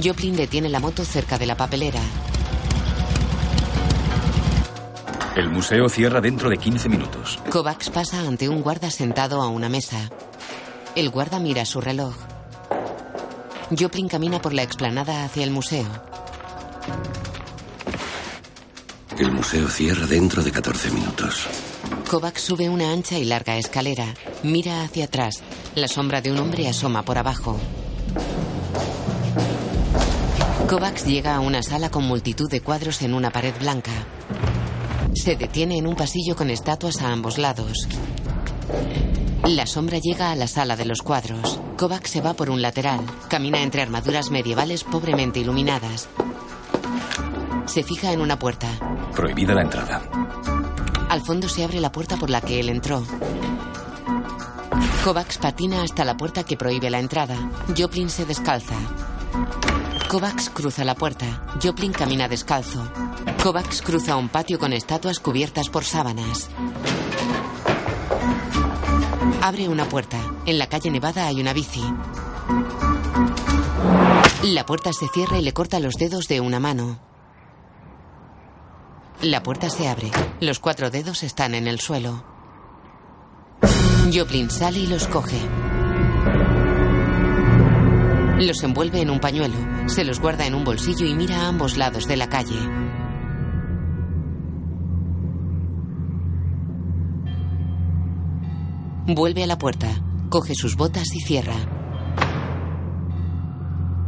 Joplin 0.02 0.36
detiene 0.36 0.68
la 0.68 0.80
moto 0.80 1.04
cerca 1.04 1.38
de 1.38 1.46
la 1.46 1.56
papelera. 1.56 2.00
El 5.36 5.48
museo 5.50 5.88
cierra 5.88 6.20
dentro 6.20 6.48
de 6.50 6.58
15 6.58 6.88
minutos. 6.88 7.38
Kovacs 7.50 7.90
pasa 7.90 8.20
ante 8.20 8.48
un 8.48 8.62
guarda 8.62 8.90
sentado 8.90 9.42
a 9.42 9.48
una 9.48 9.68
mesa. 9.68 10.10
El 10.96 11.10
guarda 11.10 11.38
mira 11.38 11.64
su 11.64 11.80
reloj. 11.80 12.14
Joplin 13.78 14.08
camina 14.08 14.40
por 14.40 14.52
la 14.52 14.62
explanada 14.62 15.24
hacia 15.24 15.44
el 15.44 15.50
museo. 15.50 15.86
El 19.18 19.32
museo 19.32 19.68
cierra 19.68 20.06
dentro 20.06 20.42
de 20.42 20.50
14 20.50 20.90
minutos. 20.90 21.46
Kovacs 22.10 22.40
sube 22.40 22.68
una 22.68 22.90
ancha 22.90 23.18
y 23.18 23.24
larga 23.24 23.56
escalera. 23.56 24.14
Mira 24.42 24.82
hacia 24.82 25.04
atrás. 25.04 25.42
La 25.74 25.88
sombra 25.88 26.20
de 26.20 26.32
un 26.32 26.38
hombre 26.38 26.68
asoma 26.68 27.02
por 27.02 27.18
abajo. 27.18 27.58
Kovacs 30.70 31.04
llega 31.04 31.34
a 31.34 31.40
una 31.40 31.64
sala 31.64 31.90
con 31.90 32.04
multitud 32.04 32.48
de 32.48 32.60
cuadros 32.60 33.02
en 33.02 33.12
una 33.12 33.32
pared 33.32 33.52
blanca. 33.58 33.90
Se 35.16 35.34
detiene 35.34 35.76
en 35.78 35.88
un 35.88 35.96
pasillo 35.96 36.36
con 36.36 36.48
estatuas 36.48 37.02
a 37.02 37.10
ambos 37.10 37.38
lados. 37.38 37.88
La 39.42 39.66
sombra 39.66 39.98
llega 39.98 40.30
a 40.30 40.36
la 40.36 40.46
sala 40.46 40.76
de 40.76 40.84
los 40.84 41.02
cuadros. 41.02 41.58
Kovacs 41.76 42.10
se 42.10 42.20
va 42.20 42.34
por 42.34 42.50
un 42.50 42.62
lateral. 42.62 43.00
Camina 43.28 43.60
entre 43.62 43.82
armaduras 43.82 44.30
medievales 44.30 44.84
pobremente 44.84 45.40
iluminadas. 45.40 46.08
Se 47.66 47.82
fija 47.82 48.12
en 48.12 48.20
una 48.20 48.38
puerta. 48.38 48.68
Prohibida 49.16 49.54
la 49.54 49.62
entrada. 49.62 50.02
Al 51.08 51.22
fondo 51.22 51.48
se 51.48 51.64
abre 51.64 51.80
la 51.80 51.90
puerta 51.90 52.16
por 52.16 52.30
la 52.30 52.42
que 52.42 52.60
él 52.60 52.68
entró. 52.68 53.04
Kovacs 55.02 55.38
patina 55.38 55.82
hasta 55.82 56.04
la 56.04 56.16
puerta 56.16 56.44
que 56.44 56.56
prohíbe 56.56 56.90
la 56.90 57.00
entrada. 57.00 57.50
Joplin 57.76 58.08
se 58.08 58.24
descalza. 58.24 58.76
Kovacs 60.10 60.50
cruza 60.50 60.84
la 60.84 60.96
puerta. 60.96 61.46
Joplin 61.62 61.92
camina 61.92 62.26
descalzo. 62.26 62.82
Kovacs 63.40 63.80
cruza 63.80 64.16
un 64.16 64.28
patio 64.28 64.58
con 64.58 64.72
estatuas 64.72 65.20
cubiertas 65.20 65.68
por 65.68 65.84
sábanas. 65.84 66.50
Abre 69.40 69.68
una 69.68 69.88
puerta. 69.88 70.18
En 70.46 70.58
la 70.58 70.66
calle 70.66 70.90
Nevada 70.90 71.28
hay 71.28 71.40
una 71.40 71.52
bici. 71.52 71.84
La 74.42 74.66
puerta 74.66 74.92
se 74.92 75.06
cierra 75.06 75.38
y 75.38 75.42
le 75.42 75.52
corta 75.52 75.78
los 75.78 75.94
dedos 75.94 76.26
de 76.26 76.40
una 76.40 76.58
mano. 76.58 76.98
La 79.22 79.44
puerta 79.44 79.70
se 79.70 79.86
abre. 79.86 80.10
Los 80.40 80.58
cuatro 80.58 80.90
dedos 80.90 81.22
están 81.22 81.54
en 81.54 81.68
el 81.68 81.78
suelo. 81.78 82.24
Joplin 84.12 84.50
sale 84.50 84.80
y 84.80 84.86
los 84.88 85.06
coge. 85.06 85.38
Los 88.40 88.62
envuelve 88.62 89.02
en 89.02 89.10
un 89.10 89.20
pañuelo, 89.20 89.54
se 89.86 90.02
los 90.02 90.18
guarda 90.18 90.46
en 90.46 90.54
un 90.54 90.64
bolsillo 90.64 91.04
y 91.04 91.14
mira 91.14 91.42
a 91.42 91.48
ambos 91.48 91.76
lados 91.76 92.08
de 92.08 92.16
la 92.16 92.30
calle. 92.30 92.58
Vuelve 99.06 99.44
a 99.44 99.46
la 99.46 99.58
puerta, 99.58 99.88
coge 100.30 100.54
sus 100.54 100.74
botas 100.76 101.14
y 101.14 101.20
cierra. 101.20 101.56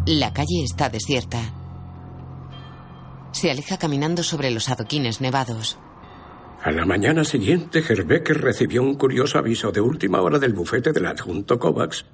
La 0.06 0.32
calle 0.32 0.64
está 0.64 0.88
desierta. 0.88 1.38
Se 3.32 3.50
aleja 3.50 3.76
caminando 3.76 4.22
sobre 4.22 4.50
los 4.50 4.70
adoquines 4.70 5.20
nevados. 5.20 5.78
A 6.62 6.70
la 6.70 6.86
mañana 6.86 7.24
siguiente, 7.24 7.84
Herbecker 7.86 8.40
recibió 8.40 8.82
un 8.82 8.94
curioso 8.94 9.38
aviso 9.38 9.72
de 9.72 9.82
última 9.82 10.22
hora 10.22 10.38
del 10.38 10.54
bufete 10.54 10.92
del 10.92 11.04
adjunto 11.04 11.58
Kovacs, 11.58 12.06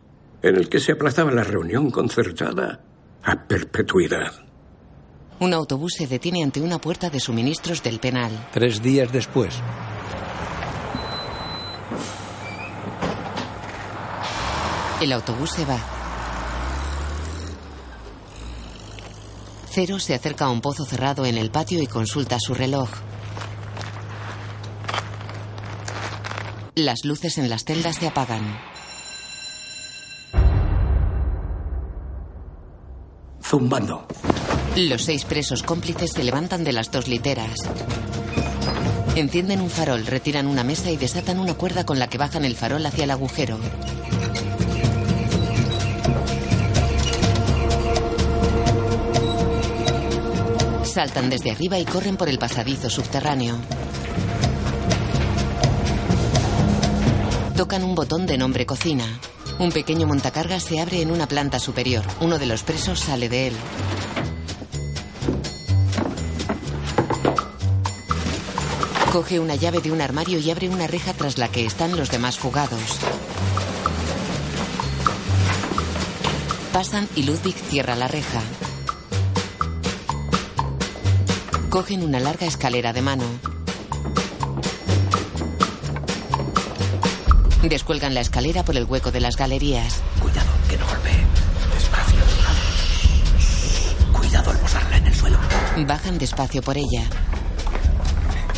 en 0.43 0.57
el 0.57 0.69
que 0.69 0.81
se 0.81 0.93
aplazaba 0.93 1.31
la 1.33 1.45
reunión 1.45 1.91
concertada 1.91 2.81
a 3.23 3.47
perpetuidad. 3.47 4.33
Un 5.41 5.55
autobús 5.55 5.95
se 5.97 6.07
detiene 6.07 6.43
ante 6.43 6.61
una 6.61 6.81
puerta 6.81 7.11
de 7.11 7.21
suministros 7.21 7.83
del 7.83 8.01
penal. 8.01 8.49
Tres 8.53 8.83
días 8.83 9.13
después. 9.13 9.55
El 15.01 15.13
autobús 15.13 15.51
se 15.51 15.65
va. 15.65 15.79
Cero 19.71 20.01
se 20.01 20.15
acerca 20.15 20.47
a 20.47 20.51
un 20.51 20.61
pozo 20.61 20.85
cerrado 20.85 21.25
en 21.25 21.39
el 21.39 21.53
patio 21.53 21.81
y 21.81 21.87
consulta 21.87 22.39
su 22.41 22.53
reloj. 22.53 22.89
Las 26.75 27.05
luces 27.05 27.39
en 27.39 27.49
las 27.49 27.65
celdas 27.65 27.97
se 27.97 28.09
apagan. 28.09 28.59
zumbando. 33.49 34.05
Los 34.77 35.05
seis 35.05 35.25
presos 35.25 35.63
cómplices 35.63 36.13
se 36.13 36.23
levantan 36.23 36.65
de 36.65 36.73
las 36.73 36.91
dos 36.91 37.09
literas. 37.09 37.57
Encienden 39.17 39.63
un 39.63 39.71
farol, 39.71 40.07
retiran 40.07 40.47
una 40.47 40.65
mesa 40.65 40.91
y 40.91 40.99
desatan 40.99 41.39
una 41.39 41.55
cuerda 41.55 41.87
con 41.87 41.99
la 41.99 42.09
que 42.09 42.19
bajan 42.19 42.45
el 42.45 42.55
farol 42.55 42.85
hacia 42.85 43.05
el 43.05 43.11
agujero. 43.11 43.59
Saltan 50.85 51.31
desde 51.31 51.51
arriba 51.53 51.79
y 51.79 51.87
corren 51.87 52.19
por 52.19 52.29
el 52.29 52.39
pasadizo 52.39 52.91
subterráneo. 52.91 53.57
Tocan 57.57 57.83
un 57.83 57.95
botón 57.95 58.27
de 58.27 58.37
nombre 58.37 58.67
cocina. 58.67 59.19
Un 59.59 59.73
pequeño 59.73 60.07
montacargas 60.07 60.63
se 60.63 60.81
abre 60.81 61.03
en 61.03 61.11
una 61.11 61.27
planta 61.27 61.59
superior. 61.59 62.05
Uno 62.21 62.39
de 62.39 62.47
los 62.47 62.63
presos 62.63 63.01
sale 63.01 63.29
de 63.29 63.49
él. 63.49 63.57
Coge 69.13 69.41
una 69.41 69.57
llave 69.57 69.81
de 69.81 69.91
un 69.91 70.01
armario 70.01 70.39
y 70.39 70.49
abre 70.53 70.69
una 70.69 70.87
reja 70.87 71.13
tras 71.13 71.39
la 71.39 71.49
que 71.49 71.67
están 71.67 71.97
los 71.97 72.11
demás 72.11 72.39
fugados. 72.39 73.01
Pasan 76.73 77.09
y 77.17 77.25
Ludwig 77.25 77.57
cierra 77.57 77.97
la 77.97 78.07
reja. 78.07 78.41
Cogen 81.69 82.05
una 82.05 82.21
larga 82.21 82.47
escalera 82.47 82.93
de 82.93 83.03
mano. 83.03 83.58
Descuelgan 87.69 88.15
la 88.15 88.21
escalera 88.21 88.65
por 88.65 88.77
el 88.77 88.85
hueco 88.85 89.11
de 89.11 89.21
las 89.21 89.37
galerías. 89.37 90.01
Cuidado, 90.23 90.49
que 90.71 90.79
no 90.79 90.87
golpee. 90.87 91.27
Despacio. 91.75 92.21
Cuidado 94.13 94.51
al 94.51 94.59
posarla 94.59 94.97
en 94.97 95.07
el 95.07 95.15
suelo. 95.15 95.39
Bajan 95.87 96.17
despacio 96.19 96.63
por 96.63 96.79
ella. 96.79 97.05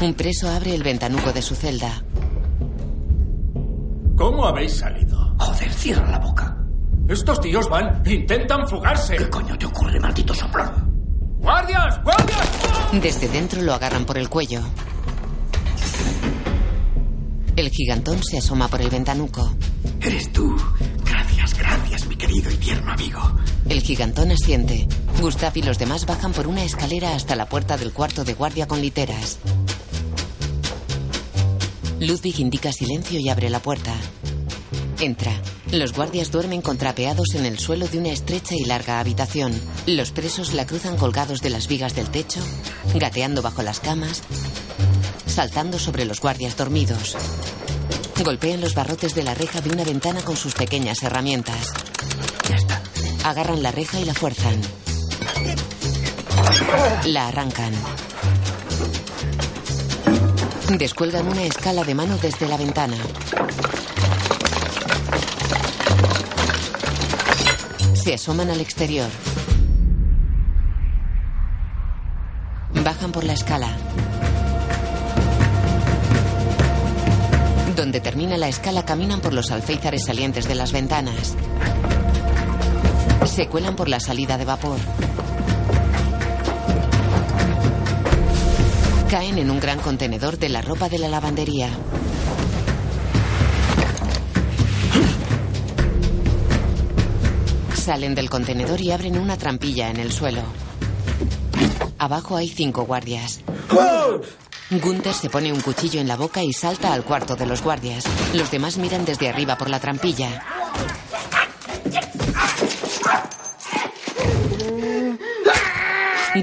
Un 0.00 0.14
preso 0.14 0.48
abre 0.48 0.74
el 0.74 0.84
ventanuco 0.84 1.32
de 1.32 1.42
su 1.42 1.56
celda. 1.56 2.04
¿Cómo 4.16 4.46
habéis 4.46 4.76
salido? 4.78 5.34
Joder, 5.38 5.72
cierra 5.72 6.08
la 6.08 6.18
boca. 6.18 6.56
Estos 7.08 7.40
tíos 7.40 7.68
van, 7.68 8.02
intentan 8.06 8.68
fugarse. 8.68 9.16
¿Qué 9.16 9.28
coño 9.28 9.58
te 9.58 9.66
ocurre, 9.66 9.98
maldito 9.98 10.32
soplón? 10.32 11.38
¡Guardias! 11.40 12.00
¡Guardias! 12.04 12.48
Desde 12.92 13.28
dentro 13.28 13.61
lo 13.62 13.74
agarran 13.74 14.04
por 14.04 14.18
el 14.18 14.28
cuello. 14.28 14.61
El 17.61 17.68
gigantón 17.68 18.22
se 18.22 18.38
asoma 18.38 18.68
por 18.68 18.80
el 18.80 18.88
ventanuco. 18.88 19.54
Eres 20.00 20.32
tú. 20.32 20.56
Gracias, 21.04 21.58
gracias, 21.58 22.06
mi 22.06 22.16
querido 22.16 22.50
y 22.50 22.54
tierno 22.54 22.90
amigo. 22.90 23.20
El 23.68 23.82
gigantón 23.82 24.30
asiente. 24.30 24.88
Gustav 25.20 25.54
y 25.56 25.61
los 25.61 25.78
demás 25.78 26.06
bajan 26.06 26.32
por 26.32 26.46
una 26.46 26.64
escalera 26.64 27.14
hasta 27.14 27.36
la 27.36 27.50
puerta 27.50 27.76
del 27.76 27.92
cuarto 27.92 28.24
de 28.24 28.32
guardia 28.32 28.66
con 28.66 28.80
literas. 28.80 29.36
Ludwig 32.00 32.40
indica 32.40 32.72
silencio 32.72 33.20
y 33.20 33.28
abre 33.28 33.50
la 33.50 33.61
puerta. 33.61 33.92
Entra. 34.98 35.32
Los 35.70 35.92
guardias 35.92 36.30
duermen 36.30 36.62
contrapeados 36.62 37.34
en 37.34 37.44
el 37.44 37.58
suelo 37.58 37.88
de 37.88 37.98
una 37.98 38.08
estrecha 38.08 38.54
y 38.54 38.64
larga 38.64 39.00
habitación. 39.00 39.52
Los 39.86 40.12
presos 40.12 40.54
la 40.54 40.64
cruzan 40.64 40.96
colgados 40.96 41.42
de 41.42 41.50
las 41.50 41.68
vigas 41.68 41.94
del 41.94 42.08
techo, 42.08 42.40
gateando 42.94 43.42
bajo 43.42 43.62
las 43.62 43.80
camas, 43.80 44.22
saltando 45.31 45.78
sobre 45.78 46.05
los 46.05 46.20
guardias 46.20 46.57
dormidos. 46.57 47.16
Golpean 48.22 48.61
los 48.61 48.74
barrotes 48.74 49.14
de 49.14 49.22
la 49.22 49.35
reja 49.35 49.61
de 49.61 49.70
una 49.70 49.85
ventana 49.85 50.20
con 50.22 50.37
sus 50.37 50.55
pequeñas 50.55 51.03
herramientas. 51.03 51.72
Agarran 53.24 53.62
la 53.62 53.70
reja 53.70 53.99
y 54.01 54.05
la 54.05 54.14
fuerzan. 54.14 54.61
La 57.07 57.28
arrancan. 57.28 57.72
Descuelgan 60.78 61.26
una 61.28 61.43
escala 61.43 61.85
de 61.85 61.95
mano 61.95 62.18
desde 62.20 62.49
la 62.49 62.57
ventana. 62.57 62.97
Se 67.95 68.14
asoman 68.14 68.51
al 68.51 68.61
exterior. 68.61 69.09
Bajan 72.85 73.12
por 73.12 73.24
la 73.24 73.33
escala. 73.33 73.76
Donde 77.81 78.03
termina 78.03 78.37
la 78.37 78.47
escala 78.47 78.85
caminan 78.85 79.22
por 79.22 79.33
los 79.33 79.51
alféizares 79.51 80.05
salientes 80.05 80.47
de 80.47 80.55
las 80.55 80.70
ventanas. 80.70 81.35
Se 83.24 83.47
cuelan 83.47 83.74
por 83.74 83.89
la 83.89 83.99
salida 84.01 84.37
de 84.37 84.45
vapor. 84.45 84.76
Caen 89.09 89.39
en 89.39 89.51
un 89.51 89.59
gran 89.61 89.78
contenedor 89.78 90.37
de 90.37 90.51
la 90.51 90.61
ropa 90.61 90.91
de 90.91 90.99
la 90.99 91.09
lavandería. 91.09 91.70
Salen 97.72 98.14
del 98.14 98.28
contenedor 98.28 98.78
y 98.83 98.91
abren 98.91 99.16
una 99.16 99.39
trampilla 99.39 99.89
en 99.89 99.97
el 99.97 100.12
suelo. 100.12 100.43
Abajo 101.97 102.37
hay 102.37 102.49
cinco 102.51 102.85
guardias. 102.85 103.41
Gunther 104.70 105.14
se 105.14 105.28
pone 105.28 105.52
un 105.52 105.60
cuchillo 105.60 106.00
en 106.00 106.06
la 106.06 106.16
boca 106.16 106.44
y 106.44 106.52
salta 106.52 106.92
al 106.92 107.04
cuarto 107.04 107.34
de 107.34 107.44
los 107.44 107.60
guardias. 107.60 108.04
Los 108.34 108.52
demás 108.52 108.78
miran 108.78 109.04
desde 109.04 109.28
arriba 109.28 109.58
por 109.58 109.68
la 109.68 109.80
trampilla. 109.80 110.44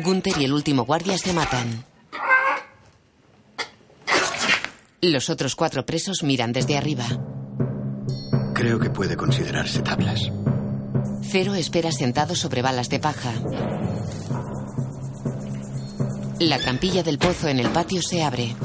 Gunther 0.03 0.33
y 0.37 0.43
el 0.43 0.53
último 0.53 0.83
guardia 0.83 1.17
se 1.17 1.31
matan. 1.31 1.85
Los 5.01 5.29
otros 5.29 5.55
cuatro 5.55 5.85
presos 5.85 6.23
miran 6.23 6.51
desde 6.51 6.77
arriba. 6.77 7.05
Creo 8.53 8.77
que 8.77 8.89
puede 8.89 9.15
considerarse 9.15 9.81
tablas. 9.81 10.29
Cero 11.21 11.55
espera 11.55 11.91
sentado 11.93 12.35
sobre 12.35 12.61
balas 12.61 12.89
de 12.89 12.99
paja. 12.99 13.31
La 16.39 16.59
trampilla 16.59 17.01
del 17.01 17.17
pozo 17.17 17.47
en 17.47 17.59
el 17.59 17.67
patio 17.69 17.99
se 18.01 18.23
abre. 18.23 18.55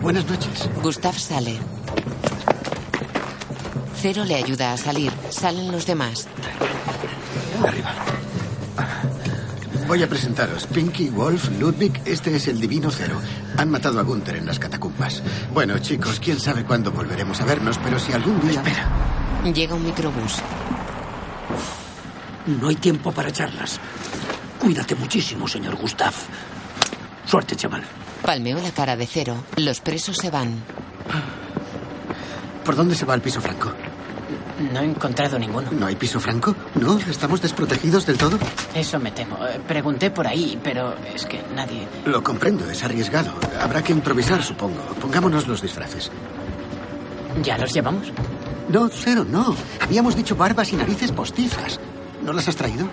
Buenas 0.00 0.24
noches. 0.26 0.68
Gustav 0.80 1.18
sale. 1.18 1.58
Cero 4.00 4.24
le 4.24 4.36
ayuda 4.36 4.72
a 4.72 4.76
salir. 4.76 5.12
Salen 5.30 5.72
los 5.72 5.86
demás. 5.86 6.28
Arriba. 7.66 7.92
Voy 9.88 10.02
a 10.04 10.08
presentaros. 10.08 10.66
Pinky, 10.66 11.08
Wolf, 11.10 11.50
Ludwig, 11.58 12.00
este 12.04 12.36
es 12.36 12.46
el 12.46 12.60
Divino 12.60 12.90
Cero. 12.92 13.20
Han 13.56 13.70
matado 13.70 13.98
a 13.98 14.02
Gunther 14.04 14.36
en 14.36 14.46
las 14.46 14.60
catacumbas. 14.60 15.22
Bueno, 15.52 15.78
chicos, 15.80 16.20
quién 16.20 16.38
sabe 16.38 16.64
cuándo 16.64 16.92
volveremos 16.92 17.40
a 17.40 17.44
vernos, 17.44 17.78
pero 17.78 17.98
si 17.98 18.12
algún 18.12 18.40
día... 18.40 18.60
Espera. 18.60 18.88
Llega 19.52 19.74
un 19.74 19.84
microbús. 19.84 20.36
No 22.46 22.68
hay 22.68 22.76
tiempo 22.76 23.10
para 23.10 23.32
charlas. 23.32 23.80
Cuídate 24.58 24.94
muchísimo, 24.94 25.46
señor 25.46 25.76
Gustav. 25.76 26.12
Suerte, 27.24 27.56
chaval. 27.56 27.82
Palmeó 28.22 28.58
la 28.60 28.70
cara 28.70 28.96
de 28.96 29.06
Cero. 29.06 29.44
Los 29.56 29.80
presos 29.80 30.16
se 30.16 30.30
van. 30.30 30.62
¿Por 32.64 32.74
dónde 32.76 32.94
se 32.94 33.04
va 33.04 33.14
el 33.14 33.20
piso 33.20 33.40
franco? 33.40 33.72
No 34.72 34.80
he 34.80 34.84
encontrado 34.84 35.38
ninguno. 35.38 35.70
¿No 35.70 35.86
hay 35.86 35.94
piso 35.96 36.18
franco? 36.18 36.56
¿No? 36.80 36.98
¿Estamos 36.98 37.42
desprotegidos 37.42 38.06
del 38.06 38.16
todo? 38.16 38.38
Eso 38.74 38.98
me 38.98 39.10
temo. 39.12 39.36
Eh, 39.46 39.60
Pregunté 39.68 40.10
por 40.10 40.26
ahí, 40.26 40.58
pero 40.64 40.94
es 41.14 41.26
que 41.26 41.42
nadie... 41.54 41.86
Lo 42.06 42.22
comprendo, 42.24 42.68
es 42.70 42.82
arriesgado. 42.82 43.32
Habrá 43.60 43.82
que 43.84 43.92
improvisar, 43.92 44.42
supongo. 44.42 44.80
Pongámonos 45.00 45.46
los 45.46 45.60
disfraces. 45.60 46.10
¿Ya 47.42 47.58
los 47.58 47.72
llevamos? 47.72 48.08
No, 48.70 48.88
cero, 48.88 49.24
no. 49.28 49.54
Habíamos 49.80 50.16
dicho 50.16 50.34
barbas 50.34 50.72
y 50.72 50.76
narices 50.76 51.12
postizas. 51.12 51.78
¿No 52.24 52.32
las 52.32 52.48
has 52.48 52.56
traído? 52.56 52.88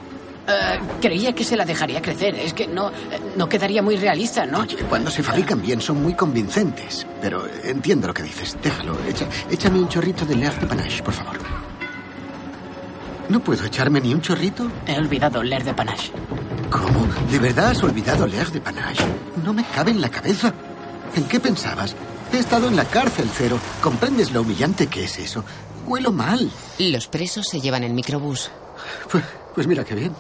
Eh, 0.47 0.79
creía 1.01 1.33
que 1.33 1.43
se 1.43 1.55
la 1.55 1.65
dejaría 1.65 2.01
crecer. 2.01 2.35
Es 2.35 2.53
que 2.53 2.67
no, 2.67 2.89
eh, 2.89 2.93
no 3.37 3.47
quedaría 3.47 3.81
muy 3.81 3.95
realista, 3.95 4.45
¿no? 4.45 4.59
Oye, 4.59 4.77
cuando 4.89 5.09
se 5.09 5.23
fabrican 5.23 5.61
bien 5.61 5.79
son 5.79 6.01
muy 6.03 6.15
convincentes. 6.15 7.05
Pero 7.21 7.47
entiendo 7.63 8.07
lo 8.07 8.13
que 8.13 8.23
dices. 8.23 8.57
Déjalo. 8.61 8.97
Echa, 9.07 9.25
échame 9.49 9.79
un 9.79 9.87
chorrito 9.87 10.25
de 10.25 10.35
L'air 10.35 10.59
de 10.59 10.67
Panache, 10.67 11.01
por 11.01 11.13
favor. 11.13 11.37
¿No 13.29 13.39
puedo 13.39 13.65
echarme 13.65 14.01
ni 14.01 14.13
un 14.13 14.21
chorrito? 14.21 14.69
He 14.85 14.97
olvidado 14.97 15.41
L'air 15.43 15.63
de 15.63 15.73
Panache. 15.73 16.11
¿Cómo? 16.69 17.07
¿De 17.31 17.39
verdad 17.39 17.69
has 17.69 17.81
olvidado 17.83 18.27
L'air 18.27 18.51
de 18.51 18.59
Panache? 18.59 19.05
No 19.45 19.53
me 19.53 19.63
cabe 19.63 19.91
en 19.91 20.01
la 20.01 20.09
cabeza. 20.09 20.53
¿En 21.15 21.23
qué 21.25 21.39
pensabas? 21.39 21.95
He 22.33 22.39
estado 22.39 22.67
en 22.67 22.75
la 22.75 22.85
cárcel, 22.85 23.29
Cero. 23.33 23.57
¿Comprendes 23.81 24.31
lo 24.31 24.41
humillante 24.41 24.87
que 24.87 25.05
es 25.05 25.19
eso? 25.19 25.45
Huelo 25.85 26.11
mal. 26.11 26.51
Los 26.79 27.07
presos 27.07 27.45
se 27.49 27.61
llevan 27.61 27.83
el 27.83 27.93
microbús. 27.93 28.51
Pues, 29.09 29.23
pues 29.53 29.67
mira 29.67 29.83
qué 29.83 29.95
bien. 29.95 30.13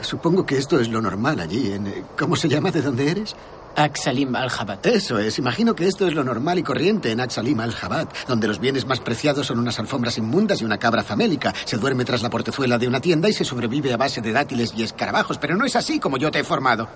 Supongo 0.00 0.44
que 0.44 0.58
esto 0.58 0.78
es 0.78 0.88
lo 0.88 1.00
normal 1.00 1.40
allí, 1.40 1.72
en... 1.72 1.86
eh, 1.86 2.04
¿Cómo 2.18 2.36
se 2.36 2.48
llama? 2.48 2.70
¿De 2.70 2.82
dónde 2.82 3.10
eres? 3.10 3.34
Aksalim 3.76 4.34
al-Jabat. 4.34 4.86
Eso 4.86 5.18
es. 5.18 5.38
Imagino 5.38 5.74
que 5.74 5.86
esto 5.86 6.06
es 6.06 6.14
lo 6.14 6.24
normal 6.24 6.58
y 6.58 6.62
corriente 6.62 7.10
en 7.12 7.20
Aksalim 7.20 7.60
al-Jabat, 7.60 8.08
donde 8.26 8.46
los 8.48 8.58
bienes 8.58 8.86
más 8.86 9.00
preciados 9.00 9.46
son 9.46 9.58
unas 9.58 9.78
alfombras 9.78 10.16
inmundas 10.16 10.60
y 10.62 10.64
una 10.64 10.78
cabra 10.78 11.02
famélica. 11.02 11.52
Se 11.66 11.76
duerme 11.76 12.04
tras 12.06 12.22
la 12.22 12.30
portezuela 12.30 12.78
de 12.78 12.88
una 12.88 13.00
tienda 13.00 13.28
y 13.28 13.34
se 13.34 13.44
sobrevive 13.44 13.92
a 13.92 13.98
base 13.98 14.20
de 14.22 14.32
dátiles 14.32 14.72
y 14.76 14.82
escarabajos, 14.82 15.36
pero 15.38 15.56
no 15.56 15.64
es 15.66 15.76
así 15.76 15.98
como 15.98 16.16
yo 16.16 16.30
te 16.30 16.38
he 16.40 16.44
formado. 16.44 16.88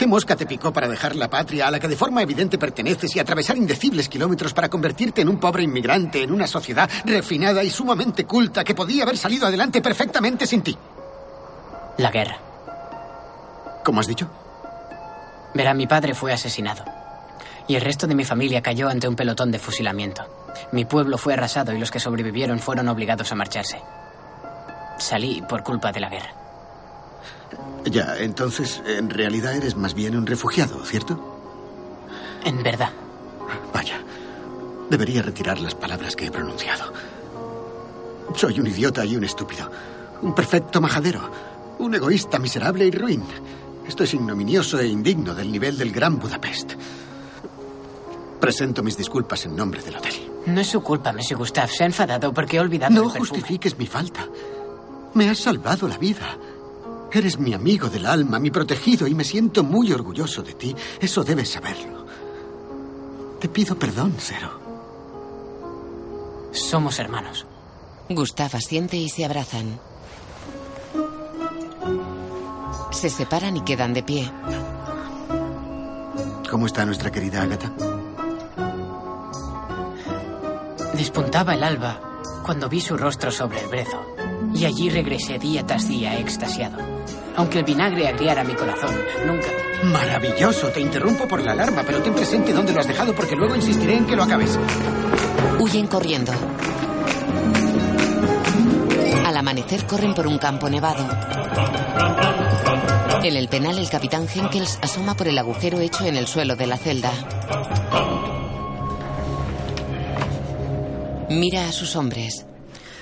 ¿Qué 0.00 0.06
mosca 0.06 0.34
te 0.34 0.46
picó 0.46 0.72
para 0.72 0.88
dejar 0.88 1.14
la 1.14 1.28
patria 1.28 1.68
a 1.68 1.70
la 1.70 1.78
que 1.78 1.86
de 1.86 1.94
forma 1.94 2.22
evidente 2.22 2.56
perteneces 2.56 3.14
y 3.14 3.18
atravesar 3.18 3.58
indecibles 3.58 4.08
kilómetros 4.08 4.54
para 4.54 4.70
convertirte 4.70 5.20
en 5.20 5.28
un 5.28 5.38
pobre 5.38 5.62
inmigrante 5.62 6.22
en 6.22 6.32
una 6.32 6.46
sociedad 6.46 6.88
refinada 7.04 7.62
y 7.62 7.68
sumamente 7.68 8.24
culta 8.24 8.64
que 8.64 8.74
podía 8.74 9.02
haber 9.02 9.18
salido 9.18 9.46
adelante 9.46 9.82
perfectamente 9.82 10.46
sin 10.46 10.62
ti? 10.62 10.74
La 11.98 12.10
guerra. 12.10 12.38
¿Cómo 13.84 14.00
has 14.00 14.06
dicho? 14.06 14.26
Verá, 15.52 15.74
mi 15.74 15.86
padre 15.86 16.14
fue 16.14 16.32
asesinado. 16.32 16.82
Y 17.68 17.74
el 17.74 17.82
resto 17.82 18.06
de 18.06 18.14
mi 18.14 18.24
familia 18.24 18.62
cayó 18.62 18.88
ante 18.88 19.06
un 19.06 19.16
pelotón 19.16 19.50
de 19.50 19.58
fusilamiento. 19.58 20.24
Mi 20.72 20.86
pueblo 20.86 21.18
fue 21.18 21.34
arrasado 21.34 21.74
y 21.74 21.78
los 21.78 21.90
que 21.90 22.00
sobrevivieron 22.00 22.58
fueron 22.58 22.88
obligados 22.88 23.30
a 23.32 23.34
marcharse. 23.34 23.82
Salí 24.96 25.42
por 25.46 25.62
culpa 25.62 25.92
de 25.92 26.00
la 26.00 26.08
guerra. 26.08 26.49
Ya, 27.84 28.16
entonces, 28.18 28.82
en 28.86 29.10
realidad 29.10 29.54
eres 29.54 29.76
más 29.76 29.94
bien 29.94 30.16
un 30.16 30.26
refugiado, 30.26 30.84
¿cierto? 30.84 31.18
En 32.44 32.62
verdad. 32.62 32.90
Vaya, 33.72 34.00
debería 34.90 35.22
retirar 35.22 35.60
las 35.60 35.74
palabras 35.74 36.14
que 36.14 36.26
he 36.26 36.30
pronunciado. 36.30 36.92
Soy 38.36 38.60
un 38.60 38.66
idiota 38.66 39.04
y 39.04 39.16
un 39.16 39.24
estúpido. 39.24 39.70
Un 40.22 40.34
perfecto 40.34 40.80
majadero. 40.80 41.20
Un 41.78 41.94
egoísta 41.94 42.38
miserable 42.38 42.86
y 42.86 42.90
ruin. 42.90 43.24
Esto 43.88 44.04
es 44.04 44.14
ignominioso 44.14 44.78
e 44.78 44.86
indigno 44.86 45.34
del 45.34 45.50
nivel 45.50 45.76
del 45.76 45.90
Gran 45.90 46.18
Budapest. 46.18 46.74
Presento 48.38 48.82
mis 48.82 48.96
disculpas 48.96 49.44
en 49.46 49.56
nombre 49.56 49.82
del 49.82 49.96
hotel. 49.96 50.14
No 50.46 50.60
es 50.60 50.68
su 50.68 50.82
culpa, 50.82 51.12
Monsieur 51.12 51.38
Gustave. 51.38 51.72
Se 51.72 51.82
ha 51.82 51.86
enfadado 51.86 52.32
porque 52.32 52.56
he 52.56 52.60
olvidado 52.60 52.94
No 52.94 53.12
el 53.12 53.18
justifiques 53.18 53.78
mi 53.78 53.86
falta. 53.86 54.26
Me 55.14 55.28
has 55.28 55.38
salvado 55.38 55.88
la 55.88 55.98
vida. 55.98 56.38
Eres 57.12 57.38
mi 57.38 57.54
amigo 57.54 57.88
del 57.88 58.06
alma, 58.06 58.38
mi 58.38 58.50
protegido, 58.50 59.06
y 59.06 59.14
me 59.14 59.24
siento 59.24 59.64
muy 59.64 59.92
orgulloso 59.92 60.42
de 60.42 60.54
ti. 60.54 60.74
Eso 61.00 61.24
debes 61.24 61.50
saberlo. 61.50 62.06
Te 63.40 63.48
pido 63.48 63.76
perdón, 63.76 64.14
Cero. 64.18 64.60
Somos 66.52 66.98
hermanos. 66.98 67.46
Gustav 68.08 68.50
asiente 68.54 68.96
y 68.96 69.08
se 69.08 69.24
abrazan. 69.24 69.80
Se 72.92 73.08
separan 73.08 73.56
y 73.56 73.62
quedan 73.62 73.94
de 73.94 74.02
pie. 74.02 74.30
¿Cómo 76.50 76.66
está 76.66 76.84
nuestra 76.84 77.10
querida 77.10 77.42
Agatha? 77.42 77.72
Despuntaba 80.94 81.54
el 81.54 81.62
alba 81.62 82.00
cuando 82.44 82.68
vi 82.68 82.80
su 82.80 82.96
rostro 82.96 83.30
sobre 83.30 83.60
el 83.60 83.68
brezo. 83.68 84.04
Y 84.54 84.64
allí 84.64 84.90
regresé 84.90 85.38
día 85.38 85.64
tras 85.64 85.88
día 85.88 86.18
extasiado. 86.18 86.89
Aunque 87.36 87.58
el 87.58 87.64
vinagre 87.64 88.08
agriara 88.08 88.44
mi 88.44 88.54
corazón, 88.54 88.94
nunca... 89.26 89.48
Maravilloso. 89.84 90.68
Te 90.68 90.80
interrumpo 90.80 91.26
por 91.26 91.42
la 91.42 91.52
alarma, 91.52 91.82
pero 91.86 92.02
ten 92.02 92.14
presente 92.14 92.52
dónde 92.52 92.72
lo 92.72 92.80
has 92.80 92.86
dejado 92.86 93.14
porque 93.14 93.36
luego 93.36 93.56
insistiré 93.56 93.96
en 93.96 94.06
que 94.06 94.16
lo 94.16 94.22
acabes. 94.22 94.58
Huyen 95.58 95.86
corriendo. 95.86 96.32
Al 99.24 99.36
amanecer 99.36 99.86
corren 99.86 100.14
por 100.14 100.26
un 100.26 100.38
campo 100.38 100.68
nevado. 100.68 101.06
En 103.22 103.36
el 103.36 103.48
penal 103.48 103.78
el 103.78 103.88
capitán 103.88 104.26
Henkels 104.34 104.78
asoma 104.82 105.14
por 105.14 105.28
el 105.28 105.38
agujero 105.38 105.78
hecho 105.80 106.04
en 106.06 106.16
el 106.16 106.26
suelo 106.26 106.56
de 106.56 106.66
la 106.66 106.76
celda. 106.76 107.12
Mira 111.28 111.68
a 111.68 111.72
sus 111.72 111.94
hombres. 111.96 112.46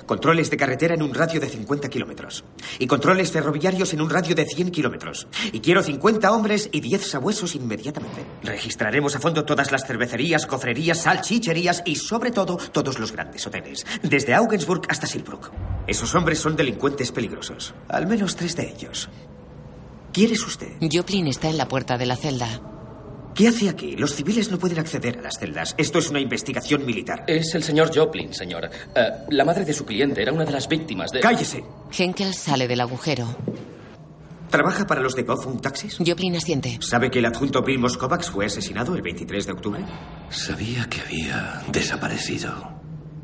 Controles 0.09 0.48
de 0.48 0.56
carretera 0.56 0.94
en 0.94 1.02
un 1.02 1.12
radio 1.12 1.38
de 1.38 1.50
50 1.50 1.90
kilómetros. 1.90 2.42
Y 2.78 2.86
controles 2.86 3.30
ferroviarios 3.30 3.92
en 3.92 4.00
un 4.00 4.09
radio 4.09 4.34
de 4.34 4.46
100 4.46 4.70
kilómetros. 4.70 5.28
Y 5.52 5.61
quiero 5.61 5.82
50 5.82 6.32
hombres 6.32 6.70
y 6.72 6.80
10 6.80 7.06
sabuesos 7.06 7.54
inmediatamente. 7.54 8.24
Registraremos 8.42 9.14
a 9.16 9.20
fondo 9.20 9.44
todas 9.44 9.70
las 9.70 9.86
cervecerías, 9.86 10.46
cofrerías, 10.46 11.02
salchicherías 11.02 11.82
y, 11.84 11.96
sobre 11.96 12.30
todo, 12.30 12.56
todos 12.56 12.98
los 12.98 13.12
grandes 13.12 13.46
hoteles. 13.46 13.84
Desde 14.02 14.34
Augensburg 14.34 14.80
hasta 14.88 15.06
Silbruck. 15.06 15.52
Esos 15.86 16.14
hombres 16.14 16.38
son 16.38 16.56
delincuentes 16.56 17.12
peligrosos. 17.12 17.74
Al 17.88 18.06
menos 18.06 18.34
tres 18.34 18.56
de 18.56 18.66
ellos. 18.70 19.11
¿Quién 20.14 20.32
usted? 20.32 20.72
Joplin 20.90 21.26
está 21.26 21.50
en 21.50 21.59
la 21.59 21.68
puerta 21.68 21.98
de 21.98 22.06
la 22.06 22.16
celda. 22.16 22.78
¿Qué 23.39 23.47
hace 23.47 23.68
aquí? 23.68 23.95
Los 23.95 24.16
civiles 24.16 24.51
no 24.51 24.59
pueden 24.59 24.80
acceder 24.80 25.16
a 25.20 25.22
las 25.22 25.39
celdas. 25.39 25.76
Esto 25.78 26.01
es 26.01 26.11
una 26.11 26.18
investigación 26.18 26.84
militar. 26.84 27.22
Es 27.28 27.55
el 27.55 27.62
señor 27.62 27.97
Joplin, 27.97 28.34
señor. 28.34 28.64
Eh, 28.64 29.11
la 29.28 29.45
madre 29.45 29.64
de 29.64 29.72
su 29.72 29.86
cliente 29.86 30.20
era 30.20 30.32
una 30.32 30.45
de 30.45 30.51
las 30.51 30.66
víctimas 30.66 31.12
de... 31.12 31.20
¡Cállese! 31.20 31.62
Henkels 31.97 32.36
sale 32.36 32.66
del 32.66 32.80
agujero. 32.80 33.28
¿Trabaja 34.51 34.89
para 34.89 35.01
los 35.01 35.14
de 35.14 35.22
Gotham 35.22 35.61
Taxis? 35.61 35.99
Joplin 36.05 36.34
asiente. 36.34 36.78
¿Sabe 36.80 37.12
que 37.12 37.20
el 37.20 37.26
adjunto 37.26 37.62
Bill 37.62 37.80
Kovacs 37.97 38.28
fue 38.28 38.47
asesinado 38.47 38.97
el 38.97 39.03
23 39.03 39.47
de 39.47 39.53
octubre? 39.53 39.84
Sabía 40.30 40.89
que 40.89 41.01
había 41.01 41.62
desaparecido. 41.70 42.51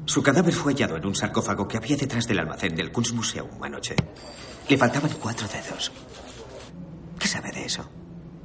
Su 0.05 0.23
cadáver 0.23 0.55
fue 0.55 0.75
hallado 0.75 0.97
en 0.97 1.07
un 1.07 1.17
sarcófago 1.17 1.67
que 1.67 1.79
había 1.79 1.97
detrás 1.97 2.29
del 2.29 2.39
almacén 2.39 2.77
del 2.77 2.93
Kunstmuseum 2.93 3.61
anoche. 3.61 3.97
Le 4.69 4.79
faltaban 4.79 5.11
cuatro 5.21 5.49
dedos. 5.49 5.91
¿Qué 7.19 7.27
sabe 7.27 7.51
de 7.51 7.65
eso? 7.65 7.91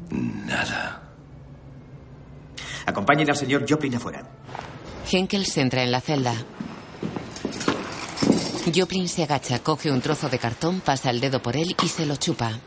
Nada. 0.09 1.09
Acompañen 2.89 3.29
al 3.29 3.37
señor 3.37 3.65
Joplin 3.69 3.95
afuera. 3.95 4.23
Henkels 5.11 5.55
entra 5.57 5.83
en 5.83 5.91
la 5.91 6.01
celda. 6.01 6.33
Joplin 8.75 9.07
se 9.07 9.23
agacha, 9.23 9.59
coge 9.59 9.91
un 9.91 10.01
trozo 10.01 10.27
de 10.27 10.39
cartón, 10.39 10.81
pasa 10.81 11.11
el 11.11 11.19
dedo 11.19 11.39
por 11.41 11.55
él 11.55 11.75
y 11.83 11.87
se 11.87 12.05
lo 12.07 12.15
chupa. 12.15 12.59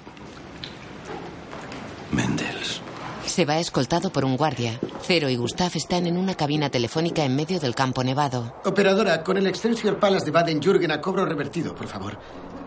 Mendels. 2.13 2.81
Se 3.27 3.45
va 3.45 3.59
escoltado 3.59 4.13
por 4.13 4.25
un 4.25 4.37
guardia. 4.37 4.79
Cero 5.03 5.29
y 5.29 5.37
Gustav 5.37 5.73
están 5.75 6.07
en 6.07 6.17
una 6.17 6.35
cabina 6.35 6.71
telefónica 6.71 7.25
en 7.25 7.35
medio 7.35 7.59
del 7.59 7.75
campo 7.75 8.05
nevado. 8.05 8.55
Operadora, 8.65 9.25
con 9.25 9.37
el 9.37 9.47
Excelsior 9.49 9.99
Palace 9.99 10.27
de 10.27 10.33
Baden-Jürgen 10.33 10.93
a 10.93 11.01
cobro 11.01 11.25
revertido, 11.25 11.75
por 11.75 11.89
favor. 11.89 12.19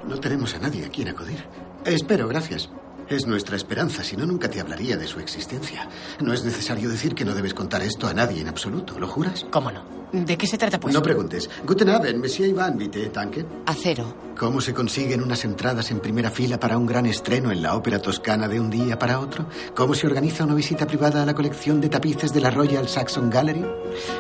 No 0.07 0.19
tenemos 0.19 0.53
a 0.55 0.59
nadie 0.59 0.85
a 0.85 0.89
quien 0.89 1.07
acudir. 1.07 1.45
Espero, 1.85 2.27
gracias. 2.27 2.69
Es 3.07 3.27
nuestra 3.27 3.55
esperanza, 3.55 4.03
si 4.03 4.17
no, 4.17 4.25
nunca 4.25 4.49
te 4.49 4.59
hablaría 4.59 4.97
de 4.97 5.05
su 5.05 5.19
existencia. 5.19 5.87
No 6.21 6.33
es 6.33 6.43
necesario 6.43 6.89
decir 6.89 7.13
que 7.13 7.23
no 7.23 7.35
debes 7.35 7.53
contar 7.53 7.83
esto 7.83 8.07
a 8.07 8.13
nadie 8.13 8.41
en 8.41 8.47
absoluto, 8.47 8.97
¿lo 8.99 9.07
juras? 9.07 9.45
¿Cómo 9.51 9.71
no? 9.71 9.83
¿De 10.11 10.37
qué 10.37 10.47
se 10.47 10.57
trata, 10.57 10.79
pues? 10.79 10.93
No 10.93 11.03
preguntes. 11.03 11.49
Guten 11.65 11.89
Abend, 11.89 12.19
Monsieur 12.19 12.49
Iván, 12.49 12.77
bitte, 12.77 13.11
danke. 13.13 13.45
A 13.65 13.73
cero. 13.75 14.15
¿Cómo 14.37 14.59
se 14.59 14.73
consiguen 14.73 15.21
unas 15.21 15.45
entradas 15.45 15.91
en 15.91 15.99
primera 15.99 16.31
fila 16.31 16.59
para 16.59 16.77
un 16.77 16.85
gran 16.87 17.05
estreno 17.05 17.51
en 17.51 17.61
la 17.61 17.75
ópera 17.75 18.01
toscana 18.01 18.47
de 18.47 18.59
un 18.59 18.71
día 18.71 18.97
para 18.97 19.19
otro? 19.19 19.45
¿Cómo 19.75 19.93
se 19.93 20.07
organiza 20.07 20.45
una 20.45 20.55
visita 20.55 20.87
privada 20.87 21.21
a 21.21 21.25
la 21.25 21.35
colección 21.35 21.81
de 21.81 21.89
tapices 21.89 22.33
de 22.33 22.41
la 22.41 22.49
Royal 22.49 22.87
Saxon 22.87 23.29
Gallery? 23.29 23.65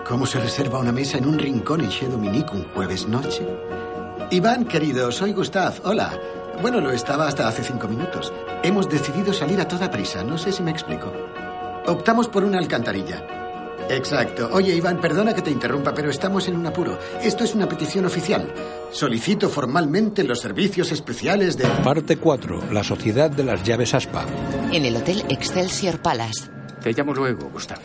¿Cómo 0.07 0.25
se 0.27 0.39
reserva 0.39 0.79
una 0.79 0.91
mesa 0.91 1.17
en 1.17 1.25
un 1.25 1.39
rincón 1.39 1.81
en 1.81 1.89
Chez 1.89 2.09
Dominique 2.09 2.51
un 2.53 2.65
jueves 2.73 3.07
noche? 3.07 3.47
Iván, 4.29 4.65
querido, 4.65 5.11
soy 5.11 5.33
Gustav. 5.33 5.73
Hola. 5.83 6.19
Bueno, 6.61 6.79
lo 6.79 6.91
estaba 6.91 7.27
hasta 7.27 7.47
hace 7.47 7.63
cinco 7.63 7.87
minutos. 7.87 8.33
Hemos 8.63 8.89
decidido 8.89 9.33
salir 9.33 9.59
a 9.59 9.67
toda 9.67 9.91
prisa. 9.91 10.23
No 10.23 10.37
sé 10.37 10.51
si 10.51 10.63
me 10.63 10.71
explico. 10.71 11.11
Optamos 11.87 12.27
por 12.27 12.43
una 12.43 12.57
alcantarilla. 12.57 13.23
Exacto. 13.89 14.49
Oye, 14.51 14.73
Iván, 14.73 14.99
perdona 14.99 15.35
que 15.35 15.43
te 15.43 15.51
interrumpa, 15.51 15.93
pero 15.93 16.09
estamos 16.09 16.47
en 16.47 16.55
un 16.55 16.65
apuro. 16.65 16.97
Esto 17.21 17.43
es 17.43 17.53
una 17.53 17.67
petición 17.69 18.05
oficial. 18.05 18.51
Solicito 18.91 19.47
formalmente 19.49 20.23
los 20.23 20.39
servicios 20.39 20.91
especiales 20.91 21.55
de... 21.57 21.65
Parte 21.83 22.17
4. 22.17 22.71
La 22.71 22.83
Sociedad 22.83 23.29
de 23.29 23.43
las 23.43 23.63
Llaves 23.63 23.93
Aspa. 23.93 24.25
En 24.71 24.85
el 24.85 24.95
hotel 24.97 25.23
Excelsior 25.29 25.99
Palace. 25.99 26.49
Te 26.81 26.93
llamo 26.93 27.13
luego, 27.13 27.49
Gustav. 27.51 27.79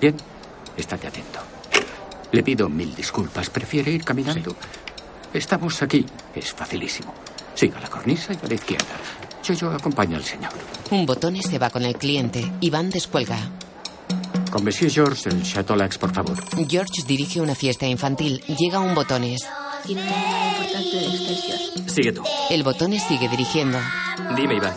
Bien, 0.00 0.16
estate 0.76 1.08
atento. 1.08 1.40
Le 2.32 2.42
pido 2.42 2.68
mil 2.70 2.94
disculpas. 2.94 3.50
¿Prefiere 3.50 3.90
ir 3.90 4.04
caminando? 4.04 4.56
Estamos 5.32 5.82
aquí. 5.82 6.06
Es 6.34 6.52
facilísimo. 6.54 7.12
Siga 7.54 7.80
la 7.80 7.88
cornisa 7.88 8.32
y 8.32 8.44
a 8.44 8.48
la 8.48 8.54
izquierda. 8.54 8.86
Yo, 9.42 9.54
yo 9.54 9.70
acompaño 9.70 10.16
al 10.16 10.24
señor. 10.24 10.52
Un 10.90 11.06
botones 11.06 11.46
se 11.46 11.58
va 11.58 11.70
con 11.70 11.84
el 11.84 11.96
cliente. 11.96 12.50
Iván 12.60 12.90
descuelga. 12.90 13.38
Con 14.50 14.64
Monsieur 14.64 14.90
George 14.90 15.28
del 15.28 15.42
Chateau 15.42 15.76
Lax, 15.76 15.98
por 15.98 16.12
favor. 16.14 16.36
George 16.68 17.02
dirige 17.06 17.40
una 17.40 17.54
fiesta 17.54 17.86
infantil. 17.86 18.40
Llega 18.58 18.80
un 18.80 18.94
botones. 18.94 19.42
Tiene 19.84 20.02
una 20.02 20.10
llamada 20.12 20.48
importante 20.50 20.96
de 20.96 21.06
Excelsior. 21.06 21.90
Sigue 21.90 22.12
tú. 22.12 22.22
El 22.50 22.62
botones 22.62 23.02
sigue 23.02 23.28
dirigiendo. 23.28 23.78
Dime, 24.36 24.56
Iván. 24.56 24.74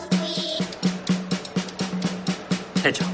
Hecho. 2.84 3.06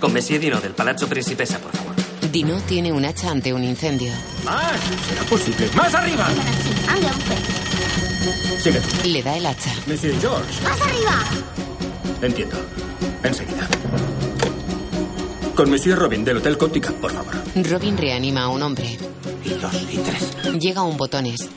Con 0.00 0.12
Monsieur 0.12 0.40
Dino 0.40 0.60
del 0.60 0.72
Palazzo 0.72 1.08
Principessa, 1.08 1.58
por 1.58 1.72
favor. 1.72 1.94
Dino 2.30 2.60
tiene 2.62 2.92
un 2.92 3.04
hacha 3.04 3.30
ante 3.30 3.52
un 3.52 3.62
incendio. 3.62 4.12
¡Más! 4.44 4.80
¿Será 5.08 5.22
posible? 5.24 5.68
¡Más 5.74 5.94
arriba! 5.94 6.28
Sigue 8.60 8.80
tú. 8.80 9.08
Le 9.08 9.22
da 9.22 9.36
el 9.36 9.46
hacha. 9.46 9.72
Monsieur 9.86 10.14
George. 10.20 10.62
¡Más 10.62 10.80
arriba! 10.80 11.24
Entiendo. 12.22 12.56
Enseguida. 13.22 13.68
Con 15.54 15.70
Monsieur 15.70 15.98
Robin 15.98 16.24
del 16.24 16.38
Hotel 16.38 16.56
Cótica, 16.56 16.92
por 16.92 17.12
favor. 17.12 17.34
Robin 17.70 17.96
reanima 17.96 18.44
a 18.44 18.48
un 18.48 18.62
hombre. 18.62 18.98
Y 19.44 19.50
dos 19.50 19.72
y 19.90 19.98
tres. 19.98 20.58
Llega 20.60 20.82
un 20.82 20.96
botones. 20.96 21.48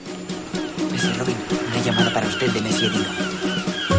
Monsieur 0.91 1.17
Robin, 1.17 1.35
una 1.67 1.83
llamada 1.83 2.13
para 2.13 2.27
usted 2.27 2.51
de 2.51 2.61
Monsieur 2.61 2.91
Dino. 2.91 3.05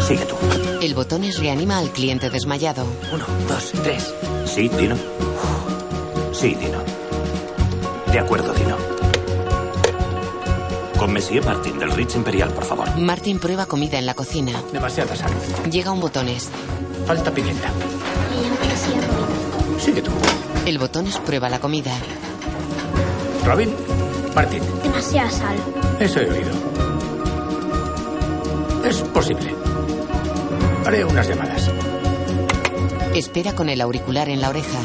Sigue 0.07 0.25
tú. 0.25 0.35
El 0.81 0.93
botones 0.93 1.39
reanima 1.39 1.77
al 1.79 1.91
cliente 1.91 2.29
desmayado. 2.29 2.85
Uno, 3.11 3.25
dos, 3.47 3.71
tres. 3.83 4.13
Sí, 4.45 4.69
Dino. 4.69 4.95
Sí, 6.33 6.55
Dino. 6.55 6.83
De 8.11 8.19
acuerdo, 8.19 8.53
Dino. 8.53 8.77
Con 10.99 11.13
Monsieur 11.13 11.45
Martin 11.45 11.77
del 11.77 11.91
Ritz 11.91 12.15
Imperial, 12.15 12.51
por 12.53 12.63
favor. 12.65 12.97
Martin 12.97 13.37
prueba 13.39 13.65
comida 13.67 13.99
en 13.99 14.05
la 14.05 14.15
cocina. 14.15 14.63
Demasiada 14.73 15.15
sal. 15.15 15.31
Llega 15.69 15.91
un 15.91 15.99
botones. 15.99 16.49
Falta 17.05 17.31
pimienta. 17.31 17.69
Sigue 19.79 20.01
tú. 20.01 20.11
El 20.65 20.79
botones 20.79 21.17
prueba 21.19 21.49
la 21.49 21.59
comida. 21.59 21.91
Robin. 23.45 23.73
Martin. 24.33 24.63
Demasiada 24.83 25.29
sal. 25.29 25.55
Eso 25.99 26.19
he 26.19 26.29
oído. 26.31 26.51
Es 28.83 28.97
posible. 28.97 29.53
Haré 30.85 31.05
unas 31.05 31.27
llamadas. 31.27 31.69
Espera 33.13 33.53
con 33.53 33.69
el 33.69 33.81
auricular 33.81 34.29
en 34.29 34.41
la 34.41 34.49
oreja. 34.49 34.79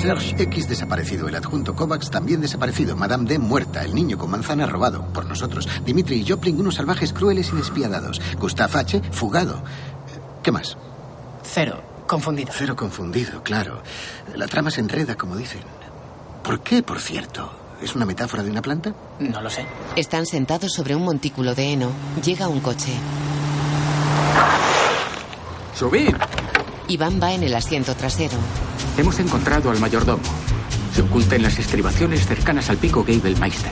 Serge 0.00 0.34
X 0.44 0.66
desaparecido, 0.66 1.28
el 1.28 1.34
adjunto 1.34 1.74
Kovacs 1.74 2.10
también 2.10 2.40
desaparecido, 2.40 2.96
Madame 2.96 3.28
D 3.28 3.38
muerta, 3.38 3.84
el 3.84 3.94
niño 3.94 4.16
con 4.16 4.30
manzana 4.30 4.64
robado 4.64 5.04
por 5.12 5.26
nosotros, 5.26 5.68
Dimitri 5.84 6.16
y 6.16 6.26
Joplin 6.26 6.58
unos 6.58 6.76
salvajes 6.76 7.12
crueles 7.12 7.50
y 7.52 7.56
despiadados, 7.56 8.18
Gustav 8.38 8.74
H 8.74 9.02
fugado. 9.12 9.62
¿Qué 10.42 10.52
más? 10.52 10.78
Cero, 11.42 11.82
confundido. 12.06 12.50
Cero 12.56 12.74
confundido, 12.76 13.42
claro. 13.42 13.82
La 14.34 14.46
trama 14.46 14.70
se 14.70 14.80
enreda, 14.80 15.16
como 15.16 15.36
dicen. 15.36 15.60
¿Por 16.42 16.62
qué, 16.62 16.82
por 16.82 16.98
cierto? 16.98 17.52
¿Es 17.82 17.94
una 17.94 18.06
metáfora 18.06 18.42
de 18.42 18.50
una 18.50 18.62
planta? 18.62 18.94
No 19.18 19.42
lo 19.42 19.50
sé. 19.50 19.66
Están 19.96 20.24
sentados 20.24 20.72
sobre 20.72 20.96
un 20.96 21.02
montículo 21.02 21.54
de 21.54 21.74
heno. 21.74 21.90
Llega 22.24 22.48
un 22.48 22.60
coche. 22.60 22.94
¡Subid! 25.74 26.14
Iván 26.88 27.20
va 27.22 27.32
en 27.32 27.42
el 27.42 27.54
asiento 27.54 27.94
trasero. 27.94 28.38
Hemos 29.00 29.18
encontrado 29.18 29.70
al 29.70 29.80
mayordomo. 29.80 30.22
Se 30.94 31.00
oculta 31.00 31.34
en 31.34 31.42
las 31.42 31.58
estribaciones 31.58 32.26
cercanas 32.26 32.68
al 32.68 32.76
pico 32.76 33.02
Gabelmeister. 33.02 33.70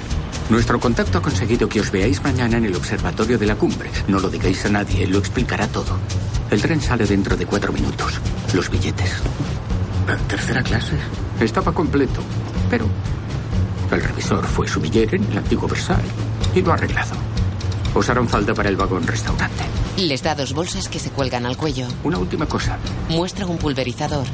Nuestro 0.49 0.81
contacto 0.81 1.19
ha 1.19 1.21
conseguido 1.23 1.69
que 1.69 1.83
os 1.83 1.91
veáis 1.91 2.23
mañana 2.23 2.57
en 2.57 2.65
el 2.65 2.75
observatorio 2.75 3.37
de 3.37 3.45
la 3.45 3.55
cumbre. 3.55 3.91
No 4.07 4.21
lo 4.21 4.31
digáis 4.31 4.65
a 4.65 4.71
nadie, 4.71 5.07
lo 5.07 5.19
explicará 5.19 5.69
todo. 5.69 5.99
El 6.51 6.63
tren 6.63 6.81
sale 6.81 7.05
dentro 7.05 7.37
de 7.37 7.45
cuatro 7.45 7.75
minutos. 7.75 8.19
Los 8.55 8.71
billetes. 8.71 9.17
¿La 10.07 10.17
tercera 10.17 10.63
clase? 10.63 10.97
Estaba 11.41 11.73
completo, 11.73 12.23
pero 12.71 12.87
el 13.91 14.03
revisor 14.03 14.47
fue 14.47 14.67
su 14.67 14.81
billete 14.81 15.17
en 15.17 15.25
el 15.25 15.37
antiguo 15.37 15.69
Versailles 15.69 16.11
y 16.55 16.63
lo 16.63 16.71
ha 16.71 16.77
arreglado. 16.77 17.15
Os 17.95 18.09
harán 18.09 18.31
falta 18.31 18.55
para 18.55 18.71
el 18.71 18.77
vagón 18.77 19.07
restaurante. 19.07 19.65
Les 19.99 20.23
da 20.23 20.35
dos 20.35 20.55
bolsas 20.55 20.89
que 20.89 20.99
se 20.99 21.11
cuelgan 21.11 21.45
al 21.45 21.59
cuello. 21.59 21.87
Una 22.03 22.17
última 22.17 22.47
cosa. 22.47 22.79
Muestra 23.11 23.45
un 23.45 23.59
pulverizador. 23.59 24.25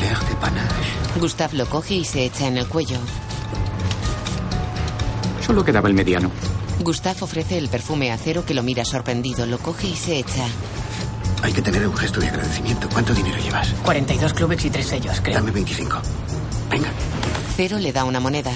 L'air 0.00 0.18
de 0.28 0.34
panache. 0.36 1.18
Gustav 1.20 1.52
lo 1.54 1.66
coge 1.66 1.94
y 1.94 2.04
se 2.04 2.24
echa 2.24 2.46
en 2.46 2.58
el 2.58 2.66
cuello. 2.68 2.98
Solo 5.44 5.64
quedaba 5.64 5.88
el 5.88 5.94
mediano. 5.94 6.30
Gustav 6.80 7.16
ofrece 7.22 7.58
el 7.58 7.68
perfume 7.68 8.12
a 8.12 8.18
Cero 8.18 8.44
que 8.46 8.54
lo 8.54 8.62
mira 8.62 8.84
sorprendido. 8.84 9.46
Lo 9.46 9.58
coge 9.58 9.88
y 9.88 9.96
se 9.96 10.18
echa. 10.18 10.44
Hay 11.42 11.52
que 11.52 11.62
tener 11.62 11.86
un 11.86 11.96
gesto 11.96 12.20
de 12.20 12.28
agradecimiento. 12.28 12.88
¿Cuánto 12.92 13.14
dinero 13.14 13.36
llevas? 13.38 13.68
42 13.84 14.32
clubes 14.34 14.64
y 14.64 14.70
tres 14.70 14.86
sellos, 14.86 15.20
creo. 15.22 15.36
Dame 15.36 15.50
25. 15.52 15.98
Venga, 16.70 16.88
Cero 17.56 17.78
le 17.78 17.92
da 17.92 18.04
una 18.04 18.20
moneda. 18.20 18.52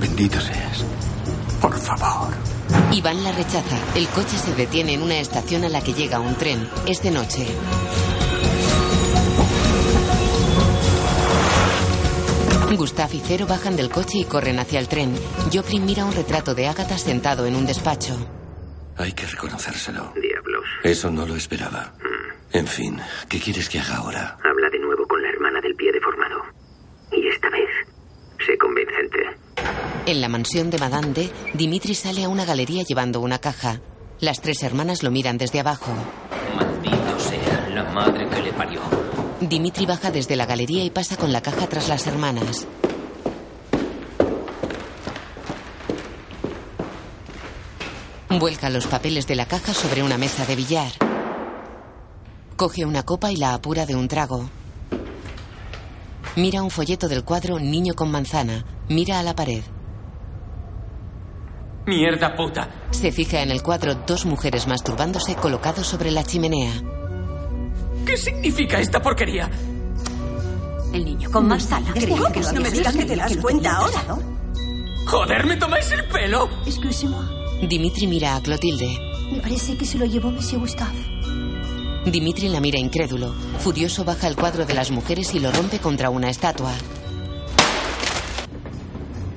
bendito 0.00 0.40
seas. 0.40 0.84
Por 1.60 1.76
favor. 1.78 2.32
Iván 2.92 3.22
la 3.24 3.32
rechaza. 3.32 3.76
El 3.94 4.06
coche 4.08 4.38
se 4.38 4.54
detiene 4.54 4.94
en 4.94 5.02
una 5.02 5.18
estación 5.18 5.64
a 5.64 5.68
la 5.68 5.82
que 5.82 5.92
llega 5.92 6.20
un 6.20 6.34
tren. 6.36 6.68
Es 6.86 7.02
de 7.02 7.10
noche. 7.10 7.46
Gustav 12.76 13.10
y 13.12 13.20
Cero 13.24 13.46
bajan 13.48 13.76
del 13.76 13.90
coche 13.90 14.18
y 14.18 14.24
corren 14.24 14.58
hacia 14.58 14.78
el 14.80 14.88
tren. 14.88 15.14
Joplin 15.52 15.84
mira 15.84 16.04
un 16.04 16.12
retrato 16.12 16.54
de 16.54 16.68
Agatha 16.68 16.98
sentado 16.98 17.46
en 17.46 17.56
un 17.56 17.66
despacho. 17.66 18.16
Hay 18.96 19.12
que 19.12 19.26
reconocérselo. 19.26 20.12
Diablos. 20.20 20.64
Eso 20.84 21.10
no 21.10 21.26
lo 21.26 21.36
esperaba. 21.36 21.94
En 22.52 22.66
fin, 22.66 23.00
¿qué 23.28 23.38
quieres 23.38 23.68
que 23.68 23.78
haga 23.78 23.96
ahora? 23.96 24.38
Habla 24.44 24.68
de 24.70 24.78
nuevo 24.78 25.06
con 25.06 25.22
la 25.22 25.28
hermana 25.28 25.60
del 25.60 25.74
pie 25.74 25.92
deformado. 25.92 26.42
Y 27.12 27.28
esta 27.28 27.48
vez, 27.48 27.68
sé 28.44 28.58
convincente. 28.58 29.18
En 30.06 30.20
la 30.20 30.28
mansión 30.28 30.70
de 30.70 30.78
Madame 30.78 31.12
D, 31.12 31.30
Dimitri 31.54 31.94
sale 31.94 32.24
a 32.24 32.28
una 32.28 32.44
galería 32.44 32.82
llevando 32.82 33.20
una 33.20 33.38
caja. 33.38 33.80
Las 34.18 34.40
tres 34.40 34.62
hermanas 34.62 35.02
lo 35.02 35.10
miran 35.10 35.38
desde 35.38 35.60
abajo. 35.60 35.92
Maldito 36.56 37.18
sea 37.18 37.68
la 37.70 37.84
madre 37.84 38.28
que 38.28 38.42
le 38.42 38.52
parió. 38.52 38.99
Dimitri 39.40 39.86
baja 39.86 40.10
desde 40.10 40.36
la 40.36 40.44
galería 40.44 40.84
y 40.84 40.90
pasa 40.90 41.16
con 41.16 41.32
la 41.32 41.40
caja 41.40 41.66
tras 41.66 41.88
las 41.88 42.06
hermanas. 42.06 42.66
Vuelca 48.28 48.68
los 48.68 48.86
papeles 48.86 49.26
de 49.26 49.36
la 49.36 49.46
caja 49.46 49.72
sobre 49.72 50.02
una 50.02 50.18
mesa 50.18 50.44
de 50.44 50.56
billar. 50.56 50.92
Coge 52.56 52.84
una 52.84 53.02
copa 53.02 53.32
y 53.32 53.36
la 53.36 53.54
apura 53.54 53.86
de 53.86 53.96
un 53.96 54.08
trago. 54.08 54.50
Mira 56.36 56.62
un 56.62 56.70
folleto 56.70 57.08
del 57.08 57.24
cuadro 57.24 57.58
Niño 57.58 57.94
con 57.94 58.10
manzana. 58.10 58.64
Mira 58.88 59.18
a 59.18 59.22
la 59.22 59.34
pared. 59.34 59.62
Mierda 61.86 62.36
puta. 62.36 62.68
Se 62.90 63.10
fija 63.10 63.40
en 63.40 63.50
el 63.50 63.62
cuadro 63.62 63.94
dos 63.94 64.26
mujeres 64.26 64.66
masturbándose 64.66 65.34
colocados 65.34 65.86
sobre 65.86 66.10
la 66.10 66.24
chimenea. 66.24 66.99
¿Qué 68.10 68.16
significa 68.16 68.80
esta 68.80 69.00
porquería? 69.00 69.48
El 70.92 71.04
niño 71.04 71.30
con 71.30 71.46
manzana. 71.46 71.92
Creía 71.92 72.32
que 72.32 72.40
lo 72.40 72.52
no 72.52 72.60
me 72.60 72.68
digas 72.68 72.96
que 72.96 73.04
te 73.04 73.14
das 73.14 73.36
cuenta 73.36 73.76
ahora. 73.76 74.02
¿no? 74.08 74.18
Joder, 75.06 75.46
¿me 75.46 75.56
tomáis 75.56 75.92
el 75.92 76.04
pelo? 76.06 76.50
Excusez-moi. 76.66 77.24
Dimitri 77.68 78.08
mira 78.08 78.34
a 78.34 78.42
Clotilde. 78.42 78.98
Me 79.30 79.38
parece 79.40 79.76
que 79.76 79.86
se 79.86 79.96
lo 79.96 80.06
llevó 80.06 80.32
Monsieur 80.32 80.60
Gustave. 80.60 80.98
Dimitri 82.04 82.48
la 82.48 82.58
mira 82.58 82.80
incrédulo. 82.80 83.32
Furioso 83.60 84.04
baja 84.04 84.26
el 84.26 84.34
cuadro 84.34 84.66
de 84.66 84.74
las 84.74 84.90
mujeres 84.90 85.32
y 85.36 85.38
lo 85.38 85.52
rompe 85.52 85.78
contra 85.78 86.10
una 86.10 86.30
estatua. 86.30 86.72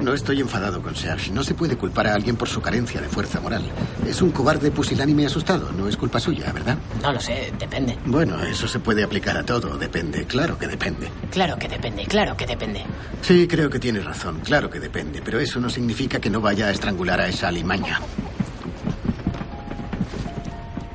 No 0.03 0.13
estoy 0.13 0.41
enfadado 0.41 0.81
con 0.81 0.97
Serge. 0.97 1.31
No 1.31 1.43
se 1.43 1.55
puede 1.55 1.77
culpar 1.77 2.07
a 2.07 2.13
alguien 2.13 2.35
por 2.35 2.49
su 2.49 2.61
carencia 2.61 2.99
de 2.99 3.07
fuerza 3.07 3.39
moral. 3.39 3.63
Es 4.05 4.21
un 4.21 4.31
cobarde 4.31 4.69
pusilánime 4.69 5.25
asustado. 5.25 5.71
No 5.71 5.87
es 5.87 5.95
culpa 5.95 6.19
suya, 6.19 6.51
¿verdad? 6.51 6.77
No 7.01 7.13
lo 7.13 7.21
sé, 7.21 7.53
depende. 7.57 7.97
Bueno, 8.05 8.37
eso 8.43 8.67
se 8.67 8.79
puede 8.79 9.01
aplicar 9.01 9.37
a 9.37 9.43
todo. 9.43 9.77
Depende. 9.77 10.25
Claro 10.25 10.57
que 10.57 10.67
depende. 10.67 11.09
Claro 11.31 11.57
que 11.57 11.69
depende, 11.69 12.05
claro 12.05 12.35
que 12.35 12.45
depende. 12.45 12.83
Sí, 13.21 13.47
creo 13.47 13.69
que 13.69 13.79
tienes 13.79 14.03
razón. 14.03 14.41
Claro 14.41 14.69
que 14.69 14.81
depende. 14.81 15.21
Pero 15.23 15.39
eso 15.39 15.61
no 15.61 15.69
significa 15.69 16.19
que 16.19 16.29
no 16.29 16.41
vaya 16.41 16.67
a 16.67 16.71
estrangular 16.71 17.21
a 17.21 17.29
esa 17.29 17.47
alimaña. 17.47 18.01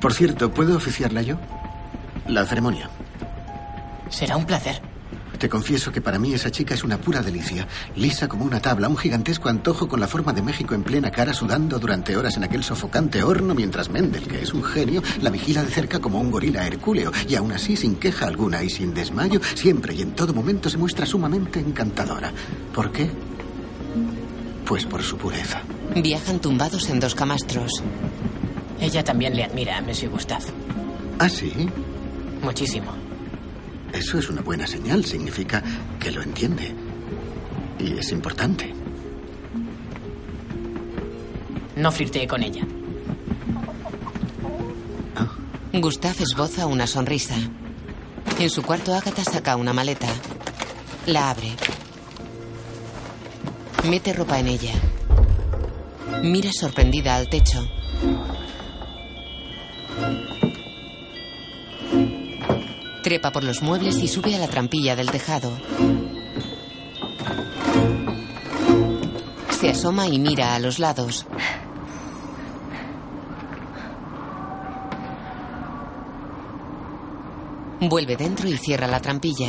Por 0.02 0.12
cierto, 0.12 0.52
¿puedo 0.52 0.76
oficiarla 0.76 1.22
yo? 1.22 1.38
La 2.26 2.44
ceremonia. 2.44 2.90
Será 4.10 4.36
un 4.36 4.44
placer. 4.44 4.82
Te 5.38 5.48
confieso 5.48 5.92
que 5.92 6.00
para 6.00 6.18
mí 6.18 6.34
esa 6.34 6.50
chica 6.50 6.74
es 6.74 6.82
una 6.82 6.98
pura 6.98 7.22
delicia. 7.22 7.66
Lisa 7.94 8.26
como 8.26 8.44
una 8.44 8.60
tabla, 8.60 8.88
un 8.88 8.96
gigantesco 8.96 9.48
antojo 9.48 9.86
con 9.88 10.00
la 10.00 10.08
forma 10.08 10.32
de 10.32 10.42
México 10.42 10.74
en 10.74 10.82
plena 10.82 11.12
cara, 11.12 11.32
sudando 11.32 11.78
durante 11.78 12.16
horas 12.16 12.36
en 12.36 12.44
aquel 12.44 12.64
sofocante 12.64 13.22
horno, 13.22 13.54
mientras 13.54 13.88
Mendel, 13.88 14.26
que 14.26 14.42
es 14.42 14.52
un 14.52 14.64
genio, 14.64 15.00
la 15.22 15.30
vigila 15.30 15.62
de 15.62 15.70
cerca 15.70 16.00
como 16.00 16.20
un 16.20 16.32
gorila 16.32 16.66
hercúleo. 16.66 17.12
Y 17.28 17.36
aún 17.36 17.52
así, 17.52 17.76
sin 17.76 17.96
queja 17.96 18.26
alguna 18.26 18.62
y 18.64 18.70
sin 18.70 18.92
desmayo, 18.92 19.40
siempre 19.54 19.94
y 19.94 20.02
en 20.02 20.12
todo 20.12 20.34
momento 20.34 20.68
se 20.68 20.76
muestra 20.76 21.06
sumamente 21.06 21.60
encantadora. 21.60 22.32
¿Por 22.74 22.90
qué? 22.90 23.08
Pues 24.66 24.84
por 24.86 25.02
su 25.02 25.16
pureza. 25.16 25.62
Viajan 25.94 26.40
tumbados 26.40 26.88
en 26.90 26.98
dos 26.98 27.14
camastros. 27.14 27.82
Ella 28.80 29.04
también 29.04 29.36
le 29.36 29.44
admira 29.44 29.78
a 29.78 29.82
Monsieur 29.82 30.10
Gustave. 30.10 30.46
¿Ah, 31.18 31.28
sí? 31.28 31.52
Muchísimo. 32.42 33.07
Eso 33.92 34.18
es 34.18 34.28
una 34.28 34.42
buena 34.42 34.66
señal. 34.66 35.04
Significa 35.04 35.62
que 35.98 36.10
lo 36.10 36.22
entiende. 36.22 36.74
Y 37.78 37.98
es 37.98 38.12
importante. 38.12 38.72
No 41.76 41.92
flirteé 41.92 42.26
con 42.26 42.42
ella. 42.42 42.66
Gustav 45.72 46.16
esboza 46.18 46.66
una 46.66 46.86
sonrisa. 46.86 47.36
En 48.38 48.50
su 48.50 48.62
cuarto, 48.62 48.94
Agatha 48.94 49.22
saca 49.24 49.56
una 49.56 49.72
maleta. 49.72 50.08
La 51.06 51.30
abre. 51.30 51.52
Mete 53.84 54.12
ropa 54.12 54.38
en 54.40 54.48
ella. 54.48 54.72
Mira 56.22 56.50
sorprendida 56.52 57.16
al 57.16 57.28
techo. 57.28 57.60
Trepa 63.08 63.30
por 63.30 63.42
los 63.42 63.62
muebles 63.62 63.96
y 64.02 64.06
sube 64.06 64.34
a 64.34 64.38
la 64.38 64.48
trampilla 64.48 64.94
del 64.94 65.10
tejado. 65.10 65.50
Se 69.48 69.70
asoma 69.70 70.06
y 70.08 70.18
mira 70.18 70.54
a 70.54 70.58
los 70.58 70.78
lados. 70.78 71.24
Vuelve 77.80 78.18
dentro 78.18 78.46
y 78.46 78.58
cierra 78.58 78.86
la 78.86 79.00
trampilla. 79.00 79.48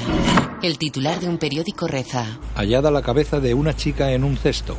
El 0.64 0.78
titular 0.78 1.20
de 1.20 1.28
un 1.28 1.38
periódico 1.38 1.86
reza. 1.86 2.40
Hallada 2.56 2.90
la 2.92 3.02
cabeza 3.02 3.42
de 3.42 3.54
una 3.54 3.76
chica 3.76 4.14
en 4.14 4.24
un 4.24 4.38
cesto. 4.38 4.78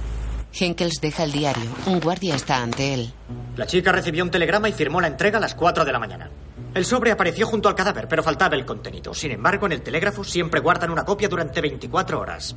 Henkels 0.59 1.02
deja 1.02 1.24
el 1.24 1.32
diario. 1.32 1.70
Un 1.85 2.01
guardia 2.01 2.35
está 2.35 2.62
ante 2.62 2.94
él. 2.94 3.12
La 3.57 3.66
chica 3.66 3.93
recibió 3.93 4.24
un 4.24 4.31
telegrama 4.31 4.70
y 4.70 4.73
firmó 4.73 5.02
la 5.02 5.09
entrega 5.09 5.36
a 5.36 5.43
las 5.43 5.55
4 5.55 5.85
de 5.85 5.93
la 5.93 5.98
mañana. 5.98 6.31
El 6.72 6.84
sobre 6.84 7.10
apareció 7.10 7.47
junto 7.47 7.68
al 7.68 7.74
cadáver, 7.74 8.06
pero 8.06 8.22
faltaba 8.22 8.55
el 8.55 8.64
contenido. 8.64 9.12
Sin 9.12 9.32
embargo, 9.32 9.66
en 9.66 9.72
el 9.72 9.82
telégrafo 9.82 10.22
siempre 10.22 10.60
guardan 10.60 10.90
una 10.90 11.05
copia 11.05 11.28
durante 11.28 11.60
24 11.60 12.20
horas. 12.20 12.55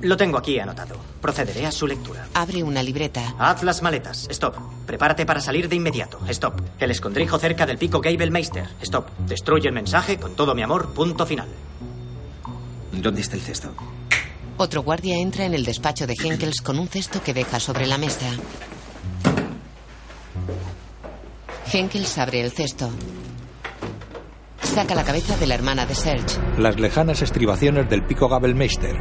Lo 0.00 0.16
tengo 0.16 0.38
aquí 0.38 0.58
anotado. 0.58 0.96
Procederé 1.20 1.64
a 1.66 1.70
su 1.70 1.86
lectura. 1.86 2.26
Abre 2.34 2.62
una 2.62 2.82
libreta. 2.82 3.34
Haz 3.38 3.62
las 3.62 3.82
maletas. 3.82 4.26
Stop. 4.30 4.56
Prepárate 4.84 5.24
para 5.24 5.40
salir 5.40 5.68
de 5.68 5.76
inmediato. 5.76 6.18
Stop. 6.28 6.60
El 6.80 6.90
escondrijo 6.90 7.38
cerca 7.38 7.66
del 7.66 7.78
pico 7.78 8.00
Gabelmeister. 8.00 8.68
Stop. 8.80 9.10
Destruye 9.28 9.68
el 9.68 9.74
mensaje 9.74 10.18
con 10.18 10.34
todo 10.34 10.54
mi 10.54 10.62
amor. 10.62 10.92
Punto 10.92 11.24
final. 11.24 11.48
¿Dónde 12.90 13.20
está 13.20 13.36
el 13.36 13.42
cesto? 13.42 13.72
Otro 14.56 14.82
guardia 14.82 15.16
entra 15.16 15.44
en 15.44 15.54
el 15.54 15.64
despacho 15.64 16.06
de 16.06 16.14
Henkels 16.14 16.62
con 16.62 16.78
un 16.78 16.88
cesto 16.88 17.22
que 17.22 17.32
deja 17.32 17.60
sobre 17.60 17.86
la 17.86 17.98
mesa. 17.98 18.26
Henkels 21.72 22.18
abre 22.18 22.40
el 22.40 22.50
cesto. 22.50 22.90
Saca 24.74 24.94
la 24.94 25.04
cabeza 25.04 25.36
de 25.36 25.46
la 25.46 25.54
hermana 25.54 25.84
de 25.84 25.94
Serge. 25.94 26.40
Las 26.56 26.80
lejanas 26.80 27.20
estribaciones 27.20 27.90
del 27.90 28.06
pico 28.06 28.26
Gabelmeister. 28.26 28.96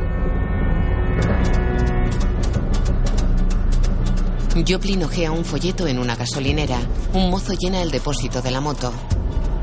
Joplin 4.68 5.03
ojea 5.03 5.31
un 5.31 5.45
folleto 5.45 5.88
en 5.88 5.98
una 5.98 6.18
gasolinera. 6.18 6.77
Un 7.14 7.30
mozo 7.30 7.53
llena 7.53 7.81
el 7.81 7.89
depósito 7.89 8.41
de 8.41 8.52
la 8.52 8.60
moto. 8.60 8.91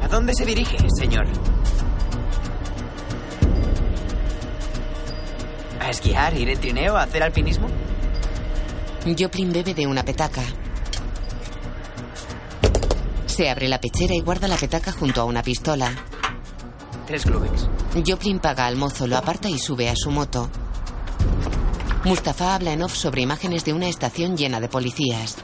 ¿A 0.02 0.08
dónde 0.08 0.32
se 0.32 0.46
dirige, 0.46 0.78
señor? 0.96 1.26
¿A 5.78 5.90
esquiar, 5.90 6.34
ir 6.38 6.48
en 6.48 6.58
trineo, 6.58 6.96
a 6.96 7.02
hacer 7.02 7.22
alpinismo? 7.22 7.68
Joplin 9.18 9.52
bebe 9.52 9.74
de 9.74 9.86
una 9.86 10.02
petaca. 10.02 10.42
Se 13.38 13.48
abre 13.48 13.68
la 13.68 13.80
pechera 13.80 14.16
y 14.16 14.20
guarda 14.20 14.48
la 14.48 14.56
petaca 14.56 14.90
junto 14.90 15.20
a 15.20 15.24
una 15.24 15.44
pistola. 15.44 15.92
Tres 17.06 17.22
clubes. 17.22 17.68
Joplin 18.04 18.40
paga 18.40 18.66
al 18.66 18.74
mozo, 18.74 19.06
lo 19.06 19.16
aparta 19.16 19.48
y 19.48 19.60
sube 19.60 19.88
a 19.88 19.94
su 19.94 20.10
moto. 20.10 20.50
Mustafa 22.02 22.56
habla 22.56 22.72
en 22.72 22.82
off 22.82 22.96
sobre 22.96 23.22
imágenes 23.22 23.64
de 23.64 23.72
una 23.72 23.88
estación 23.88 24.36
llena 24.36 24.58
de 24.58 24.68
policías. 24.68 25.36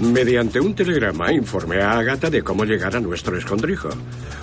Mediante 0.00 0.58
un 0.58 0.74
telegrama 0.74 1.32
informé 1.32 1.80
a 1.80 1.92
Agatha 1.92 2.28
de 2.28 2.42
cómo 2.42 2.64
llegar 2.64 2.96
a 2.96 3.00
nuestro 3.00 3.38
escondrijo. 3.38 3.90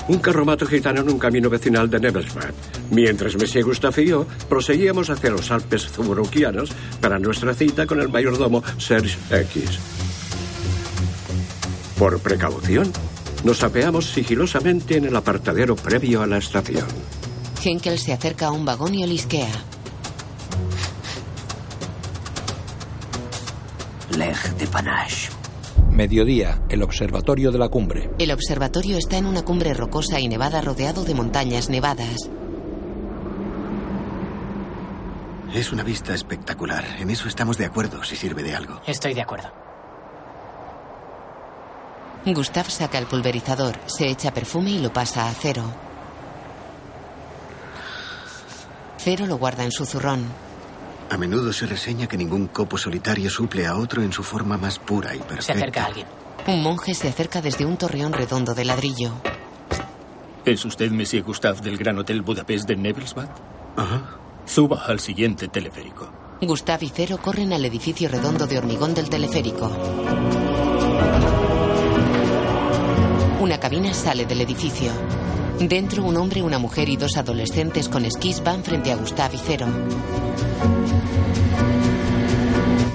Un 0.08 0.20
carromato 0.20 0.66
gitano 0.66 1.02
en 1.02 1.10
un 1.10 1.20
camino 1.20 1.50
vecinal 1.50 1.90
de 1.90 2.00
Nebelsbad. 2.00 2.54
Mientras 2.92 3.36
Monsieur 3.36 3.66
Gustave 3.66 4.02
y 4.04 4.08
yo 4.08 4.26
proseguíamos 4.48 5.10
hacia 5.10 5.30
los 5.30 5.52
Alpes 5.52 5.90
Zuburukianos 5.90 6.72
para 7.02 7.20
nuestra 7.20 7.54
cita 7.54 7.86
con 7.86 8.00
el 8.00 8.08
mayordomo 8.08 8.64
Serge 8.78 9.18
X. 9.42 10.07
Por 11.98 12.20
precaución, 12.20 12.92
nos 13.44 13.64
apeamos 13.64 14.12
sigilosamente 14.12 14.98
en 14.98 15.06
el 15.06 15.16
apartadero 15.16 15.76
previo 15.76 16.22
a 16.22 16.28
la 16.28 16.38
estación. 16.38 16.86
Henkel 17.64 17.98
se 17.98 18.14
acerca 18.14 18.48
a 18.48 18.52
un 18.52 18.66
vagón 18.66 18.94
y 18.94 19.04
olisquea. 19.04 19.50
Leg 24.16 24.38
de 24.58 24.68
Panache. 24.68 25.32
Mediodía, 25.90 26.62
el 26.70 26.84
observatorio 26.84 27.52
de 27.52 27.58
la 27.58 27.70
cumbre. 27.70 28.12
El 28.20 28.32
observatorio 28.32 28.98
está 28.98 29.18
en 29.18 29.26
una 29.26 29.44
cumbre 29.44 29.74
rocosa 29.74 30.20
y 30.20 30.28
nevada 30.28 30.62
rodeado 30.62 31.04
de 31.04 31.16
montañas 31.16 31.70
nevadas. 31.70 32.30
Es 35.52 35.72
una 35.72 35.82
vista 35.82 36.14
espectacular. 36.14 36.86
En 37.00 37.10
eso 37.10 37.28
estamos 37.28 37.58
de 37.58 37.66
acuerdo, 37.66 38.04
si 38.04 38.16
sirve 38.16 38.44
de 38.44 38.56
algo. 38.56 38.82
Estoy 38.86 39.16
de 39.16 39.22
acuerdo. 39.22 39.50
Gustav 42.34 42.70
saca 42.70 42.98
el 42.98 43.06
pulverizador, 43.06 43.80
se 43.86 44.08
echa 44.08 44.34
perfume 44.34 44.72
y 44.72 44.80
lo 44.80 44.92
pasa 44.92 45.30
a 45.30 45.34
Cero. 45.34 45.64
Cero 48.98 49.26
lo 49.26 49.38
guarda 49.38 49.64
en 49.64 49.72
su 49.72 49.86
zurrón. 49.86 50.26
A 51.10 51.18
menudo 51.18 51.54
se 51.54 51.66
reseña 51.66 52.08
que 52.08 52.18
ningún 52.18 52.48
copo 52.48 52.78
solitario 52.78 53.30
suple 53.30 53.66
a 53.66 53.78
otro 53.78 54.02
en 54.02 54.12
su 54.12 54.24
forma 54.24 54.58
más 54.58 54.80
pura 54.80 55.16
y 55.16 55.20
perfecta. 55.20 55.42
Se 55.44 55.52
acerca 55.54 55.86
alguien. 55.86 56.08
Un 56.48 56.62
monje 56.62 56.94
se 56.94 57.08
acerca 57.08 57.42
desde 57.42 57.66
un 57.66 57.78
torreón 57.78 58.14
redondo 58.14 58.54
de 58.54 58.66
ladrillo. 58.66 59.14
¿Es 60.44 60.64
usted 60.66 60.92
Monsieur 60.92 61.24
Gustave 61.24 61.62
del 61.62 61.78
Gran 61.78 61.98
Hotel 62.00 62.22
Budapest 62.22 62.68
de 62.68 62.76
Nebelsbad? 62.76 63.30
Ajá. 63.76 64.18
Suba 64.46 64.84
al 64.86 65.00
siguiente 65.00 65.48
teleférico. 65.48 66.10
Gustav 66.42 66.84
y 66.84 66.90
Cero 66.90 67.20
corren 67.22 67.52
al 67.52 67.66
edificio 67.66 68.08
redondo 68.10 68.48
de 68.48 68.58
hormigón 68.58 68.94
del 68.94 69.10
teleférico. 69.10 69.72
Una 73.40 73.60
cabina 73.60 73.94
sale 73.94 74.26
del 74.26 74.42
edificio. 74.42 74.92
Dentro, 75.60 76.04
un 76.04 76.18
hombre, 76.18 76.42
una 76.42 76.58
mujer 76.58 76.90
y 76.90 76.98
dos 76.98 77.18
adolescentes 77.18 77.88
con 77.88 78.04
esquís 78.04 78.44
van 78.44 78.64
frente 78.64 78.92
a 78.92 78.96
Gustav 78.96 79.32
y 79.32 79.38
Cero. 79.38 79.68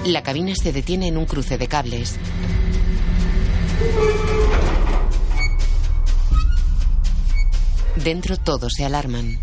La 0.05 0.21
cabina 0.21 0.53
se 0.53 0.73
detiene 0.73 1.07
en 1.07 1.17
un 1.17 1.25
cruce 1.25 1.57
de 1.57 1.67
cables. 1.69 2.17
Dentro 8.03 8.35
todos 8.35 8.73
se 8.75 8.83
alarman. 8.83 9.39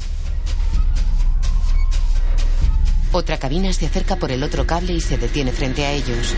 Otra 3.13 3.39
cabina 3.39 3.73
se 3.73 3.87
acerca 3.87 4.17
por 4.17 4.31
el 4.33 4.43
otro 4.43 4.67
cable 4.67 4.93
y 4.93 5.01
se 5.01 5.17
detiene 5.17 5.51
frente 5.51 5.87
a 5.87 5.93
ellos. 5.93 6.35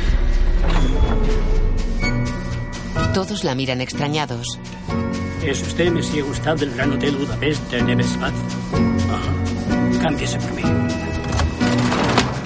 Todos 3.15 3.45
la 3.45 3.55
miran 3.55 3.81
extrañados. 3.81 4.59
¿Es 5.45 5.61
usted 5.63 5.91
Monsieur 5.93 6.25
Gustave 6.25 6.61
del 6.61 6.75
Gran 6.75 6.93
Hotel 6.93 7.17
Budapest 7.17 7.71
de 7.71 7.83
Nebelsbad? 7.83 8.33
Ajá. 9.11 10.01
Cámbiese 10.03 10.39
por 10.39 10.53
mí. 10.53 10.63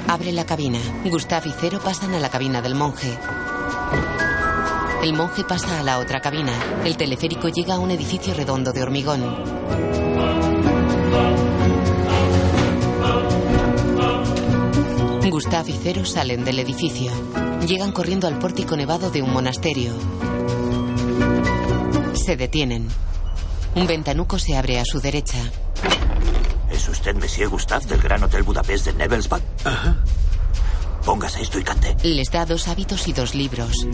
Abre 0.09 0.33
la 0.33 0.47
cabina. 0.47 0.79
Gustav 1.05 1.47
y 1.47 1.53
Cero 1.61 1.81
pasan 1.83 2.15
a 2.15 2.21
la 2.21 2.31
cabina 2.31 2.63
del 2.63 2.75
monje. 2.75 3.13
El 5.03 5.13
monje 5.13 5.45
pasa 5.45 5.81
a 5.81 5.83
la 5.83 5.99
otra 5.99 6.21
cabina. 6.21 6.53
El 6.85 6.97
teleférico 6.97 7.49
llega 7.49 7.75
a 7.75 7.79
un 7.79 7.91
edificio 7.91 8.35
redondo 8.35 8.73
de 8.73 8.83
hormigón. 8.83 9.23
Gustav 15.31 15.69
y 15.69 15.79
Cero 15.83 16.05
salen 16.07 16.45
del 16.45 16.59
edificio. 16.61 17.13
Llegan 17.67 17.93
corriendo 17.93 18.27
al 18.27 18.39
pórtico 18.39 18.75
nevado 18.75 19.11
de 19.11 19.21
un 19.21 19.33
monasterio. 19.33 19.93
Se 22.27 22.37
detienen. 22.37 22.89
Un 23.77 23.87
ventanuco 23.87 24.37
se 24.41 24.57
abre 24.57 24.81
a 24.81 24.85
su 24.85 24.99
derecha. 24.99 25.39
¿Es 26.73 26.89
usted 26.89 27.15
Monsieur 27.15 27.49
Gustave 27.49 27.87
del 27.87 28.03
Gran 28.03 28.21
Hotel 28.25 28.43
Budapest 28.43 28.87
de 28.87 28.95
Nebelsbad? 28.95 29.41
Ajá. 29.63 30.03
Póngase 31.05 31.43
esto 31.43 31.61
y 31.61 31.63
cante. 31.63 31.95
Les 32.03 32.29
da 32.33 32.45
dos 32.45 32.67
hábitos 32.67 33.07
y 33.07 33.13
dos 33.13 33.37
libros. 33.37 33.87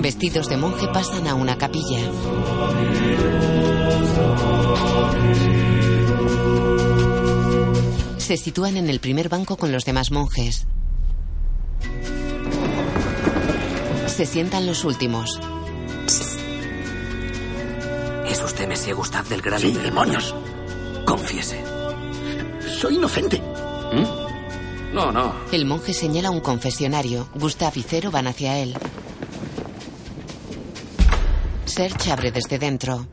Vestidos 0.00 0.48
de 0.48 0.56
monje 0.56 0.88
pasan 0.88 1.28
a 1.28 1.34
una 1.34 1.56
capilla. 1.56 2.00
Se 8.18 8.36
sitúan 8.36 8.76
en 8.76 8.90
el 8.90 8.98
primer 8.98 9.28
banco 9.28 9.56
con 9.56 9.70
los 9.70 9.84
demás 9.84 10.10
monjes. 10.10 10.66
Se 14.22 14.26
sientan 14.26 14.66
los 14.66 14.84
últimos. 14.84 15.40
¿Es 18.28 18.40
usted 18.40 18.68
Monsieur 18.68 18.94
Gustave 18.94 19.28
del 19.30 19.42
Gran 19.42 19.58
Sí, 19.58 19.72
demonios. 19.72 20.32
Confiese. 21.04 21.60
Soy 22.78 22.98
inocente. 22.98 23.38
¿Mm? 23.40 24.94
No, 24.94 25.10
no. 25.10 25.34
El 25.50 25.64
monje 25.64 25.92
señala 25.92 26.30
un 26.30 26.38
confesionario. 26.38 27.30
Gustav 27.34 27.72
y 27.74 27.82
Cero 27.82 28.12
van 28.12 28.28
hacia 28.28 28.60
él. 28.60 28.76
Serge 31.64 32.12
abre 32.12 32.30
desde 32.30 32.60
dentro. 32.60 33.08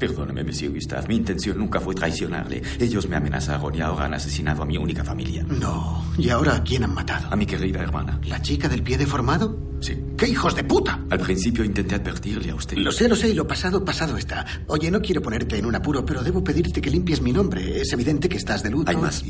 Perdóneme, 0.00 0.42
Monsieur 0.42 0.72
Gustave. 0.72 1.06
Mi 1.08 1.16
intención 1.16 1.58
nunca 1.58 1.78
fue 1.78 1.94
traicionarle. 1.94 2.62
Ellos 2.78 3.06
me 3.06 3.16
amenazaron 3.16 3.74
y 3.74 3.82
ahora 3.82 4.06
han 4.06 4.14
asesinado 4.14 4.62
a 4.62 4.66
mi 4.66 4.78
única 4.78 5.04
familia. 5.04 5.44
No. 5.44 6.02
¿Y 6.16 6.30
ahora 6.30 6.56
a 6.56 6.62
quién 6.64 6.84
han 6.84 6.94
matado? 6.94 7.28
A 7.30 7.36
mi 7.36 7.44
querida 7.44 7.80
hermana. 7.80 8.18
¿La 8.24 8.40
chica 8.40 8.66
del 8.66 8.82
pie 8.82 8.96
deformado? 8.96 9.58
Sí. 9.80 9.96
¡Qué 10.16 10.26
hijos 10.26 10.56
de 10.56 10.64
puta! 10.64 11.04
Al 11.10 11.20
principio 11.20 11.64
intenté 11.64 11.96
advertirle 11.96 12.50
a 12.50 12.54
usted. 12.54 12.78
Lo 12.78 12.90
sé, 12.92 13.08
lo 13.08 13.14
sé, 13.16 13.28
y 13.28 13.34
lo 13.34 13.46
pasado, 13.46 13.84
pasado 13.84 14.16
está. 14.16 14.46
Oye, 14.68 14.90
no 14.90 15.00
quiero 15.02 15.20
ponerte 15.20 15.58
en 15.58 15.66
un 15.66 15.74
apuro, 15.74 16.04
pero 16.04 16.22
debo 16.22 16.42
pedirte 16.42 16.80
que 16.80 16.90
limpies 16.90 17.20
mi 17.20 17.32
nombre. 17.32 17.80
Es 17.80 17.92
evidente 17.92 18.28
que 18.28 18.38
estás 18.38 18.62
de 18.62 18.70
luto. 18.70 18.90
Hay 18.90 18.96
más. 18.96 19.22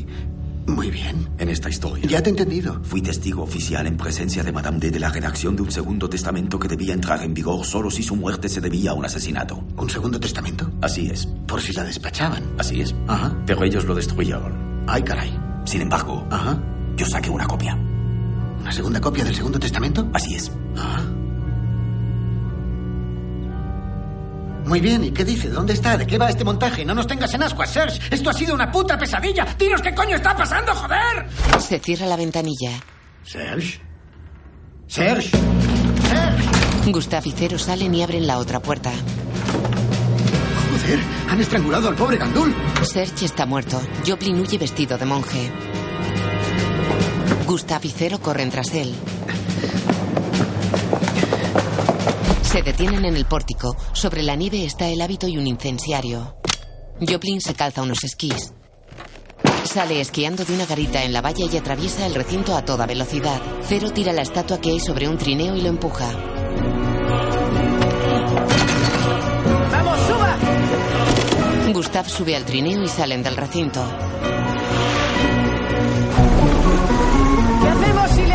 Muy 0.66 0.90
bien. 0.90 1.28
En 1.38 1.48
esta 1.48 1.68
historia. 1.68 2.06
Ya 2.06 2.22
te 2.22 2.30
he 2.30 2.32
entendido. 2.32 2.80
Fui 2.84 3.02
testigo 3.02 3.42
oficial 3.42 3.86
en 3.86 3.96
presencia 3.96 4.42
de 4.42 4.52
Madame 4.52 4.78
D 4.78 4.90
de 4.90 5.00
la 5.00 5.08
redacción 5.08 5.56
de 5.56 5.62
un 5.62 5.70
segundo 5.72 6.08
testamento 6.08 6.58
que 6.58 6.68
debía 6.68 6.94
entrar 6.94 7.22
en 7.22 7.34
vigor 7.34 7.64
solo 7.64 7.90
si 7.90 8.02
su 8.02 8.14
muerte 8.16 8.48
se 8.48 8.60
debía 8.60 8.90
a 8.92 8.94
un 8.94 9.04
asesinato. 9.04 9.62
¿Un 9.76 9.90
segundo 9.90 10.20
testamento? 10.20 10.70
Así 10.80 11.06
es. 11.08 11.26
Por 11.46 11.60
si 11.60 11.72
la 11.72 11.84
despachaban. 11.84 12.42
Así 12.58 12.80
es. 12.80 12.94
Ajá. 13.08 13.36
Pero 13.46 13.64
ellos 13.64 13.84
lo 13.84 13.94
destruyeron. 13.94 14.84
Ay, 14.86 15.02
caray. 15.02 15.36
Sin 15.64 15.80
embargo, 15.82 16.26
Ajá. 16.30 16.62
yo 16.96 17.06
saqué 17.06 17.30
una 17.30 17.46
copia. 17.46 17.76
¿Una 18.60 18.72
segunda 18.72 19.00
copia 19.00 19.24
del 19.24 19.34
segundo 19.34 19.58
testamento? 19.58 20.08
Así 20.12 20.34
es. 20.34 20.52
Ajá. 20.76 21.02
Muy 24.66 24.80
bien, 24.80 25.04
¿y 25.04 25.10
qué 25.10 25.24
dice? 25.24 25.48
¿Dónde 25.48 25.72
está? 25.72 25.96
¿De 25.96 26.06
qué 26.06 26.18
va 26.18 26.28
este 26.28 26.44
montaje? 26.44 26.84
No 26.84 26.94
nos 26.94 27.06
tengas 27.06 27.32
en 27.34 27.42
ascuas, 27.42 27.70
Serge. 27.70 28.00
Esto 28.14 28.30
ha 28.30 28.32
sido 28.32 28.54
una 28.54 28.70
puta 28.70 28.96
pesadilla. 28.96 29.44
¡Dinos 29.58 29.82
qué 29.82 29.94
coño 29.94 30.16
está 30.16 30.36
pasando, 30.36 30.74
joder! 30.74 31.26
Se 31.60 31.78
cierra 31.78 32.06
la 32.06 32.16
ventanilla. 32.16 32.72
Serge. 33.24 33.80
Serge. 34.86 35.30
Gustav 36.86 37.26
y 37.26 37.32
Cero 37.32 37.58
salen 37.58 37.94
y 37.94 38.02
abren 38.02 38.26
la 38.26 38.38
otra 38.38 38.60
puerta. 38.60 38.90
Joder, 40.70 41.00
han 41.28 41.40
estrangulado 41.40 41.88
al 41.88 41.94
pobre 41.94 42.16
Gandul. 42.16 42.54
Serge 42.82 43.26
está 43.26 43.46
muerto. 43.46 43.80
Joplin 44.06 44.40
huye 44.40 44.58
vestido 44.58 44.98
de 44.98 45.04
monje. 45.04 45.50
Gustav 47.46 47.84
y 47.84 47.90
Cero 47.90 48.18
corren 48.22 48.50
tras 48.50 48.72
él. 48.74 48.94
Se 52.50 52.62
detienen 52.62 53.04
en 53.04 53.16
el 53.16 53.26
pórtico. 53.26 53.76
Sobre 53.92 54.24
la 54.24 54.34
nieve 54.34 54.64
está 54.64 54.88
el 54.88 55.00
hábito 55.02 55.28
y 55.28 55.38
un 55.38 55.46
incensiario. 55.46 56.34
Joplin 57.00 57.40
se 57.40 57.54
calza 57.54 57.80
unos 57.80 58.02
esquís. 58.02 58.52
Sale 59.62 60.00
esquiando 60.00 60.44
de 60.44 60.54
una 60.54 60.66
garita 60.66 61.04
en 61.04 61.12
la 61.12 61.20
valla 61.20 61.46
y 61.46 61.56
atraviesa 61.56 62.06
el 62.06 62.14
recinto 62.16 62.56
a 62.56 62.64
toda 62.64 62.86
velocidad. 62.86 63.40
Cero 63.62 63.92
tira 63.92 64.12
la 64.12 64.22
estatua 64.22 64.60
que 64.60 64.70
hay 64.70 64.80
sobre 64.80 65.08
un 65.08 65.16
trineo 65.16 65.54
y 65.54 65.60
lo 65.60 65.68
empuja. 65.68 66.10
¡Vamos, 69.70 69.98
suba! 70.08 70.36
Gustav 71.72 72.08
sube 72.08 72.34
al 72.34 72.44
trineo 72.44 72.82
y 72.82 72.88
salen 72.88 73.22
del 73.22 73.36
recinto. 73.36 73.80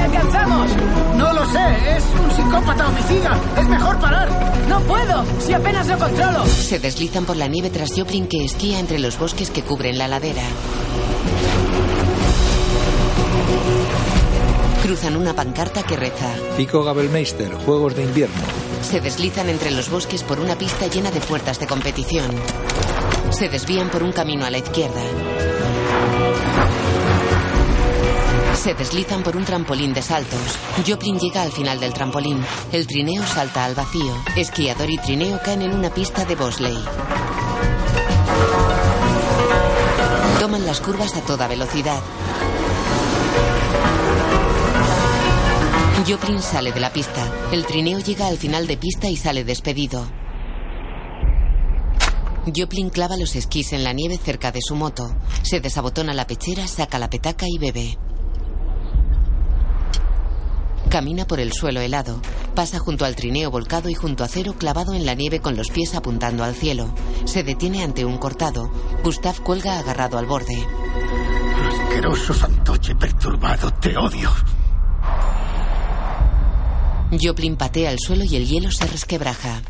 Alcanzamos? 0.06 0.70
No 1.18 1.34
lo 1.34 1.46
sé, 1.46 1.98
es 1.98 2.04
un 2.22 2.32
psicópata 2.32 2.88
homicida. 2.88 3.40
Es 3.58 3.68
mejor 3.68 4.00
parar. 4.00 4.30
No 4.70 4.80
puedo, 4.82 5.26
si 5.40 5.54
apenas 5.54 5.88
lo 5.88 5.98
controlo. 5.98 6.46
Se 6.46 6.80
deslizan 6.80 7.26
por 7.26 7.38
la 7.38 7.48
nieve 7.48 7.70
tras 7.70 7.92
Joplin 7.96 8.28
que 8.28 8.46
esquía 8.46 8.80
entre 8.80 9.00
los 9.00 9.18
bosques 9.20 9.50
que 9.50 9.64
cubren 9.64 9.98
la 9.98 10.08
ladera. 10.08 10.44
Cruzan 14.84 15.18
una 15.18 15.34
pancarta 15.34 15.84
que 15.84 15.96
reza. 15.96 16.30
Pico 16.58 16.84
Gabelmeister, 16.84 17.54
Juegos 17.56 17.96
de 17.96 18.04
Invierno. 18.04 18.36
Se 18.82 19.02
deslizan 19.02 19.50
entre 19.50 19.72
los 19.72 19.90
bosques 19.90 20.22
por 20.22 20.40
una 20.40 20.56
pista 20.58 20.88
llena 20.88 21.10
de 21.10 21.22
puertas 21.22 21.60
de 21.60 21.66
competición. 21.66 22.30
Se 23.32 23.50
desvían 23.50 23.90
por 23.90 24.04
un 24.04 24.12
camino 24.12 24.46
a 24.46 24.52
la 24.52 24.60
izquierda. 24.60 25.02
Se 28.66 28.74
deslizan 28.74 29.22
por 29.22 29.38
un 29.38 29.46
trampolín 29.46 29.94
de 29.94 30.02
saltos. 30.02 30.40
Joplin 30.88 31.20
llega 31.20 31.44
al 31.44 31.52
final 31.52 31.80
del 31.80 31.94
trampolín. 31.94 32.44
El 32.72 32.88
trineo 32.88 33.24
salta 33.24 33.64
al 33.64 33.76
vacío. 33.76 34.12
Esquiador 34.36 34.90
y 34.90 34.98
trineo 34.98 35.40
caen 35.46 35.62
en 35.62 35.72
una 35.72 35.94
pista 35.94 36.26
de 36.26 36.36
bobsleigh. 36.36 36.84
Toman 40.40 40.66
las 40.66 40.82
curvas 40.82 41.16
a 41.16 41.22
toda 41.22 41.48
velocidad. 41.48 42.02
Joplin 46.08 46.42
sale 46.42 46.72
de 46.72 46.80
la 46.80 46.92
pista. 46.92 47.32
El 47.52 47.68
trineo 47.68 48.00
llega 48.00 48.26
al 48.26 48.40
final 48.40 48.66
de 48.66 48.78
pista 48.78 49.08
y 49.08 49.16
sale 49.16 49.44
despedido. 49.44 50.08
Joplin 52.48 52.90
clava 52.90 53.16
los 53.16 53.36
esquís 53.36 53.74
en 53.74 53.84
la 53.84 53.94
nieve 53.94 54.18
cerca 54.18 54.52
de 54.52 54.62
su 54.64 54.74
moto. 54.76 55.16
Se 55.44 55.60
desabotona 55.60 56.16
la 56.16 56.26
pechera, 56.26 56.68
saca 56.68 56.98
la 56.98 57.12
petaca 57.12 57.46
y 57.48 57.60
bebe. 57.60 58.00
Camina 60.96 61.28
por 61.28 61.42
el 61.42 61.52
suelo 61.52 61.82
helado. 61.82 62.22
Pasa 62.56 62.80
junto 62.80 63.04
al 63.04 63.18
trineo 63.18 63.52
volcado 63.52 63.90
y 63.90 63.94
junto 63.94 64.24
a 64.24 64.30
Cero 64.30 64.56
clavado 64.58 64.94
en 64.94 65.06
la 65.06 65.14
nieve 65.14 65.42
con 65.42 65.58
los 65.58 65.70
pies 65.70 65.94
apuntando 65.94 66.42
al 66.42 66.56
cielo. 66.56 66.96
Se 67.26 67.44
detiene 67.44 67.84
ante 67.84 68.06
un 68.06 68.18
cortado. 68.18 68.72
Gustav 69.04 69.42
cuelga 69.42 69.78
agarrado 69.78 70.18
al 70.18 70.26
borde. 70.26 70.56
Asqueroso 71.68 72.34
fantoche 72.34 72.96
perturbado, 72.96 73.74
te 73.74 73.98
odio. 73.98 74.32
Joplin 77.22 77.58
patea 77.58 77.92
el 77.92 78.00
suelo 78.00 78.24
y 78.24 78.38
el 78.38 78.48
hielo 78.48 78.72
se 78.72 78.88
resquebraja. 78.88 79.64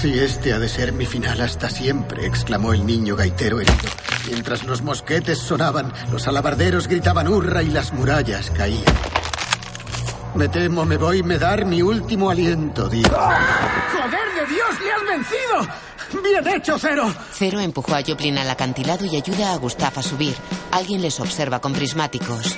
Si 0.00 0.16
este 0.16 0.52
ha 0.52 0.60
de 0.60 0.68
ser 0.68 0.92
mi 0.92 1.06
final 1.06 1.40
hasta 1.40 1.68
siempre, 1.68 2.24
exclamó 2.24 2.72
el 2.72 2.86
niño 2.86 3.16
gaitero 3.16 3.60
herido. 3.60 3.90
Mientras 4.28 4.62
los 4.62 4.80
mosquetes 4.80 5.38
sonaban, 5.40 5.92
los 6.12 6.28
alabarderos 6.28 6.86
gritaban 6.86 7.26
hurra 7.26 7.64
y 7.64 7.70
las 7.70 7.92
murallas 7.92 8.48
caían. 8.50 8.84
Me 10.36 10.48
temo, 10.48 10.84
me 10.84 10.96
voy 10.96 11.20
a 11.28 11.38
dar 11.38 11.64
mi 11.64 11.82
último 11.82 12.30
aliento, 12.30 12.88
digo. 12.88 13.08
¡Joder 13.10 14.34
de 14.36 14.54
Dios, 14.54 14.80
le 14.84 14.92
has 14.92 15.18
vencido! 15.18 16.22
¡Bien 16.22 16.56
hecho, 16.56 16.78
Cero! 16.78 17.12
Cero 17.32 17.58
empujó 17.58 17.96
a 17.96 18.02
Joplin 18.06 18.38
al 18.38 18.50
acantilado 18.50 19.04
y 19.04 19.16
ayuda 19.16 19.52
a 19.52 19.56
Gustav 19.56 19.94
a 19.96 20.02
subir. 20.04 20.36
Alguien 20.70 21.02
les 21.02 21.18
observa 21.18 21.60
con 21.60 21.72
prismáticos. 21.72 22.56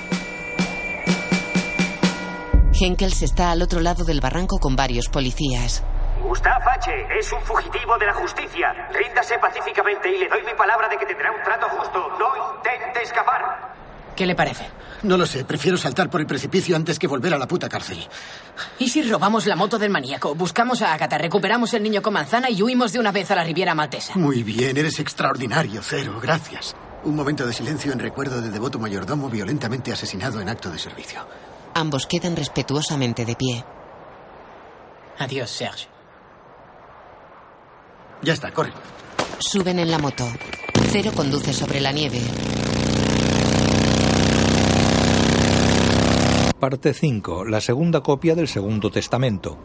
Henkels 2.79 3.23
está 3.23 3.49
al 3.49 3.63
otro 3.63 3.79
lado 3.79 4.03
del 4.03 4.21
barranco 4.21 4.59
con 4.59 4.75
varios 4.75 5.09
policías. 5.09 5.81
Gustav 6.31 6.61
H. 6.65 6.89
es 7.19 7.29
un 7.33 7.41
fugitivo 7.41 7.97
de 7.97 8.05
la 8.05 8.13
justicia. 8.13 8.87
Ríndase 8.93 9.37
pacíficamente 9.37 10.09
y 10.15 10.17
le 10.17 10.29
doy 10.29 10.41
mi 10.45 10.53
palabra 10.53 10.87
de 10.87 10.95
que 10.95 11.05
tendrá 11.05 11.29
un 11.29 11.43
trato 11.43 11.67
justo. 11.67 12.07
No 12.17 12.55
intente 12.55 13.03
escapar. 13.03 13.73
¿Qué 14.15 14.25
le 14.25 14.33
parece? 14.33 14.65
No 15.03 15.17
lo 15.17 15.25
sé, 15.25 15.43
prefiero 15.43 15.77
saltar 15.77 16.09
por 16.09 16.21
el 16.21 16.27
precipicio 16.27 16.77
antes 16.77 16.97
que 16.99 17.07
volver 17.07 17.33
a 17.33 17.37
la 17.37 17.49
puta 17.49 17.67
cárcel. 17.67 18.07
¿Y 18.79 18.87
si 18.87 19.01
robamos 19.03 19.45
la 19.45 19.57
moto 19.57 19.77
del 19.77 19.89
maníaco? 19.89 20.33
Buscamos 20.33 20.81
a 20.81 20.93
Agatha, 20.93 21.17
recuperamos 21.17 21.73
el 21.73 21.83
niño 21.83 22.01
con 22.01 22.13
manzana 22.13 22.49
y 22.49 22.63
huimos 22.63 22.93
de 22.93 22.99
una 22.99 23.11
vez 23.11 23.29
a 23.29 23.35
la 23.35 23.43
Riviera 23.43 23.75
Maltesa. 23.75 24.13
Muy 24.15 24.41
bien, 24.41 24.77
eres 24.77 25.01
extraordinario, 25.01 25.81
Cero, 25.83 26.17
gracias. 26.21 26.77
Un 27.03 27.17
momento 27.17 27.45
de 27.45 27.51
silencio 27.51 27.91
en 27.91 27.99
recuerdo 27.99 28.41
del 28.41 28.53
devoto 28.53 28.79
mayordomo 28.79 29.29
violentamente 29.29 29.91
asesinado 29.91 30.39
en 30.39 30.47
acto 30.47 30.69
de 30.71 30.79
servicio. 30.79 31.27
Ambos 31.73 32.07
quedan 32.07 32.37
respetuosamente 32.37 33.25
de 33.25 33.35
pie. 33.35 33.65
Adiós, 35.19 35.49
Serge. 35.49 35.90
Ya 38.23 38.33
está, 38.33 38.51
corre. 38.51 38.71
Suben 39.39 39.79
en 39.79 39.89
la 39.89 39.97
moto. 39.97 40.25
Cero 40.89 41.11
conduce 41.15 41.53
sobre 41.53 41.79
la 41.79 41.91
nieve. 41.91 42.19
Parte 46.59 46.93
5. 46.93 47.45
La 47.45 47.59
segunda 47.59 48.01
copia 48.01 48.35
del 48.35 48.47
Segundo 48.47 48.91
Testamento. 48.91 49.57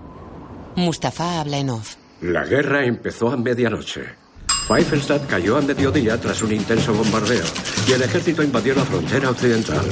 Mustafa 0.77 1.41
habla 1.41 1.59
en 1.59 1.71
off. 1.71 1.97
La 2.23 2.47
guerra 2.47 2.85
empezó 2.85 3.31
a 3.31 3.37
medianoche. 3.37 4.26
Pfeifenstadt 4.67 5.27
cayó 5.27 5.57
a 5.57 5.61
mediodía 5.61 6.21
tras 6.21 6.43
un 6.43 6.53
intenso 6.53 6.93
bombardeo 6.93 7.45
y 7.89 7.93
el 7.93 8.03
ejército 8.03 8.43
invadió 8.43 8.75
la 8.75 8.85
frontera 8.85 9.31
occidental. 9.31 9.85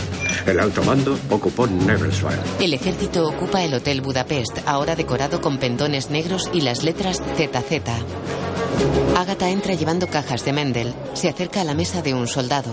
El 0.46 0.58
alto 0.58 0.82
mando 0.82 1.16
ocupó 1.30 1.68
Nevelswald. 1.68 2.60
El 2.60 2.74
ejército 2.74 3.28
ocupa 3.28 3.62
el 3.62 3.72
Hotel 3.72 4.00
Budapest, 4.00 4.58
ahora 4.66 4.96
decorado 4.96 5.40
con 5.40 5.58
pendones 5.58 6.10
negros 6.10 6.50
y 6.52 6.62
las 6.62 6.82
letras 6.82 7.22
ZZ. 7.36 7.88
Agatha 9.16 9.48
entra 9.50 9.74
llevando 9.74 10.08
cajas 10.08 10.44
de 10.44 10.52
Mendel. 10.52 10.92
Se 11.14 11.28
acerca 11.28 11.60
a 11.60 11.64
la 11.64 11.74
mesa 11.74 12.02
de 12.02 12.14
un 12.14 12.26
soldado. 12.26 12.72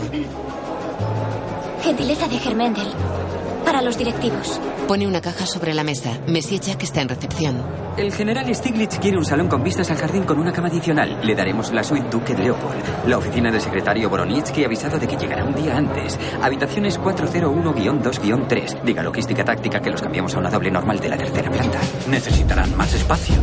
Gentileza 1.83 2.27
de 2.27 2.39
Germendel. 2.39 2.87
Para 3.65 3.81
los 3.81 3.97
directivos. 3.97 4.59
Pone 4.87 5.07
una 5.07 5.21
caja 5.21 5.45
sobre 5.45 5.73
la 5.73 5.83
mesa. 5.83 6.17
Messie 6.27 6.59
Jack 6.59 6.83
está 6.83 7.01
en 7.01 7.09
recepción. 7.09 7.61
El 7.97 8.11
general 8.13 8.53
Stiglitz 8.53 8.99
quiere 8.99 9.17
un 9.17 9.25
salón 9.25 9.47
con 9.47 9.63
vistas 9.63 9.91
al 9.91 9.97
jardín 9.97 10.23
con 10.23 10.39
una 10.39 10.51
cama 10.51 10.69
adicional. 10.69 11.19
Le 11.23 11.35
daremos 11.35 11.71
la 11.71 11.83
suite 11.83 12.09
Duque 12.09 12.33
de 12.33 12.43
Leopold. 12.43 13.07
La 13.07 13.17
oficina 13.17 13.51
del 13.51 13.61
secretario 13.61 14.09
Boronitsky 14.09 14.63
ha 14.63 14.67
avisado 14.67 14.97
de 14.97 15.07
que 15.07 15.17
llegará 15.17 15.43
un 15.43 15.53
día 15.53 15.77
antes. 15.77 16.17
Habitaciones 16.41 16.99
401-2-3. 16.99 18.81
Diga 18.83 19.03
logística 19.03 19.43
táctica 19.43 19.81
que 19.81 19.89
los 19.89 20.01
cambiamos 20.01 20.33
a 20.35 20.39
una 20.39 20.49
doble 20.49 20.71
normal 20.71 20.99
de 20.99 21.09
la 21.09 21.17
tercera 21.17 21.51
planta. 21.51 21.79
Necesitarán 22.09 22.75
más 22.77 22.93
espacio. 22.93 23.35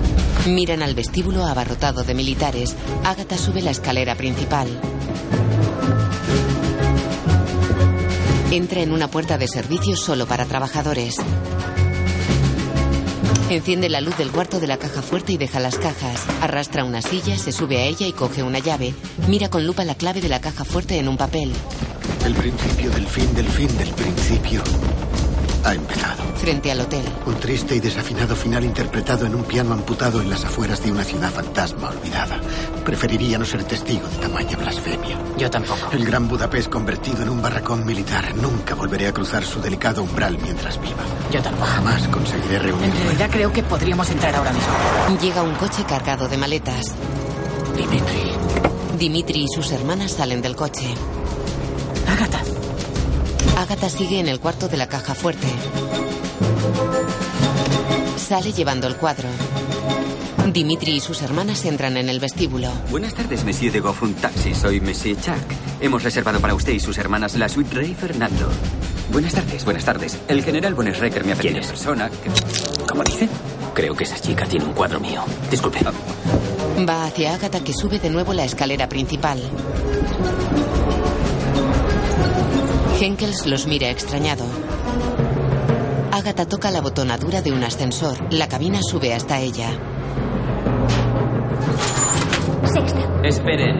Miran 0.46 0.82
al 0.82 0.94
vestíbulo 0.94 1.44
abarrotado 1.44 2.02
de 2.04 2.14
militares. 2.14 2.74
Agatha 3.04 3.36
sube 3.36 3.60
la 3.60 3.70
escalera 3.70 4.14
principal. 4.14 4.68
Entra 8.50 8.80
en 8.80 8.92
una 8.92 9.08
puerta 9.08 9.36
de 9.36 9.46
servicio 9.46 9.94
solo 9.94 10.26
para 10.26 10.46
trabajadores. 10.46 11.16
Enciende 13.50 13.90
la 13.90 14.00
luz 14.00 14.16
del 14.16 14.30
cuarto 14.30 14.58
de 14.58 14.66
la 14.66 14.78
caja 14.78 15.02
fuerte 15.02 15.32
y 15.32 15.36
deja 15.36 15.60
las 15.60 15.76
cajas. 15.76 16.24
Arrastra 16.40 16.84
una 16.84 17.02
silla, 17.02 17.36
se 17.36 17.52
sube 17.52 17.76
a 17.76 17.84
ella 17.84 18.06
y 18.06 18.12
coge 18.12 18.42
una 18.42 18.58
llave. 18.58 18.94
Mira 19.28 19.50
con 19.50 19.66
lupa 19.66 19.84
la 19.84 19.94
clave 19.94 20.22
de 20.22 20.30
la 20.30 20.40
caja 20.40 20.64
fuerte 20.64 20.98
en 20.98 21.08
un 21.08 21.18
papel. 21.18 21.52
El 22.24 22.34
principio 22.34 22.90
del 22.90 23.06
fin 23.06 23.34
del 23.34 23.48
fin 23.48 23.76
del 23.76 23.90
principio 23.90 24.62
ha 25.68 25.74
empezado. 25.74 26.22
Frente 26.36 26.70
al 26.70 26.80
hotel. 26.80 27.04
Un 27.26 27.34
triste 27.36 27.74
y 27.76 27.80
desafinado 27.80 28.34
final 28.34 28.64
interpretado 28.64 29.26
en 29.26 29.34
un 29.34 29.44
piano 29.44 29.72
amputado 29.74 30.20
en 30.22 30.30
las 30.30 30.44
afueras 30.44 30.82
de 30.82 30.90
una 30.92 31.04
ciudad 31.04 31.30
fantasma 31.30 31.90
olvidada. 31.90 32.40
Preferiría 32.84 33.38
no 33.38 33.44
ser 33.44 33.64
testigo 33.64 34.06
de 34.08 34.16
tamaña 34.16 34.56
blasfemia. 34.56 35.16
Yo 35.36 35.50
tampoco. 35.50 35.90
El 35.92 36.04
Gran 36.06 36.26
Budapest 36.28 36.68
convertido 36.70 37.22
en 37.22 37.28
un 37.28 37.42
barracón 37.42 37.84
militar. 37.84 38.34
Nunca 38.36 38.74
volveré 38.74 39.08
a 39.08 39.12
cruzar 39.12 39.44
su 39.44 39.60
delicado 39.60 40.02
umbral 40.02 40.38
mientras 40.42 40.80
viva. 40.80 41.02
Yo 41.30 41.42
tampoco. 41.42 41.66
Jamás 41.66 42.08
conseguiré 42.08 42.56
En 42.56 42.62
reunirme. 42.62 43.00
realidad 43.04 43.30
creo 43.30 43.52
que 43.52 43.62
podríamos 43.62 44.08
entrar 44.10 44.34
ahora 44.34 44.52
mismo. 44.52 44.72
Llega 45.20 45.42
un 45.42 45.54
coche 45.56 45.84
cargado 45.86 46.28
de 46.28 46.36
maletas. 46.38 46.94
Dimitri. 47.76 48.32
Dimitri 48.98 49.44
y 49.44 49.48
sus 49.54 49.70
hermanas 49.72 50.12
salen 50.12 50.40
del 50.42 50.56
coche. 50.56 50.94
Agatha. 53.60 53.88
Sigue 53.88 54.20
en 54.20 54.28
el 54.28 54.40
cuarto 54.40 54.68
de 54.68 54.76
la 54.76 54.86
caja 54.88 55.14
fuerte. 55.14 55.46
Sale 58.16 58.52
llevando 58.52 58.86
el 58.86 58.96
cuadro. 58.96 59.28
Dimitri 60.52 60.92
y 60.92 61.00
sus 61.00 61.20
hermanas 61.22 61.64
entran 61.64 61.96
en 61.96 62.08
el 62.08 62.20
vestíbulo. 62.20 62.70
Buenas 62.90 63.14
tardes, 63.14 63.44
Monsieur 63.44 63.72
de 63.72 63.80
Goffun 63.80 64.14
Taxi. 64.14 64.54
Soy 64.54 64.80
Monsieur 64.80 65.16
Chuck. 65.20 65.36
Hemos 65.80 66.02
reservado 66.02 66.40
para 66.40 66.54
usted 66.54 66.72
y 66.72 66.80
sus 66.80 66.96
hermanas 66.98 67.34
la 67.34 67.48
suite 67.48 67.74
Rey 67.74 67.94
Fernando. 67.94 68.48
Buenas 69.12 69.32
tardes, 69.34 69.64
buenas 69.64 69.84
tardes. 69.84 70.18
El 70.28 70.42
general 70.42 70.74
Bonesrecker 70.74 71.24
me 71.24 71.32
ha 71.32 71.36
pedido 71.36 71.52
¿Quién 71.52 71.62
es? 71.64 71.68
persona 71.68 72.10
que... 72.10 72.30
¿Cómo 72.86 73.02
dice? 73.04 73.28
Creo 73.74 73.94
que 73.94 74.04
esa 74.04 74.18
chica 74.18 74.44
tiene 74.46 74.64
un 74.66 74.72
cuadro 74.72 75.00
mío. 75.00 75.22
Disculpe. 75.50 75.80
Va 76.88 77.04
hacia 77.06 77.34
Agatha 77.34 77.60
que 77.60 77.72
sube 77.72 77.98
de 77.98 78.10
nuevo 78.10 78.32
la 78.32 78.44
escalera 78.44 78.88
principal. 78.88 79.40
Henkels 83.00 83.46
los 83.46 83.68
mira 83.68 83.90
extrañado. 83.90 84.44
Agatha 86.10 86.46
toca 86.46 86.72
la 86.72 86.80
botonadura 86.80 87.42
de 87.42 87.52
un 87.52 87.62
ascensor. 87.62 88.16
La 88.32 88.48
cabina 88.48 88.80
sube 88.82 89.14
hasta 89.14 89.40
ella. 89.40 89.70
Sexta. 92.64 93.20
Esperen. 93.22 93.76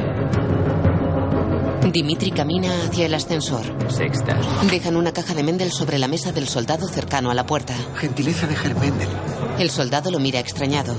Dimitri 1.90 2.30
camina 2.30 2.70
hacia 2.84 3.06
el 3.06 3.14
ascensor. 3.14 3.64
Sexta. 3.90 4.38
Dejan 4.70 4.96
una 4.96 5.12
caja 5.12 5.34
de 5.34 5.42
Mendel 5.42 5.72
sobre 5.72 5.98
la 5.98 6.06
mesa 6.06 6.30
del 6.30 6.46
soldado 6.46 6.86
cercano 6.86 7.32
a 7.32 7.34
la 7.34 7.44
puerta. 7.44 7.74
Gentileza 7.96 8.46
de 8.46 8.54
Germendel. 8.54 9.08
El 9.58 9.70
soldado 9.70 10.12
lo 10.12 10.20
mira 10.20 10.38
extrañado. 10.38 10.94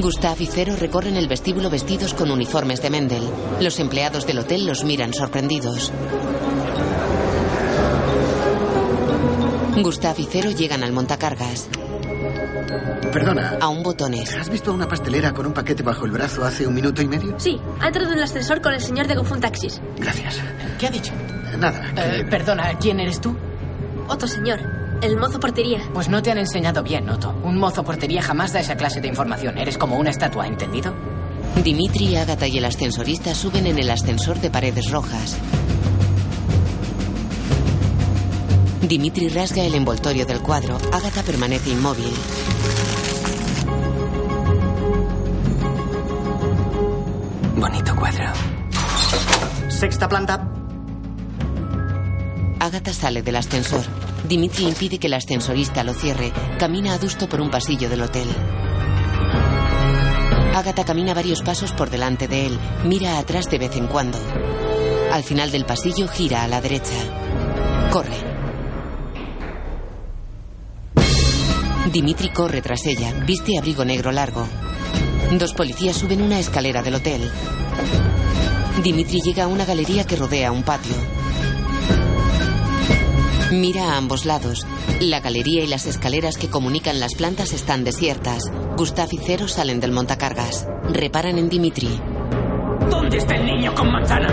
Gustav 0.00 0.40
y 0.40 0.46
Cero 0.46 0.74
recorren 0.76 1.16
el 1.16 1.28
vestíbulo 1.28 1.70
vestidos 1.70 2.14
con 2.14 2.32
uniformes 2.32 2.82
de 2.82 2.90
Mendel. 2.90 3.30
Los 3.60 3.78
empleados 3.78 4.26
del 4.26 4.40
hotel 4.40 4.66
los 4.66 4.82
miran 4.82 5.14
sorprendidos. 5.14 5.92
Gustav 9.82 10.16
y 10.18 10.28
Cero 10.30 10.50
llegan 10.50 10.82
al 10.82 10.92
montacargas. 10.92 11.68
Perdona. 13.12 13.58
A 13.60 13.68
un 13.68 13.82
botones. 13.82 14.34
¿Has 14.34 14.48
visto 14.50 14.70
a 14.70 14.74
una 14.74 14.88
pastelera 14.88 15.32
con 15.32 15.46
un 15.46 15.52
paquete 15.52 15.82
bajo 15.82 16.04
el 16.04 16.10
brazo 16.10 16.44
hace 16.44 16.66
un 16.66 16.74
minuto 16.74 17.02
y 17.02 17.08
medio? 17.08 17.34
Sí, 17.38 17.60
ha 17.80 17.86
entrado 17.88 18.12
en 18.12 18.18
el 18.18 18.24
ascensor 18.24 18.60
con 18.60 18.72
el 18.74 18.80
señor 18.80 19.06
de 19.06 19.14
Gofun 19.14 19.40
Taxis. 19.40 19.80
Gracias. 19.96 20.40
¿Qué 20.78 20.86
ha 20.86 20.90
dicho? 20.90 21.12
Nada. 21.58 21.92
Eh, 21.96 22.24
perdona, 22.28 22.76
¿quién 22.78 23.00
eres 23.00 23.20
tú? 23.20 23.36
Otro 24.08 24.28
señor, 24.28 24.60
el 25.02 25.16
mozo 25.16 25.40
portería. 25.40 25.80
Pues 25.94 26.08
no 26.08 26.22
te 26.22 26.30
han 26.30 26.38
enseñado 26.38 26.82
bien, 26.82 27.08
Otto. 27.08 27.34
Un 27.44 27.58
mozo 27.58 27.84
portería 27.84 28.22
jamás 28.22 28.52
da 28.52 28.60
esa 28.60 28.76
clase 28.76 29.00
de 29.00 29.08
información. 29.08 29.56
Eres 29.58 29.78
como 29.78 29.98
una 29.98 30.10
estatua, 30.10 30.46
¿entendido? 30.46 30.94
Dimitri, 31.62 32.16
Agatha 32.16 32.46
y 32.46 32.58
el 32.58 32.64
ascensorista 32.64 33.34
suben 33.34 33.66
en 33.66 33.78
el 33.78 33.90
ascensor 33.90 34.40
de 34.40 34.50
paredes 34.50 34.90
rojas. 34.90 35.36
Dimitri 38.86 39.28
rasga 39.28 39.64
el 39.64 39.74
envoltorio 39.74 40.24
del 40.26 40.40
cuadro. 40.40 40.78
Agatha 40.92 41.24
permanece 41.24 41.70
inmóvil. 41.70 42.12
Bonito 47.56 47.96
cuadro. 47.96 48.26
Sexta 49.68 50.08
planta. 50.08 50.48
Agatha 52.60 52.92
sale 52.92 53.22
del 53.22 53.34
ascensor. 53.34 53.84
Dimitri 54.28 54.68
impide 54.68 54.98
que 54.98 55.08
el 55.08 55.14
ascensorista 55.14 55.82
lo 55.82 55.92
cierre. 55.92 56.32
Camina 56.56 56.94
adusto 56.94 57.28
por 57.28 57.40
un 57.40 57.50
pasillo 57.50 57.90
del 57.90 58.02
hotel. 58.02 58.28
Agatha 60.54 60.84
camina 60.84 61.12
varios 61.12 61.42
pasos 61.42 61.72
por 61.72 61.90
delante 61.90 62.28
de 62.28 62.46
él. 62.46 62.58
Mira 62.84 63.18
atrás 63.18 63.50
de 63.50 63.58
vez 63.58 63.74
en 63.74 63.88
cuando. 63.88 64.18
Al 65.12 65.24
final 65.24 65.50
del 65.50 65.64
pasillo 65.64 66.06
gira 66.06 66.44
a 66.44 66.48
la 66.48 66.60
derecha. 66.60 66.94
Corre. 67.90 68.35
Dimitri 71.92 72.30
corre 72.30 72.62
tras 72.62 72.84
ella. 72.86 73.12
Viste 73.24 73.58
abrigo 73.58 73.84
negro 73.84 74.10
largo. 74.12 74.46
Dos 75.32 75.54
policías 75.54 75.96
suben 75.96 76.20
una 76.20 76.38
escalera 76.38 76.82
del 76.82 76.96
hotel. 76.96 77.30
Dimitri 78.82 79.20
llega 79.20 79.44
a 79.44 79.48
una 79.48 79.64
galería 79.64 80.04
que 80.04 80.16
rodea 80.16 80.52
un 80.52 80.62
patio. 80.62 80.94
Mira 83.52 83.92
a 83.92 83.96
ambos 83.96 84.24
lados. 84.24 84.66
La 85.00 85.20
galería 85.20 85.62
y 85.62 85.66
las 85.66 85.86
escaleras 85.86 86.36
que 86.36 86.48
comunican 86.48 87.00
las 87.00 87.14
plantas 87.14 87.52
están 87.52 87.84
desiertas. 87.84 88.42
Gustav 88.76 89.08
y 89.12 89.18
Cero 89.18 89.46
salen 89.48 89.80
del 89.80 89.92
montacargas. 89.92 90.66
Reparan 90.92 91.38
en 91.38 91.48
Dimitri. 91.48 92.00
¿Dónde 92.90 93.18
está 93.18 93.36
el 93.36 93.46
niño 93.46 93.74
con 93.74 93.90
manzana? 93.92 94.28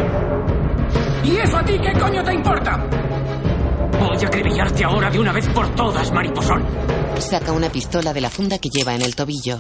¿Y 1.24 1.38
eso 1.38 1.58
a 1.58 1.64
ti 1.64 1.74
qué 1.80 1.94
coño 2.00 2.24
te 2.24 2.34
importa? 2.34 2.88
Voy 4.00 4.18
a 4.24 4.28
acribillarte 4.28 4.84
ahora 4.84 5.10
de 5.10 5.20
una 5.20 5.32
vez 5.32 5.48
por 5.50 5.74
todas, 5.76 6.12
mariposón. 6.12 6.93
Saca 7.20 7.52
una 7.52 7.72
pistola 7.72 8.14
de 8.14 8.22
la 8.22 8.30
funda 8.30 8.58
que 8.60 8.70
lleva 8.70 8.94
en 8.94 9.02
el 9.02 9.16
tobillo. 9.16 9.60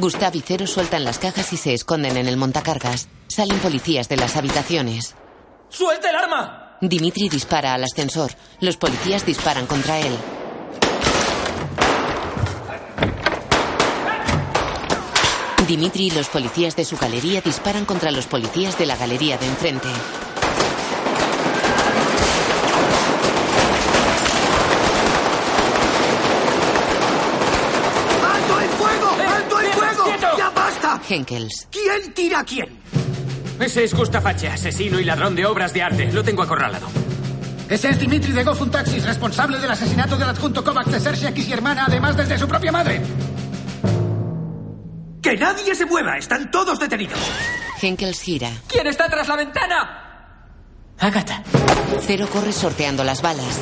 Gustav 0.00 0.34
y 0.34 0.40
Cero 0.40 0.66
sueltan 0.66 1.04
las 1.04 1.18
cajas 1.18 1.52
y 1.52 1.56
se 1.56 1.74
esconden 1.74 2.16
en 2.16 2.26
el 2.26 2.36
montacargas. 2.36 3.08
Salen 3.28 3.58
policías 3.58 4.08
de 4.08 4.16
las 4.16 4.36
habitaciones. 4.36 5.14
¡Suelta 5.68 6.10
el 6.10 6.16
arma! 6.16 6.78
Dimitri 6.80 7.28
dispara 7.28 7.74
al 7.74 7.84
ascensor. 7.84 8.32
Los 8.60 8.76
policías 8.76 9.24
disparan 9.24 9.66
contra 9.66 9.98
él. 10.00 10.16
Dimitri 15.66 16.06
y 16.06 16.10
los 16.10 16.28
policías 16.28 16.76
de 16.76 16.84
su 16.84 16.96
galería 16.96 17.40
disparan 17.40 17.84
contra 17.84 18.10
los 18.12 18.26
policías 18.26 18.78
de 18.78 18.86
la 18.86 18.96
galería 18.96 19.36
de 19.36 19.46
enfrente. 19.46 19.88
¡Alto 28.22 28.60
el 28.60 28.68
fuego! 28.68 29.10
¡Alto 29.28 29.60
el 29.60 29.72
fuego! 29.72 30.04
¡Ya 30.38 30.50
basta! 30.50 30.94
Henkels. 31.08 31.68
¿Quién 31.70 32.12
tira 32.14 32.40
a 32.40 32.44
quién? 32.44 32.80
Ese 33.60 33.84
es 33.84 33.94
Gustav 33.94 34.26
H., 34.26 34.48
asesino 34.48 35.00
y 35.00 35.04
ladrón 35.04 35.34
de 35.34 35.46
obras 35.46 35.72
de 35.72 35.82
arte. 35.82 36.12
Lo 36.12 36.22
tengo 36.22 36.42
acorralado. 36.42 36.86
Ese 37.68 37.90
es 37.90 37.98
Dimitri 37.98 38.32
de 38.32 38.44
Gofun 38.44 38.70
Taxis, 38.70 39.04
responsable 39.04 39.58
del 39.58 39.70
asesinato 39.70 40.16
del 40.16 40.28
adjunto 40.28 40.62
Kovacs 40.62 40.92
de 40.92 41.00
Sersiak 41.00 41.36
y 41.38 41.42
su 41.42 41.52
hermana, 41.52 41.86
además 41.86 42.16
desde 42.16 42.38
su 42.38 42.46
propia 42.46 42.70
madre. 42.70 43.02
¡Que 45.22 45.36
nadie 45.36 45.74
se 45.74 45.86
mueva! 45.86 46.16
¡Están 46.16 46.50
todos 46.50 46.78
detenidos! 46.78 47.18
Henkels 47.82 48.20
gira. 48.20 48.50
¿Quién 48.68 48.86
está 48.86 49.08
tras 49.08 49.26
la 49.26 49.36
ventana? 49.36 50.02
Agatha. 50.98 51.42
Cero 52.02 52.28
corre 52.32 52.52
sorteando 52.52 53.02
las 53.02 53.20
balas. 53.22 53.60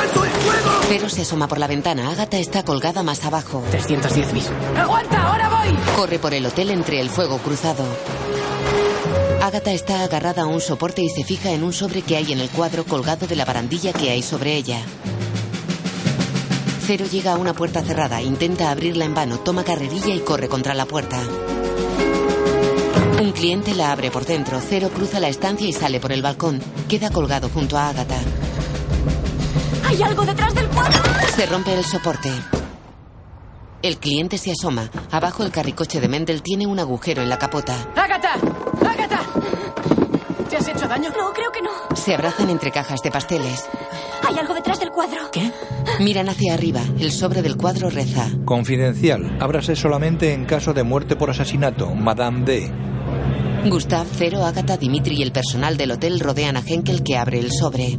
¡Alto 0.00 0.24
el 0.24 0.30
fuego! 0.30 0.70
Cero 0.88 1.08
se 1.10 1.22
asoma 1.22 1.46
por 1.46 1.58
la 1.58 1.66
ventana. 1.66 2.10
Agatha 2.10 2.38
está 2.38 2.64
colgada 2.64 3.02
más 3.02 3.24
abajo. 3.24 3.62
310 3.70 4.32
bis. 4.32 4.50
¡Aguanta! 4.76 5.30
¡Ahora 5.30 5.50
voy! 5.50 5.76
Corre 5.94 6.18
por 6.18 6.32
el 6.32 6.46
hotel 6.46 6.70
entre 6.70 7.00
el 7.00 7.10
fuego 7.10 7.36
cruzado. 7.38 7.84
Agatha 9.42 9.72
está 9.72 10.02
agarrada 10.02 10.42
a 10.42 10.46
un 10.46 10.60
soporte 10.60 11.02
y 11.02 11.10
se 11.10 11.24
fija 11.24 11.50
en 11.50 11.64
un 11.64 11.72
sobre 11.74 12.02
que 12.02 12.16
hay 12.16 12.32
en 12.32 12.40
el 12.40 12.48
cuadro 12.48 12.84
colgado 12.84 13.26
de 13.26 13.36
la 13.36 13.44
barandilla 13.44 13.92
que 13.92 14.10
hay 14.10 14.22
sobre 14.22 14.54
ella. 14.54 14.80
Cero 16.86 17.04
llega 17.10 17.34
a 17.34 17.38
una 17.38 17.52
puerta 17.52 17.82
cerrada, 17.82 18.22
intenta 18.22 18.70
abrirla 18.70 19.04
en 19.04 19.14
vano, 19.14 19.38
toma 19.40 19.64
carrerilla 19.64 20.14
y 20.14 20.20
corre 20.20 20.48
contra 20.48 20.74
la 20.74 20.86
puerta. 20.86 21.18
Un 23.20 23.32
cliente 23.32 23.74
la 23.74 23.92
abre 23.92 24.10
por 24.10 24.24
dentro. 24.24 24.60
Cero 24.66 24.90
cruza 24.94 25.20
la 25.20 25.28
estancia 25.28 25.68
y 25.68 25.74
sale 25.74 26.00
por 26.00 26.10
el 26.10 26.22
balcón. 26.22 26.60
Queda 26.88 27.10
colgado 27.10 27.50
junto 27.50 27.76
a 27.76 27.90
Agatha. 27.90 28.18
¡Hay 29.90 30.00
algo 30.04 30.24
detrás 30.24 30.54
del 30.54 30.68
cuadro! 30.68 31.02
Se 31.34 31.46
rompe 31.46 31.74
el 31.74 31.84
soporte. 31.84 32.30
El 33.82 33.96
cliente 33.96 34.38
se 34.38 34.52
asoma. 34.52 34.88
Abajo 35.10 35.42
el 35.42 35.50
carricoche 35.50 36.00
de 36.00 36.06
Mendel 36.06 36.42
tiene 36.42 36.64
un 36.68 36.78
agujero 36.78 37.22
en 37.22 37.28
la 37.28 37.40
capota. 37.40 37.74
¡Agatha! 37.96 38.34
¡Agatha! 38.88 39.20
Te 40.48 40.56
has 40.58 40.68
hecho 40.68 40.86
baño? 40.86 41.10
No, 41.18 41.32
creo 41.32 41.50
que 41.50 41.60
no. 41.60 41.70
Se 41.96 42.14
abrazan 42.14 42.50
entre 42.50 42.70
cajas 42.70 43.02
de 43.02 43.10
pasteles. 43.10 43.68
Hay 44.28 44.38
algo 44.38 44.54
detrás 44.54 44.78
del 44.78 44.92
cuadro. 44.92 45.28
¿Qué? 45.32 45.50
Miran 45.98 46.28
hacia 46.28 46.54
arriba. 46.54 46.82
El 47.00 47.10
sobre 47.10 47.42
del 47.42 47.56
cuadro 47.56 47.90
reza. 47.90 48.28
Confidencial. 48.44 49.38
Ábrase 49.40 49.74
solamente 49.74 50.32
en 50.32 50.44
caso 50.44 50.72
de 50.72 50.84
muerte 50.84 51.16
por 51.16 51.30
asesinato. 51.30 51.92
Madame 51.96 52.44
D. 52.44 52.72
Gustav, 53.68 54.06
Cero, 54.16 54.44
Agatha, 54.44 54.76
Dimitri 54.76 55.16
y 55.16 55.22
el 55.22 55.32
personal 55.32 55.76
del 55.76 55.90
hotel 55.90 56.20
rodean 56.20 56.56
a 56.56 56.62
Henkel 56.64 57.02
que 57.02 57.18
abre 57.18 57.40
el 57.40 57.50
sobre. 57.50 57.98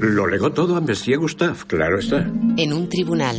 Lo 0.00 0.26
legó 0.26 0.50
todo 0.50 0.76
a 0.76 0.80
Monsieur 0.80 1.18
Gustave, 1.18 1.58
claro 1.66 1.98
está. 1.98 2.26
En 2.56 2.72
un 2.72 2.88
tribunal. 2.88 3.36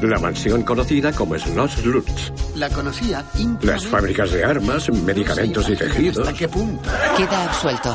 La 0.00 0.18
mansión 0.18 0.62
conocida 0.62 1.12
como 1.12 1.36
Schloss 1.36 1.84
Lutz. 1.84 2.32
La 2.54 2.70
conocía 2.70 3.24
Las 3.60 3.84
fábricas 3.84 4.30
de 4.30 4.44
armas, 4.44 4.88
medicamentos 4.90 5.68
y 5.68 5.76
tejidos. 5.76 6.26
¿Hasta 6.26 6.38
qué 6.38 6.48
punto? 6.48 6.88
Queda 7.16 7.46
absuelto. 7.46 7.94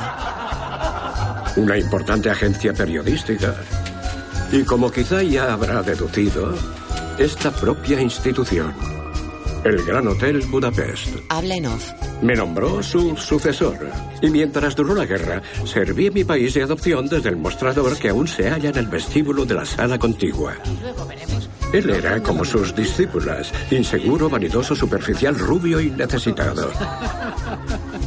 Una 1.55 1.77
importante 1.77 2.29
agencia 2.29 2.73
periodística. 2.73 3.55
Y 4.51 4.63
como 4.63 4.91
quizá 4.91 5.23
ya 5.23 5.53
habrá 5.53 5.81
deducido, 5.81 6.53
esta 7.17 7.51
propia 7.51 8.01
institución. 8.01 8.94
El 9.65 9.83
Gran 9.83 10.07
Hotel 10.07 10.45
Budapest. 10.51 11.07
Habla 11.27 11.55
en 11.55 11.65
off. 11.65 11.91
Me 12.21 12.35
nombró 12.35 12.83
su 12.83 13.17
sucesor. 13.17 13.75
Y 14.21 14.29
mientras 14.29 14.75
duró 14.75 14.93
la 14.93 15.05
guerra, 15.05 15.41
serví 15.65 16.05
a 16.05 16.11
mi 16.11 16.23
país 16.23 16.53
de 16.53 16.61
adopción 16.61 17.07
desde 17.07 17.29
el 17.29 17.37
mostrador 17.37 17.97
que 17.97 18.09
aún 18.09 18.27
se 18.27 18.47
halla 18.47 18.69
en 18.69 18.77
el 18.77 18.85
vestíbulo 18.85 19.43
de 19.43 19.55
la 19.55 19.65
sala 19.65 19.97
contigua. 19.97 20.53
Él 21.73 21.89
era 21.89 22.21
como 22.21 22.45
sus 22.45 22.75
discípulas, 22.75 23.51
inseguro, 23.71 24.29
vanidoso, 24.29 24.75
superficial, 24.75 25.33
rubio 25.33 25.81
y 25.81 25.89
necesitado. 25.89 26.69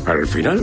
Al 0.06 0.28
final, 0.28 0.60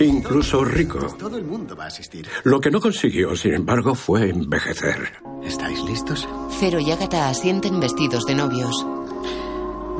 incluso 0.00 0.64
rico. 0.64 1.14
Todo 1.18 1.36
el 1.36 1.44
mundo 1.44 1.76
va 1.76 1.84
a 1.84 1.88
asistir. 1.88 2.26
Lo 2.44 2.58
que 2.58 2.70
no 2.70 2.80
consiguió, 2.80 3.36
sin 3.36 3.52
embargo, 3.52 3.94
fue 3.94 4.30
envejecer. 4.30 5.12
¿Estáis 5.44 5.82
listos? 5.82 6.26
Cero 6.58 6.80
y 6.80 6.90
Agatha 6.90 7.28
asienten 7.28 7.80
vestidos 7.80 8.24
de 8.24 8.34
novios. 8.34 8.86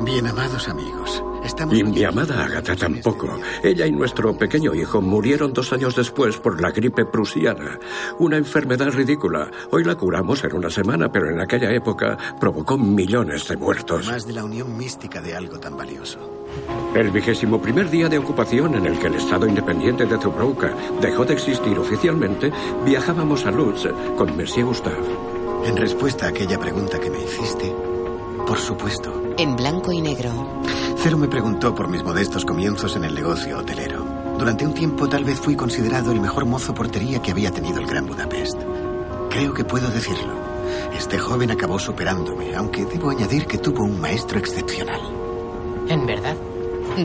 Bien, 0.01 0.25
amados 0.27 0.69
amigos. 0.69 1.23
Estamos 1.43 1.77
Y 1.77 1.83
mi 1.83 2.03
amada 2.03 2.45
Agatha 2.45 2.75
tampoco. 2.75 3.27
Ella 3.63 3.85
y 3.85 3.91
nuestro 3.91 4.37
pequeño 4.37 4.73
hijo 4.73 5.01
murieron 5.01 5.51
dos 5.51 5.73
años 5.73 5.95
después 5.95 6.37
por 6.37 6.61
la 6.61 6.71
gripe 6.71 7.05
prusiana. 7.05 7.79
Una 8.17 8.37
enfermedad 8.37 8.91
ridícula. 8.91 9.51
Hoy 9.71 9.83
la 9.83 9.95
curamos 9.95 10.43
en 10.43 10.55
una 10.55 10.69
semana, 10.69 11.11
pero 11.11 11.29
en 11.29 11.41
aquella 11.41 11.71
época 11.73 12.17
provocó 12.39 12.77
millones 12.77 13.47
de 13.47 13.57
muertos. 13.57 14.07
más 14.07 14.25
de 14.25 14.33
la 14.33 14.45
unión 14.45 14.77
mística 14.77 15.21
de 15.21 15.35
algo 15.35 15.59
tan 15.59 15.75
valioso. 15.75 16.19
El 16.95 17.11
vigésimo 17.11 17.61
primer 17.61 17.89
día 17.89 18.07
de 18.09 18.19
ocupación 18.19 18.75
en 18.75 18.85
el 18.85 18.99
que 18.99 19.07
el 19.07 19.15
Estado 19.15 19.47
independiente 19.47 20.05
de 20.05 20.17
Zubrovka 20.17 20.73
dejó 21.01 21.25
de 21.25 21.33
existir 21.33 21.77
oficialmente, 21.77 22.51
viajábamos 22.85 23.45
a 23.45 23.51
Lutz 23.51 23.87
con 24.17 24.35
Monsieur 24.35 24.65
Gustave. 24.65 24.97
En 25.65 25.75
respuesta 25.75 26.25
a 26.25 26.29
aquella 26.29 26.57
pregunta 26.57 26.99
que 26.99 27.09
me 27.09 27.21
hiciste, 27.21 27.73
por 28.49 28.57
supuesto. 28.57 29.35
En 29.37 29.55
blanco 29.55 29.91
y 29.91 30.01
negro. 30.01 30.63
Cero 30.97 31.19
me 31.19 31.27
preguntó 31.27 31.75
por 31.75 31.87
mis 31.87 32.03
modestos 32.03 32.45
comienzos 32.45 32.95
en 32.95 33.03
el 33.03 33.13
negocio 33.13 33.59
hotelero. 33.59 34.03
Durante 34.39 34.65
un 34.65 34.73
tiempo 34.73 35.07
tal 35.07 35.23
vez 35.23 35.39
fui 35.39 35.55
considerado 35.55 36.11
el 36.11 36.19
mejor 36.19 36.47
mozo 36.47 36.73
portería 36.73 37.21
que 37.21 37.29
había 37.29 37.51
tenido 37.51 37.79
el 37.79 37.85
Gran 37.85 38.07
Budapest. 38.07 38.59
Creo 39.29 39.53
que 39.53 39.65
puedo 39.65 39.91
decirlo. 39.91 40.33
Este 40.97 41.19
joven 41.19 41.51
acabó 41.51 41.77
superándome, 41.77 42.55
aunque 42.55 42.85
debo 42.85 43.11
añadir 43.11 43.45
que 43.45 43.59
tuvo 43.59 43.83
un 43.83 44.01
maestro 44.01 44.39
excepcional. 44.39 44.99
¿En 45.87 46.07
verdad? 46.07 46.35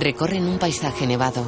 Recorren 0.00 0.48
un 0.48 0.58
paisaje 0.58 1.06
nevado. 1.06 1.44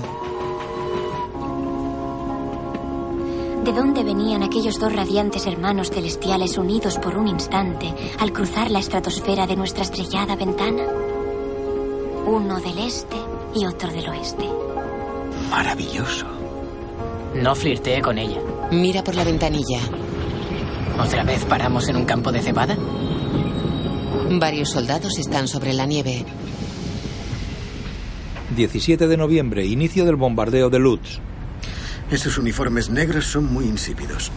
¿De 3.66 3.72
dónde 3.72 4.04
venían 4.04 4.44
aquellos 4.44 4.78
dos 4.78 4.92
radiantes 4.92 5.44
hermanos 5.44 5.90
celestiales 5.90 6.56
unidos 6.56 6.98
por 6.98 7.18
un 7.18 7.26
instante 7.26 7.92
al 8.20 8.32
cruzar 8.32 8.70
la 8.70 8.78
estratosfera 8.78 9.44
de 9.48 9.56
nuestra 9.56 9.82
estrellada 9.82 10.36
ventana? 10.36 10.84
Uno 12.26 12.60
del 12.60 12.78
este 12.78 13.16
y 13.56 13.66
otro 13.66 13.90
del 13.90 14.08
oeste. 14.08 14.44
Maravilloso. 15.50 16.26
No 17.34 17.56
flirteé 17.56 18.00
con 18.00 18.18
ella. 18.18 18.40
Mira 18.70 19.02
por 19.02 19.16
la 19.16 19.24
ventanilla. 19.24 19.80
¿Otra 21.00 21.24
vez 21.24 21.44
paramos 21.44 21.88
en 21.88 21.96
un 21.96 22.04
campo 22.04 22.30
de 22.30 22.42
cebada? 22.42 22.76
Varios 24.30 24.70
soldados 24.70 25.18
están 25.18 25.48
sobre 25.48 25.72
la 25.72 25.86
nieve. 25.86 26.24
17 28.54 29.08
de 29.08 29.16
noviembre, 29.16 29.66
inicio 29.66 30.04
del 30.04 30.14
bombardeo 30.14 30.70
de 30.70 30.78
Lutz. 30.78 31.20
Esos 32.10 32.38
uniformes 32.38 32.88
negros 32.88 33.26
son 33.26 33.52
muy 33.52 33.64
insípidos. 33.64 34.30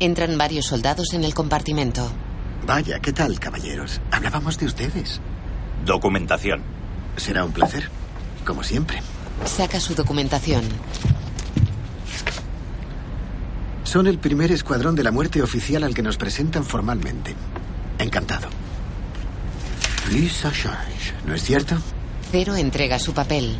Entran 0.00 0.36
varios 0.36 0.66
soldados 0.66 1.14
en 1.14 1.24
el 1.24 1.34
compartimento. 1.34 2.10
Vaya, 2.66 2.98
¿qué 3.00 3.12
tal, 3.12 3.40
caballeros? 3.40 4.00
Hablábamos 4.10 4.58
de 4.58 4.66
ustedes. 4.66 5.20
Documentación. 5.86 6.62
Será 7.16 7.44
un 7.44 7.52
placer, 7.52 7.88
como 8.44 8.62
siempre. 8.62 9.00
Saca 9.46 9.80
su 9.80 9.94
documentación. 9.94 10.62
Son 13.84 14.06
el 14.06 14.18
primer 14.18 14.52
escuadrón 14.52 14.94
de 14.96 15.04
la 15.04 15.10
muerte 15.10 15.40
oficial 15.40 15.84
al 15.84 15.94
que 15.94 16.02
nos 16.02 16.16
presentan 16.16 16.64
formalmente. 16.64 17.34
Encantado. 17.98 18.48
Lisa 20.10 20.50
Change, 20.50 21.14
¿no 21.26 21.34
es 21.34 21.42
cierto? 21.42 21.76
Cero 22.30 22.56
entrega 22.56 22.98
su 22.98 23.14
papel. 23.14 23.56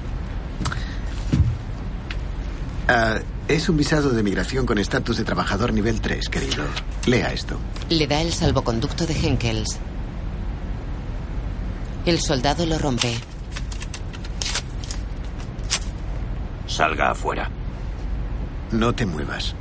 Ah, 2.89 3.19
es 3.49 3.69
un 3.69 3.77
visado 3.77 4.11
de 4.11 4.23
migración 4.23 4.67
con 4.67 4.79
estatus 4.79 5.17
de 5.17 5.25
trabajador 5.25 5.73
nivel 5.73 6.01
3, 6.01 6.29
querido. 6.29 6.65
Lea 7.07 7.33
esto. 7.33 7.59
Le 7.89 8.07
da 8.07 8.21
el 8.21 8.33
salvoconducto 8.33 9.07
de 9.07 9.15
Henkels. 9.15 9.79
El 12.05 12.21
soldado 12.21 12.67
lo 12.67 12.79
rompe. 12.79 13.15
Salga 16.67 17.11
afuera. 17.11 17.51
No 18.73 18.95
te 18.95 19.07
muevas. 19.07 19.55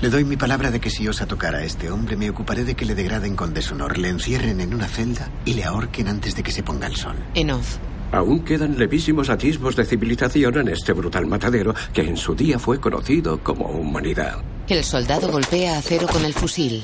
Le 0.00 0.08
doy 0.08 0.24
mi 0.24 0.36
palabra 0.36 0.70
de 0.70 0.80
que 0.80 0.88
si 0.88 1.06
osa 1.06 1.26
tocar 1.26 1.54
a 1.54 1.62
este 1.62 1.90
hombre, 1.90 2.16
me 2.16 2.30
ocuparé 2.30 2.64
de 2.64 2.74
que 2.74 2.86
le 2.86 2.94
degraden 2.94 3.36
con 3.36 3.52
deshonor, 3.52 3.98
le 3.98 4.08
encierren 4.08 4.60
en 4.60 4.74
una 4.74 4.88
celda 4.88 5.28
y 5.44 5.52
le 5.52 5.64
ahorquen 5.64 6.08
antes 6.08 6.34
de 6.34 6.42
que 6.42 6.52
se 6.52 6.62
ponga 6.62 6.86
el 6.86 6.96
sol. 6.96 7.16
En 7.34 7.50
off. 7.50 7.76
Aún 8.12 8.44
quedan 8.44 8.78
levísimos 8.78 9.30
atisbos 9.30 9.76
de 9.76 9.84
civilización 9.84 10.58
en 10.58 10.68
este 10.68 10.92
brutal 10.92 11.26
matadero 11.26 11.74
que 11.92 12.02
en 12.02 12.16
su 12.16 12.34
día 12.34 12.58
fue 12.58 12.80
conocido 12.80 13.42
como 13.42 13.66
humanidad. 13.66 14.42
El 14.68 14.84
soldado 14.84 15.30
golpea 15.30 15.78
a 15.78 15.82
Cero 15.82 16.06
con 16.10 16.24
el 16.24 16.34
fusil. 16.34 16.82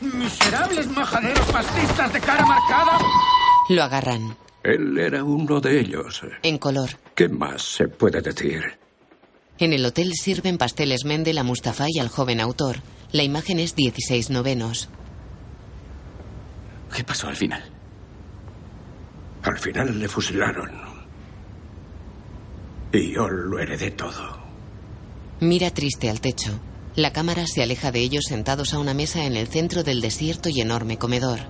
Miserables 0.00 0.88
majaderos 0.88 1.46
fascistas 1.46 2.12
de 2.12 2.20
cara 2.20 2.46
marcada. 2.46 2.98
Lo 3.68 3.82
agarran. 3.82 4.36
Él 4.62 4.96
era 4.98 5.24
uno 5.24 5.60
de 5.60 5.80
ellos. 5.80 6.22
En 6.42 6.58
color. 6.58 6.90
¿Qué 7.14 7.28
más 7.28 7.62
se 7.62 7.88
puede 7.88 8.20
decir? 8.20 8.62
En 9.58 9.72
el 9.72 9.84
hotel 9.84 10.12
sirven 10.14 10.58
pasteles 10.58 11.04
Mendel 11.04 11.38
a 11.38 11.42
Mustafa 11.42 11.86
y 11.88 11.98
al 11.98 12.08
joven 12.08 12.40
autor. 12.40 12.76
La 13.10 13.22
imagen 13.22 13.58
es 13.58 13.74
16 13.74 14.30
novenos. 14.30 14.88
¿Qué 16.94 17.04
pasó 17.04 17.28
al 17.28 17.36
final? 17.36 17.62
Al 19.42 19.58
final 19.58 19.98
le 19.98 20.08
fusilaron. 20.08 20.70
Y 22.92 23.12
yo 23.12 23.28
lo 23.28 23.58
heredé 23.58 23.90
todo. 23.90 24.38
Mira 25.40 25.70
triste 25.70 26.08
al 26.08 26.20
techo. 26.20 26.60
La 26.94 27.12
cámara 27.12 27.46
se 27.46 27.62
aleja 27.62 27.90
de 27.90 28.00
ellos 28.00 28.24
sentados 28.28 28.74
a 28.74 28.78
una 28.78 28.94
mesa 28.94 29.24
en 29.24 29.34
el 29.34 29.48
centro 29.48 29.82
del 29.82 30.00
desierto 30.00 30.48
y 30.50 30.60
enorme 30.60 30.98
comedor. 30.98 31.40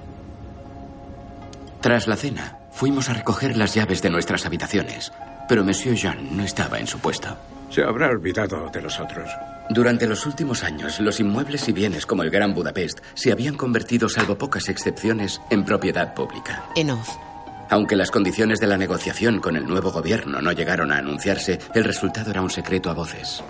Tras 1.80 2.06
la 2.06 2.16
cena, 2.16 2.58
fuimos 2.70 3.08
a 3.08 3.14
recoger 3.14 3.56
las 3.56 3.74
llaves 3.74 4.00
de 4.02 4.10
nuestras 4.10 4.46
habitaciones, 4.46 5.12
pero 5.48 5.64
Monsieur 5.64 5.96
Jean 5.96 6.36
no 6.36 6.44
estaba 6.44 6.78
en 6.78 6.86
su 6.86 7.00
puesto. 7.00 7.36
Se 7.70 7.82
habrá 7.82 8.08
olvidado 8.08 8.70
de 8.72 8.80
los 8.80 9.00
otros. 9.00 9.28
Durante 9.68 10.06
los 10.06 10.26
últimos 10.26 10.62
años, 10.62 11.00
los 11.00 11.18
inmuebles 11.18 11.68
y 11.68 11.72
bienes 11.72 12.06
como 12.06 12.22
el 12.22 12.30
Gran 12.30 12.54
Budapest 12.54 13.00
se 13.14 13.32
habían 13.32 13.56
convertido, 13.56 14.08
salvo 14.08 14.38
pocas 14.38 14.68
excepciones, 14.68 15.40
en 15.50 15.64
propiedad 15.64 16.14
pública. 16.14 16.66
En 16.76 16.90
off. 16.90 17.16
Aunque 17.72 17.96
las 17.96 18.10
condiciones 18.10 18.60
de 18.60 18.66
la 18.66 18.76
negociación 18.76 19.40
con 19.40 19.56
el 19.56 19.64
nuevo 19.64 19.92
gobierno 19.92 20.42
no 20.42 20.52
llegaron 20.52 20.92
a 20.92 20.98
anunciarse, 20.98 21.58
el 21.72 21.84
resultado 21.84 22.30
era 22.30 22.42
un 22.42 22.50
secreto 22.50 22.90
a 22.90 22.92
voces. 22.92 23.42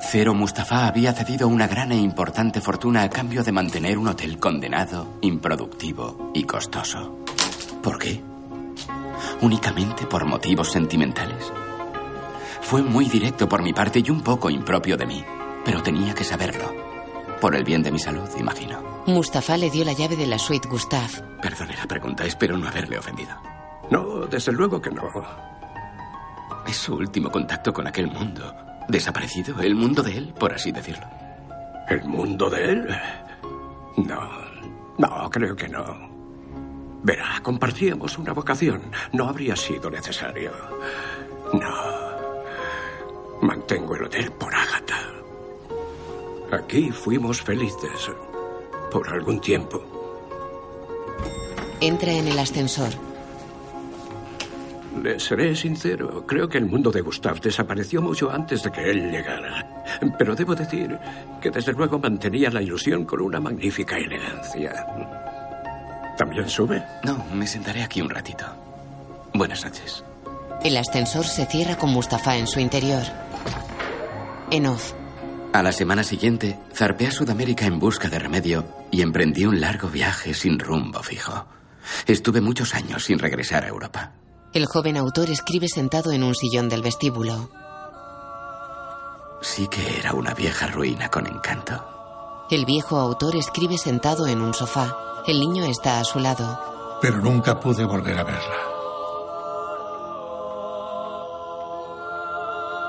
Cero 0.00 0.32
Mustafa 0.32 0.86
había 0.86 1.12
cedido 1.12 1.46
una 1.46 1.68
gran 1.68 1.92
e 1.92 1.98
importante 1.98 2.62
fortuna 2.62 3.02
a 3.02 3.10
cambio 3.10 3.44
de 3.44 3.52
mantener 3.52 3.98
un 3.98 4.08
hotel 4.08 4.38
condenado, 4.38 5.18
improductivo 5.20 6.30
y 6.32 6.44
costoso. 6.44 7.18
¿Por 7.82 7.98
qué? 7.98 8.22
¿Únicamente 9.42 10.06
por 10.06 10.24
motivos 10.24 10.72
sentimentales? 10.72 11.52
Fue 12.62 12.80
muy 12.80 13.10
directo 13.10 13.46
por 13.46 13.62
mi 13.62 13.74
parte 13.74 14.02
y 14.02 14.08
un 14.08 14.22
poco 14.22 14.48
impropio 14.48 14.96
de 14.96 15.04
mí, 15.04 15.22
pero 15.66 15.82
tenía 15.82 16.14
que 16.14 16.24
saberlo. 16.24 16.74
Por 17.42 17.54
el 17.54 17.64
bien 17.64 17.82
de 17.82 17.92
mi 17.92 17.98
salud, 17.98 18.30
imagino. 18.38 19.02
Mustafa 19.04 19.58
le 19.58 19.68
dio 19.68 19.84
la 19.84 19.92
llave 19.92 20.16
de 20.16 20.26
la 20.26 20.38
suite 20.38 20.66
Gustav. 20.66 21.10
Perdone 21.42 21.76
la 21.76 21.84
pregunta, 21.84 22.24
espero 22.24 22.56
no 22.56 22.68
haberle 22.68 22.96
ofendido. 22.96 23.55
No, 23.90 24.26
desde 24.26 24.52
luego 24.52 24.80
que 24.80 24.90
no. 24.90 25.02
Es 26.66 26.76
su 26.76 26.94
último 26.94 27.30
contacto 27.30 27.72
con 27.72 27.86
aquel 27.86 28.08
mundo. 28.08 28.54
Desaparecido, 28.88 29.60
el 29.60 29.74
mundo 29.74 30.02
de 30.02 30.16
él, 30.16 30.34
por 30.38 30.52
así 30.52 30.72
decirlo. 30.72 31.06
¿El 31.88 32.04
mundo 32.04 32.50
de 32.50 32.64
él? 32.70 32.88
No, 33.96 34.28
no, 34.98 35.30
creo 35.30 35.54
que 35.54 35.68
no. 35.68 35.84
Verá, 37.02 37.40
compartíamos 37.42 38.18
una 38.18 38.32
vocación. 38.32 38.82
No 39.12 39.28
habría 39.28 39.54
sido 39.54 39.88
necesario. 39.90 40.50
No. 41.52 41.96
Mantengo 43.42 43.94
el 43.94 44.04
hotel 44.04 44.32
por 44.32 44.52
Ágata. 44.54 44.98
Aquí 46.52 46.90
fuimos 46.90 47.42
felices. 47.42 48.10
Por 48.90 49.08
algún 49.08 49.40
tiempo. 49.40 49.82
Entra 51.80 52.10
en 52.12 52.28
el 52.28 52.38
ascensor. 52.38 53.05
Le 55.02 55.20
seré 55.20 55.54
sincero, 55.54 56.24
creo 56.26 56.48
que 56.48 56.58
el 56.58 56.66
mundo 56.66 56.90
de 56.90 57.00
Gustav 57.00 57.40
desapareció 57.40 58.00
mucho 58.00 58.30
antes 58.30 58.62
de 58.62 58.72
que 58.72 58.90
él 58.90 59.10
llegara. 59.10 59.84
Pero 60.18 60.34
debo 60.34 60.54
decir 60.54 60.98
que 61.40 61.50
desde 61.50 61.72
luego 61.72 61.98
mantenía 61.98 62.50
la 62.50 62.62
ilusión 62.62 63.04
con 63.04 63.20
una 63.20 63.40
magnífica 63.40 63.96
elegancia. 63.96 64.86
¿También 66.16 66.48
sube? 66.48 66.82
No, 67.04 67.24
me 67.34 67.46
sentaré 67.46 67.82
aquí 67.82 68.00
un 68.00 68.10
ratito. 68.10 68.46
Buenas 69.34 69.64
noches. 69.64 70.02
El 70.64 70.76
ascensor 70.76 71.24
se 71.24 71.46
cierra 71.46 71.76
con 71.76 71.90
Mustafa 71.90 72.36
en 72.36 72.46
su 72.46 72.58
interior. 72.58 73.02
En 74.50 74.66
off. 74.66 74.94
A 75.52 75.62
la 75.62 75.72
semana 75.72 76.02
siguiente, 76.02 76.58
zarpé 76.74 77.06
a 77.06 77.10
Sudamérica 77.10 77.66
en 77.66 77.78
busca 77.78 78.08
de 78.08 78.18
remedio 78.18 78.64
y 78.90 79.02
emprendí 79.02 79.44
un 79.46 79.60
largo 79.60 79.88
viaje 79.88 80.34
sin 80.34 80.58
rumbo 80.58 81.02
fijo. 81.02 81.46
Estuve 82.06 82.40
muchos 82.40 82.74
años 82.74 83.04
sin 83.04 83.18
regresar 83.18 83.64
a 83.64 83.68
Europa. 83.68 84.12
El 84.56 84.64
joven 84.64 84.96
autor 84.96 85.28
escribe 85.28 85.68
sentado 85.68 86.12
en 86.12 86.22
un 86.22 86.34
sillón 86.34 86.70
del 86.70 86.80
vestíbulo. 86.80 87.50
Sí 89.42 89.68
que 89.68 89.98
era 89.98 90.14
una 90.14 90.32
vieja 90.32 90.66
ruina 90.68 91.10
con 91.10 91.26
encanto. 91.26 91.84
El 92.48 92.64
viejo 92.64 92.96
autor 92.96 93.36
escribe 93.36 93.76
sentado 93.76 94.26
en 94.26 94.40
un 94.40 94.54
sofá. 94.54 94.96
El 95.26 95.40
niño 95.40 95.66
está 95.66 96.00
a 96.00 96.04
su 96.04 96.20
lado. 96.20 96.58
Pero 97.02 97.18
nunca 97.18 97.60
pude 97.60 97.84
volver 97.84 98.18
a 98.18 98.24
verla. 98.24 98.56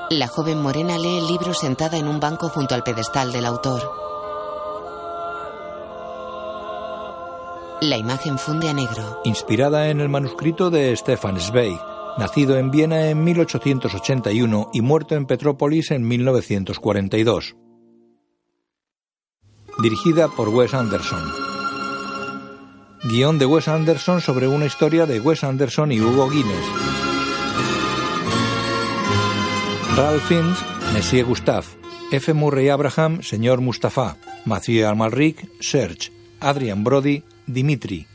La 0.08 0.28
joven 0.28 0.62
morena 0.62 0.96
lee 0.96 1.18
el 1.18 1.26
libro 1.26 1.52
sentada 1.52 1.98
en 1.98 2.08
un 2.08 2.18
banco 2.18 2.48
junto 2.48 2.74
al 2.74 2.82
pedestal 2.82 3.30
del 3.30 3.44
autor. 3.44 3.82
La 7.80 7.96
imagen 7.96 8.38
funde 8.38 8.68
a 8.68 8.74
negro. 8.74 9.20
Inspirada 9.24 9.88
en 9.88 10.00
el 10.00 10.08
manuscrito 10.08 10.68
de 10.68 10.96
Stefan 10.96 11.38
Zweig, 11.38 11.78
nacido 12.18 12.56
en 12.56 12.72
Viena 12.72 13.08
en 13.08 13.22
1881 13.22 14.70
y 14.72 14.80
muerto 14.80 15.14
en 15.14 15.26
Petrópolis 15.26 15.92
en 15.92 16.06
1942. 16.08 17.54
Dirigida 19.80 20.26
por 20.26 20.48
Wes 20.48 20.74
Anderson. 20.74 21.22
Guión 23.04 23.38
de 23.38 23.46
Wes 23.46 23.68
Anderson 23.68 24.20
sobre 24.20 24.48
una 24.48 24.66
historia 24.66 25.06
de 25.06 25.20
Wes 25.20 25.44
Anderson 25.44 25.92
y 25.92 26.00
Hugo 26.00 26.28
Guinness. 26.28 26.66
Ralph 29.94 30.24
Fiennes, 30.26 30.58
Monsieur 30.92 31.24
Gustave. 31.24 31.66
F. 32.10 32.32
Murray 32.32 32.70
Abraham, 32.70 33.22
Señor 33.22 33.60
Mustafa. 33.60 34.16
Mathieu 34.46 34.88
Amalric, 34.88 35.48
Serge. 35.60 36.10
Adrian 36.40 36.82
Brody, 36.82 37.22
Dimitri. 37.48 38.06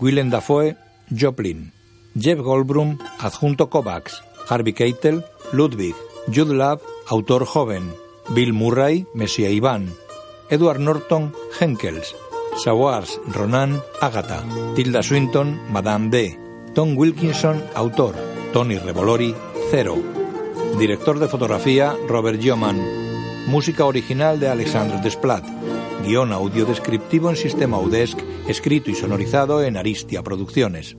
Willem 0.00 0.30
Dafoe, 0.30 0.76
Joplin. 1.10 1.72
Jeff 2.14 2.38
Goldblum, 2.38 2.98
adjunto 3.18 3.68
Kovacs. 3.68 4.22
Harvey 4.48 4.72
Keitel, 4.72 5.24
Ludwig. 5.52 5.94
Jude 6.28 6.54
Law, 6.54 6.80
autor 7.08 7.44
joven. 7.44 7.92
Bill 8.34 8.52
Murray, 8.52 9.06
Messia 9.14 9.50
Iván. 9.50 9.92
Edward 10.48 10.80
Norton, 10.80 11.32
Henkels. 11.60 12.16
Sawars, 12.56 13.20
Ronan, 13.28 13.80
Agatha. 14.00 14.42
Tilda 14.74 15.02
Swinton, 15.02 15.60
Madame 15.70 16.10
D. 16.10 16.38
Tom 16.74 16.96
Wilkinson, 16.96 17.62
autor. 17.74 18.14
Tony 18.52 18.78
Revolori, 18.78 19.34
Cero. 19.70 19.96
Director 20.78 21.18
de 21.18 21.28
fotografía, 21.28 21.94
Robert 22.08 22.40
Yeoman. 22.40 22.80
Música 23.46 23.84
original 23.84 24.38
de 24.40 24.48
Alexandre 24.48 25.00
Desplat. 25.00 25.59
Guión 26.04 26.32
audio 26.32 26.64
descriptivo 26.64 27.28
en 27.28 27.36
sistema 27.36 27.78
UDESC, 27.78 28.18
escrito 28.48 28.90
y 28.90 28.94
sonorizado 28.94 29.62
en 29.62 29.76
Aristia 29.76 30.22
Producciones. 30.22 30.96